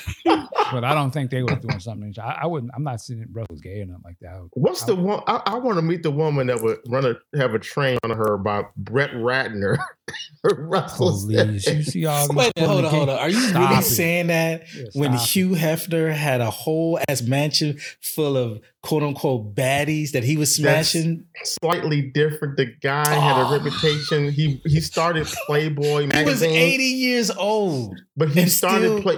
but 0.73 0.85
I 0.85 0.95
don't 0.95 1.11
think 1.11 1.31
they 1.31 1.43
were 1.43 1.55
doing 1.57 1.81
something. 1.81 2.15
I, 2.23 2.41
I 2.43 2.47
wouldn't. 2.47 2.73
I'm 2.75 2.83
not 2.85 3.01
saying 3.01 3.27
Russell's 3.33 3.61
gay 3.61 3.81
or 3.83 3.87
nothing 3.87 4.03
like 4.05 4.19
that. 4.21 4.41
Would- 4.41 4.51
What's 4.55 4.85
the 4.85 4.95
one? 4.95 5.23
I, 5.27 5.43
I 5.47 5.55
want 5.59 5.77
to 5.79 5.83
meet 5.83 6.03
the 6.03 6.11
woman 6.11 6.47
that 6.49 6.61
would 6.63 6.79
run 6.89 7.05
a 7.07 7.15
have 7.39 7.55
a 7.55 7.59
train 7.59 7.99
on 8.05 8.11
her 8.11 8.37
by 8.39 8.65
Brett 8.77 9.11
Ratner. 9.13 9.79
Russell 10.45 11.11
Police. 11.13 11.67
You 11.67 11.83
see 11.83 12.07
all 12.07 12.27
these. 12.29 12.37
Wait, 12.37 12.53
hold 12.59 12.85
on, 12.85 12.91
hold 12.91 13.09
on. 13.09 13.19
Are 13.19 13.29
you 13.31 13.39
Stop 13.41 13.71
really 13.71 13.81
it. 13.81 13.85
saying 13.85 14.27
that 14.29 14.63
Yeah, 14.75 14.85
when 14.95 15.13
stop 15.13 15.23
it. 15.23 15.29
Hugh 15.31 15.49
Hefner 15.51 16.13
had 16.13 16.41
a 16.41 16.51
whole 16.51 16.99
ass 17.09 17.23
mansion 17.23 17.79
full 18.01 18.37
of 18.37 18.61
quote 18.83 19.03
unquote 19.05 19.55
baddies 19.55 20.11
that 20.13 20.25
he 20.25 20.37
was 20.37 20.57
That's- 20.57 20.91
smashing? 20.91 21.27
slightly 21.45 22.03
different. 22.03 22.57
The 22.57 22.67
guy 22.83 23.09
had 23.09 23.41
a 23.41 23.47
Oh. 23.47 23.53
reputation. 23.57 24.33
He 24.33 24.61
he 24.65 24.81
started 24.81 25.27
Playboy 25.47 26.07
magazine. 26.07 26.25
He 26.25 26.31
was 26.31 26.43
80 26.43 26.83
years 26.85 27.31
old. 27.31 28.01
but 28.17 28.29
he 28.31 28.49
started 28.49 28.87
still- 28.89 29.03
play. 29.03 29.17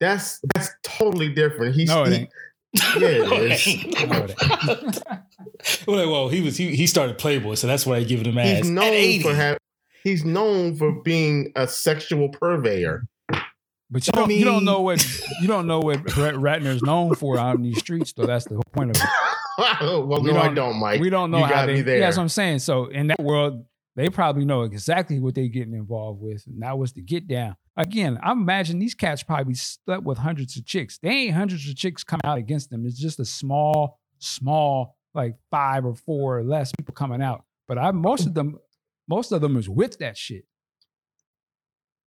That's 0.00 0.40
that's 0.54 0.70
totally 0.82 1.28
different. 1.28 1.74
He's 1.74 1.88
No, 1.88 2.04
it 2.04 2.12
he- 2.12 2.18
ain't. 2.18 2.30
Yeah, 2.98 3.08
it 3.32 3.66
is. 4.92 5.02
Well, 5.86 6.10
well, 6.10 6.28
he 6.28 6.40
was 6.40 6.56
he, 6.56 6.74
he 6.74 6.86
started 6.86 7.18
Playboy, 7.18 7.54
so 7.54 7.66
that's 7.66 7.84
why 7.84 7.96
I 7.96 8.04
give 8.04 8.22
him 8.22 8.38
ass. 8.38 8.58
he's 8.58 8.70
known 8.70 8.84
80. 8.92 9.22
for 9.22 9.34
have 9.34 9.58
he's 10.04 10.24
known 10.24 10.76
for 10.76 10.92
being 11.02 11.52
a 11.56 11.68
sexual 11.68 12.28
purveyor. 12.30 13.04
But 13.92 14.06
you 14.06 14.12
don't. 14.12 14.30
you 14.30 14.44
don't 14.44 14.64
know 14.64 14.80
what 14.80 15.04
you 15.40 15.48
don't 15.48 15.66
know 15.66 15.80
what 15.80 16.02
Brett 16.04 16.34
Ratner 16.34 16.66
is 16.74 16.82
known 16.82 17.14
for 17.14 17.38
out 17.38 17.56
in 17.56 17.62
these 17.62 17.78
streets. 17.78 18.12
Though 18.12 18.24
that's 18.26 18.44
the 18.46 18.54
whole 18.54 18.62
point 18.72 18.90
of 18.96 19.02
it. 19.02 19.08
well, 19.82 20.22
We 20.22 20.30
no, 20.32 20.42
don't- 20.44 20.54
don't, 20.54 20.76
Mike. 20.78 21.00
we 21.00 21.10
don't 21.10 21.30
know 21.30 21.38
you 21.38 21.44
how 21.44 21.50
got 21.50 21.66
they. 21.66 21.74
me 21.74 21.80
there. 21.82 21.98
Yeah, 21.98 22.06
that's 22.06 22.16
what 22.16 22.22
I'm 22.22 22.28
saying. 22.28 22.60
So 22.60 22.86
in 22.86 23.08
that 23.08 23.20
world, 23.20 23.64
they 24.00 24.08
probably 24.08 24.44
know 24.44 24.62
exactly 24.62 25.20
what 25.20 25.34
they're 25.34 25.48
getting 25.48 25.74
involved 25.74 26.22
with. 26.22 26.46
And 26.46 26.62
that 26.62 26.78
was 26.78 26.92
to 26.92 27.02
get 27.02 27.28
down. 27.28 27.56
Again, 27.76 28.18
I 28.22 28.32
imagine 28.32 28.78
these 28.78 28.94
cats 28.94 29.22
probably 29.22 29.54
slept 29.54 30.04
with 30.04 30.16
hundreds 30.18 30.56
of 30.56 30.64
chicks. 30.64 30.98
They 30.98 31.10
ain't 31.10 31.34
hundreds 31.34 31.68
of 31.68 31.76
chicks 31.76 32.02
coming 32.02 32.22
out 32.24 32.38
against 32.38 32.70
them. 32.70 32.86
It's 32.86 32.98
just 32.98 33.20
a 33.20 33.24
small, 33.26 34.00
small, 34.18 34.96
like 35.14 35.36
five 35.50 35.84
or 35.84 35.94
four 35.94 36.38
or 36.38 36.44
less 36.44 36.72
people 36.78 36.94
coming 36.94 37.20
out. 37.20 37.44
But 37.68 37.78
I 37.78 37.90
most 37.90 38.26
of 38.26 38.34
them, 38.34 38.58
most 39.06 39.32
of 39.32 39.40
them 39.42 39.56
is 39.56 39.68
with 39.68 39.98
that 39.98 40.16
shit. 40.16 40.44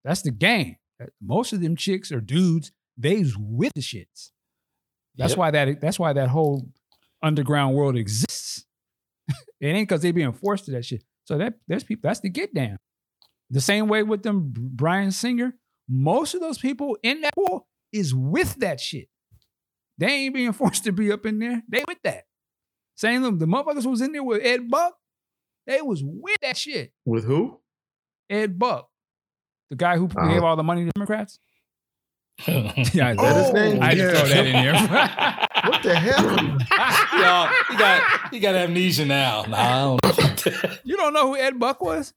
That's 0.05 0.23
the 0.23 0.31
game. 0.31 0.77
Most 1.21 1.53
of 1.53 1.61
them 1.61 1.77
chicks 1.77 2.11
or 2.11 2.21
dudes, 2.21 2.73
they's 2.97 3.37
with 3.37 3.73
the 3.75 3.81
shits. 3.81 4.31
That's 5.17 5.33
Yep. 5.33 5.39
why 5.39 5.51
that 5.51 5.81
that's 5.81 5.99
why 5.99 6.13
that 6.13 6.29
whole 6.29 6.69
underground 7.23 7.75
world 7.75 7.97
exists. 7.97 8.65
it 9.61 9.67
ain't 9.67 9.89
because 9.89 10.03
they 10.03 10.13
being 10.13 10.33
forced 10.33 10.65
to 10.67 10.71
that 10.73 10.85
shit. 10.85 11.05
So 11.25 11.39
that 11.39 11.55
there's 11.69 11.85
people 11.85 12.09
that's 12.09 12.21
the 12.21 12.29
get 12.29 12.53
down. 12.55 12.79
The 13.51 13.61
same 13.61 13.89
way 13.89 14.03
with 14.03 14.23
them 14.23 14.53
Bryan 14.55 15.11
Singer, 15.13 15.55
most 15.89 16.35
of 16.35 16.41
those 16.41 16.59
people 16.59 16.97
in 17.03 17.21
that 17.21 17.35
pool 17.35 17.67
is 17.93 18.15
with 18.15 18.57
that 18.57 18.81
shit. 18.81 19.09
They 19.99 20.07
ain't 20.07 20.35
being 20.35 20.53
forced 20.63 20.85
to 20.85 20.93
be 20.93 21.13
up 21.13 21.27
in 21.27 21.39
there. 21.39 21.63
They 21.69 21.85
with 21.87 21.99
that. 22.05 22.25
Same 22.97 23.23
them, 23.23 23.39
the 23.39 23.47
motherfuckers 23.47 23.85
who 23.85 23.91
was 23.91 24.01
in 24.01 24.13
there 24.13 24.23
with 24.25 24.43
Ed 24.45 24.71
Buck, 24.71 24.95
they 25.67 25.81
was 25.83 26.03
with 26.05 26.37
that 26.43 26.57
shit. 26.57 26.93
With 27.05 27.25
who? 27.25 27.61
Ed 28.31 28.59
Buck, 28.59 28.89
the 29.71 29.77
guy 29.77 29.97
who 29.97 30.07
Uh-huh. 30.07 30.29
gave 30.29 30.43
all 30.43 30.57
the 30.57 30.63
money 30.63 30.85
to 30.85 30.91
Democrats. 30.95 31.39
yeah, 32.49 32.63
Is 32.73 32.95
that 32.95 33.37
his 33.37 33.53
name? 33.53 33.83
I 33.83 33.95
just 33.95 34.13
Yeah. 34.15 34.19
throw 34.19 34.29
that 34.29 34.47
in 34.47 34.53
there. 34.53 35.49
What 35.65 35.83
the 35.83 35.95
hell? 35.95 36.25
Y'all, 37.21 37.53
he 37.69 37.77
got 37.77 38.33
he 38.33 38.41
got 38.41 38.55
amnesia 38.55 39.05
now. 39.05 39.43
Nah, 39.43 39.57
I 39.59 39.81
don't 39.81 40.81
you 40.85 40.97
don't 40.97 41.13
know 41.13 41.29
who 41.29 41.37
Ed 41.37 41.59
Buck 41.59 41.81
was? 41.81 42.15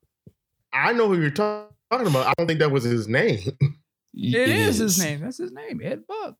I 0.74 0.94
know 0.94 1.08
who 1.08 1.20
you're 1.20 1.30
talking 1.30 1.68
about. 1.92 2.28
I 2.28 2.34
don't 2.38 2.48
think 2.48 2.60
that 2.60 2.72
was 2.72 2.84
his 2.84 3.08
name. 3.08 3.40
It 4.14 4.50
is 4.50 4.78
his 4.78 4.98
name. 4.98 5.22
That's 5.22 5.38
his 5.38 5.52
name, 5.52 5.82
Ed 5.84 6.08
Buck. 6.08 6.36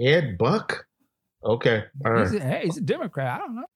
Ed 0.00 0.38
Buck. 0.38 0.86
Okay, 1.44 1.84
all 2.04 2.18
He's 2.20 2.34
a, 2.34 2.40
hey, 2.40 2.62
he's 2.64 2.76
a 2.78 2.80
Democrat. 2.80 3.34
I 3.34 3.38
don't 3.38 3.56
know. 3.56 3.66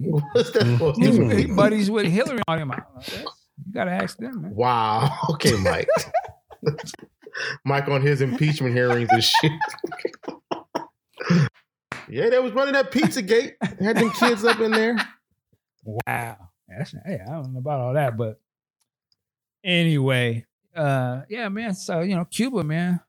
What's 0.32 0.50
that 0.52 0.62
mm-hmm. 0.62 0.72
supposed 0.72 1.02
to 1.02 1.12
mean? 1.12 1.38
he 1.38 1.46
buddies 1.46 1.90
with 1.90 2.06
Hillary 2.06 2.40
on 2.48 2.58
him. 2.58 2.72
I 2.72 2.76
don't 2.76 3.24
know. 3.24 3.30
You 3.66 3.72
gotta 3.72 3.90
ask 3.90 4.16
them, 4.16 4.42
man. 4.42 4.54
Wow. 4.54 5.16
Okay, 5.30 5.56
Mike. 5.56 5.88
Mike 7.64 7.88
on 7.88 8.02
his 8.02 8.20
impeachment 8.20 8.74
hearings 8.74 9.08
and 9.10 9.24
shit. 9.24 9.52
yeah, 12.08 12.30
they 12.30 12.38
was 12.38 12.52
running 12.52 12.74
that 12.74 12.90
pizza 12.90 13.22
gate. 13.22 13.56
Had 13.80 13.96
them 13.96 14.10
kids 14.10 14.44
up 14.44 14.60
in 14.60 14.70
there. 14.70 14.96
Wow. 15.84 16.36
That's 16.68 16.94
hey, 17.04 17.20
I 17.26 17.32
don't 17.32 17.52
know 17.52 17.58
about 17.58 17.80
all 17.80 17.94
that, 17.94 18.16
but 18.16 18.40
anyway, 19.64 20.46
uh, 20.74 21.22
yeah, 21.28 21.48
man. 21.48 21.74
So 21.74 22.00
you 22.00 22.14
know, 22.14 22.24
Cuba, 22.24 22.62
man, 22.62 23.00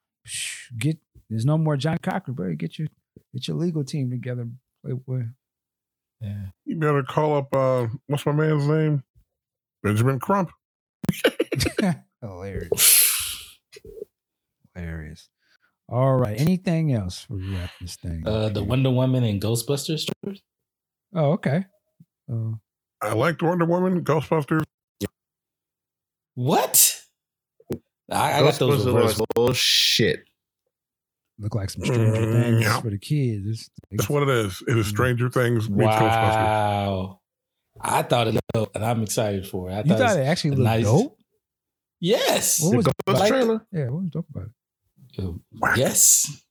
get 0.77 0.97
there's 1.29 1.45
no 1.45 1.57
more 1.57 1.77
John 1.77 1.97
Cochran, 1.99 2.33
bro. 2.33 2.55
Get 2.55 2.79
your 2.79 2.87
get 3.33 3.47
your 3.47 3.57
legal 3.57 3.83
team 3.83 4.09
together, 4.09 4.47
Playboy. 4.83 5.25
Yeah. 6.21 6.45
You 6.65 6.77
better 6.77 7.03
call 7.03 7.37
up 7.37 7.55
uh 7.55 7.87
what's 8.07 8.25
my 8.25 8.31
man's 8.31 8.67
name? 8.67 9.03
Benjamin 9.83 10.19
Crump. 10.19 10.51
Hilarious. 12.21 13.00
Hilarious. 14.75 15.29
All 15.89 16.13
right. 16.15 16.39
Anything 16.39 16.93
else 16.93 17.23
for 17.23 17.33
we 17.35 17.53
wrap 17.55 17.71
this 17.81 17.95
thing? 17.97 18.23
Uh, 18.25 18.47
up 18.47 18.53
the 18.53 18.61
here? 18.61 18.69
Wonder 18.69 18.89
Woman 18.91 19.23
and 19.23 19.41
Ghostbusters 19.41 19.99
stories. 19.99 20.41
Oh, 21.13 21.31
okay. 21.33 21.65
Uh, 22.31 22.51
I 23.01 23.13
liked 23.13 23.41
Wonder 23.43 23.65
Woman, 23.65 24.03
Ghostbusters. 24.03 24.63
What? 26.35 26.97
I, 28.11 28.33
I 28.33 28.41
got 28.41 28.55
those 28.55 28.85
Ghostbusters 28.85 28.85
reversed. 28.85 29.19
was 29.19 29.27
bullshit. 29.35 30.23
look 31.39 31.55
like 31.55 31.69
some 31.69 31.83
Stranger 31.83 32.11
Mm, 32.21 32.41
Things 32.43 32.61
yeah. 32.61 32.79
for 32.81 32.89
the 32.89 32.97
kids. 32.99 33.45
It's- 33.47 33.69
That's 33.91 34.09
what 34.09 34.23
it 34.23 34.29
is. 34.29 34.63
It 34.67 34.77
is 34.77 34.87
Stranger 34.87 35.29
Things 35.29 35.69
meets 35.69 35.91
Ghostbusters. 35.91 35.99
Wow. 35.99 37.19
I 37.81 38.03
thought 38.03 38.27
it 38.27 38.39
looked, 38.55 38.75
and 38.75 38.85
I'm 38.85 39.01
excited 39.03 39.47
for 39.47 39.69
it. 39.69 39.73
I 39.73 39.77
you 39.79 39.83
thought, 39.85 39.97
thought 39.99 40.17
it 40.17 40.21
it 40.21 40.25
actually 40.25 40.51
looked 40.51 40.61
nice- 40.61 40.83
dope? 40.85 41.17
yes. 41.99 42.61
What 42.61 42.75
was 42.77 42.85
The 42.85 42.93
Ghost 43.07 43.19
like- 43.19 43.29
trailer. 43.29 43.65
Yeah, 43.71 43.85
what 43.89 44.03
was 44.03 44.09
dope 44.11 44.27
about 44.29 44.43
it? 44.45 44.51
Yes. 45.75 46.43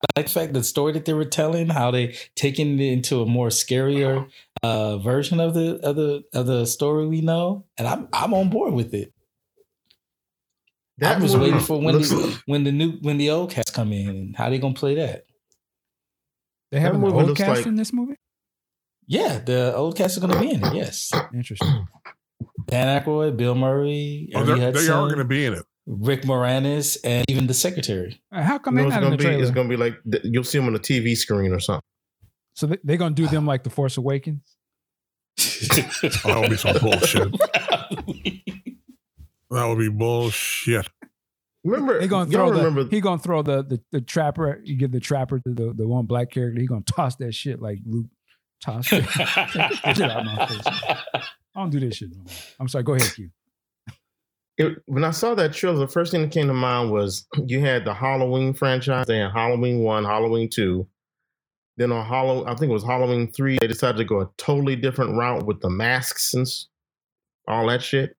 I 0.00 0.20
like 0.20 0.26
the 0.26 0.32
fact 0.32 0.52
the 0.52 0.62
story 0.62 0.92
that 0.92 1.04
they 1.06 1.12
were 1.12 1.24
telling, 1.24 1.68
how 1.70 1.90
they 1.90 2.14
taking 2.36 2.78
it 2.78 2.92
into 2.92 3.20
a 3.20 3.26
more 3.26 3.48
scarier 3.48 4.28
uh, 4.62 4.98
version 4.98 5.40
of 5.40 5.54
the 5.54 5.76
of 5.80 5.96
the 5.96 6.22
of 6.32 6.46
the 6.46 6.66
story 6.66 7.06
we 7.08 7.20
know, 7.20 7.64
and 7.76 7.88
I'm 7.88 8.08
I'm 8.12 8.32
on 8.32 8.48
board 8.48 8.74
with 8.74 8.94
it. 8.94 9.12
I 11.02 11.18
was 11.18 11.36
waiting 11.36 11.60
for 11.60 11.80
when 11.80 11.94
looks- 11.96 12.10
the, 12.10 12.40
when 12.46 12.64
the 12.64 12.72
new 12.72 12.92
when 13.02 13.18
the 13.18 13.30
old 13.30 13.50
cast 13.50 13.72
come 13.74 13.92
in 13.92 14.08
and 14.08 14.36
how 14.36 14.50
they 14.50 14.58
gonna 14.58 14.74
play 14.74 14.94
that. 14.96 15.24
They 16.70 16.80
have 16.80 16.94
an 16.94 17.00
movie 17.00 17.14
old 17.28 17.36
cast 17.36 17.58
like- 17.58 17.66
in 17.66 17.76
this 17.76 17.92
movie? 17.92 18.16
Yeah, 19.06 19.38
the 19.38 19.74
old 19.74 19.96
cast 19.96 20.16
is 20.16 20.20
gonna 20.22 20.38
be 20.40 20.50
in 20.50 20.64
it. 20.64 20.74
Yes, 20.74 21.10
Interesting. 21.34 21.86
Dan 22.66 23.00
Aykroyd, 23.02 23.36
Bill 23.36 23.54
Murray, 23.54 24.30
Oh, 24.34 24.42
Ernie 24.42 24.60
they're- 24.60 24.72
they 24.72 24.88
are 24.88 25.06
going 25.06 25.16
to 25.18 25.24
be 25.24 25.46
in 25.46 25.54
it. 25.54 25.64
Rick 25.90 26.22
Moranis, 26.22 26.98
and 27.02 27.24
even 27.30 27.46
the 27.46 27.54
secretary. 27.54 28.20
How 28.30 28.58
come 28.58 28.76
You 28.76 28.82
they're 28.82 28.84
know, 28.84 28.88
it's 28.88 28.94
not 28.94 28.98
in 28.98 29.02
gonna 29.04 29.10
the 29.10 29.16
be. 29.16 29.24
trailer? 29.24 29.42
It's 29.42 29.50
gonna 29.50 29.68
be 29.70 29.76
like 29.76 29.94
you'll 30.22 30.44
see 30.44 30.58
them 30.58 30.66
on 30.66 30.74
the 30.74 30.78
TV 30.78 31.16
screen 31.16 31.50
or 31.52 31.60
something. 31.60 31.80
so 32.54 32.66
they, 32.66 32.76
they're 32.84 32.96
gonna 32.98 33.14
do 33.14 33.26
them 33.26 33.46
like 33.46 33.64
the 33.64 33.70
Force 33.70 33.96
Awakens. 33.96 34.42
That 35.38 36.38
would 36.40 36.50
be 36.50 36.56
some 36.56 36.76
bullshit. 36.80 37.34
That 39.50 39.64
would 39.66 39.78
be 39.78 39.88
bullshit. 39.88 40.86
Remember? 41.64 41.98
They're 41.98 42.06
gonna 42.08 42.30
throw 42.30 42.50
the 42.52 42.64
remember? 42.64 42.86
he 42.90 43.00
gonna 43.00 43.18
throw 43.18 43.40
the, 43.40 43.62
the 43.64 43.80
the 43.92 44.00
trapper. 44.02 44.60
You 44.62 44.76
give 44.76 44.92
the 44.92 45.00
trapper 45.00 45.38
to 45.40 45.54
the, 45.54 45.72
the 45.74 45.88
one 45.88 46.04
black 46.04 46.30
character. 46.30 46.60
He 46.60 46.66
gonna 46.66 46.82
toss 46.82 47.16
that 47.16 47.32
shit 47.34 47.58
like 47.62 47.78
Luke 47.86 48.08
tossed 48.62 48.92
it. 48.92 49.04
Get 49.96 50.00
out 50.10 50.24
my 50.26 50.46
face. 50.46 50.60
I 50.66 51.22
don't 51.56 51.70
do 51.70 51.80
this 51.80 51.96
shit 51.96 52.10
no 52.10 52.18
more. 52.18 52.26
I'm 52.60 52.68
sorry. 52.68 52.84
Go 52.84 52.92
ahead, 52.92 53.10
Q. 53.14 53.30
it, 54.58 54.76
when 54.86 55.04
I 55.04 55.12
saw 55.12 55.34
that 55.36 55.52
trailer, 55.52 55.78
the 55.78 55.88
first 55.88 56.10
thing 56.10 56.22
that 56.22 56.32
came 56.32 56.48
to 56.48 56.54
mind 56.54 56.90
was 56.90 57.26
you 57.46 57.60
had 57.60 57.84
the 57.84 57.94
Halloween 57.94 58.52
franchise. 58.52 59.06
They 59.06 59.18
had 59.18 59.32
Halloween 59.32 59.80
one, 59.80 60.04
Halloween 60.04 60.50
two. 60.50 60.86
Then 61.76 61.92
on 61.92 62.04
Halloween, 62.04 62.48
I 62.48 62.56
think 62.56 62.70
it 62.70 62.74
was 62.74 62.84
Halloween 62.84 63.30
three. 63.30 63.58
They 63.58 63.68
decided 63.68 63.98
to 63.98 64.04
go 64.04 64.20
a 64.20 64.28
totally 64.36 64.74
different 64.74 65.16
route 65.16 65.46
with 65.46 65.60
the 65.60 65.70
masks 65.70 66.34
and 66.34 66.46
all 67.46 67.68
that 67.68 67.82
shit. 67.82 68.16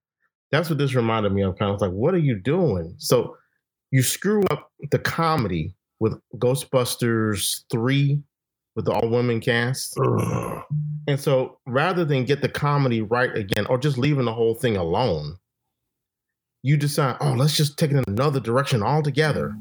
That's 0.52 0.70
what 0.70 0.80
this 0.80 0.96
reminded 0.96 1.34
me 1.34 1.44
of. 1.44 1.60
Kind 1.60 1.74
of 1.74 1.82
like, 1.82 1.92
what 1.92 2.14
are 2.14 2.20
you 2.20 2.40
doing? 2.40 2.96
So 2.98 3.36
you 3.92 4.02
screw 4.02 4.44
up 4.50 4.72
the 4.92 4.98
comedy 4.98 5.76
with 6.00 6.18
Ghostbusters 6.38 7.64
three 7.70 8.24
with 8.78 8.86
the 8.86 8.94
all 8.94 9.10
women 9.10 9.42
cast. 9.42 9.98
And 11.08 11.20
so 11.20 11.58
rather 11.68 12.06
than 12.06 12.24
get 12.24 12.42
the 12.42 12.48
comedy 12.48 13.02
right 13.02 13.36
again 13.36 13.66
or 13.66 13.78
just 13.78 13.98
leaving 13.98 14.24
the 14.24 14.34
whole 14.34 14.56
thing 14.56 14.78
alone, 14.78 15.36
you 16.62 16.78
decide, 16.78 17.18
oh, 17.22 17.34
let's 17.34 17.56
just 17.56 17.78
take 17.78 17.92
it 17.92 17.98
in 17.98 18.04
another 18.08 18.40
direction 18.40 18.84
altogether. 18.84 19.56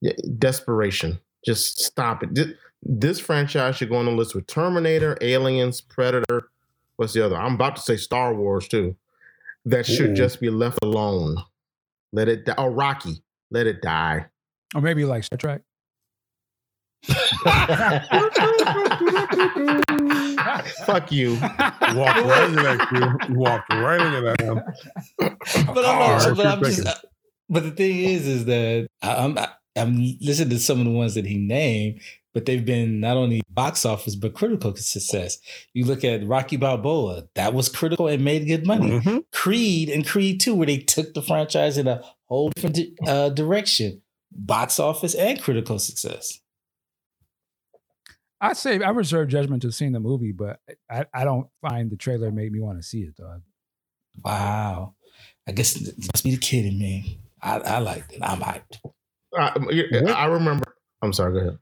Yeah, 0.00 0.12
desperation. 0.38 1.18
Just 1.44 1.80
stop 1.80 2.22
it. 2.22 2.34
This, 2.34 2.48
this 2.82 3.20
franchise 3.20 3.76
should 3.76 3.90
go 3.90 3.96
on 3.96 4.06
the 4.06 4.12
list 4.12 4.34
with 4.34 4.46
Terminator, 4.46 5.16
Aliens, 5.20 5.80
Predator. 5.80 6.48
What's 6.96 7.12
the 7.12 7.24
other? 7.24 7.36
I'm 7.36 7.54
about 7.54 7.76
to 7.76 7.82
say 7.82 7.96
Star 7.96 8.34
Wars 8.34 8.68
too. 8.68 8.96
That 9.64 9.84
should 9.86 10.10
Ooh. 10.10 10.14
just 10.14 10.40
be 10.40 10.50
left 10.50 10.78
alone. 10.82 11.36
Let 12.12 12.28
it 12.28 12.46
die. 12.46 12.54
Oh, 12.56 12.68
Rocky. 12.68 13.22
Let 13.50 13.66
it 13.66 13.82
die. 13.82 14.26
Or 14.74 14.80
maybe 14.80 15.04
like 15.04 15.24
Star 15.24 15.36
Trek. 15.36 15.62
Fuck 20.84 21.12
you. 21.12 21.32
You 21.32 21.96
walked 21.96 22.20
right 22.20 22.44
into 22.48 22.62
that. 22.62 22.86
Q. 22.88 23.34
You 23.34 23.38
walked 23.40 23.72
right 23.72 24.00
into 24.00 24.20
that. 24.22 24.40
man. 24.40 24.62
but 25.74 25.84
I'm, 25.84 25.98
not, 25.98 26.26
right, 26.26 26.36
but 26.36 26.46
I'm 26.46 26.62
just. 26.64 26.76
thinking. 26.82 26.94
But 27.48 27.62
the 27.62 27.70
thing 27.70 27.96
is, 27.98 28.26
is 28.26 28.44
that 28.46 28.88
I- 29.02 29.16
I'm 29.24 29.38
I'm 29.76 30.16
listening 30.20 30.50
to 30.50 30.58
some 30.58 30.78
of 30.80 30.84
the 30.86 30.90
ones 30.90 31.14
that 31.14 31.26
he 31.26 31.36
named, 31.36 32.00
but 32.34 32.46
they've 32.46 32.64
been 32.64 32.98
not 33.00 33.16
only 33.16 33.42
box 33.50 33.84
office 33.84 34.16
but 34.16 34.34
critical 34.34 34.74
success. 34.74 35.38
You 35.74 35.84
look 35.84 36.02
at 36.02 36.26
Rocky 36.26 36.56
Balboa, 36.56 37.24
that 37.34 37.52
was 37.54 37.68
critical 37.68 38.08
and 38.08 38.24
made 38.24 38.46
good 38.46 38.66
money. 38.66 38.98
Mhm. 39.00 39.24
Creed 39.32 39.90
and 39.90 40.06
Creed 40.06 40.40
2, 40.40 40.54
where 40.54 40.66
they 40.66 40.78
took 40.78 41.12
the 41.14 41.22
franchise 41.22 41.76
in 41.78 41.86
a 41.86 42.00
whole 42.24 42.48
different 42.50 42.78
uh, 43.06 43.28
direction, 43.28 44.00
box 44.32 44.80
office 44.80 45.14
and 45.14 45.40
critical 45.42 45.78
success. 45.78 46.40
I 48.40 48.52
say 48.52 48.80
I 48.82 48.90
reserve 48.90 49.28
judgment 49.28 49.62
to 49.62 49.72
seeing 49.72 49.92
the 49.92 50.00
movie, 50.00 50.32
but 50.32 50.60
I, 50.90 51.06
I 51.14 51.24
don't 51.24 51.48
find 51.62 51.90
the 51.90 51.96
trailer 51.96 52.30
made 52.30 52.52
me 52.52 52.60
want 52.60 52.78
to 52.78 52.82
see 52.82 53.00
it 53.02 53.14
though. 53.16 53.40
Wow. 54.24 54.94
I 55.48 55.52
guess 55.52 55.76
it 55.76 55.94
must 55.98 56.24
be 56.24 56.32
the 56.32 56.36
kid 56.40 56.66
in 56.66 56.78
me. 56.78 57.20
I, 57.40 57.58
I 57.58 57.78
liked 57.78 58.12
it. 58.12 58.20
I'm 58.22 58.40
hyped. 58.40 58.80
I, 59.36 60.12
I 60.12 60.26
remember. 60.26 60.64
I'm 61.02 61.12
sorry. 61.12 61.32
Go 61.32 61.38
ahead. 61.40 61.58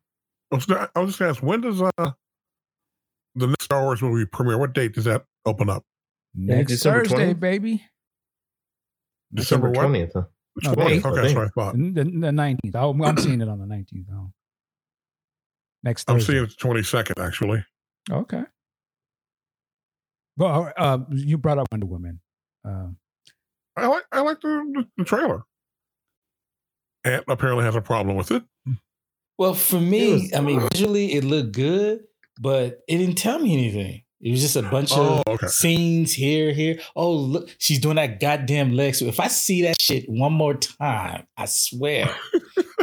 I 0.53 0.55
was, 0.55 0.71
I 0.71 1.01
was 1.01 1.11
just 1.11 1.19
gonna 1.19 1.31
ask, 1.33 1.43
when 1.43 1.61
does 1.61 1.83
uh 1.83 1.91
the 3.35 3.47
next 3.49 3.65
Star 3.65 3.83
Wars 3.83 4.01
movie 4.03 4.27
premiere? 4.27 4.59
What 4.59 4.73
date 4.73 4.95
does 4.95 5.05
that 5.05 5.25
open 5.45 5.69
up? 5.69 5.85
Next 6.35 6.73
December 6.73 7.01
Thursday, 7.01 7.35
20th? 7.35 7.41
baby. 7.41 7.85
December 9.33 9.73
twentieth. 9.73 10.13
Huh? 10.15 10.23
No, 10.63 10.71
the 10.71 10.77
20th, 10.77 11.05
Okay, 11.05 11.15
that's 11.15 11.27
think. 11.27 11.39
what 11.39 11.47
I 11.47 11.49
thought. 11.49 11.75
The, 11.77 12.05
the 12.05 12.31
19th. 12.31 12.75
I'm, 12.77 13.03
I'm 13.03 13.17
seeing 13.19 13.41
it 13.41 13.49
on 13.49 13.59
the 13.59 13.67
19th. 13.67 14.31
Next 15.85 16.11
I'm 16.11 16.21
seeing 16.21 16.43
it 16.43 16.59
twenty 16.59 16.83
second 16.83 17.21
actually. 17.21 17.65
Okay. 18.11 18.43
Well, 20.37 20.73
uh, 20.77 20.99
you 21.11 21.39
brought 21.39 21.59
up 21.59 21.69
Wonder 21.71 21.87
Woman. 21.87 22.21
Uh, 22.67 22.89
I 23.77 23.87
like 23.87 24.05
I 24.11 24.21
like 24.23 24.41
the, 24.41 24.49
the, 24.75 24.87
the 24.99 25.05
trailer. 25.05 25.45
Ant 27.05 27.25
apparently 27.29 27.65
has 27.65 27.77
a 27.77 27.81
problem 27.83 28.17
with 28.17 28.31
it. 28.33 28.43
Well, 29.37 29.55
for 29.55 29.81
me, 29.81 30.31
I 30.35 30.41
mean, 30.41 30.67
visually 30.73 31.13
it 31.15 31.25
looked 31.25 31.53
good, 31.53 32.05
but 32.41 32.81
it 32.89 32.99
didn't 32.99 33.17
tell 33.17 33.39
me 33.39 33.53
anything. 33.53 34.03
It 34.21 34.31
was 34.31 34.41
just 34.41 34.57
a 34.57 34.63
bunch 34.63 34.91
Oh, 34.93 35.23
of 35.27 35.35
okay. 35.35 35.49
scenes 35.49 36.15
here, 36.15 36.53
here. 36.53 36.81
Oh, 36.97 37.13
look, 37.13 37.55
she's 37.59 37.79
doing 37.79 37.97
that 37.97 38.21
goddamn 38.21 38.73
leg. 38.73 38.95
So 38.95 39.05
if 39.05 39.21
I 39.21 39.27
see 39.29 39.63
that 39.63 39.83
shit 39.83 40.09
one 40.09 40.33
more 40.33 40.55
time, 40.55 41.27
I 41.37 41.45
swear. 41.47 42.09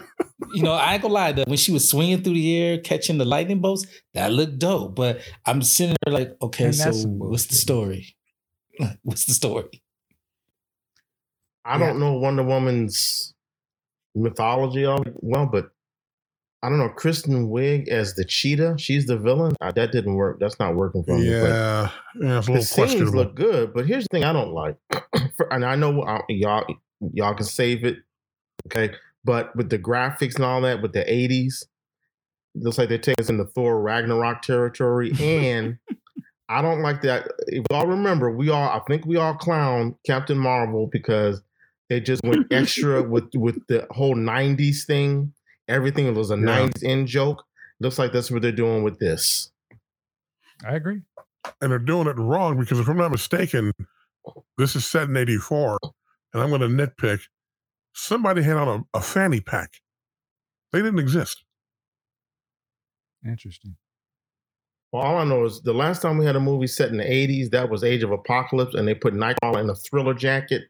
you 0.53 0.63
know, 0.63 0.73
I 0.73 0.93
ain't 0.93 1.01
gonna 1.01 1.13
lie. 1.13 1.31
Though, 1.31 1.43
when 1.45 1.57
she 1.57 1.71
was 1.71 1.89
swinging 1.89 2.23
through 2.23 2.33
the 2.33 2.57
air, 2.57 2.77
catching 2.79 3.17
the 3.17 3.25
lightning 3.25 3.59
bolts, 3.59 3.85
that 4.13 4.31
looked 4.31 4.59
dope. 4.59 4.95
But 4.95 5.21
I'm 5.45 5.61
sitting 5.61 5.95
there 6.03 6.13
like, 6.13 6.35
okay, 6.41 6.65
And 6.65 6.75
so 6.75 6.91
what's 6.91 7.45
the 7.47 7.55
story? 7.55 8.15
What's 9.03 9.25
the 9.25 9.33
story? 9.33 9.83
I 11.65 11.77
don't 11.77 11.99
know 11.99 12.13
Wonder 12.13 12.43
Woman's 12.43 13.33
mythology 14.15 14.85
all 14.85 15.03
well, 15.17 15.45
but 15.45 15.71
I 16.63 16.69
don't 16.69 16.77
know 16.77 16.89
Kristen 16.89 17.49
Wiig 17.49 17.87
as 17.87 18.13
the 18.13 18.25
cheetah. 18.25 18.75
She's 18.77 19.05
the 19.07 19.17
villain. 19.17 19.55
Uh, 19.61 19.71
that 19.71 19.91
didn't 19.91 20.15
work. 20.15 20.39
That's 20.39 20.59
not 20.59 20.75
working 20.75 21.03
for 21.03 21.17
me. 21.17 21.29
Yeah, 21.29 21.89
yeah, 22.19 22.37
it's 22.39 22.47
a 22.47 22.51
the 22.53 22.61
scenes 22.61 23.13
look 23.13 23.35
good, 23.35 23.73
but 23.73 23.87
here's 23.87 24.03
the 24.03 24.09
thing: 24.11 24.23
I 24.23 24.33
don't 24.33 24.53
like. 24.53 24.77
For- 25.37 25.51
and 25.51 25.65
I 25.65 25.75
know 25.75 26.01
uh, 26.01 26.21
y'all 26.29 26.65
y'all 27.13 27.33
can 27.33 27.45
save 27.45 27.83
it, 27.83 27.97
okay? 28.67 28.93
But 29.23 29.55
with 29.55 29.69
the 29.69 29.79
graphics 29.79 30.35
and 30.35 30.45
all 30.45 30.61
that, 30.61 30.81
with 30.81 30.93
the 30.93 31.03
'80s, 31.03 31.65
looks 32.55 32.77
like 32.77 32.89
they're 32.89 32.97
taking 32.97 33.23
us 33.23 33.29
into 33.29 33.45
Thor 33.45 33.81
Ragnarok 33.81 34.41
territory, 34.41 35.11
and 35.19 35.77
I 36.49 36.61
don't 36.61 36.81
like 36.81 37.01
that. 37.03 37.27
If 37.47 37.65
y'all 37.71 37.87
remember, 37.87 38.31
we 38.31 38.49
all 38.49 38.69
I 38.69 38.79
think 38.87 39.05
we 39.05 39.17
all 39.17 39.35
clown 39.35 39.95
Captain 40.05 40.37
Marvel 40.37 40.87
because 40.91 41.41
they 41.89 41.99
just 42.01 42.23
went 42.23 42.51
extra 42.51 43.03
with 43.03 43.29
with 43.35 43.59
the 43.67 43.87
whole 43.91 44.15
'90s 44.15 44.85
thing. 44.85 45.33
Everything 45.67 46.13
was 46.15 46.31
a 46.31 46.35
Yeah. 46.35 46.67
'90s 46.69 46.83
in 46.83 47.05
joke. 47.07 47.43
Looks 47.79 47.97
like 47.99 48.11
that's 48.11 48.29
what 48.31 48.41
they're 48.41 48.51
doing 48.51 48.83
with 48.83 48.99
this. 48.99 49.51
I 50.65 50.75
agree. 50.75 51.01
and 51.61 51.71
they're 51.71 51.79
doing 51.79 52.07
it 52.07 52.17
wrong 52.19 52.59
because 52.59 52.79
if 52.79 52.87
I'm 52.87 52.97
not 52.97 53.09
mistaken, 53.11 53.71
this 54.57 54.75
is 54.75 54.85
set 54.85 55.09
in 55.09 55.17
'84, 55.17 55.77
and 56.33 56.43
I'm 56.43 56.49
going 56.49 56.61
to 56.61 56.67
nitpick. 56.67 57.21
Somebody 57.93 58.41
had 58.41 58.57
on 58.57 58.85
a, 58.93 58.97
a 58.97 59.01
fanny 59.01 59.41
pack. 59.41 59.69
They 60.71 60.81
didn't 60.81 60.99
exist. 60.99 61.43
Interesting. 63.25 63.75
Well, 64.91 65.03
all 65.03 65.17
I 65.17 65.23
know 65.23 65.45
is 65.45 65.61
the 65.61 65.73
last 65.73 66.01
time 66.01 66.17
we 66.17 66.25
had 66.25 66.35
a 66.35 66.39
movie 66.39 66.67
set 66.67 66.89
in 66.89 66.97
the 66.97 67.03
80s, 67.03 67.51
that 67.51 67.69
was 67.69 67.83
Age 67.83 68.03
of 68.03 68.11
Apocalypse, 68.11 68.75
and 68.75 68.87
they 68.87 68.95
put 68.95 69.13
Nightcrawler 69.13 69.61
in 69.61 69.69
a 69.69 69.75
thriller 69.75 70.13
jacket. 70.13 70.63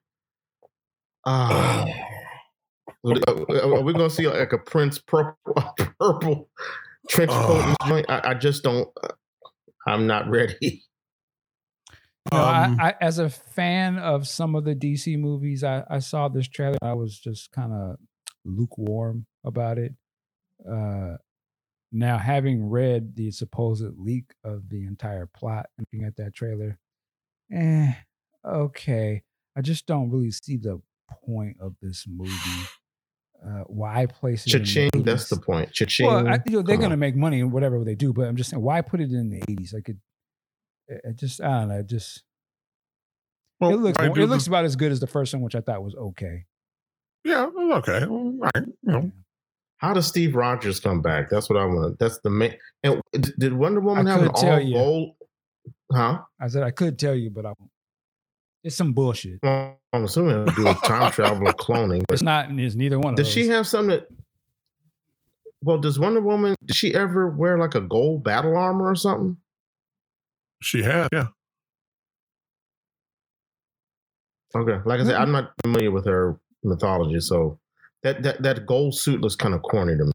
Ah. 1.25 1.85
are 3.05 3.13
are 3.13 3.81
we 3.81 3.93
going 3.93 4.09
to 4.09 4.15
see 4.15 4.27
like 4.27 4.53
a 4.53 4.57
Prince 4.57 4.99
purple, 4.99 5.55
purple 5.99 6.49
trench 7.09 7.31
coat 7.31 7.61
ah. 7.61 7.63
in 7.63 7.69
this 7.69 7.87
joint? 7.87 8.05
I, 8.09 8.31
I 8.31 8.33
just 8.33 8.63
don't, 8.63 8.87
uh, 9.03 9.09
I'm 9.87 10.05
not 10.07 10.29
ready. 10.29 10.83
No, 12.31 12.37
Um, 12.37 12.77
I, 12.79 12.89
I, 12.89 12.93
as 13.01 13.19
a 13.19 13.29
fan 13.29 13.97
of 13.97 14.27
some 14.27 14.55
of 14.55 14.63
the 14.63 14.75
DC 14.75 15.17
movies, 15.17 15.63
I, 15.63 15.83
I 15.89 15.99
saw 15.99 16.27
this 16.27 16.47
trailer. 16.47 16.77
I 16.81 16.93
was 16.93 17.19
just 17.19 17.51
kind 17.51 17.73
of 17.73 17.97
lukewarm 18.45 19.25
about 19.43 19.77
it. 19.77 19.93
Uh, 20.69 21.17
now, 21.91 22.17
having 22.17 22.69
read 22.69 23.15
the 23.15 23.31
supposed 23.31 23.85
leak 23.97 24.33
of 24.43 24.69
the 24.69 24.85
entire 24.85 25.25
plot, 25.25 25.67
and 25.77 25.85
looking 25.91 26.05
at 26.05 26.15
that 26.17 26.33
trailer, 26.33 26.79
eh, 27.51 27.93
okay. 28.45 29.23
I 29.57 29.61
just 29.61 29.85
don't 29.87 30.09
really 30.09 30.31
see 30.31 30.57
the 30.57 30.81
point 31.25 31.57
of 31.59 31.75
this 31.81 32.05
movie. 32.07 32.31
Uh, 33.45 33.63
why 33.65 34.05
place 34.05 34.45
it? 34.45 34.53
in 34.53 34.61
the 34.61 34.65
Cha-ching, 34.67 35.03
that's 35.03 35.27
the 35.27 35.37
point. 35.37 35.73
Cha-ching. 35.73 36.05
Well, 36.05 36.27
I, 36.27 36.39
you 36.45 36.57
know, 36.57 36.61
they're 36.61 36.77
going 36.77 36.91
to 36.91 36.97
make 36.97 37.15
money 37.15 37.39
in 37.39 37.51
whatever 37.51 37.83
they 37.83 37.95
do, 37.95 38.13
but 38.13 38.27
I'm 38.27 38.35
just 38.35 38.51
saying, 38.51 38.61
why 38.61 38.81
put 38.81 39.01
it 39.01 39.11
in 39.11 39.29
the 39.29 39.41
80s? 39.41 39.75
I 39.75 39.81
could, 39.81 39.95
it 39.97 40.01
it 41.03 41.15
just, 41.17 41.41
I 41.41 41.59
don't 41.61 41.69
know, 41.69 41.79
it 41.79 41.87
just, 41.87 42.23
well, 43.59 43.71
it 43.71 43.77
looks, 43.77 43.97
I 43.99 44.07
more- 44.07 44.19
it 44.19 44.27
looks 44.27 44.45
the- 44.45 44.51
about 44.51 44.65
as 44.65 44.75
good 44.75 44.91
as 44.91 44.99
the 44.99 45.07
first 45.07 45.33
one, 45.33 45.41
which 45.43 45.55
I 45.55 45.61
thought 45.61 45.83
was 45.83 45.95
okay. 45.95 46.45
yeah, 47.23 47.47
it's 47.47 47.89
okay. 47.89 48.05
All 48.05 48.33
right, 48.39 48.65
you 48.65 48.91
know, 48.91 49.11
How 49.77 49.93
does 49.93 50.07
Steve 50.07 50.35
Rogers 50.35 50.79
come 50.79 51.01
back? 51.01 51.29
That's 51.29 51.49
what 51.49 51.57
I 51.59 51.65
want. 51.65 51.97
That's 51.99 52.19
the 52.19 52.29
main. 52.29 52.55
And 52.83 53.01
did 53.39 53.53
Wonder 53.53 53.79
Woman 53.81 54.07
I 54.07 54.11
have 54.11 54.21
an 54.21 54.27
could 54.29 54.35
tell 54.37 54.53
all 54.53 54.59
you. 54.59 54.73
gold? 54.73 55.15
Huh? 55.91 56.21
I 56.39 56.47
said 56.47 56.63
I 56.63 56.71
could 56.71 56.97
tell 56.99 57.15
you, 57.15 57.29
but 57.29 57.45
I 57.45 57.49
won't. 57.49 57.69
It's 58.63 58.75
some 58.75 58.93
bullshit. 58.93 59.39
Well, 59.41 59.79
I'm 59.91 60.03
assuming 60.03 60.43
it 60.43 60.45
to 60.49 60.55
do 60.55 60.63
with 60.65 60.81
time 60.83 61.11
travel 61.11 61.47
or 61.47 61.53
cloning. 61.53 62.03
But 62.07 62.13
It's 62.13 62.21
not. 62.23 62.51
It's 62.51 62.75
neither 62.75 62.99
one 62.99 63.13
of 63.13 63.17
Does 63.17 63.25
those. 63.25 63.33
she 63.33 63.47
have 63.47 63.65
something 63.67 63.89
that? 63.89 64.07
Well, 65.63 65.77
does 65.79 65.99
Wonder 65.99 66.21
Woman? 66.21 66.55
Did 66.65 66.75
she 66.75 66.93
ever 66.95 67.29
wear 67.29 67.57
like 67.57 67.73
a 67.75 67.81
gold 67.81 68.23
battle 68.23 68.55
armor 68.57 68.87
or 68.89 68.95
something? 68.95 69.37
She 70.61 70.83
had, 70.83 71.07
yeah. 71.11 71.27
Okay, 74.55 74.79
like 74.85 74.99
I 74.99 75.03
said, 75.05 75.15
I'm 75.15 75.31
not 75.31 75.53
familiar 75.63 75.91
with 75.91 76.05
her 76.05 76.37
mythology, 76.63 77.19
so 77.21 77.59
that 78.03 78.21
that 78.23 78.41
that 78.43 78.65
gold 78.65 78.95
suit 78.95 79.21
looks 79.21 79.35
kind 79.35 79.53
of 79.53 79.61
corny 79.61 79.97
to 79.97 80.05
me. 80.05 80.11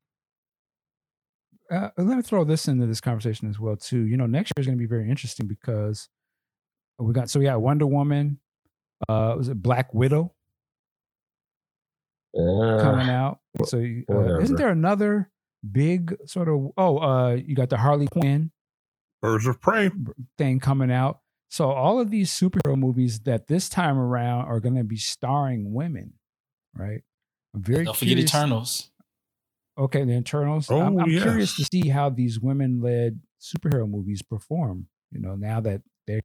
uh, 1.70 1.88
let 1.96 2.16
me 2.16 2.22
throw 2.22 2.44
this 2.44 2.68
into 2.68 2.86
this 2.86 3.00
conversation 3.00 3.48
as 3.48 3.58
well 3.58 3.76
too. 3.76 4.06
You 4.06 4.16
know, 4.16 4.26
next 4.26 4.52
year 4.56 4.60
is 4.60 4.66
going 4.66 4.76
to 4.78 4.82
be 4.82 4.86
very 4.88 5.08
interesting 5.08 5.46
because 5.46 6.08
we 6.98 7.12
got 7.12 7.30
so 7.30 7.40
we 7.40 7.46
got 7.46 7.60
Wonder 7.62 7.86
Woman, 7.86 8.38
Uh, 9.08 9.34
was 9.36 9.48
it 9.48 9.60
Black 9.62 9.92
Widow 9.94 10.34
Uh, 12.38 12.78
coming 12.80 13.08
out? 13.08 13.38
So 13.64 13.78
uh, 13.78 14.38
isn't 14.40 14.56
there 14.56 14.68
another 14.68 15.30
big 15.72 16.14
sort 16.26 16.48
of? 16.48 16.72
Oh, 16.76 16.98
uh, 16.98 17.30
you 17.34 17.54
got 17.56 17.70
the 17.70 17.78
Harley 17.78 18.06
Quinn 18.06 18.50
Birds 19.26 19.46
of 19.46 19.60
Prey. 19.60 19.90
thing 20.38 20.60
coming 20.60 20.90
out. 20.90 21.20
So 21.48 21.70
all 21.70 22.00
of 22.00 22.10
these 22.10 22.30
superhero 22.30 22.76
movies 22.76 23.20
that 23.20 23.46
this 23.46 23.68
time 23.68 23.98
around 23.98 24.46
are 24.46 24.60
going 24.60 24.74
to 24.76 24.84
be 24.84 24.96
starring 24.96 25.72
women, 25.72 26.14
right? 26.74 27.02
I'm 27.54 27.62
very 27.62 27.84
Don't 27.84 27.96
forget 27.96 28.08
curious- 28.16 28.30
Eternals. 28.34 28.90
Okay, 29.78 30.04
the 30.04 30.12
Internals. 30.12 30.70
I'm, 30.70 30.96
Oh, 30.96 31.00
I'm 31.02 31.10
curious 31.10 31.54
to 31.56 31.64
see 31.64 31.88
how 31.88 32.08
these 32.08 32.40
women-led 32.40 33.20
superhero 33.40 33.88
movies 33.88 34.22
perform. 34.22 34.88
You 35.12 35.20
know, 35.20 35.34
now 35.36 35.60
that 35.60 35.82
they, 36.06 36.20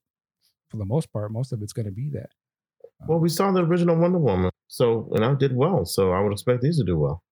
for 0.69 0.77
the 0.77 0.85
most 0.85 1.11
part, 1.11 1.31
most 1.31 1.51
of 1.51 1.61
it's 1.61 1.73
going 1.73 1.85
to 1.85 1.91
be 1.91 2.09
that. 2.11 2.29
well, 3.07 3.19
we 3.19 3.27
saw 3.29 3.51
the 3.51 3.63
original 3.63 3.95
Wonder 3.97 4.19
Woman, 4.19 4.51
so 4.67 5.09
and 5.13 5.23
I 5.25 5.33
did 5.35 5.53
well. 5.55 5.85
So 5.85 6.11
I 6.13 6.21
would 6.21 6.31
expect 6.31 6.61
these 6.61 6.77
to 6.77 6.83
do 6.85 6.97
well. 6.97 7.23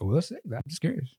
Well, 0.00 0.14
let's 0.14 0.28
see. 0.28 0.36
I'm 0.54 0.62
just 0.68 0.80
curious. 0.80 1.14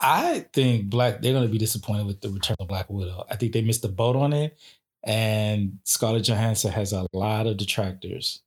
I 0.00 0.46
think 0.52 0.88
Black 0.88 1.20
they're 1.20 1.32
going 1.32 1.46
to 1.46 1.52
be 1.52 1.58
disappointed 1.58 2.06
with 2.06 2.20
the 2.20 2.30
Return 2.30 2.56
of 2.58 2.68
Black 2.68 2.88
Widow. 2.88 3.24
I 3.30 3.36
think 3.36 3.52
they 3.52 3.62
missed 3.62 3.82
the 3.82 3.88
boat 3.88 4.16
on 4.16 4.32
it, 4.32 4.58
and 5.04 5.78
Scarlett 5.84 6.24
Johansson 6.24 6.72
has 6.72 6.92
a 6.92 7.06
lot 7.12 7.46
of 7.46 7.56
detractors. 7.56 8.40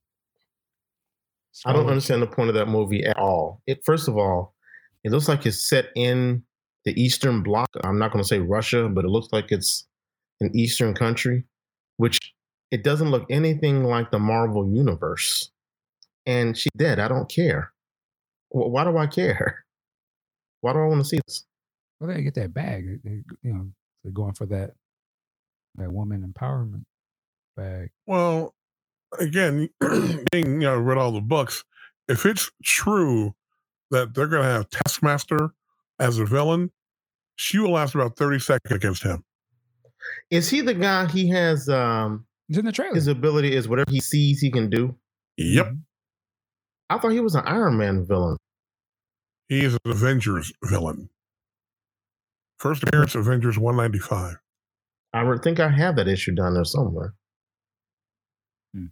I 1.66 1.74
don't 1.74 1.88
understand 1.88 2.22
the 2.22 2.28
point 2.28 2.50
of 2.50 2.56
that 2.56 2.68
movie 2.68 3.04
at 3.04 3.18
all. 3.18 3.62
It 3.68 3.86
first 3.86 4.08
of 4.08 4.18
all, 4.18 4.56
it 5.04 5.12
looks 5.12 5.28
like 5.28 5.46
it's 5.46 5.60
set 5.60 5.90
in 5.96 6.44
the 6.86 7.00
Eastern 7.00 7.44
Bloc. 7.44 7.70
I'm 7.84 8.00
not 8.00 8.12
going 8.12 8.24
to 8.24 8.28
say 8.28 8.40
Russia, 8.40 8.90
but 8.90 9.06
it 9.06 9.10
looks 9.10 9.30
like 9.32 9.52
it's 9.52 9.86
an 10.42 10.52
Eastern 10.56 10.96
country, 10.96 11.46
which 11.98 12.20
it 12.72 12.84
doesn't 12.84 13.12
look 13.12 13.26
anything 13.30 13.84
like 13.84 14.10
the 14.10 14.20
Marvel 14.20 14.68
universe. 14.68 15.52
And 16.26 16.58
she's 16.58 16.72
dead. 16.76 17.00
I 17.00 17.08
don't 17.08 17.30
care. 17.30 17.72
Why 18.50 18.84
do 18.84 18.98
I 18.98 19.08
care? 19.08 19.63
Why 20.64 20.72
do 20.72 20.80
I 20.80 20.86
want 20.86 21.02
to 21.02 21.06
see 21.10 21.20
this? 21.28 21.46
Well, 22.00 22.10
they 22.14 22.24
get 22.24 22.36
that 22.36 22.54
bag. 22.54 22.86
They, 23.04 23.10
they- 23.10 23.24
you 23.42 23.54
know, 23.54 23.68
they're 24.02 24.14
going 24.14 24.34
for 24.34 24.46
that 24.46 24.72
that 25.76 25.92
woman 25.92 26.22
empowerment 26.26 26.84
bag. 27.58 27.90
Well, 28.06 28.54
again, 29.20 29.70
being 30.32 30.46
you 30.54 30.60
know 30.60 30.78
read 30.78 30.98
all 30.98 31.12
the 31.12 31.20
books, 31.22 31.66
if 32.08 32.26
it's 32.26 32.50
true 32.64 33.36
that 33.92 34.14
they're 34.14 34.28
going 34.28 34.44
to 34.44 34.50
have 34.50 34.70
Taskmaster 34.70 35.50
as 36.00 36.18
a 36.18 36.26
villain, 36.26 36.72
she 37.36 37.60
will 37.60 37.72
last 37.72 37.94
about 37.94 38.16
thirty 38.16 38.40
seconds 38.40 38.74
against 38.74 39.04
him. 39.04 39.24
Is 40.32 40.50
he 40.50 40.62
the 40.62 40.74
guy? 40.74 41.08
He 41.08 41.28
has 41.30 41.68
um 41.68 42.26
It's 42.48 42.58
in 42.58 42.64
the 42.66 42.72
trailer. 42.72 42.96
his 42.96 43.08
ability 43.08 43.54
is 43.54 43.68
whatever 43.68 43.92
he 43.92 44.00
sees 44.00 44.40
he 44.40 44.50
can 44.50 44.70
do. 44.70 44.96
Yep, 45.38 45.68
Mhm. 45.68 45.80
I 46.90 46.98
thought 47.00 47.12
he 47.12 47.20
was 47.20 47.36
an 47.36 47.44
Iron 47.46 47.78
Man 47.78 48.06
villain. 48.06 48.38
He 49.50 49.64
is 49.64 49.74
an 49.74 49.80
Avengers 49.92 50.52
villain. 50.64 51.10
First 52.60 52.84
appearance, 52.84 53.16
Avengers 53.16 53.58
one 53.58 53.76
ninety 53.76 54.00
five. 54.00 54.36
I 55.14 55.24
would 55.24 55.44
think 55.44 55.60
I 55.60 55.70
have 55.70 55.96
that 55.98 56.08
issue 56.08 56.34
down 56.34 56.54
there 56.54 56.64
somewhere. 56.66 57.14
Hmm. 58.74 58.86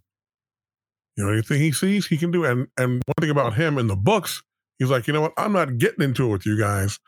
You 1.16 1.26
know, 1.26 1.32
anything 1.32 1.60
he 1.62 1.72
sees, 1.72 2.08
he 2.08 2.18
can 2.18 2.32
do. 2.32 2.46
And 2.46 2.68
and 2.78 3.02
one 3.06 3.16
thing 3.22 3.30
about 3.30 3.54
him 3.56 3.78
in 3.78 3.88
the 3.88 3.96
books, 3.96 4.42
he's 4.80 4.90
like, 4.90 5.08
you 5.08 5.14
know 5.14 5.22
what? 5.22 5.34
I'm 5.38 5.54
not 5.54 5.78
getting 5.78 6.04
into 6.04 6.26
it 6.26 6.30
with 6.32 6.46
you 6.46 6.60
guys. 6.60 7.00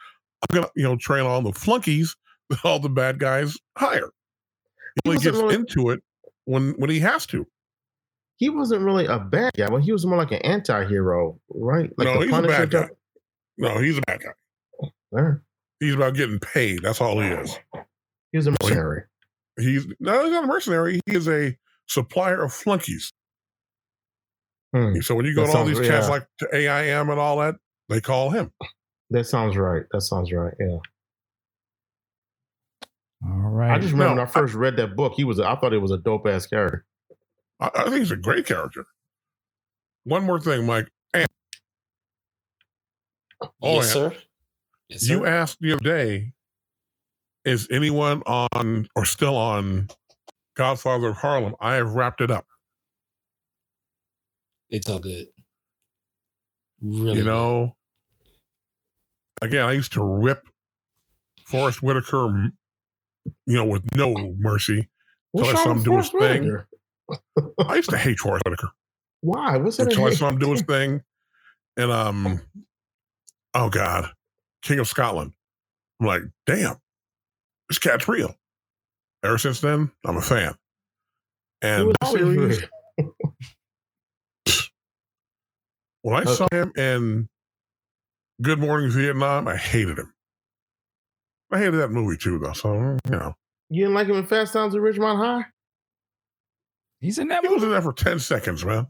I'm 0.50 0.56
gonna, 0.56 0.70
you 0.76 0.84
know, 0.84 0.96
train 0.96 1.26
all 1.26 1.42
the 1.42 1.52
flunkies 1.54 2.16
that 2.50 2.60
all 2.66 2.80
the 2.80 2.90
bad 2.90 3.20
guys 3.20 3.58
hire. 3.78 4.10
He 4.96 5.02
He 5.04 5.10
only 5.12 5.24
gets 5.24 5.38
really- 5.38 5.56
into 5.56 5.90
it 5.90 6.02
when 6.46 6.72
when 6.78 6.90
he 6.90 7.00
has 7.00 7.26
to. 7.28 7.46
he 8.38 8.50
wasn't 8.50 8.82
really 8.84 9.06
a 9.06 9.20
bad 9.20 9.52
guy. 9.58 9.70
Well, 9.70 9.82
he 9.82 9.92
was 9.92 10.06
more 10.06 10.18
like 10.18 10.32
an 10.32 10.42
anti-hero, 10.44 11.40
right? 11.50 11.90
Like 11.98 12.06
No, 12.08 12.20
the 12.20 12.26
he's 12.28 12.38
a 12.38 12.42
bad 12.42 12.70
guy. 12.70 12.82
type- 12.84 12.98
No, 13.58 13.78
he's 13.80 13.98
a 13.98 14.02
bad 14.02 14.22
guy. 14.22 14.90
Yeah. 15.12 15.34
He's 15.80 15.96
about 15.96 16.16
getting 16.16 16.40
paid. 16.40 16.82
That's 16.84 17.02
all 17.02 17.20
he 17.20 17.28
is. 17.28 17.58
He's 18.32 18.48
a 18.48 18.52
mercenary. 18.62 19.04
He's 19.60 19.86
no, 20.00 20.24
he's 20.24 20.32
not 20.32 20.46
a 20.46 20.48
mercenary. 20.48 21.00
He 21.06 21.16
is 21.16 21.28
a 21.28 21.56
supplier 21.88 22.42
of 22.44 22.52
flunkies. 22.54 23.12
Hmm. 24.74 25.00
So 25.02 25.14
when 25.14 25.26
you 25.26 25.36
go 25.36 25.42
That 25.46 25.52
to 25.52 25.58
all 25.60 25.66
sounds- 25.66 25.78
these 25.80 25.88
cats 25.88 26.08
yeah. 26.08 26.12
like 26.12 26.28
to 26.40 26.56
AIM 26.56 27.10
and 27.10 27.20
all 27.20 27.38
that, 27.38 27.56
they 27.90 28.02
call 28.02 28.32
him. 28.32 28.52
That 29.12 29.26
sounds 29.26 29.56
right. 29.56 29.84
That 29.92 30.02
sounds 30.02 30.32
right. 30.32 30.54
Yeah. 30.60 30.78
All 33.26 33.50
right. 33.50 33.72
I 33.72 33.80
just 33.80 33.92
remember 33.94 34.16
No, 34.16 34.22
when 34.22 34.28
I 34.28 34.32
first 34.32 34.54
read 34.54 34.76
that 34.78 34.96
book, 34.96 35.14
he 35.16 35.24
was. 35.24 35.40
I 35.40 35.56
thought 35.56 35.74
it 35.74 35.78
was 35.80 35.92
a 35.92 35.98
dope 35.98 36.26
ass 36.28 36.48
character. 36.48 36.86
I, 37.60 37.70
I 37.76 37.84
think 37.84 37.98
he's 37.98 38.12
a 38.12 38.18
great 38.18 38.46
character. 38.46 38.86
One 40.06 40.24
more 40.24 40.40
thing, 40.40 40.66
Mike. 40.66 40.90
Oh, 43.42 43.76
yes, 43.76 43.88
yeah. 43.88 43.92
sir. 43.94 44.16
Yes, 44.90 45.02
sir. 45.02 45.14
You 45.14 45.26
asked 45.26 45.58
the 45.60 45.74
other 45.74 45.84
day, 45.84 46.34
is 47.46 47.68
anyone 47.72 48.22
on 48.26 48.88
or 48.96 49.06
still 49.06 49.36
on 49.36 49.90
Godfather 50.56 51.10
of 51.10 51.18
Harlem? 51.18 51.56
I 51.60 51.76
have 51.76 51.94
wrapped 51.94 52.22
it 52.22 52.32
up. 52.32 52.46
it's 54.70 54.90
all 54.90 55.00
good. 55.00 55.28
Really, 56.82 57.18
you 57.18 57.24
good. 57.24 57.26
know, 57.26 57.76
again, 59.42 59.66
I 59.66 59.72
used 59.74 59.94
to 59.94 60.04
rip 60.04 60.48
Forest 61.46 61.84
Whitaker, 61.84 62.52
you 63.46 63.56
know, 63.56 63.66
with 63.66 63.84
no 63.96 64.36
mercy. 64.40 64.90
What's 65.32 65.50
Till 65.50 65.58
I 65.58 65.64
saw 65.64 65.70
wrong 65.70 65.78
him 65.80 65.84
do 65.84 65.98
his 65.98 66.10
Forest 66.10 66.34
thing. 66.34 66.44
Whitaker? 66.44 66.68
I 67.70 67.76
used 67.76 67.90
to 67.90 67.98
hate 67.98 68.20
Forest 68.20 68.44
Whitaker 68.46 68.70
Why? 69.22 69.58
What's 69.58 69.78
that? 69.78 69.88
until 69.88 70.06
I 70.06 70.12
saw 70.12 70.30
him 70.30 70.40
do 70.40 70.52
his 70.52 70.62
thing. 70.62 71.02
And 71.76 71.92
um, 71.92 72.42
oh 73.54 73.70
god, 73.70 74.10
King 74.62 74.80
of 74.80 74.88
Scotland. 74.88 75.34
I'm 76.00 76.08
like, 76.08 76.22
damn, 76.46 76.76
this 77.70 77.80
cat's 77.80 78.08
real. 78.08 78.34
Ever 79.24 79.38
since 79.38 79.62
then, 79.62 79.92
I'm 80.06 80.18
a 80.18 80.22
fan. 80.22 80.54
And 81.62 81.88
was 81.88 81.96
the 82.02 82.08
series, 82.18 82.64
when 86.02 86.16
I 86.16 86.24
Uh, 86.24 86.36
saw 86.36 86.48
him 86.52 86.72
in 86.78 87.30
Good 88.42 88.60
Morning 88.60 88.90
Vietnam, 88.92 89.48
I 89.48 89.56
hated 89.56 89.98
him. 89.98 90.14
I 91.52 91.60
hated 91.60 91.76
that 91.76 91.92
movie 91.92 92.18
too, 92.18 92.40
though. 92.40 92.54
So 92.54 92.74
you 93.06 93.12
know, 93.12 93.36
You 93.70 93.84
didn't 93.84 93.94
like 93.96 94.08
him 94.08 94.16
in 94.18 94.26
Fast 94.26 94.54
Times 94.54 94.76
at 94.76 94.82
Ridgemont 94.82 95.18
High? 95.18 95.46
He's 97.00 97.18
in 97.20 97.28
that 97.30 97.46
he 97.46 97.54
was 97.54 97.64
in 97.64 97.70
there 97.70 97.82
for 97.82 97.94
ten 97.94 98.20
seconds, 98.20 98.66
man. 98.66 98.88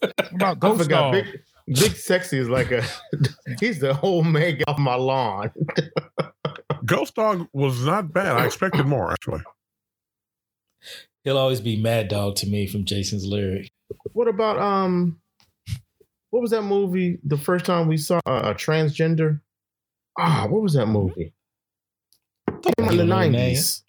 What 0.00 0.14
about 0.32 0.56
I 0.56 0.58
Ghost. 0.60 0.88
Dog? 0.90 1.12
Big, 1.12 1.42
Big 1.74 1.92
Sexy 1.96 2.38
is 2.38 2.48
like 2.48 2.70
a. 2.72 2.82
he's 3.60 3.78
the 3.78 3.94
whole 3.94 4.24
man 4.24 4.56
get 4.58 4.68
off 4.68 4.78
my 4.78 4.94
lawn. 4.96 5.50
Ghost 6.84 7.14
Dog 7.14 7.46
was 7.52 7.84
not 7.84 8.12
bad. 8.12 8.36
I 8.36 8.46
expected 8.46 8.86
more, 8.86 9.12
actually. 9.12 9.42
he'll 11.24 11.38
always 11.38 11.60
be 11.60 11.80
Mad 11.80 12.08
Dog 12.08 12.36
to 12.36 12.46
me 12.48 12.66
from 12.66 12.84
Jason's 12.84 13.24
lyric. 13.24 13.70
What 14.12 14.26
about 14.28 14.58
um? 14.58 15.20
What 16.30 16.40
was 16.42 16.50
that 16.52 16.62
movie? 16.62 17.18
The 17.24 17.36
first 17.38 17.64
time 17.64 17.86
we 17.88 17.96
saw 17.96 18.20
a, 18.26 18.50
a 18.50 18.54
transgender. 18.54 19.40
Ah, 20.18 20.46
what 20.48 20.62
was 20.62 20.74
that 20.74 20.86
movie? 20.86 21.32
Came 22.48 22.72
in 22.78 22.84
the 22.86 22.92
You 22.92 23.04
know 23.04 23.18
the 23.20 23.28
name? 23.28 23.32
nineties. 23.32 23.84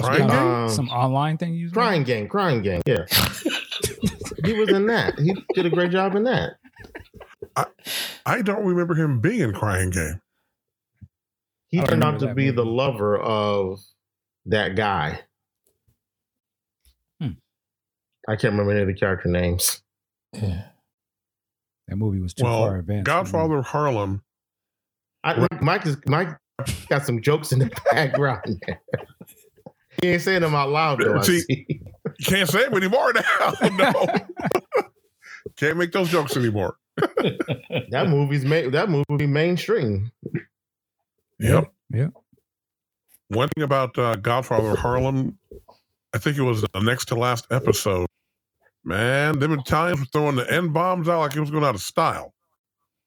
Crying 0.00 0.18
some, 0.18 0.28
Game? 0.28 0.38
um, 0.38 0.68
some 0.68 0.88
online 0.88 1.38
thing 1.38 1.54
you 1.54 1.66
was 1.66 1.72
Crying 1.72 2.02
Game, 2.02 2.26
Crying 2.28 2.60
Game. 2.62 2.82
Yeah, 2.86 3.04
he 4.44 4.52
was 4.54 4.68
in 4.70 4.86
that. 4.86 5.16
He 5.18 5.32
did 5.54 5.66
a 5.66 5.70
great 5.70 5.92
job 5.92 6.16
in 6.16 6.24
that. 6.24 6.54
I 8.26 8.42
don't 8.42 8.64
remember 8.64 8.94
him 8.94 9.20
being 9.20 9.40
in 9.40 9.52
Crying 9.52 9.90
Game. 9.90 10.20
He 11.68 11.80
turned 11.82 12.04
out 12.04 12.18
to 12.20 12.26
that 12.26 12.36
be 12.36 12.50
the 12.50 12.64
lover 12.64 13.18
of 13.18 13.80
that 14.46 14.76
guy. 14.76 15.20
Hmm. 17.20 17.30
I 18.28 18.36
can't 18.36 18.52
remember 18.52 18.72
any 18.72 18.82
of 18.82 18.86
the 18.88 18.94
character 18.94 19.28
names. 19.28 19.82
Yeah. 20.32 20.62
That 21.88 21.96
movie 21.96 22.20
was 22.20 22.34
too 22.34 22.44
Well, 22.44 22.66
far 22.66 22.78
advanced. 22.78 23.06
Godfather 23.06 23.58
of 23.58 23.66
Harlem. 23.66 24.22
I, 25.24 25.46
Mike 25.60 25.86
is 25.86 25.96
Mike 26.06 26.28
got 26.88 27.04
some 27.04 27.20
jokes 27.20 27.52
in 27.52 27.58
the 27.60 27.70
background. 27.92 28.62
he 30.02 30.08
ain't 30.08 30.22
saying 30.22 30.42
them 30.42 30.54
out 30.54 30.70
loud 30.70 31.00
though. 31.00 31.18
I 31.18 31.22
See- 31.22 31.40
see. 31.40 31.66
You 32.18 32.24
can't 32.24 32.48
say 32.48 32.64
him 32.66 32.74
anymore 32.74 33.12
now. 33.12 33.52
no. 33.76 33.92
Can't 35.56 35.76
make 35.76 35.92
those 35.92 36.08
jokes 36.08 36.36
anymore. 36.36 36.76
That 37.90 38.08
movie's 38.08 38.44
made. 38.44 38.72
That 38.72 38.88
movie 38.88 39.26
mainstream. 39.26 40.10
Yep. 41.38 41.72
Yeah. 41.90 42.08
One 43.28 43.48
thing 43.50 43.64
about 43.64 43.96
uh, 43.98 44.16
Godfather 44.16 44.74
Harlem, 44.76 45.38
I 46.14 46.18
think 46.18 46.38
it 46.38 46.42
was 46.42 46.62
the 46.62 46.80
next 46.80 47.06
to 47.06 47.14
last 47.16 47.46
episode. 47.50 48.06
Man, 48.84 49.38
them 49.38 49.52
Italians 49.52 50.00
were 50.00 50.06
throwing 50.06 50.36
the 50.36 50.50
N 50.50 50.68
bombs 50.72 51.08
out 51.08 51.20
like 51.20 51.36
it 51.36 51.40
was 51.40 51.50
going 51.50 51.64
out 51.64 51.74
of 51.74 51.82
style. 51.82 52.32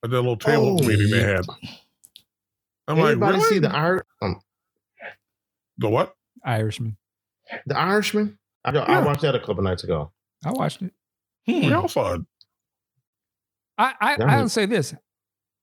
At 0.04 0.10
that 0.10 0.16
little 0.16 0.36
table 0.36 0.78
Oh, 0.80 0.86
meeting 0.86 1.10
they 1.10 1.22
had. 1.22 1.44
I'm 2.88 2.98
Anybody 2.98 3.16
like, 3.16 3.32
really? 3.34 3.48
see 3.48 3.58
the 3.58 3.74
Ir- 3.76 4.06
um, 4.22 4.40
the 5.78 5.88
what? 5.88 6.14
Irishman. 6.44 6.96
the 7.66 7.76
Irishman? 7.78 8.38
I, 8.64 8.70
I 8.70 9.00
watched 9.00 9.22
that 9.22 9.34
a 9.34 9.40
couple 9.40 9.62
nights 9.62 9.84
ago. 9.84 10.12
I 10.44 10.52
watched 10.52 10.82
it. 10.82 10.92
Hmm. 11.46 11.66
We 11.66 11.72
all 11.72 11.88
saw 11.88 12.14
it. 12.14 12.20
I 13.84 13.94
I, 14.00 14.16
Yeah, 14.18 14.24
I 14.26 14.34
I 14.34 14.38
mean- 14.38 14.48
say 14.48 14.66
this: 14.66 14.94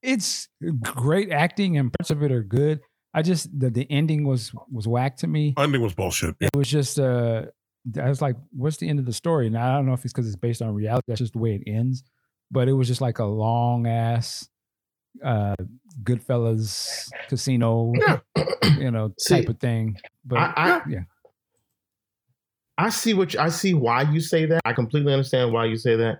it's 0.01 0.47
great 0.83 1.31
acting 1.31 1.77
and 1.77 1.91
parts 1.97 2.11
of 2.11 2.23
it 2.23 2.31
are 2.31 2.43
good. 2.43 2.79
I 3.13 3.21
just 3.21 3.47
the, 3.57 3.69
the 3.69 3.89
ending 3.89 4.27
was 4.27 4.53
was 4.71 4.87
whack 4.87 5.17
to 5.17 5.27
me. 5.27 5.53
Ending 5.57 5.81
was 5.81 5.93
bullshit. 5.93 6.35
It 6.39 6.55
was 6.55 6.67
just 6.69 6.99
uh, 6.99 7.45
I 8.01 8.09
was 8.09 8.21
like, 8.21 8.35
what's 8.51 8.77
the 8.77 8.87
end 8.89 8.99
of 8.99 9.05
the 9.05 9.13
story? 9.13 9.47
And 9.47 9.57
I 9.57 9.75
don't 9.75 9.85
know 9.85 9.93
if 9.93 10.03
it's 10.03 10.13
because 10.13 10.27
it's 10.27 10.35
based 10.35 10.61
on 10.61 10.73
reality. 10.73 11.03
That's 11.07 11.19
just 11.21 11.33
the 11.33 11.39
way 11.39 11.55
it 11.55 11.63
ends. 11.71 12.03
But 12.51 12.67
it 12.67 12.73
was 12.73 12.87
just 12.87 13.01
like 13.01 13.19
a 13.19 13.25
long 13.25 13.87
ass, 13.87 14.47
uh, 15.23 15.55
Goodfellas 16.03 17.09
casino, 17.27 17.91
Yeah. 17.95 18.19
you 18.77 18.91
know, 18.91 19.13
See, 19.19 19.35
type 19.35 19.49
of 19.49 19.59
thing. 19.59 19.97
But 20.25 20.37
I, 20.39 20.53
I, 20.55 20.81
yeah. 20.87 20.99
I 22.77 22.89
see 22.89 23.13
what 23.13 23.33
you, 23.33 23.39
I 23.39 23.49
see 23.49 23.73
why 23.73 24.03
you 24.03 24.19
say 24.21 24.45
that. 24.45 24.61
I 24.63 24.73
completely 24.73 25.11
understand 25.11 25.51
why 25.51 25.65
you 25.65 25.77
say 25.77 25.95
that. 25.95 26.19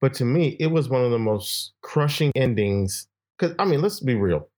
But 0.00 0.14
to 0.14 0.24
me, 0.24 0.56
it 0.60 0.68
was 0.68 0.88
one 0.88 1.04
of 1.04 1.10
the 1.10 1.18
most 1.18 1.72
crushing 1.82 2.32
endings. 2.34 3.08
Because 3.38 3.54
I 3.58 3.64
mean, 3.64 3.80
let's 3.82 4.00
be 4.00 4.14
real. 4.14 4.48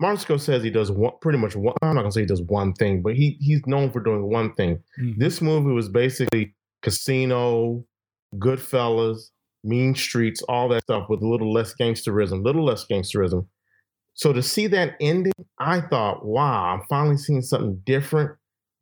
Martin 0.00 0.18
Scorsese 0.18 0.64
he 0.64 0.70
does 0.70 0.90
one, 0.90 1.12
pretty 1.20 1.38
much 1.38 1.54
one. 1.56 1.74
I'm 1.82 1.94
not 1.94 2.02
gonna 2.02 2.12
say 2.12 2.20
he 2.20 2.26
does 2.26 2.42
one 2.42 2.72
thing, 2.74 3.02
but 3.02 3.14
he 3.14 3.36
he's 3.40 3.60
known 3.66 3.90
for 3.92 4.00
doing 4.00 4.22
one 4.30 4.54
thing. 4.54 4.82
Mhm. 5.00 5.18
This 5.18 5.40
movie 5.40 5.72
was 5.72 5.88
basically 5.88 6.54
Casino, 6.82 7.84
Goodfellas, 8.36 9.30
Mean 9.62 9.94
Streets, 9.94 10.42
all 10.48 10.68
that 10.70 10.84
stuff 10.84 11.08
with 11.10 11.22
a 11.22 11.28
little 11.28 11.52
less 11.52 11.74
gangsterism, 11.78 12.44
little 12.44 12.64
less 12.64 12.86
gangsterism. 12.86 13.46
So 14.14 14.32
to 14.32 14.42
see 14.42 14.66
that 14.68 14.96
ending, 15.00 15.32
I 15.58 15.80
thought, 15.82 16.24
wow, 16.24 16.74
I'm 16.74 16.82
finally 16.88 17.16
seeing 17.16 17.42
something 17.42 17.80
different. 17.84 18.32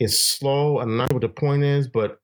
It's 0.00 0.18
slow. 0.18 0.78
I'm 0.78 0.96
not 0.96 1.10
sure 1.10 1.16
what 1.16 1.22
the 1.22 1.28
point 1.28 1.64
is, 1.64 1.88
but 1.88 2.18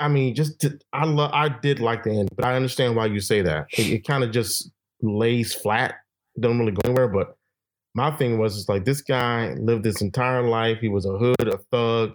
I 0.00 0.08
mean, 0.08 0.34
just 0.34 0.60
to, 0.60 0.78
I 0.92 1.04
love. 1.04 1.30
I 1.32 1.48
did 1.48 1.80
like 1.80 2.04
the 2.04 2.10
end, 2.10 2.28
but 2.36 2.44
I 2.44 2.54
understand 2.54 2.94
why 2.96 3.06
you 3.06 3.20
say 3.20 3.42
that. 3.42 3.66
It, 3.72 3.86
it 3.90 4.06
kind 4.06 4.22
of 4.22 4.30
just 4.30 4.70
lays 5.02 5.54
flat, 5.54 5.94
doesn't 6.38 6.58
really 6.58 6.72
go 6.72 6.80
anywhere. 6.84 7.08
But 7.08 7.36
my 7.94 8.10
thing 8.16 8.38
was, 8.38 8.58
it's 8.58 8.68
like 8.68 8.84
this 8.84 9.02
guy 9.02 9.54
lived 9.58 9.84
his 9.84 10.00
entire 10.00 10.42
life. 10.42 10.78
He 10.80 10.88
was 10.88 11.04
a 11.04 11.18
hood, 11.18 11.48
a 11.48 11.58
thug, 11.72 12.12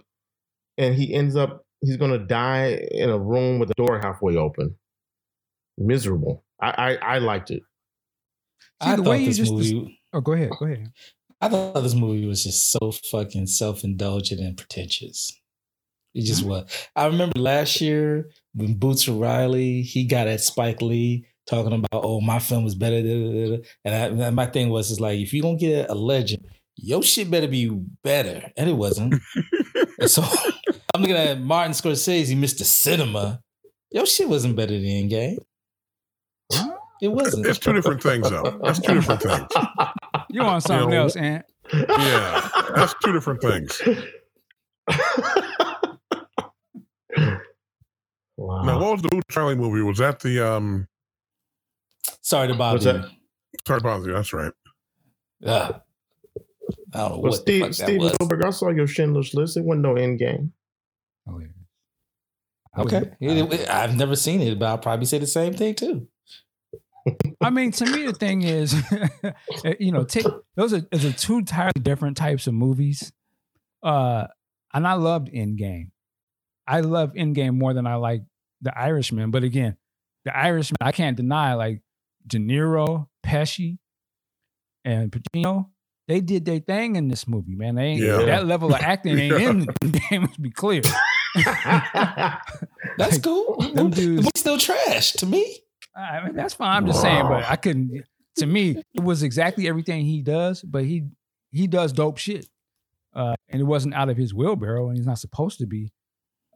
and 0.78 0.94
he 0.94 1.12
ends 1.14 1.36
up 1.36 1.64
he's 1.80 1.96
gonna 1.96 2.18
die 2.18 2.86
in 2.90 3.10
a 3.10 3.18
room 3.18 3.58
with 3.58 3.68
the 3.68 3.74
door 3.74 4.00
halfway 4.02 4.36
open. 4.36 4.76
Miserable. 5.76 6.44
I 6.60 6.70
I, 7.02 7.14
I 7.16 7.18
liked 7.18 7.50
it. 7.50 7.62
See, 8.82 8.90
I 8.90 8.96
the 8.96 9.02
way 9.02 9.22
you 9.22 9.32
just- 9.32 9.52
movie. 9.52 10.00
Oh, 10.12 10.20
go 10.20 10.32
ahead. 10.32 10.50
Go 10.58 10.66
ahead. 10.66 10.92
I 11.40 11.48
thought 11.48 11.74
this 11.82 11.94
movie 11.94 12.26
was 12.26 12.44
just 12.44 12.70
so 12.70 12.92
fucking 13.10 13.48
self 13.48 13.84
indulgent 13.84 14.40
and 14.40 14.56
pretentious. 14.56 15.38
It 16.14 16.24
just 16.24 16.40
Mm-hmm. 16.42 16.50
was. 16.50 16.88
I 16.94 17.06
remember 17.06 17.38
last 17.40 17.80
year 17.80 18.28
when 18.54 18.74
Boots 18.74 19.08
O'Reilly 19.08 19.82
he 19.82 20.04
got 20.04 20.28
at 20.28 20.40
Spike 20.40 20.80
Lee 20.80 21.26
talking 21.48 21.72
about, 21.72 22.04
"Oh, 22.04 22.20
my 22.20 22.38
film 22.38 22.64
was 22.64 22.74
better," 22.74 23.02
da, 23.02 23.08
da, 23.08 23.32
da, 23.32 23.56
da. 23.56 23.62
and, 23.84 24.22
I, 24.22 24.30
my 24.30 24.46
thing 24.46 24.68
was, 24.70 24.90
is 24.90 25.00
like, 25.00 25.18
if 25.18 25.32
you're 25.34 25.42
going 25.42 25.58
to 25.58 25.66
get 25.66 25.90
a 25.90 25.94
legend, 25.94 26.44
your 26.76 27.02
shit 27.02 27.30
better 27.30 27.48
be 27.48 27.68
better, 28.02 28.50
and 28.56 28.70
it 28.70 28.74
wasn't. 28.74 29.14
and 29.98 30.10
so 30.10 30.22
I'm 30.94 31.00
looking 31.02 31.16
at 31.16 31.40
Martin 31.40 31.72
Scorsese, 31.72 32.36
Mr. 32.36 32.62
Cinema. 32.64 33.40
Your 33.90 34.06
shit 34.06 34.28
wasn't 34.28 34.56
better 34.56 34.72
than 34.74 34.82
Endgame. 34.84 35.38
It 37.02 37.08
wasn't. 37.08 37.46
It's 37.46 37.58
two 37.58 37.72
different 37.72 38.02
things, 38.02 38.30
though. 38.30 38.58
That's 38.62 38.78
two 38.80 38.94
different 38.94 39.20
things. 39.22 39.46
You 40.30 40.42
want 40.42 40.62
something 40.62 40.90
know, 40.90 41.02
else, 41.02 41.16
Ant? 41.16 41.44
Yeah, 41.72 42.48
that's 42.74 42.94
two 43.04 43.12
different 43.12 43.40
things. 43.42 43.82
wow. 48.36 48.62
Now, 48.62 48.80
what 48.80 48.92
was 48.92 49.02
the 49.02 49.08
Boot 49.08 49.24
Charlie 49.30 49.54
movie? 49.56 49.82
Was 49.82 49.98
that 49.98 50.20
the 50.20 50.40
um? 50.40 50.88
Sorry 52.22 52.48
to 52.48 52.54
bother 52.54 52.74
What's 52.76 52.86
you. 52.86 52.92
that? 52.92 53.10
Sorry, 53.66 53.78
about 53.80 54.04
you. 54.04 54.12
That's 54.12 54.32
right. 54.32 54.52
Ugh. 55.46 55.80
I 56.94 56.98
don't 56.98 57.10
know 57.10 57.18
Well, 57.18 57.20
what 57.20 57.30
the 57.32 57.36
Steve, 57.36 57.62
that 57.62 57.74
Steven 57.74 57.98
was. 58.02 58.12
Spielberg, 58.14 58.44
I 58.44 58.50
saw 58.50 58.70
your 58.70 58.86
Schindler's 58.86 59.34
List. 59.34 59.56
It 59.56 59.64
wasn't 59.64 59.82
no 59.82 59.96
end 59.96 60.18
game. 60.18 60.52
Oh, 61.28 61.38
yeah. 61.38 61.46
I 62.74 62.82
was- 62.82 62.92
Okay. 62.94 63.10
It- 63.20 63.52
it- 63.60 63.68
I've 63.68 63.96
never 63.96 64.16
seen 64.16 64.40
it, 64.40 64.58
but 64.58 64.66
I'll 64.66 64.78
probably 64.78 65.06
say 65.06 65.18
the 65.18 65.26
same 65.26 65.54
thing 65.54 65.74
too. 65.74 66.08
I 67.42 67.50
mean, 67.50 67.70
to 67.72 67.84
me, 67.86 68.06
the 68.06 68.14
thing 68.14 68.42
is, 68.42 68.74
you 69.78 69.92
know, 69.92 70.04
take, 70.04 70.24
those 70.56 70.72
are, 70.72 70.80
those 70.90 71.04
are 71.04 71.12
two 71.12 71.38
entirely 71.38 71.72
different 71.82 72.16
types 72.16 72.46
of 72.46 72.54
movies. 72.54 73.12
Uh, 73.82 74.26
and 74.72 74.86
I 74.86 74.94
loved 74.94 75.28
Endgame. 75.28 75.90
I 76.66 76.80
love 76.80 77.12
Endgame 77.14 77.54
more 77.58 77.74
than 77.74 77.86
I 77.86 77.96
like 77.96 78.22
The 78.62 78.76
Irishman. 78.78 79.30
But 79.30 79.44
again, 79.44 79.76
The 80.24 80.36
Irishman, 80.36 80.76
I 80.80 80.92
can't 80.92 81.16
deny, 81.16 81.54
like 81.54 81.82
De 82.26 82.38
Niro, 82.38 83.08
Pesci, 83.24 83.78
and 84.84 85.10
Pacino, 85.12 85.68
they 86.08 86.20
did 86.20 86.44
their 86.44 86.58
thing 86.60 86.96
in 86.96 87.08
this 87.08 87.26
movie, 87.26 87.54
man. 87.54 87.74
They 87.76 87.84
ain't, 87.84 88.00
Yeah. 88.02 88.18
that 88.24 88.46
level 88.46 88.74
of 88.74 88.80
acting 88.80 89.18
ain't 89.18 89.38
Yeah. 89.40 89.50
in 89.50 89.58
the 89.80 90.00
game. 90.10 90.22
Let's 90.22 90.36
be 90.36 90.50
clear. 90.50 90.82
That's 91.94 92.46
Like, 92.98 93.22
cool. 93.22 93.56
them 93.74 93.90
The 93.90 93.96
dudes- 93.96 94.16
movie's 94.24 94.30
still 94.36 94.58
trash 94.58 95.12
to 95.14 95.26
me. 95.26 95.58
I 95.96 96.24
mean, 96.24 96.34
that's 96.34 96.54
fine. 96.54 96.76
I'm 96.76 96.86
just 96.86 97.00
saying, 97.00 97.22
but 97.28 97.44
I 97.44 97.54
couldn't. 97.56 98.02
To 98.38 98.46
me, 98.46 98.82
it 98.94 99.00
was 99.02 99.22
exactly 99.22 99.68
everything 99.68 100.04
he 100.04 100.22
does, 100.22 100.60
but 100.62 100.84
he 100.84 101.04
he 101.52 101.68
does 101.68 101.92
dope 101.92 102.18
shit, 102.18 102.48
uh, 103.14 103.36
and 103.48 103.60
it 103.60 103.64
wasn't 103.64 103.94
out 103.94 104.08
of 104.08 104.16
his 104.16 104.34
wheelbarrow, 104.34 104.88
and 104.88 104.96
he's 104.98 105.06
not 105.06 105.20
supposed 105.20 105.58
to 105.60 105.66
be. 105.66 105.92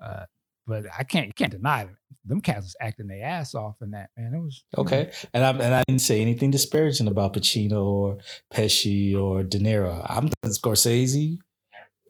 Uh, 0.02 0.24
but 0.66 0.84
I 0.98 1.02
can't 1.04 1.26
you 1.26 1.32
can't 1.32 1.50
deny 1.52 1.82
it. 1.82 1.88
Them 2.24 2.40
cats 2.42 2.60
was 2.66 2.76
acting 2.80 3.06
their 3.06 3.24
ass 3.24 3.54
off 3.54 3.76
in 3.80 3.92
that 3.92 4.10
man. 4.16 4.34
It 4.34 4.38
was 4.38 4.62
you 4.72 4.76
know, 4.76 4.82
Okay. 4.86 5.10
And 5.32 5.44
I 5.44 5.50
and 5.50 5.74
I 5.74 5.82
didn't 5.88 6.00
say 6.02 6.20
anything 6.20 6.50
disparaging 6.50 7.08
about 7.08 7.32
Pacino 7.34 7.84
or 7.84 8.18
Pesci 8.52 9.16
or 9.18 9.42
De 9.42 9.58
Niro. 9.58 10.04
I'm 10.08 10.28
Scorsese. 10.46 11.38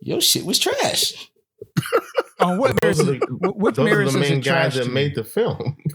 Your 0.01 0.21
shit 0.21 0.45
was 0.45 0.59
trash. 0.59 1.31
On 2.41 2.59
what 2.59 2.81
those 2.81 2.99
mirrors? 2.99 3.01
are 3.01 3.19
the, 3.19 3.27
what, 3.39 3.57
what 3.57 3.75
those 3.75 3.91
are 3.93 4.11
the 4.11 4.19
main 4.19 4.41
guys 4.41 4.75
that 4.75 4.91
made 4.93 5.15
the 5.15 5.25
film. 5.25 5.77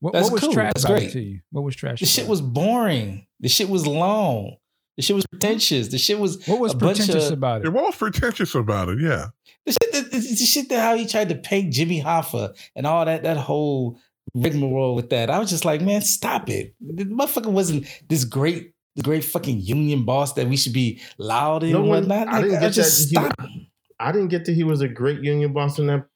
What, 0.00 0.12
That's 0.12 0.24
what 0.24 0.32
was 0.34 0.40
cool. 0.42 0.52
trash 0.52 0.72
That's 0.74 0.84
great. 0.84 1.12
to 1.12 1.20
you? 1.20 1.40
What 1.50 1.62
was 1.64 1.74
trash? 1.76 1.98
The 2.00 2.04
shit 2.04 2.28
was 2.28 2.42
boring. 2.42 3.26
The 3.40 3.48
shit 3.48 3.70
was 3.70 3.86
long. 3.86 4.56
The 4.98 5.02
shit 5.02 5.16
was 5.16 5.24
pretentious. 5.24 5.88
The 5.88 5.96
shit 5.96 6.18
was? 6.18 6.46
What 6.46 6.60
was 6.60 6.74
a 6.74 6.76
bunch 6.76 6.98
pretentious 6.98 7.28
of- 7.28 7.32
about 7.38 7.62
Yeah, 7.62 7.68
it? 7.68 7.72
what 7.72 7.84
was 7.86 7.96
pretentious 7.96 8.54
about 8.54 8.90
it? 8.90 9.00
Yeah. 9.00 9.28
The 9.66 9.72
shit 9.72 9.92
that 9.92 10.10
the, 10.10 10.18
the 10.18 10.36
shit 10.46 10.68
that 10.70 10.80
how 10.80 10.96
he 10.96 11.06
tried 11.06 11.28
to 11.30 11.34
paint 11.34 11.72
Jimmy 11.72 12.02
Hoffa 12.02 12.54
and 12.76 12.86
all 12.86 13.04
that 13.04 13.22
that 13.22 13.36
whole 13.36 13.98
rigmarole 14.34 14.94
with 14.94 15.10
that. 15.10 15.30
I 15.30 15.38
was 15.38 15.50
just 15.50 15.64
like, 15.64 15.80
man, 15.80 16.02
stop 16.02 16.48
it. 16.50 16.74
The 16.80 17.04
motherfucker 17.04 17.50
wasn't 17.52 17.86
this 18.08 18.24
great, 18.24 18.72
the 18.96 19.02
great 19.02 19.22
fucking 19.24 19.60
union 19.60 20.04
boss 20.04 20.32
that 20.34 20.48
we 20.48 20.56
should 20.56 20.72
be 20.72 21.00
loud 21.18 21.62
in 21.62 21.72
No 21.72 21.80
and 21.80 21.88
one- 21.88 22.08
whatnot. 22.08 22.28
I 22.28 22.32
Like, 22.32 22.42
didn't 22.44 22.56
I 22.56 22.60
get 22.60 22.72
just 22.72 23.12
that 23.12 23.20
he- 23.20 23.26
stop. 23.28 23.48
I 24.00 24.12
didn't 24.12 24.28
get 24.28 24.44
that 24.46 24.52
he 24.54 24.64
was 24.64 24.80
a 24.80 24.88
great 24.88 25.20
union 25.22 25.52
boss 25.52 25.78
in 25.78 25.86
that 25.86 26.06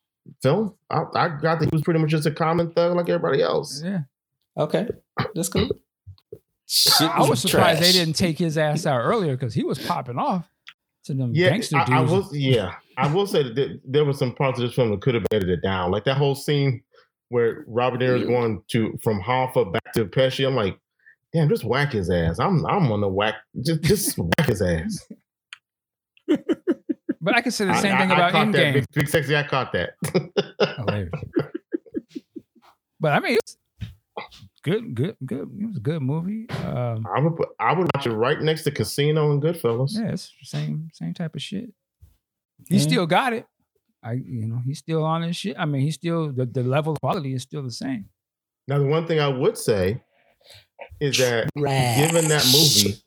film. 0.42 0.74
I, 0.90 1.02
I 1.14 1.28
got 1.28 1.60
that 1.60 1.66
he 1.66 1.70
was 1.72 1.82
pretty 1.82 2.00
much 2.00 2.10
just 2.10 2.26
a 2.26 2.30
common 2.32 2.70
thug 2.72 2.96
like 2.96 3.08
everybody 3.08 3.40
else. 3.42 3.80
Yeah, 3.84 4.00
Okay, 4.58 4.88
that's 5.34 5.48
cool. 5.48 5.68
Shit 6.66 7.08
I 7.08 7.20
was 7.26 7.40
surprised 7.40 7.80
they 7.82 7.92
didn't 7.92 8.14
take 8.14 8.38
his 8.38 8.58
ass 8.58 8.84
out 8.84 8.98
earlier 9.00 9.36
because 9.36 9.54
he 9.54 9.64
was 9.64 9.78
popping 9.78 10.18
off 10.18 10.46
to 11.04 11.14
them 11.14 11.32
Yeah, 11.34 11.50
gangster 11.50 11.78
I, 11.78 11.84
I 12.02 12.04
dudes. 12.04 12.36
Yeah, 12.36 12.74
I 12.98 13.12
will 13.12 13.26
say 13.26 13.42
that 13.44 13.54
there, 13.54 13.68
there 13.84 14.04
were 14.04 14.12
some 14.12 14.34
parts 14.34 14.58
of 14.58 14.66
this 14.66 14.74
film 14.74 14.90
that 14.90 15.00
could 15.00 15.14
have 15.14 15.22
been 15.30 15.36
edited 15.36 15.62
down, 15.62 15.90
like 15.90 16.04
that 16.04 16.16
whole 16.16 16.34
scene 16.34 16.82
where 17.30 17.64
Robert 17.66 17.98
De 17.98 18.06
Niro's 18.06 18.26
going 18.26 18.62
to 18.72 18.98
from 19.02 19.20
Hoffa 19.20 19.72
back 19.72 19.92
to 19.94 20.04
Pesci. 20.06 20.46
I'm 20.46 20.54
like, 20.56 20.78
damn, 21.32 21.48
just 21.48 21.64
whack 21.64 21.92
his 21.92 22.10
ass. 22.10 22.38
I'm 22.38 22.64
I'm 22.66 22.90
on 22.92 23.00
the 23.00 23.08
whack. 23.08 23.36
Just 23.62 23.82
just 23.82 24.18
whack 24.18 24.46
his 24.46 24.60
ass. 24.62 25.06
But 27.20 27.34
I 27.34 27.40
can 27.40 27.50
say 27.52 27.64
the 27.66 27.74
same 27.80 27.94
I- 27.94 27.98
thing 27.98 28.10
I 28.12 28.14
about 28.14 28.32
caught 28.32 28.52
that. 28.52 28.58
Endgame. 28.58 28.72
Big, 28.74 28.84
big 28.94 29.08
sexy. 29.08 29.36
I 29.36 29.42
caught 29.44 29.72
that. 29.72 29.90
But 33.00 33.12
I 33.12 33.20
mean, 33.20 33.34
it's 33.36 33.56
good, 34.64 34.92
good, 34.94 35.16
good. 35.24 35.48
It 35.60 35.66
was 35.68 35.76
a 35.76 35.80
good 35.80 36.02
movie. 36.02 36.50
Um, 36.50 37.06
I 37.14 37.20
would 37.20 37.36
put, 37.36 37.48
I 37.60 37.72
would 37.72 37.88
watch 37.94 38.06
it 38.06 38.12
right 38.12 38.40
next 38.40 38.64
to 38.64 38.72
Casino 38.72 39.30
and 39.30 39.40
Goodfellas. 39.40 39.90
yeah, 39.94 40.08
it's 40.10 40.32
same 40.42 40.88
same 40.92 41.14
type 41.14 41.36
of 41.36 41.42
shit. 41.42 41.70
He 42.68 42.76
Yeah. 42.76 42.82
still 42.82 43.06
got 43.06 43.32
it. 43.32 43.47
I, 44.02 44.12
you 44.12 44.47
know, 44.47 44.60
he's 44.64 44.78
still 44.78 45.05
on 45.05 45.22
his 45.22 45.36
shit. 45.36 45.56
I 45.59 45.64
mean, 45.64 45.82
he's 45.82 45.94
still 45.94 46.32
the, 46.32 46.47
the 46.47 46.62
level 46.62 46.93
of 46.93 47.01
quality 47.01 47.35
is 47.35 47.43
still 47.43 47.62
the 47.62 47.70
same. 47.70 48.06
Now, 48.68 48.78
the 48.78 48.86
one 48.86 49.06
thing 49.06 49.18
I 49.20 49.28
would 49.28 49.56
say 49.59 50.02
is 51.01 51.16
that 51.18 51.51
given 51.55 52.28
that 52.28 52.44
movie, 52.47 53.02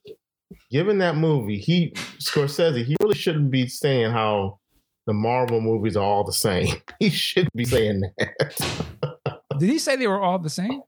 given 0.69 0.97
that 0.99 1.15
movie, 1.15 1.57
he 1.57 1.91
Scorsese, 2.19 2.83
he 2.85 2.95
really 3.01 3.15
shouldn't 3.15 3.51
be 3.51 3.67
saying 3.67 4.11
how 4.11 4.59
the 5.07 5.13
Marvel 5.13 5.61
movies 5.61 5.95
are 5.97 6.03
all 6.03 6.23
the 6.23 6.33
same. 6.33 6.67
He 6.99 7.09
shouldn't 7.09 7.53
be 7.55 7.65
saying 7.65 8.01
that. 8.17 9.35
Did 9.57 9.69
he 9.69 9.79
say 9.79 9.95
they 9.95 10.07
were 10.07 10.21
all 10.21 10.39
the 10.39 10.49
same? 10.49 10.81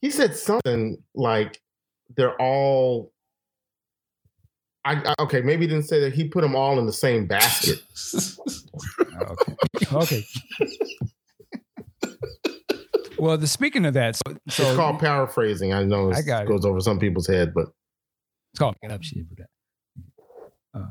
He 0.00 0.10
said 0.10 0.34
something 0.36 1.02
like 1.14 1.60
they're 2.16 2.40
all 2.40 3.12
I, 4.84 4.94
I 4.94 5.14
okay, 5.22 5.40
maybe 5.42 5.62
he 5.62 5.68
didn't 5.68 5.84
say 5.88 6.00
that 6.00 6.14
he 6.14 6.28
put 6.28 6.40
them 6.42 6.56
all 6.56 6.78
in 6.78 6.86
the 6.86 6.92
same 6.92 7.26
basket. 7.26 7.80
Okay. 9.22 9.56
okay. 9.92 10.24
well, 13.18 13.36
the 13.36 13.46
speaking 13.46 13.84
of 13.84 13.92
that, 13.92 14.16
so, 14.16 14.22
so 14.48 14.62
it's 14.62 14.76
called 14.76 14.98
paraphrasing. 14.98 15.74
I 15.74 15.84
know 15.84 16.10
I 16.10 16.20
it 16.20 16.26
got 16.26 16.44
it. 16.44 16.48
goes 16.48 16.64
over 16.64 16.80
some 16.80 16.98
people's 16.98 17.26
head, 17.26 17.52
but 17.52 17.66
it's 18.52 18.58
called 18.58 18.76
making 18.80 18.94
up 18.94 19.02
shit. 19.02 19.26
But 19.28 19.38
that. 19.38 20.80
Uh, 20.80 20.86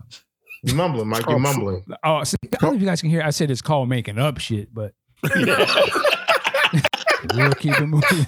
you're 0.64 0.76
mumbling, 0.76 1.08
Mike. 1.08 1.26
You're 1.28 1.40
mumbling. 1.40 1.84
oh, 2.04 2.24
see, 2.24 2.38
I 2.44 2.58
don't 2.58 2.72
know 2.72 2.76
if 2.76 2.82
you 2.82 2.88
guys 2.88 3.02
can 3.02 3.10
hear. 3.10 3.24
I 3.24 3.32
said 3.32 3.50
it's 3.50 3.64
called 3.64 3.90
making 3.90 4.20
up 4.20 4.38
shit, 4.38 4.72
but 4.74 4.94
we'll 7.34 7.52
keep 7.54 7.80
it 7.80 7.88
moving. 7.88 8.26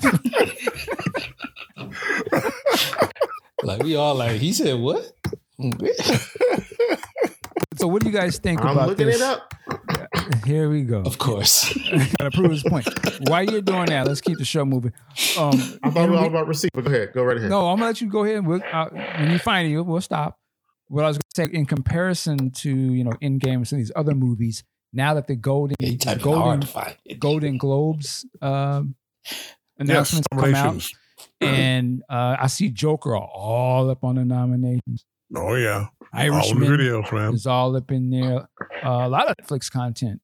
like 3.63 3.83
we 3.83 3.95
all 3.95 4.15
like 4.15 4.39
he 4.41 4.51
said 4.53 4.79
what? 4.79 5.13
so, 7.77 7.87
what 7.87 8.01
do 8.01 8.09
you 8.09 8.15
guys 8.15 8.39
think 8.39 8.61
I'm 8.61 8.69
about 8.69 8.89
looking 8.89 9.07
this? 9.07 9.17
it 9.17 9.21
up. 9.21 9.53
Here 10.45 10.69
we 10.69 10.83
go. 10.83 11.01
of 11.01 11.17
course. 11.17 11.73
Gotta 12.17 12.31
prove 12.31 12.51
his 12.51 12.63
point. 12.63 12.87
While 13.27 13.43
you're 13.43 13.61
doing 13.61 13.87
that, 13.87 14.07
let's 14.07 14.21
keep 14.21 14.37
the 14.37 14.45
show 14.45 14.65
moving. 14.65 14.93
Um, 15.37 15.53
I 15.83 15.89
thought 15.89 16.03
it 16.03 16.09
and 16.09 16.15
all 16.15 16.27
about 16.27 16.47
receipt, 16.47 16.71
but 16.73 16.85
go 16.85 16.91
ahead. 16.91 17.13
Go 17.13 17.23
right 17.23 17.37
ahead. 17.37 17.49
No, 17.49 17.69
I'm 17.69 17.77
gonna 17.77 17.87
let 17.87 18.01
you 18.01 18.09
go 18.09 18.23
ahead. 18.23 18.37
And 18.37 18.47
we'll, 18.47 18.61
uh, 18.71 18.89
when 18.89 19.31
you 19.31 19.39
find 19.39 19.71
it, 19.71 19.81
we'll 19.81 20.01
stop. 20.01 20.37
What 20.87 21.05
I 21.05 21.07
was 21.07 21.17
gonna 21.17 21.47
say 21.47 21.53
in 21.53 21.65
comparison 21.65 22.51
to 22.51 22.69
you 22.69 23.03
know 23.03 23.11
Endgames 23.21 23.71
and 23.71 23.79
these 23.79 23.91
other 23.95 24.13
movies, 24.13 24.63
now 24.93 25.13
that 25.13 25.27
the 25.27 25.35
golden 25.35 25.75
he 25.79 25.97
typed 25.97 26.21
it 26.21 26.23
golden 26.23 26.41
hard 26.41 26.61
to 26.61 26.67
find 26.67 26.95
it. 27.05 27.19
Golden 27.19 27.57
Globes 27.57 28.25
um, 28.41 28.95
Yes, 29.29 29.55
announcements 29.79 30.27
come 30.33 30.55
out, 30.55 30.87
and 31.39 32.03
uh, 32.09 32.35
I 32.39 32.47
see 32.47 32.69
Joker 32.69 33.15
all 33.15 33.89
up 33.89 34.03
on 34.03 34.15
the 34.15 34.25
nominations. 34.25 35.05
Oh 35.35 35.55
yeah, 35.55 35.87
all 36.01 36.07
the 36.11 36.17
Irishman 36.17 36.63
videos, 36.63 37.11
man. 37.13 37.33
is 37.33 37.45
all 37.47 37.75
up 37.75 37.91
in 37.91 38.09
there. 38.09 38.47
Uh, 38.83 39.05
a 39.05 39.09
lot 39.09 39.29
of 39.29 39.37
Netflix 39.37 39.71
content 39.71 40.21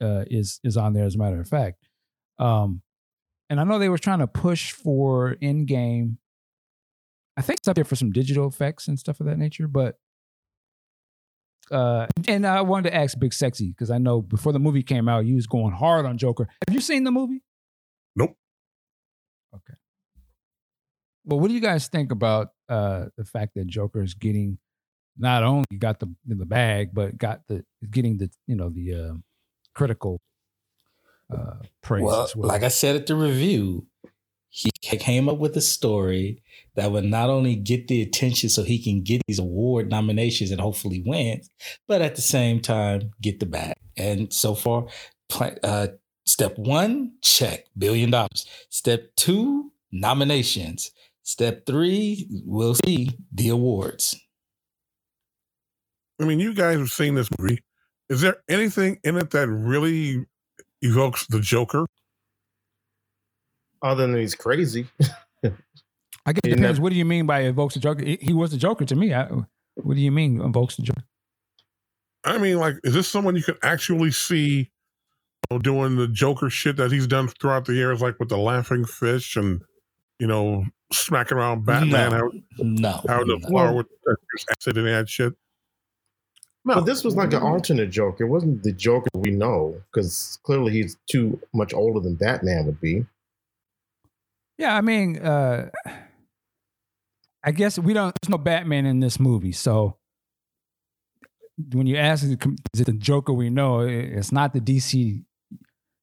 uh, 0.00 0.24
is 0.26 0.60
is 0.64 0.76
on 0.76 0.92
there, 0.92 1.04
as 1.04 1.14
a 1.14 1.18
matter 1.18 1.40
of 1.40 1.48
fact. 1.48 1.86
Um, 2.38 2.82
and 3.48 3.60
I 3.60 3.64
know 3.64 3.78
they 3.78 3.88
were 3.88 3.98
trying 3.98 4.20
to 4.20 4.26
push 4.26 4.72
for 4.72 5.36
Endgame. 5.42 6.16
I 7.36 7.42
think 7.42 7.60
it's 7.60 7.68
up 7.68 7.76
there 7.76 7.84
for 7.84 7.96
some 7.96 8.10
digital 8.10 8.48
effects 8.48 8.88
and 8.88 8.98
stuff 8.98 9.20
of 9.20 9.26
that 9.26 9.38
nature, 9.38 9.68
but. 9.68 9.96
Uh, 11.70 12.08
and 12.26 12.44
I 12.44 12.62
wanted 12.62 12.90
to 12.90 12.96
ask 12.96 13.16
Big 13.16 13.32
Sexy 13.32 13.68
because 13.68 13.92
I 13.92 13.98
know 13.98 14.20
before 14.20 14.52
the 14.52 14.58
movie 14.58 14.82
came 14.82 15.08
out, 15.08 15.24
you 15.24 15.36
was 15.36 15.46
going 15.46 15.72
hard 15.72 16.04
on 16.04 16.18
Joker. 16.18 16.48
Have 16.66 16.74
you 16.74 16.80
seen 16.80 17.04
the 17.04 17.12
movie? 17.12 17.44
Nope. 18.16 18.36
Okay. 19.54 19.74
Well, 21.30 21.38
what 21.38 21.48
do 21.48 21.54
you 21.54 21.60
guys 21.60 21.86
think 21.86 22.10
about 22.10 22.48
uh, 22.68 23.06
the 23.16 23.24
fact 23.24 23.54
that 23.54 23.68
Joker 23.68 24.02
is 24.02 24.14
getting 24.14 24.58
not 25.16 25.44
only 25.44 25.64
got 25.78 26.00
the 26.00 26.12
in 26.28 26.38
the 26.38 26.46
bag, 26.46 26.90
but 26.92 27.16
got 27.18 27.46
the 27.46 27.64
getting 27.88 28.18
the 28.18 28.30
you 28.48 28.56
know 28.56 28.68
the 28.68 28.94
uh, 28.94 29.14
critical 29.74 30.20
uh, 31.32 31.54
praise 31.82 32.02
Well, 32.02 32.24
as 32.24 32.34
well. 32.34 32.48
like 32.48 32.64
I 32.64 32.68
said 32.68 32.96
at 32.96 33.06
the 33.06 33.14
review, 33.14 33.86
he 34.50 34.70
came 34.82 35.28
up 35.28 35.38
with 35.38 35.56
a 35.56 35.60
story 35.60 36.42
that 36.74 36.90
would 36.90 37.04
not 37.04 37.30
only 37.30 37.54
get 37.54 37.86
the 37.86 38.02
attention 38.02 38.48
so 38.48 38.64
he 38.64 38.82
can 38.82 39.02
get 39.02 39.22
these 39.28 39.38
award 39.38 39.88
nominations 39.88 40.50
and 40.50 40.60
hopefully 40.60 41.00
win, 41.06 41.42
but 41.86 42.02
at 42.02 42.16
the 42.16 42.22
same 42.22 42.60
time 42.60 43.12
get 43.22 43.38
the 43.38 43.46
bag. 43.46 43.74
And 43.96 44.32
so 44.32 44.56
far, 44.56 44.86
uh, 45.62 45.88
step 46.26 46.58
one, 46.58 47.12
check, 47.22 47.66
billion 47.78 48.10
dollars. 48.10 48.46
Step 48.68 49.14
two, 49.14 49.70
nominations. 49.92 50.90
Step 51.22 51.66
three, 51.66 52.26
we'll 52.44 52.74
see 52.74 53.16
the 53.32 53.48
awards. 53.50 54.16
I 56.20 56.24
mean, 56.24 56.40
you 56.40 56.54
guys 56.54 56.78
have 56.78 56.90
seen 56.90 57.14
this 57.14 57.28
movie. 57.38 57.62
Is 58.08 58.20
there 58.20 58.36
anything 58.48 58.98
in 59.04 59.16
it 59.16 59.30
that 59.30 59.48
really 59.48 60.26
evokes 60.82 61.26
the 61.26 61.40
Joker? 61.40 61.86
Other 63.82 64.06
than 64.06 64.16
he's 64.16 64.34
crazy. 64.34 64.86
I 66.26 66.32
guess 66.32 66.40
it 66.44 66.50
depends. 66.50 66.60
never- 66.60 66.82
what 66.82 66.92
do 66.92 66.98
you 66.98 67.04
mean 67.04 67.26
by 67.26 67.40
evokes 67.42 67.74
the 67.74 67.80
Joker? 67.80 68.04
He, 68.04 68.18
he 68.20 68.32
was 68.34 68.50
the 68.50 68.58
Joker 68.58 68.84
to 68.84 68.96
me. 68.96 69.14
I, 69.14 69.28
what 69.76 69.94
do 69.94 70.00
you 70.00 70.10
mean 70.12 70.40
evokes 70.40 70.76
the 70.76 70.82
Joker? 70.82 71.04
I 72.24 72.36
mean, 72.36 72.58
like, 72.58 72.74
is 72.84 72.92
this 72.92 73.08
someone 73.08 73.36
you 73.36 73.42
can 73.42 73.56
actually 73.62 74.10
see 74.10 74.58
you 74.58 74.66
know, 75.50 75.58
doing 75.58 75.96
the 75.96 76.08
Joker 76.08 76.50
shit 76.50 76.76
that 76.76 76.92
he's 76.92 77.06
done 77.06 77.28
throughout 77.28 77.64
the 77.64 77.72
years, 77.72 78.02
like 78.02 78.18
with 78.20 78.28
the 78.28 78.36
laughing 78.36 78.84
fish 78.84 79.36
and 79.36 79.62
you 80.20 80.26
know 80.26 80.64
smacking 80.92 81.36
around 81.38 81.64
Batman 81.66 82.10
No. 82.10 82.16
out, 82.16 82.34
No. 82.58 82.88
out 83.08 83.26
the 83.26 83.38
no. 83.40 83.48
floor 83.48 83.74
with 83.74 83.86
acid 84.58 84.76
and 84.76 84.86
that 84.86 85.08
shit? 85.08 85.32
But 86.64 86.82
this 86.84 87.02
was 87.04 87.16
like 87.16 87.32
an 87.32 87.42
alternate 87.42 87.90
Joker. 87.90 88.24
It 88.24 88.28
wasn't 88.28 88.62
the 88.62 88.72
Joker 88.72 89.08
we 89.14 89.30
know, 89.30 89.80
because 89.90 90.38
clearly 90.42 90.72
he's 90.72 90.96
too 91.10 91.40
much 91.54 91.72
older 91.72 92.00
than 92.00 92.16
Batman 92.16 92.66
would 92.66 92.80
be. 92.80 93.06
Yeah, 94.58 94.76
I 94.76 94.82
mean, 94.82 95.16
uh, 95.18 95.70
I 97.42 97.52
guess 97.52 97.78
we 97.78 97.94
don't. 97.94 98.14
There's 98.20 98.28
no 98.28 98.36
Batman 98.36 98.84
in 98.84 99.00
this 99.00 99.18
movie, 99.18 99.52
so 99.52 99.96
when 101.72 101.86
you 101.86 101.96
ask, 101.96 102.24
is 102.24 102.32
it 102.80 102.84
the 102.86 102.92
Joker 102.92 103.32
we 103.32 103.48
know? 103.48 103.80
It's 103.80 104.30
not 104.32 104.52
the 104.52 104.60
DC. 104.60 105.24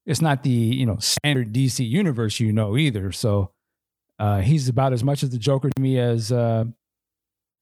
It's 0.06 0.20
not 0.20 0.42
the 0.42 0.50
you 0.50 0.86
know 0.86 0.96
standard 0.98 1.52
DC 1.52 1.88
universe 1.88 2.40
you 2.40 2.52
know 2.52 2.76
either. 2.76 3.12
So 3.12 3.52
uh, 4.18 4.40
he's 4.40 4.68
about 4.68 4.92
as 4.92 5.04
much 5.04 5.22
as 5.22 5.30
the 5.30 5.38
Joker 5.38 5.70
to 5.74 5.82
me 5.82 5.98
as 5.98 6.32
uh, 6.32 6.64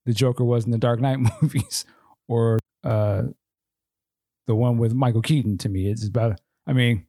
the 0.05 0.13
Joker 0.13 0.45
was 0.45 0.65
in 0.65 0.71
the 0.71 0.79
Dark 0.79 1.01
Knight 1.01 1.19
movies, 1.43 1.85
or 2.29 2.59
uh, 2.85 3.23
the 4.47 4.55
one 4.55 4.79
with 4.79 4.95
Michael 4.95 5.23
Keaton. 5.23 5.59
To 5.59 5.69
me, 5.69 5.89
it's 5.91 6.07
about. 6.07 6.41
I 6.67 6.73
mean, 6.73 7.07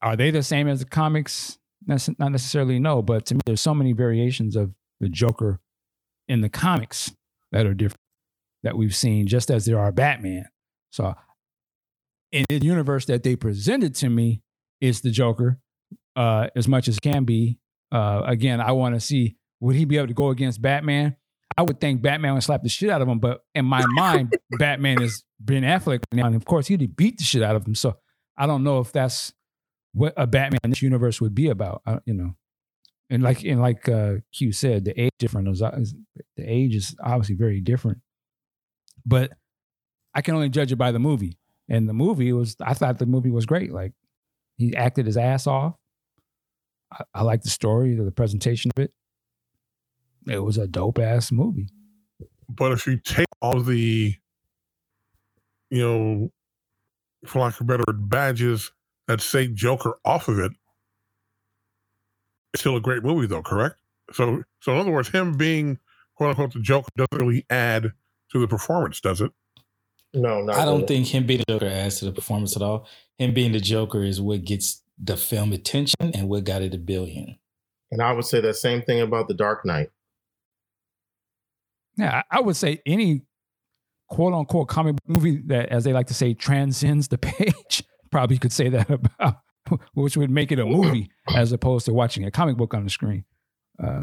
are 0.00 0.16
they 0.16 0.30
the 0.30 0.42
same 0.42 0.68
as 0.68 0.80
the 0.80 0.86
comics? 0.86 1.58
Not 1.86 2.08
necessarily, 2.18 2.78
no. 2.78 3.02
But 3.02 3.26
to 3.26 3.34
me, 3.34 3.40
there's 3.44 3.60
so 3.60 3.74
many 3.74 3.92
variations 3.92 4.56
of 4.56 4.72
the 5.00 5.08
Joker 5.08 5.60
in 6.28 6.40
the 6.40 6.48
comics 6.48 7.12
that 7.50 7.66
are 7.66 7.74
different 7.74 7.98
that 8.62 8.76
we've 8.76 8.94
seen, 8.94 9.26
just 9.26 9.50
as 9.50 9.64
there 9.64 9.78
are 9.78 9.90
Batman. 9.90 10.46
So, 10.90 11.14
in 12.30 12.44
the 12.48 12.64
universe 12.64 13.04
that 13.06 13.24
they 13.24 13.34
presented 13.34 13.94
to 13.96 14.08
me, 14.08 14.42
is 14.82 15.00
the 15.00 15.10
Joker 15.10 15.58
uh, 16.16 16.48
as 16.54 16.68
much 16.68 16.88
as 16.88 16.98
can 16.98 17.24
be. 17.24 17.58
Uh, 17.92 18.22
again, 18.24 18.60
I 18.60 18.72
want 18.72 18.94
to 18.94 19.00
see 19.00 19.36
would 19.60 19.76
he 19.76 19.84
be 19.84 19.98
able 19.98 20.08
to 20.08 20.14
go 20.14 20.30
against 20.30 20.60
Batman? 20.60 21.16
I 21.56 21.62
would 21.62 21.80
think 21.80 22.00
Batman 22.00 22.34
would 22.34 22.42
slap 22.42 22.62
the 22.62 22.68
shit 22.68 22.88
out 22.88 23.02
of 23.02 23.08
him, 23.08 23.18
but 23.18 23.44
in 23.54 23.66
my 23.66 23.84
mind, 23.86 24.34
Batman 24.58 25.02
is 25.02 25.22
Ben 25.38 25.62
Affleck 25.62 26.02
now, 26.10 26.26
and 26.26 26.34
of 26.34 26.44
course 26.44 26.66
he'd 26.66 26.96
beat 26.96 27.18
the 27.18 27.24
shit 27.24 27.42
out 27.42 27.56
of 27.56 27.66
him. 27.66 27.74
So 27.74 27.96
I 28.36 28.46
don't 28.46 28.64
know 28.64 28.80
if 28.80 28.90
that's 28.90 29.32
what 29.92 30.14
a 30.16 30.26
Batman 30.26 30.60
in 30.64 30.70
this 30.70 30.82
universe 30.82 31.20
would 31.20 31.34
be 31.34 31.48
about. 31.48 31.82
I, 31.86 31.98
you 32.06 32.14
know, 32.14 32.34
and 33.10 33.22
like 33.22 33.44
and 33.44 33.60
like 33.60 33.88
uh, 33.88 34.14
Q 34.32 34.52
said, 34.52 34.86
the 34.86 34.98
age 34.98 35.12
different 35.18 35.48
is, 35.48 35.60
is 35.60 35.94
the 36.36 36.44
age 36.44 36.74
is 36.74 36.96
obviously 37.02 37.36
very 37.36 37.60
different. 37.60 37.98
But 39.04 39.32
I 40.14 40.22
can 40.22 40.34
only 40.34 40.48
judge 40.48 40.72
it 40.72 40.76
by 40.76 40.92
the 40.92 40.98
movie, 40.98 41.38
and 41.68 41.88
the 41.88 41.92
movie 41.92 42.32
was 42.32 42.56
I 42.60 42.72
thought 42.72 42.98
the 42.98 43.06
movie 43.06 43.30
was 43.30 43.44
great. 43.44 43.72
Like 43.72 43.92
he 44.56 44.74
acted 44.74 45.06
his 45.06 45.18
ass 45.18 45.46
off. 45.46 45.74
I, 46.92 47.04
I 47.14 47.22
like 47.22 47.42
the 47.42 47.50
story, 47.50 47.94
the 47.94 48.10
presentation 48.10 48.70
of 48.76 48.82
it. 48.82 48.92
It 50.26 50.38
was 50.38 50.58
a 50.58 50.66
dope 50.66 50.98
ass 50.98 51.32
movie. 51.32 51.68
But 52.48 52.72
if 52.72 52.86
you 52.86 52.98
take 52.98 53.26
all 53.40 53.60
the, 53.60 54.14
you 55.70 55.82
know, 55.82 56.32
for 57.24 57.40
lack 57.40 57.54
of 57.54 57.62
a 57.62 57.64
better 57.64 57.84
word, 57.86 58.08
badges 58.08 58.70
that 59.08 59.20
say 59.20 59.48
Joker 59.48 59.98
off 60.04 60.28
of 60.28 60.38
it, 60.38 60.52
it's 62.52 62.60
still 62.60 62.76
a 62.76 62.80
great 62.80 63.02
movie, 63.02 63.26
though. 63.26 63.42
Correct? 63.42 63.76
So, 64.12 64.42
so 64.60 64.72
in 64.72 64.78
other 64.78 64.90
words, 64.90 65.08
him 65.08 65.32
being 65.32 65.78
quote 66.14 66.30
unquote 66.30 66.52
the 66.52 66.60
Joker 66.60 66.88
doesn't 66.96 67.24
really 67.24 67.46
add 67.48 67.92
to 68.30 68.38
the 68.38 68.48
performance, 68.48 69.00
does 69.00 69.20
it? 69.20 69.32
No, 70.14 70.42
not 70.42 70.56
I 70.56 70.64
don't 70.64 70.82
really. 70.82 70.86
think 70.86 71.06
him 71.06 71.26
being 71.26 71.40
the 71.46 71.54
Joker 71.54 71.66
adds 71.66 71.98
to 72.00 72.04
the 72.04 72.12
performance 72.12 72.54
at 72.54 72.62
all. 72.62 72.86
Him 73.18 73.32
being 73.32 73.52
the 73.52 73.60
Joker 73.60 74.04
is 74.04 74.20
what 74.20 74.44
gets 74.44 74.81
the 74.98 75.16
film 75.16 75.52
attention 75.52 76.12
and 76.14 76.28
what 76.28 76.44
got 76.44 76.62
it 76.62 76.74
a 76.74 76.78
billion. 76.78 77.38
And 77.90 78.02
I 78.02 78.12
would 78.12 78.24
say 78.24 78.40
that 78.40 78.54
same 78.54 78.82
thing 78.82 79.00
about 79.00 79.28
The 79.28 79.34
Dark 79.34 79.64
Knight. 79.64 79.90
Yeah, 81.96 82.22
I 82.30 82.38
I 82.38 82.40
would 82.40 82.56
say 82.56 82.80
any 82.86 83.22
quote 84.08 84.32
unquote 84.32 84.68
comic 84.68 84.96
book 84.96 85.16
movie 85.16 85.42
that, 85.46 85.68
as 85.70 85.84
they 85.84 85.92
like 85.92 86.06
to 86.08 86.14
say, 86.14 86.34
transcends 86.34 87.08
the 87.08 87.18
page, 87.18 87.82
probably 88.10 88.38
could 88.38 88.52
say 88.52 88.68
that 88.68 88.90
about, 88.90 89.36
which 89.94 90.16
would 90.16 90.30
make 90.30 90.52
it 90.52 90.58
a 90.58 90.66
movie 90.66 91.10
as 91.34 91.52
opposed 91.52 91.86
to 91.86 91.92
watching 91.92 92.24
a 92.24 92.30
comic 92.30 92.56
book 92.56 92.74
on 92.74 92.84
the 92.84 92.90
screen. 92.90 93.24
Uh, 93.82 94.02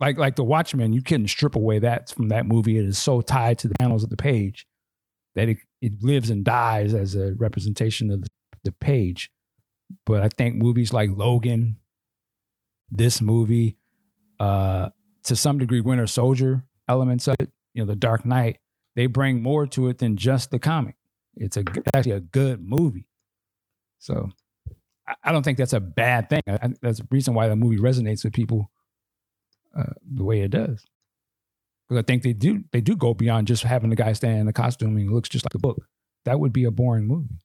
like 0.00 0.18
like 0.18 0.36
the 0.36 0.44
Watchmen, 0.44 0.92
you 0.92 1.02
couldn't 1.02 1.28
strip 1.28 1.56
away 1.56 1.78
that 1.80 2.10
from 2.10 2.28
that 2.28 2.46
movie. 2.46 2.78
It 2.78 2.84
is 2.84 2.98
so 2.98 3.20
tied 3.20 3.58
to 3.60 3.68
the 3.68 3.74
panels 3.78 4.04
of 4.04 4.10
the 4.10 4.16
page 4.16 4.66
that 5.34 5.48
it, 5.48 5.58
it 5.80 6.02
lives 6.02 6.30
and 6.30 6.44
dies 6.44 6.94
as 6.94 7.14
a 7.14 7.34
representation 7.38 8.10
of 8.10 8.22
the, 8.22 8.28
the 8.64 8.72
page. 8.72 9.30
But 10.06 10.22
I 10.22 10.28
think 10.28 10.56
movies 10.56 10.92
like 10.92 11.10
Logan, 11.12 11.76
this 12.90 13.20
movie, 13.20 13.76
uh, 14.40 14.90
to 15.24 15.36
some 15.36 15.58
degree, 15.58 15.80
Winter 15.80 16.06
Soldier 16.06 16.64
elements 16.88 17.28
of 17.28 17.36
it 17.38 17.50
you 17.74 17.82
know, 17.82 17.86
The 17.86 17.96
Dark 17.96 18.24
Knight, 18.24 18.58
they 18.96 19.06
bring 19.06 19.42
more 19.42 19.66
to 19.68 19.88
it 19.88 19.98
than 19.98 20.16
just 20.16 20.50
the 20.50 20.58
comic. 20.58 20.96
It's 21.36 21.56
a 21.56 21.64
actually 21.94 22.12
a 22.12 22.20
good 22.20 22.60
movie. 22.62 23.06
So 23.98 24.30
I, 25.24 25.32
don't 25.32 25.42
think 25.42 25.58
that's 25.58 25.72
a 25.72 25.80
bad 25.80 26.28
thing. 26.28 26.42
I, 26.46 26.74
that's 26.82 26.98
the 26.98 27.08
reason 27.10 27.34
why 27.34 27.48
the 27.48 27.56
movie 27.56 27.78
resonates 27.78 28.24
with 28.24 28.34
people 28.34 28.70
uh, 29.76 29.94
the 30.04 30.24
way 30.24 30.42
it 30.42 30.50
does. 30.50 30.84
Because 31.88 32.02
I 32.02 32.04
think 32.04 32.22
they 32.22 32.32
do 32.32 32.64
they 32.72 32.80
do 32.80 32.96
go 32.96 33.14
beyond 33.14 33.46
just 33.46 33.62
having 33.62 33.90
the 33.90 33.96
guy 33.96 34.12
stand 34.12 34.40
in 34.40 34.46
the 34.46 34.52
costume 34.52 34.90
and 34.90 35.00
he 35.00 35.08
looks 35.08 35.28
just 35.28 35.44
like 35.46 35.52
the 35.52 35.58
book. 35.58 35.86
That 36.24 36.38
would 36.38 36.52
be 36.52 36.64
a 36.64 36.70
boring 36.70 37.06
movie. 37.06 37.38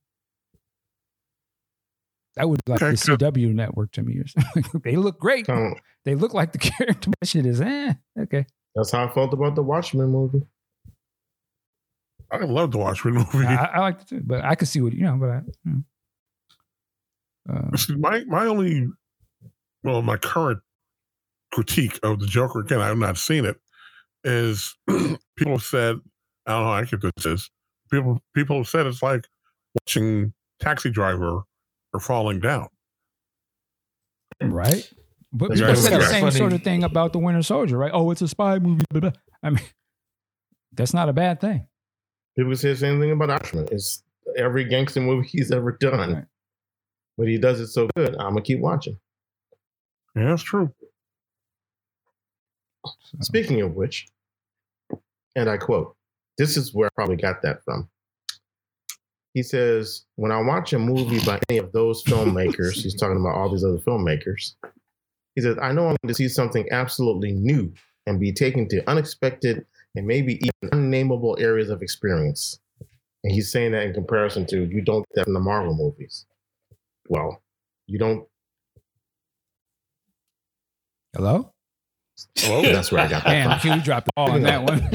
That 2.37 2.47
would 2.49 2.63
be 2.65 2.71
like 2.71 2.81
Okay, 2.81 2.91
the 2.91 2.97
so- 2.97 3.17
CW 3.17 3.53
network 3.53 3.91
to 3.93 4.03
me 4.03 4.17
or 4.19 4.27
something. 4.27 4.81
they 4.83 4.95
look 4.95 5.19
great. 5.19 5.49
Um, 5.49 5.75
They 6.05 6.15
look 6.15 6.33
like 6.33 6.51
the 6.53 6.57
character. 6.69 7.11
That 7.19 7.27
shit 7.27 7.45
is 7.45 7.59
eh, 7.61 7.93
okay. 8.19 8.45
that's 8.75 8.91
how 8.91 9.05
I 9.05 9.09
felt 9.13 9.33
about 9.33 9.55
the 9.55 9.63
Watchmen 9.63 10.09
movie. 10.09 10.43
I 12.31 12.37
love 12.45 12.71
the 12.71 12.77
Watchmen 12.77 13.13
movie. 13.33 13.45
I, 13.45 13.55
I 13.65 13.79
like 13.79 14.01
it 14.01 14.07
too, 14.07 14.21
but 14.25 14.43
I 14.43 14.55
could 14.55 14.67
see 14.67 14.81
what 14.81 14.93
you 14.93 15.03
know. 15.03 15.17
But 15.17 15.29
I, 15.29 15.41
you 15.65 15.71
know. 15.71 15.83
Uh, 17.49 17.77
See, 17.77 17.95
my 17.95 18.23
my 18.25 18.45
only, 18.45 18.87
well, 19.83 20.01
my 20.01 20.17
current 20.17 20.59
critique 21.53 21.97
of 22.03 22.19
the 22.19 22.27
Joker 22.27 22.59
again, 22.59 22.81
I 22.81 22.87
have 22.87 22.97
not 22.97 23.17
seen 23.17 23.45
it, 23.45 23.57
is 24.25 24.75
people 24.87 25.53
have 25.53 25.63
said, 25.63 25.95
I 26.45 26.51
don't 26.51 26.63
know 26.63 26.67
how 26.71 26.75
accurate 26.75 27.13
this 27.15 27.25
is. 27.25 27.49
People 27.89 28.21
people 28.35 28.57
have 28.57 28.67
said 28.67 28.85
it's 28.85 29.01
like 29.01 29.25
watching 29.79 30.33
Taxi 30.59 30.89
Driver 30.89 31.43
or 31.97 31.99
Falling 31.99 32.39
Down. 32.39 32.67
right? 34.41 34.89
But 35.33 35.51
people 35.51 35.67
right. 35.67 35.77
said 35.77 35.99
the 35.99 36.05
same 36.05 36.31
sort 36.31 36.53
of 36.53 36.63
thing 36.63 36.83
about 36.83 37.11
the 37.11 37.19
Winter 37.19 37.41
Soldier, 37.41 37.77
right? 37.77 37.91
Oh, 37.93 38.11
it's 38.11 38.21
a 38.21 38.27
spy 38.27 38.59
movie. 38.59 38.85
Blah, 38.91 39.01
blah. 39.01 39.11
I 39.43 39.49
mean, 39.49 39.63
that's 40.73 40.93
not 40.93 41.09
a 41.09 41.13
bad 41.13 41.41
thing. 41.41 41.67
People 42.37 42.55
say 42.55 42.69
the 42.69 42.77
same 42.77 42.99
thing 42.99 43.11
about 43.11 43.29
Watchmen. 43.29 43.67
It's 43.71 44.03
every 44.37 44.63
gangster 44.63 45.01
movie 45.01 45.27
he's 45.27 45.51
ever 45.51 45.71
done. 45.71 46.13
Right. 46.13 46.25
But 47.17 47.27
he 47.27 47.39
does 47.39 47.59
it 47.59 47.67
so 47.67 47.89
good. 47.95 48.15
I'm 48.19 48.29
gonna 48.29 48.41
keep 48.41 48.59
watching. 48.59 48.99
Yeah, 50.15 50.29
that's 50.29 50.43
true. 50.43 50.71
So, 52.85 53.17
Speaking 53.21 53.61
of 53.61 53.73
which, 53.73 54.07
and 55.35 55.49
I 55.49 55.57
quote, 55.57 55.95
this 56.37 56.57
is 56.57 56.73
where 56.73 56.87
I 56.87 56.91
probably 56.95 57.15
got 57.15 57.41
that 57.41 57.63
from. 57.63 57.89
He 59.37 59.43
says, 59.43 60.03
When 60.15 60.31
I 60.31 60.41
watch 60.41 60.73
a 60.73 60.79
movie 60.79 61.23
by 61.23 61.39
any 61.47 61.59
of 61.59 61.71
those 61.71 62.03
filmmakers, 62.03 62.73
he's 62.73 62.95
talking 62.95 63.17
about 63.17 63.35
all 63.35 63.51
these 63.51 63.63
other 63.63 63.77
filmmakers, 63.77 64.55
he 65.35 65.41
says, 65.41 65.59
I 65.61 65.71
know 65.73 65.83
I'm 65.83 65.95
going 66.01 66.07
to 66.07 66.15
see 66.15 66.27
something 66.27 66.67
absolutely 66.71 67.33
new 67.33 67.71
and 68.07 68.19
be 68.19 68.31
taken 68.31 68.67
to 68.69 68.89
unexpected 68.89 69.63
and 69.95 70.07
maybe 70.07 70.39
even 70.43 70.71
unnameable 70.71 71.37
areas 71.39 71.69
of 71.69 71.83
experience. 71.83 72.59
And 73.23 73.31
he's 73.31 73.51
saying 73.51 73.73
that 73.73 73.83
in 73.83 73.93
comparison 73.93 74.47
to 74.47 74.65
you 74.65 74.81
don't 74.81 75.05
get 75.09 75.25
that 75.25 75.27
in 75.27 75.33
the 75.33 75.39
Marvel 75.39 75.75
movies. 75.75 76.25
Well, 77.07 77.43
you 77.85 77.99
don't. 77.99 78.27
hello? 81.15 81.53
Well, 82.43 82.61
that's 82.73 82.91
where 82.91 83.01
I 83.01 83.07
got 83.07 83.23
that 83.23 83.29
Damn, 83.29 83.59
from. 83.59 83.73
Q 83.73 83.83
dropped 83.83 84.05
the 84.07 84.11
ball 84.15 84.31
on 84.31 84.41
that 84.41 84.63
one. 84.67 84.79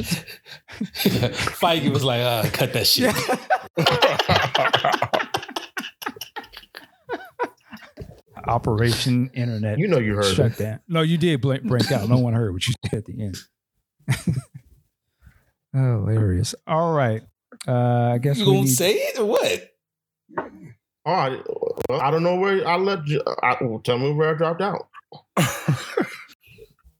Feige 1.62 1.93
was 1.93 2.02
like, 2.02 2.20
uh, 2.20 2.51
cut 2.51 2.73
that 2.73 2.89
shit. 2.89 3.14
Operation 8.53 9.31
Internet. 9.35 9.79
You 9.79 9.89
know 9.89 9.99
you 9.99 10.15
heard 10.15 10.35
shut 10.35 10.53
it. 10.53 10.59
down. 10.59 10.81
No, 10.89 11.01
you 11.03 11.16
did 11.19 11.41
blink, 11.41 11.65
break 11.65 11.91
out. 11.91 12.09
No 12.09 12.19
one 12.19 12.35
heard 12.35 12.53
what 12.53 12.66
you 12.66 12.74
said 12.91 12.99
at 12.99 13.05
the 13.07 13.23
end. 13.23 13.37
Hilarious. 15.73 16.55
All 16.66 16.93
right. 16.93 17.23
Uh, 17.66 18.12
I 18.15 18.19
guess 18.19 18.39
You 18.39 18.45
we 18.47 18.51
gonna 18.53 18.62
need- 18.65 18.70
say 18.70 18.95
it 18.95 19.19
or 19.19 19.24
what? 19.27 19.69
Oh, 21.05 21.12
I, 21.12 21.41
well, 21.89 22.01
I 22.01 22.11
don't 22.11 22.23
know 22.23 22.37
where 22.37 22.66
I 22.69 22.77
let 22.77 23.07
you. 23.09 23.20
I, 23.43 23.57
well, 23.61 23.81
tell 23.81 23.99
me 23.99 24.12
where 24.12 24.31
I 24.31 24.35
dropped 24.35 24.61
out. 24.61 24.89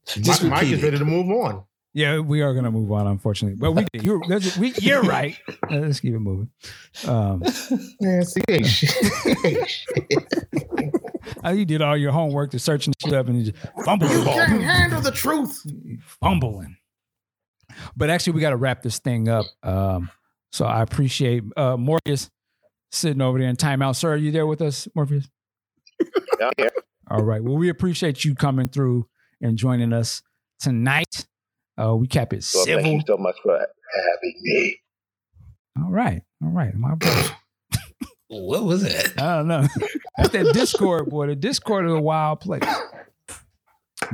Just 0.07 0.43
Mi- 0.43 0.51
Mike 0.51 0.63
repeat 0.63 0.75
is 0.75 0.83
ready 0.83 0.99
to 0.99 1.05
move 1.05 1.31
on. 1.31 1.65
Yeah, 1.95 2.19
we 2.21 2.41
are 2.41 2.53
going 2.55 2.65
to 2.65 2.71
move 2.71 2.91
on, 2.91 3.07
unfortunately. 3.07 3.59
But 3.61 3.73
we, 3.73 3.87
you're, 4.01 4.19
we, 4.59 4.73
you're 4.81 5.03
right. 5.03 5.37
Uh, 5.47 5.53
Let's 5.77 6.01
keep 6.01 6.15
it 6.15 6.19
moving. 6.21 6.49
Um, 7.07 7.43
Man, 8.01 8.25
see, 8.25 8.41
hey, 11.25 11.31
shit. 11.31 11.43
Hey, 11.45 11.51
shit. 11.51 11.59
you 11.59 11.65
did 11.65 11.83
all 11.83 11.97
your 11.97 12.13
homework 12.13 12.51
to 12.53 12.59
search 12.59 12.87
and 12.87 12.95
shit 13.03 13.13
up 13.13 13.29
and 13.29 13.39
you 13.45 13.53
just 13.53 13.67
fumble 13.85 14.09
the 14.09 14.19
You 14.19 14.25
ball. 14.25 14.35
can't 14.35 14.63
handle 14.63 15.01
the 15.01 15.11
truth. 15.13 15.61
fumbling. 16.21 16.77
But 17.97 18.11
actually, 18.11 18.35
we 18.35 18.41
got 18.41 18.51
to 18.51 18.57
wrap 18.57 18.83
this 18.83 18.99
thing 18.99 19.29
up. 19.29 19.47
Um, 19.63 20.11
so 20.53 20.67
I 20.67 20.83
appreciate 20.83 21.43
uh, 21.57 21.77
Morpheus 21.79 22.31
sitting 22.91 23.23
over 23.23 23.39
there 23.39 23.49
in 23.49 23.57
timeout. 23.57 23.97
Sir, 23.97 24.13
are 24.13 24.17
you 24.17 24.31
there 24.31 24.47
with 24.47 24.61
us, 24.61 24.87
Morpheus? 24.95 25.29
Yeah, 26.39 26.51
yeah. 26.59 26.69
All 27.11 27.23
right. 27.23 27.43
Well, 27.43 27.57
we 27.57 27.69
appreciate 27.69 28.25
you 28.25 28.35
coming 28.35 28.67
through 28.69 29.07
and 29.41 29.57
joining 29.57 29.93
us 29.93 30.23
tonight. 30.61 31.27
Uh, 31.83 31.95
we 31.97 32.07
kept 32.07 32.33
it 32.35 32.47
Well, 32.55 32.67
thank 32.67 32.87
you 32.87 33.03
so 33.07 33.17
much 33.17 33.37
for 33.43 33.59
having 33.59 34.35
me. 34.43 34.79
All 35.83 35.91
right. 35.91 36.23
All 36.43 36.51
right. 36.51 36.75
My 36.75 36.95
brother. 36.95 37.31
What 38.33 38.65
was 38.65 38.83
that? 38.83 39.21
I 39.21 39.37
don't 39.37 39.49
know. 39.49 39.67
That's 40.17 40.31
that 40.31 40.55
Discord, 40.55 41.11
boy. 41.11 41.27
The 41.27 41.37
Discord 41.37 41.85
is 41.85 41.93
a 41.93 42.01
wild 42.01 42.41
place. 42.41 42.63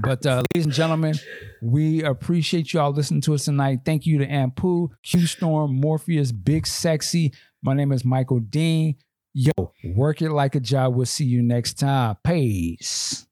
But 0.00 0.26
uh, 0.26 0.42
ladies 0.54 0.66
and 0.66 0.72
gentlemen, 0.74 1.14
we 1.62 2.02
appreciate 2.02 2.72
you 2.72 2.80
all 2.80 2.90
listening 2.90 3.20
to 3.22 3.34
us 3.34 3.44
tonight. 3.44 3.80
Thank 3.84 4.06
you 4.06 4.18
to 4.18 4.26
Ampu, 4.26 4.88
Q 5.04 5.26
Storm, 5.26 5.80
Morpheus, 5.80 6.32
Big 6.32 6.66
Sexy. 6.66 7.32
My 7.62 7.74
name 7.74 7.92
is 7.92 8.04
Michael 8.04 8.40
Dean. 8.40 8.96
Yo, 9.34 9.52
work 9.94 10.20
it 10.20 10.32
like 10.32 10.56
a 10.56 10.60
job. 10.60 10.96
We'll 10.96 11.06
see 11.06 11.24
you 11.24 11.40
next 11.40 11.74
time. 11.74 12.16
Peace. 12.24 13.27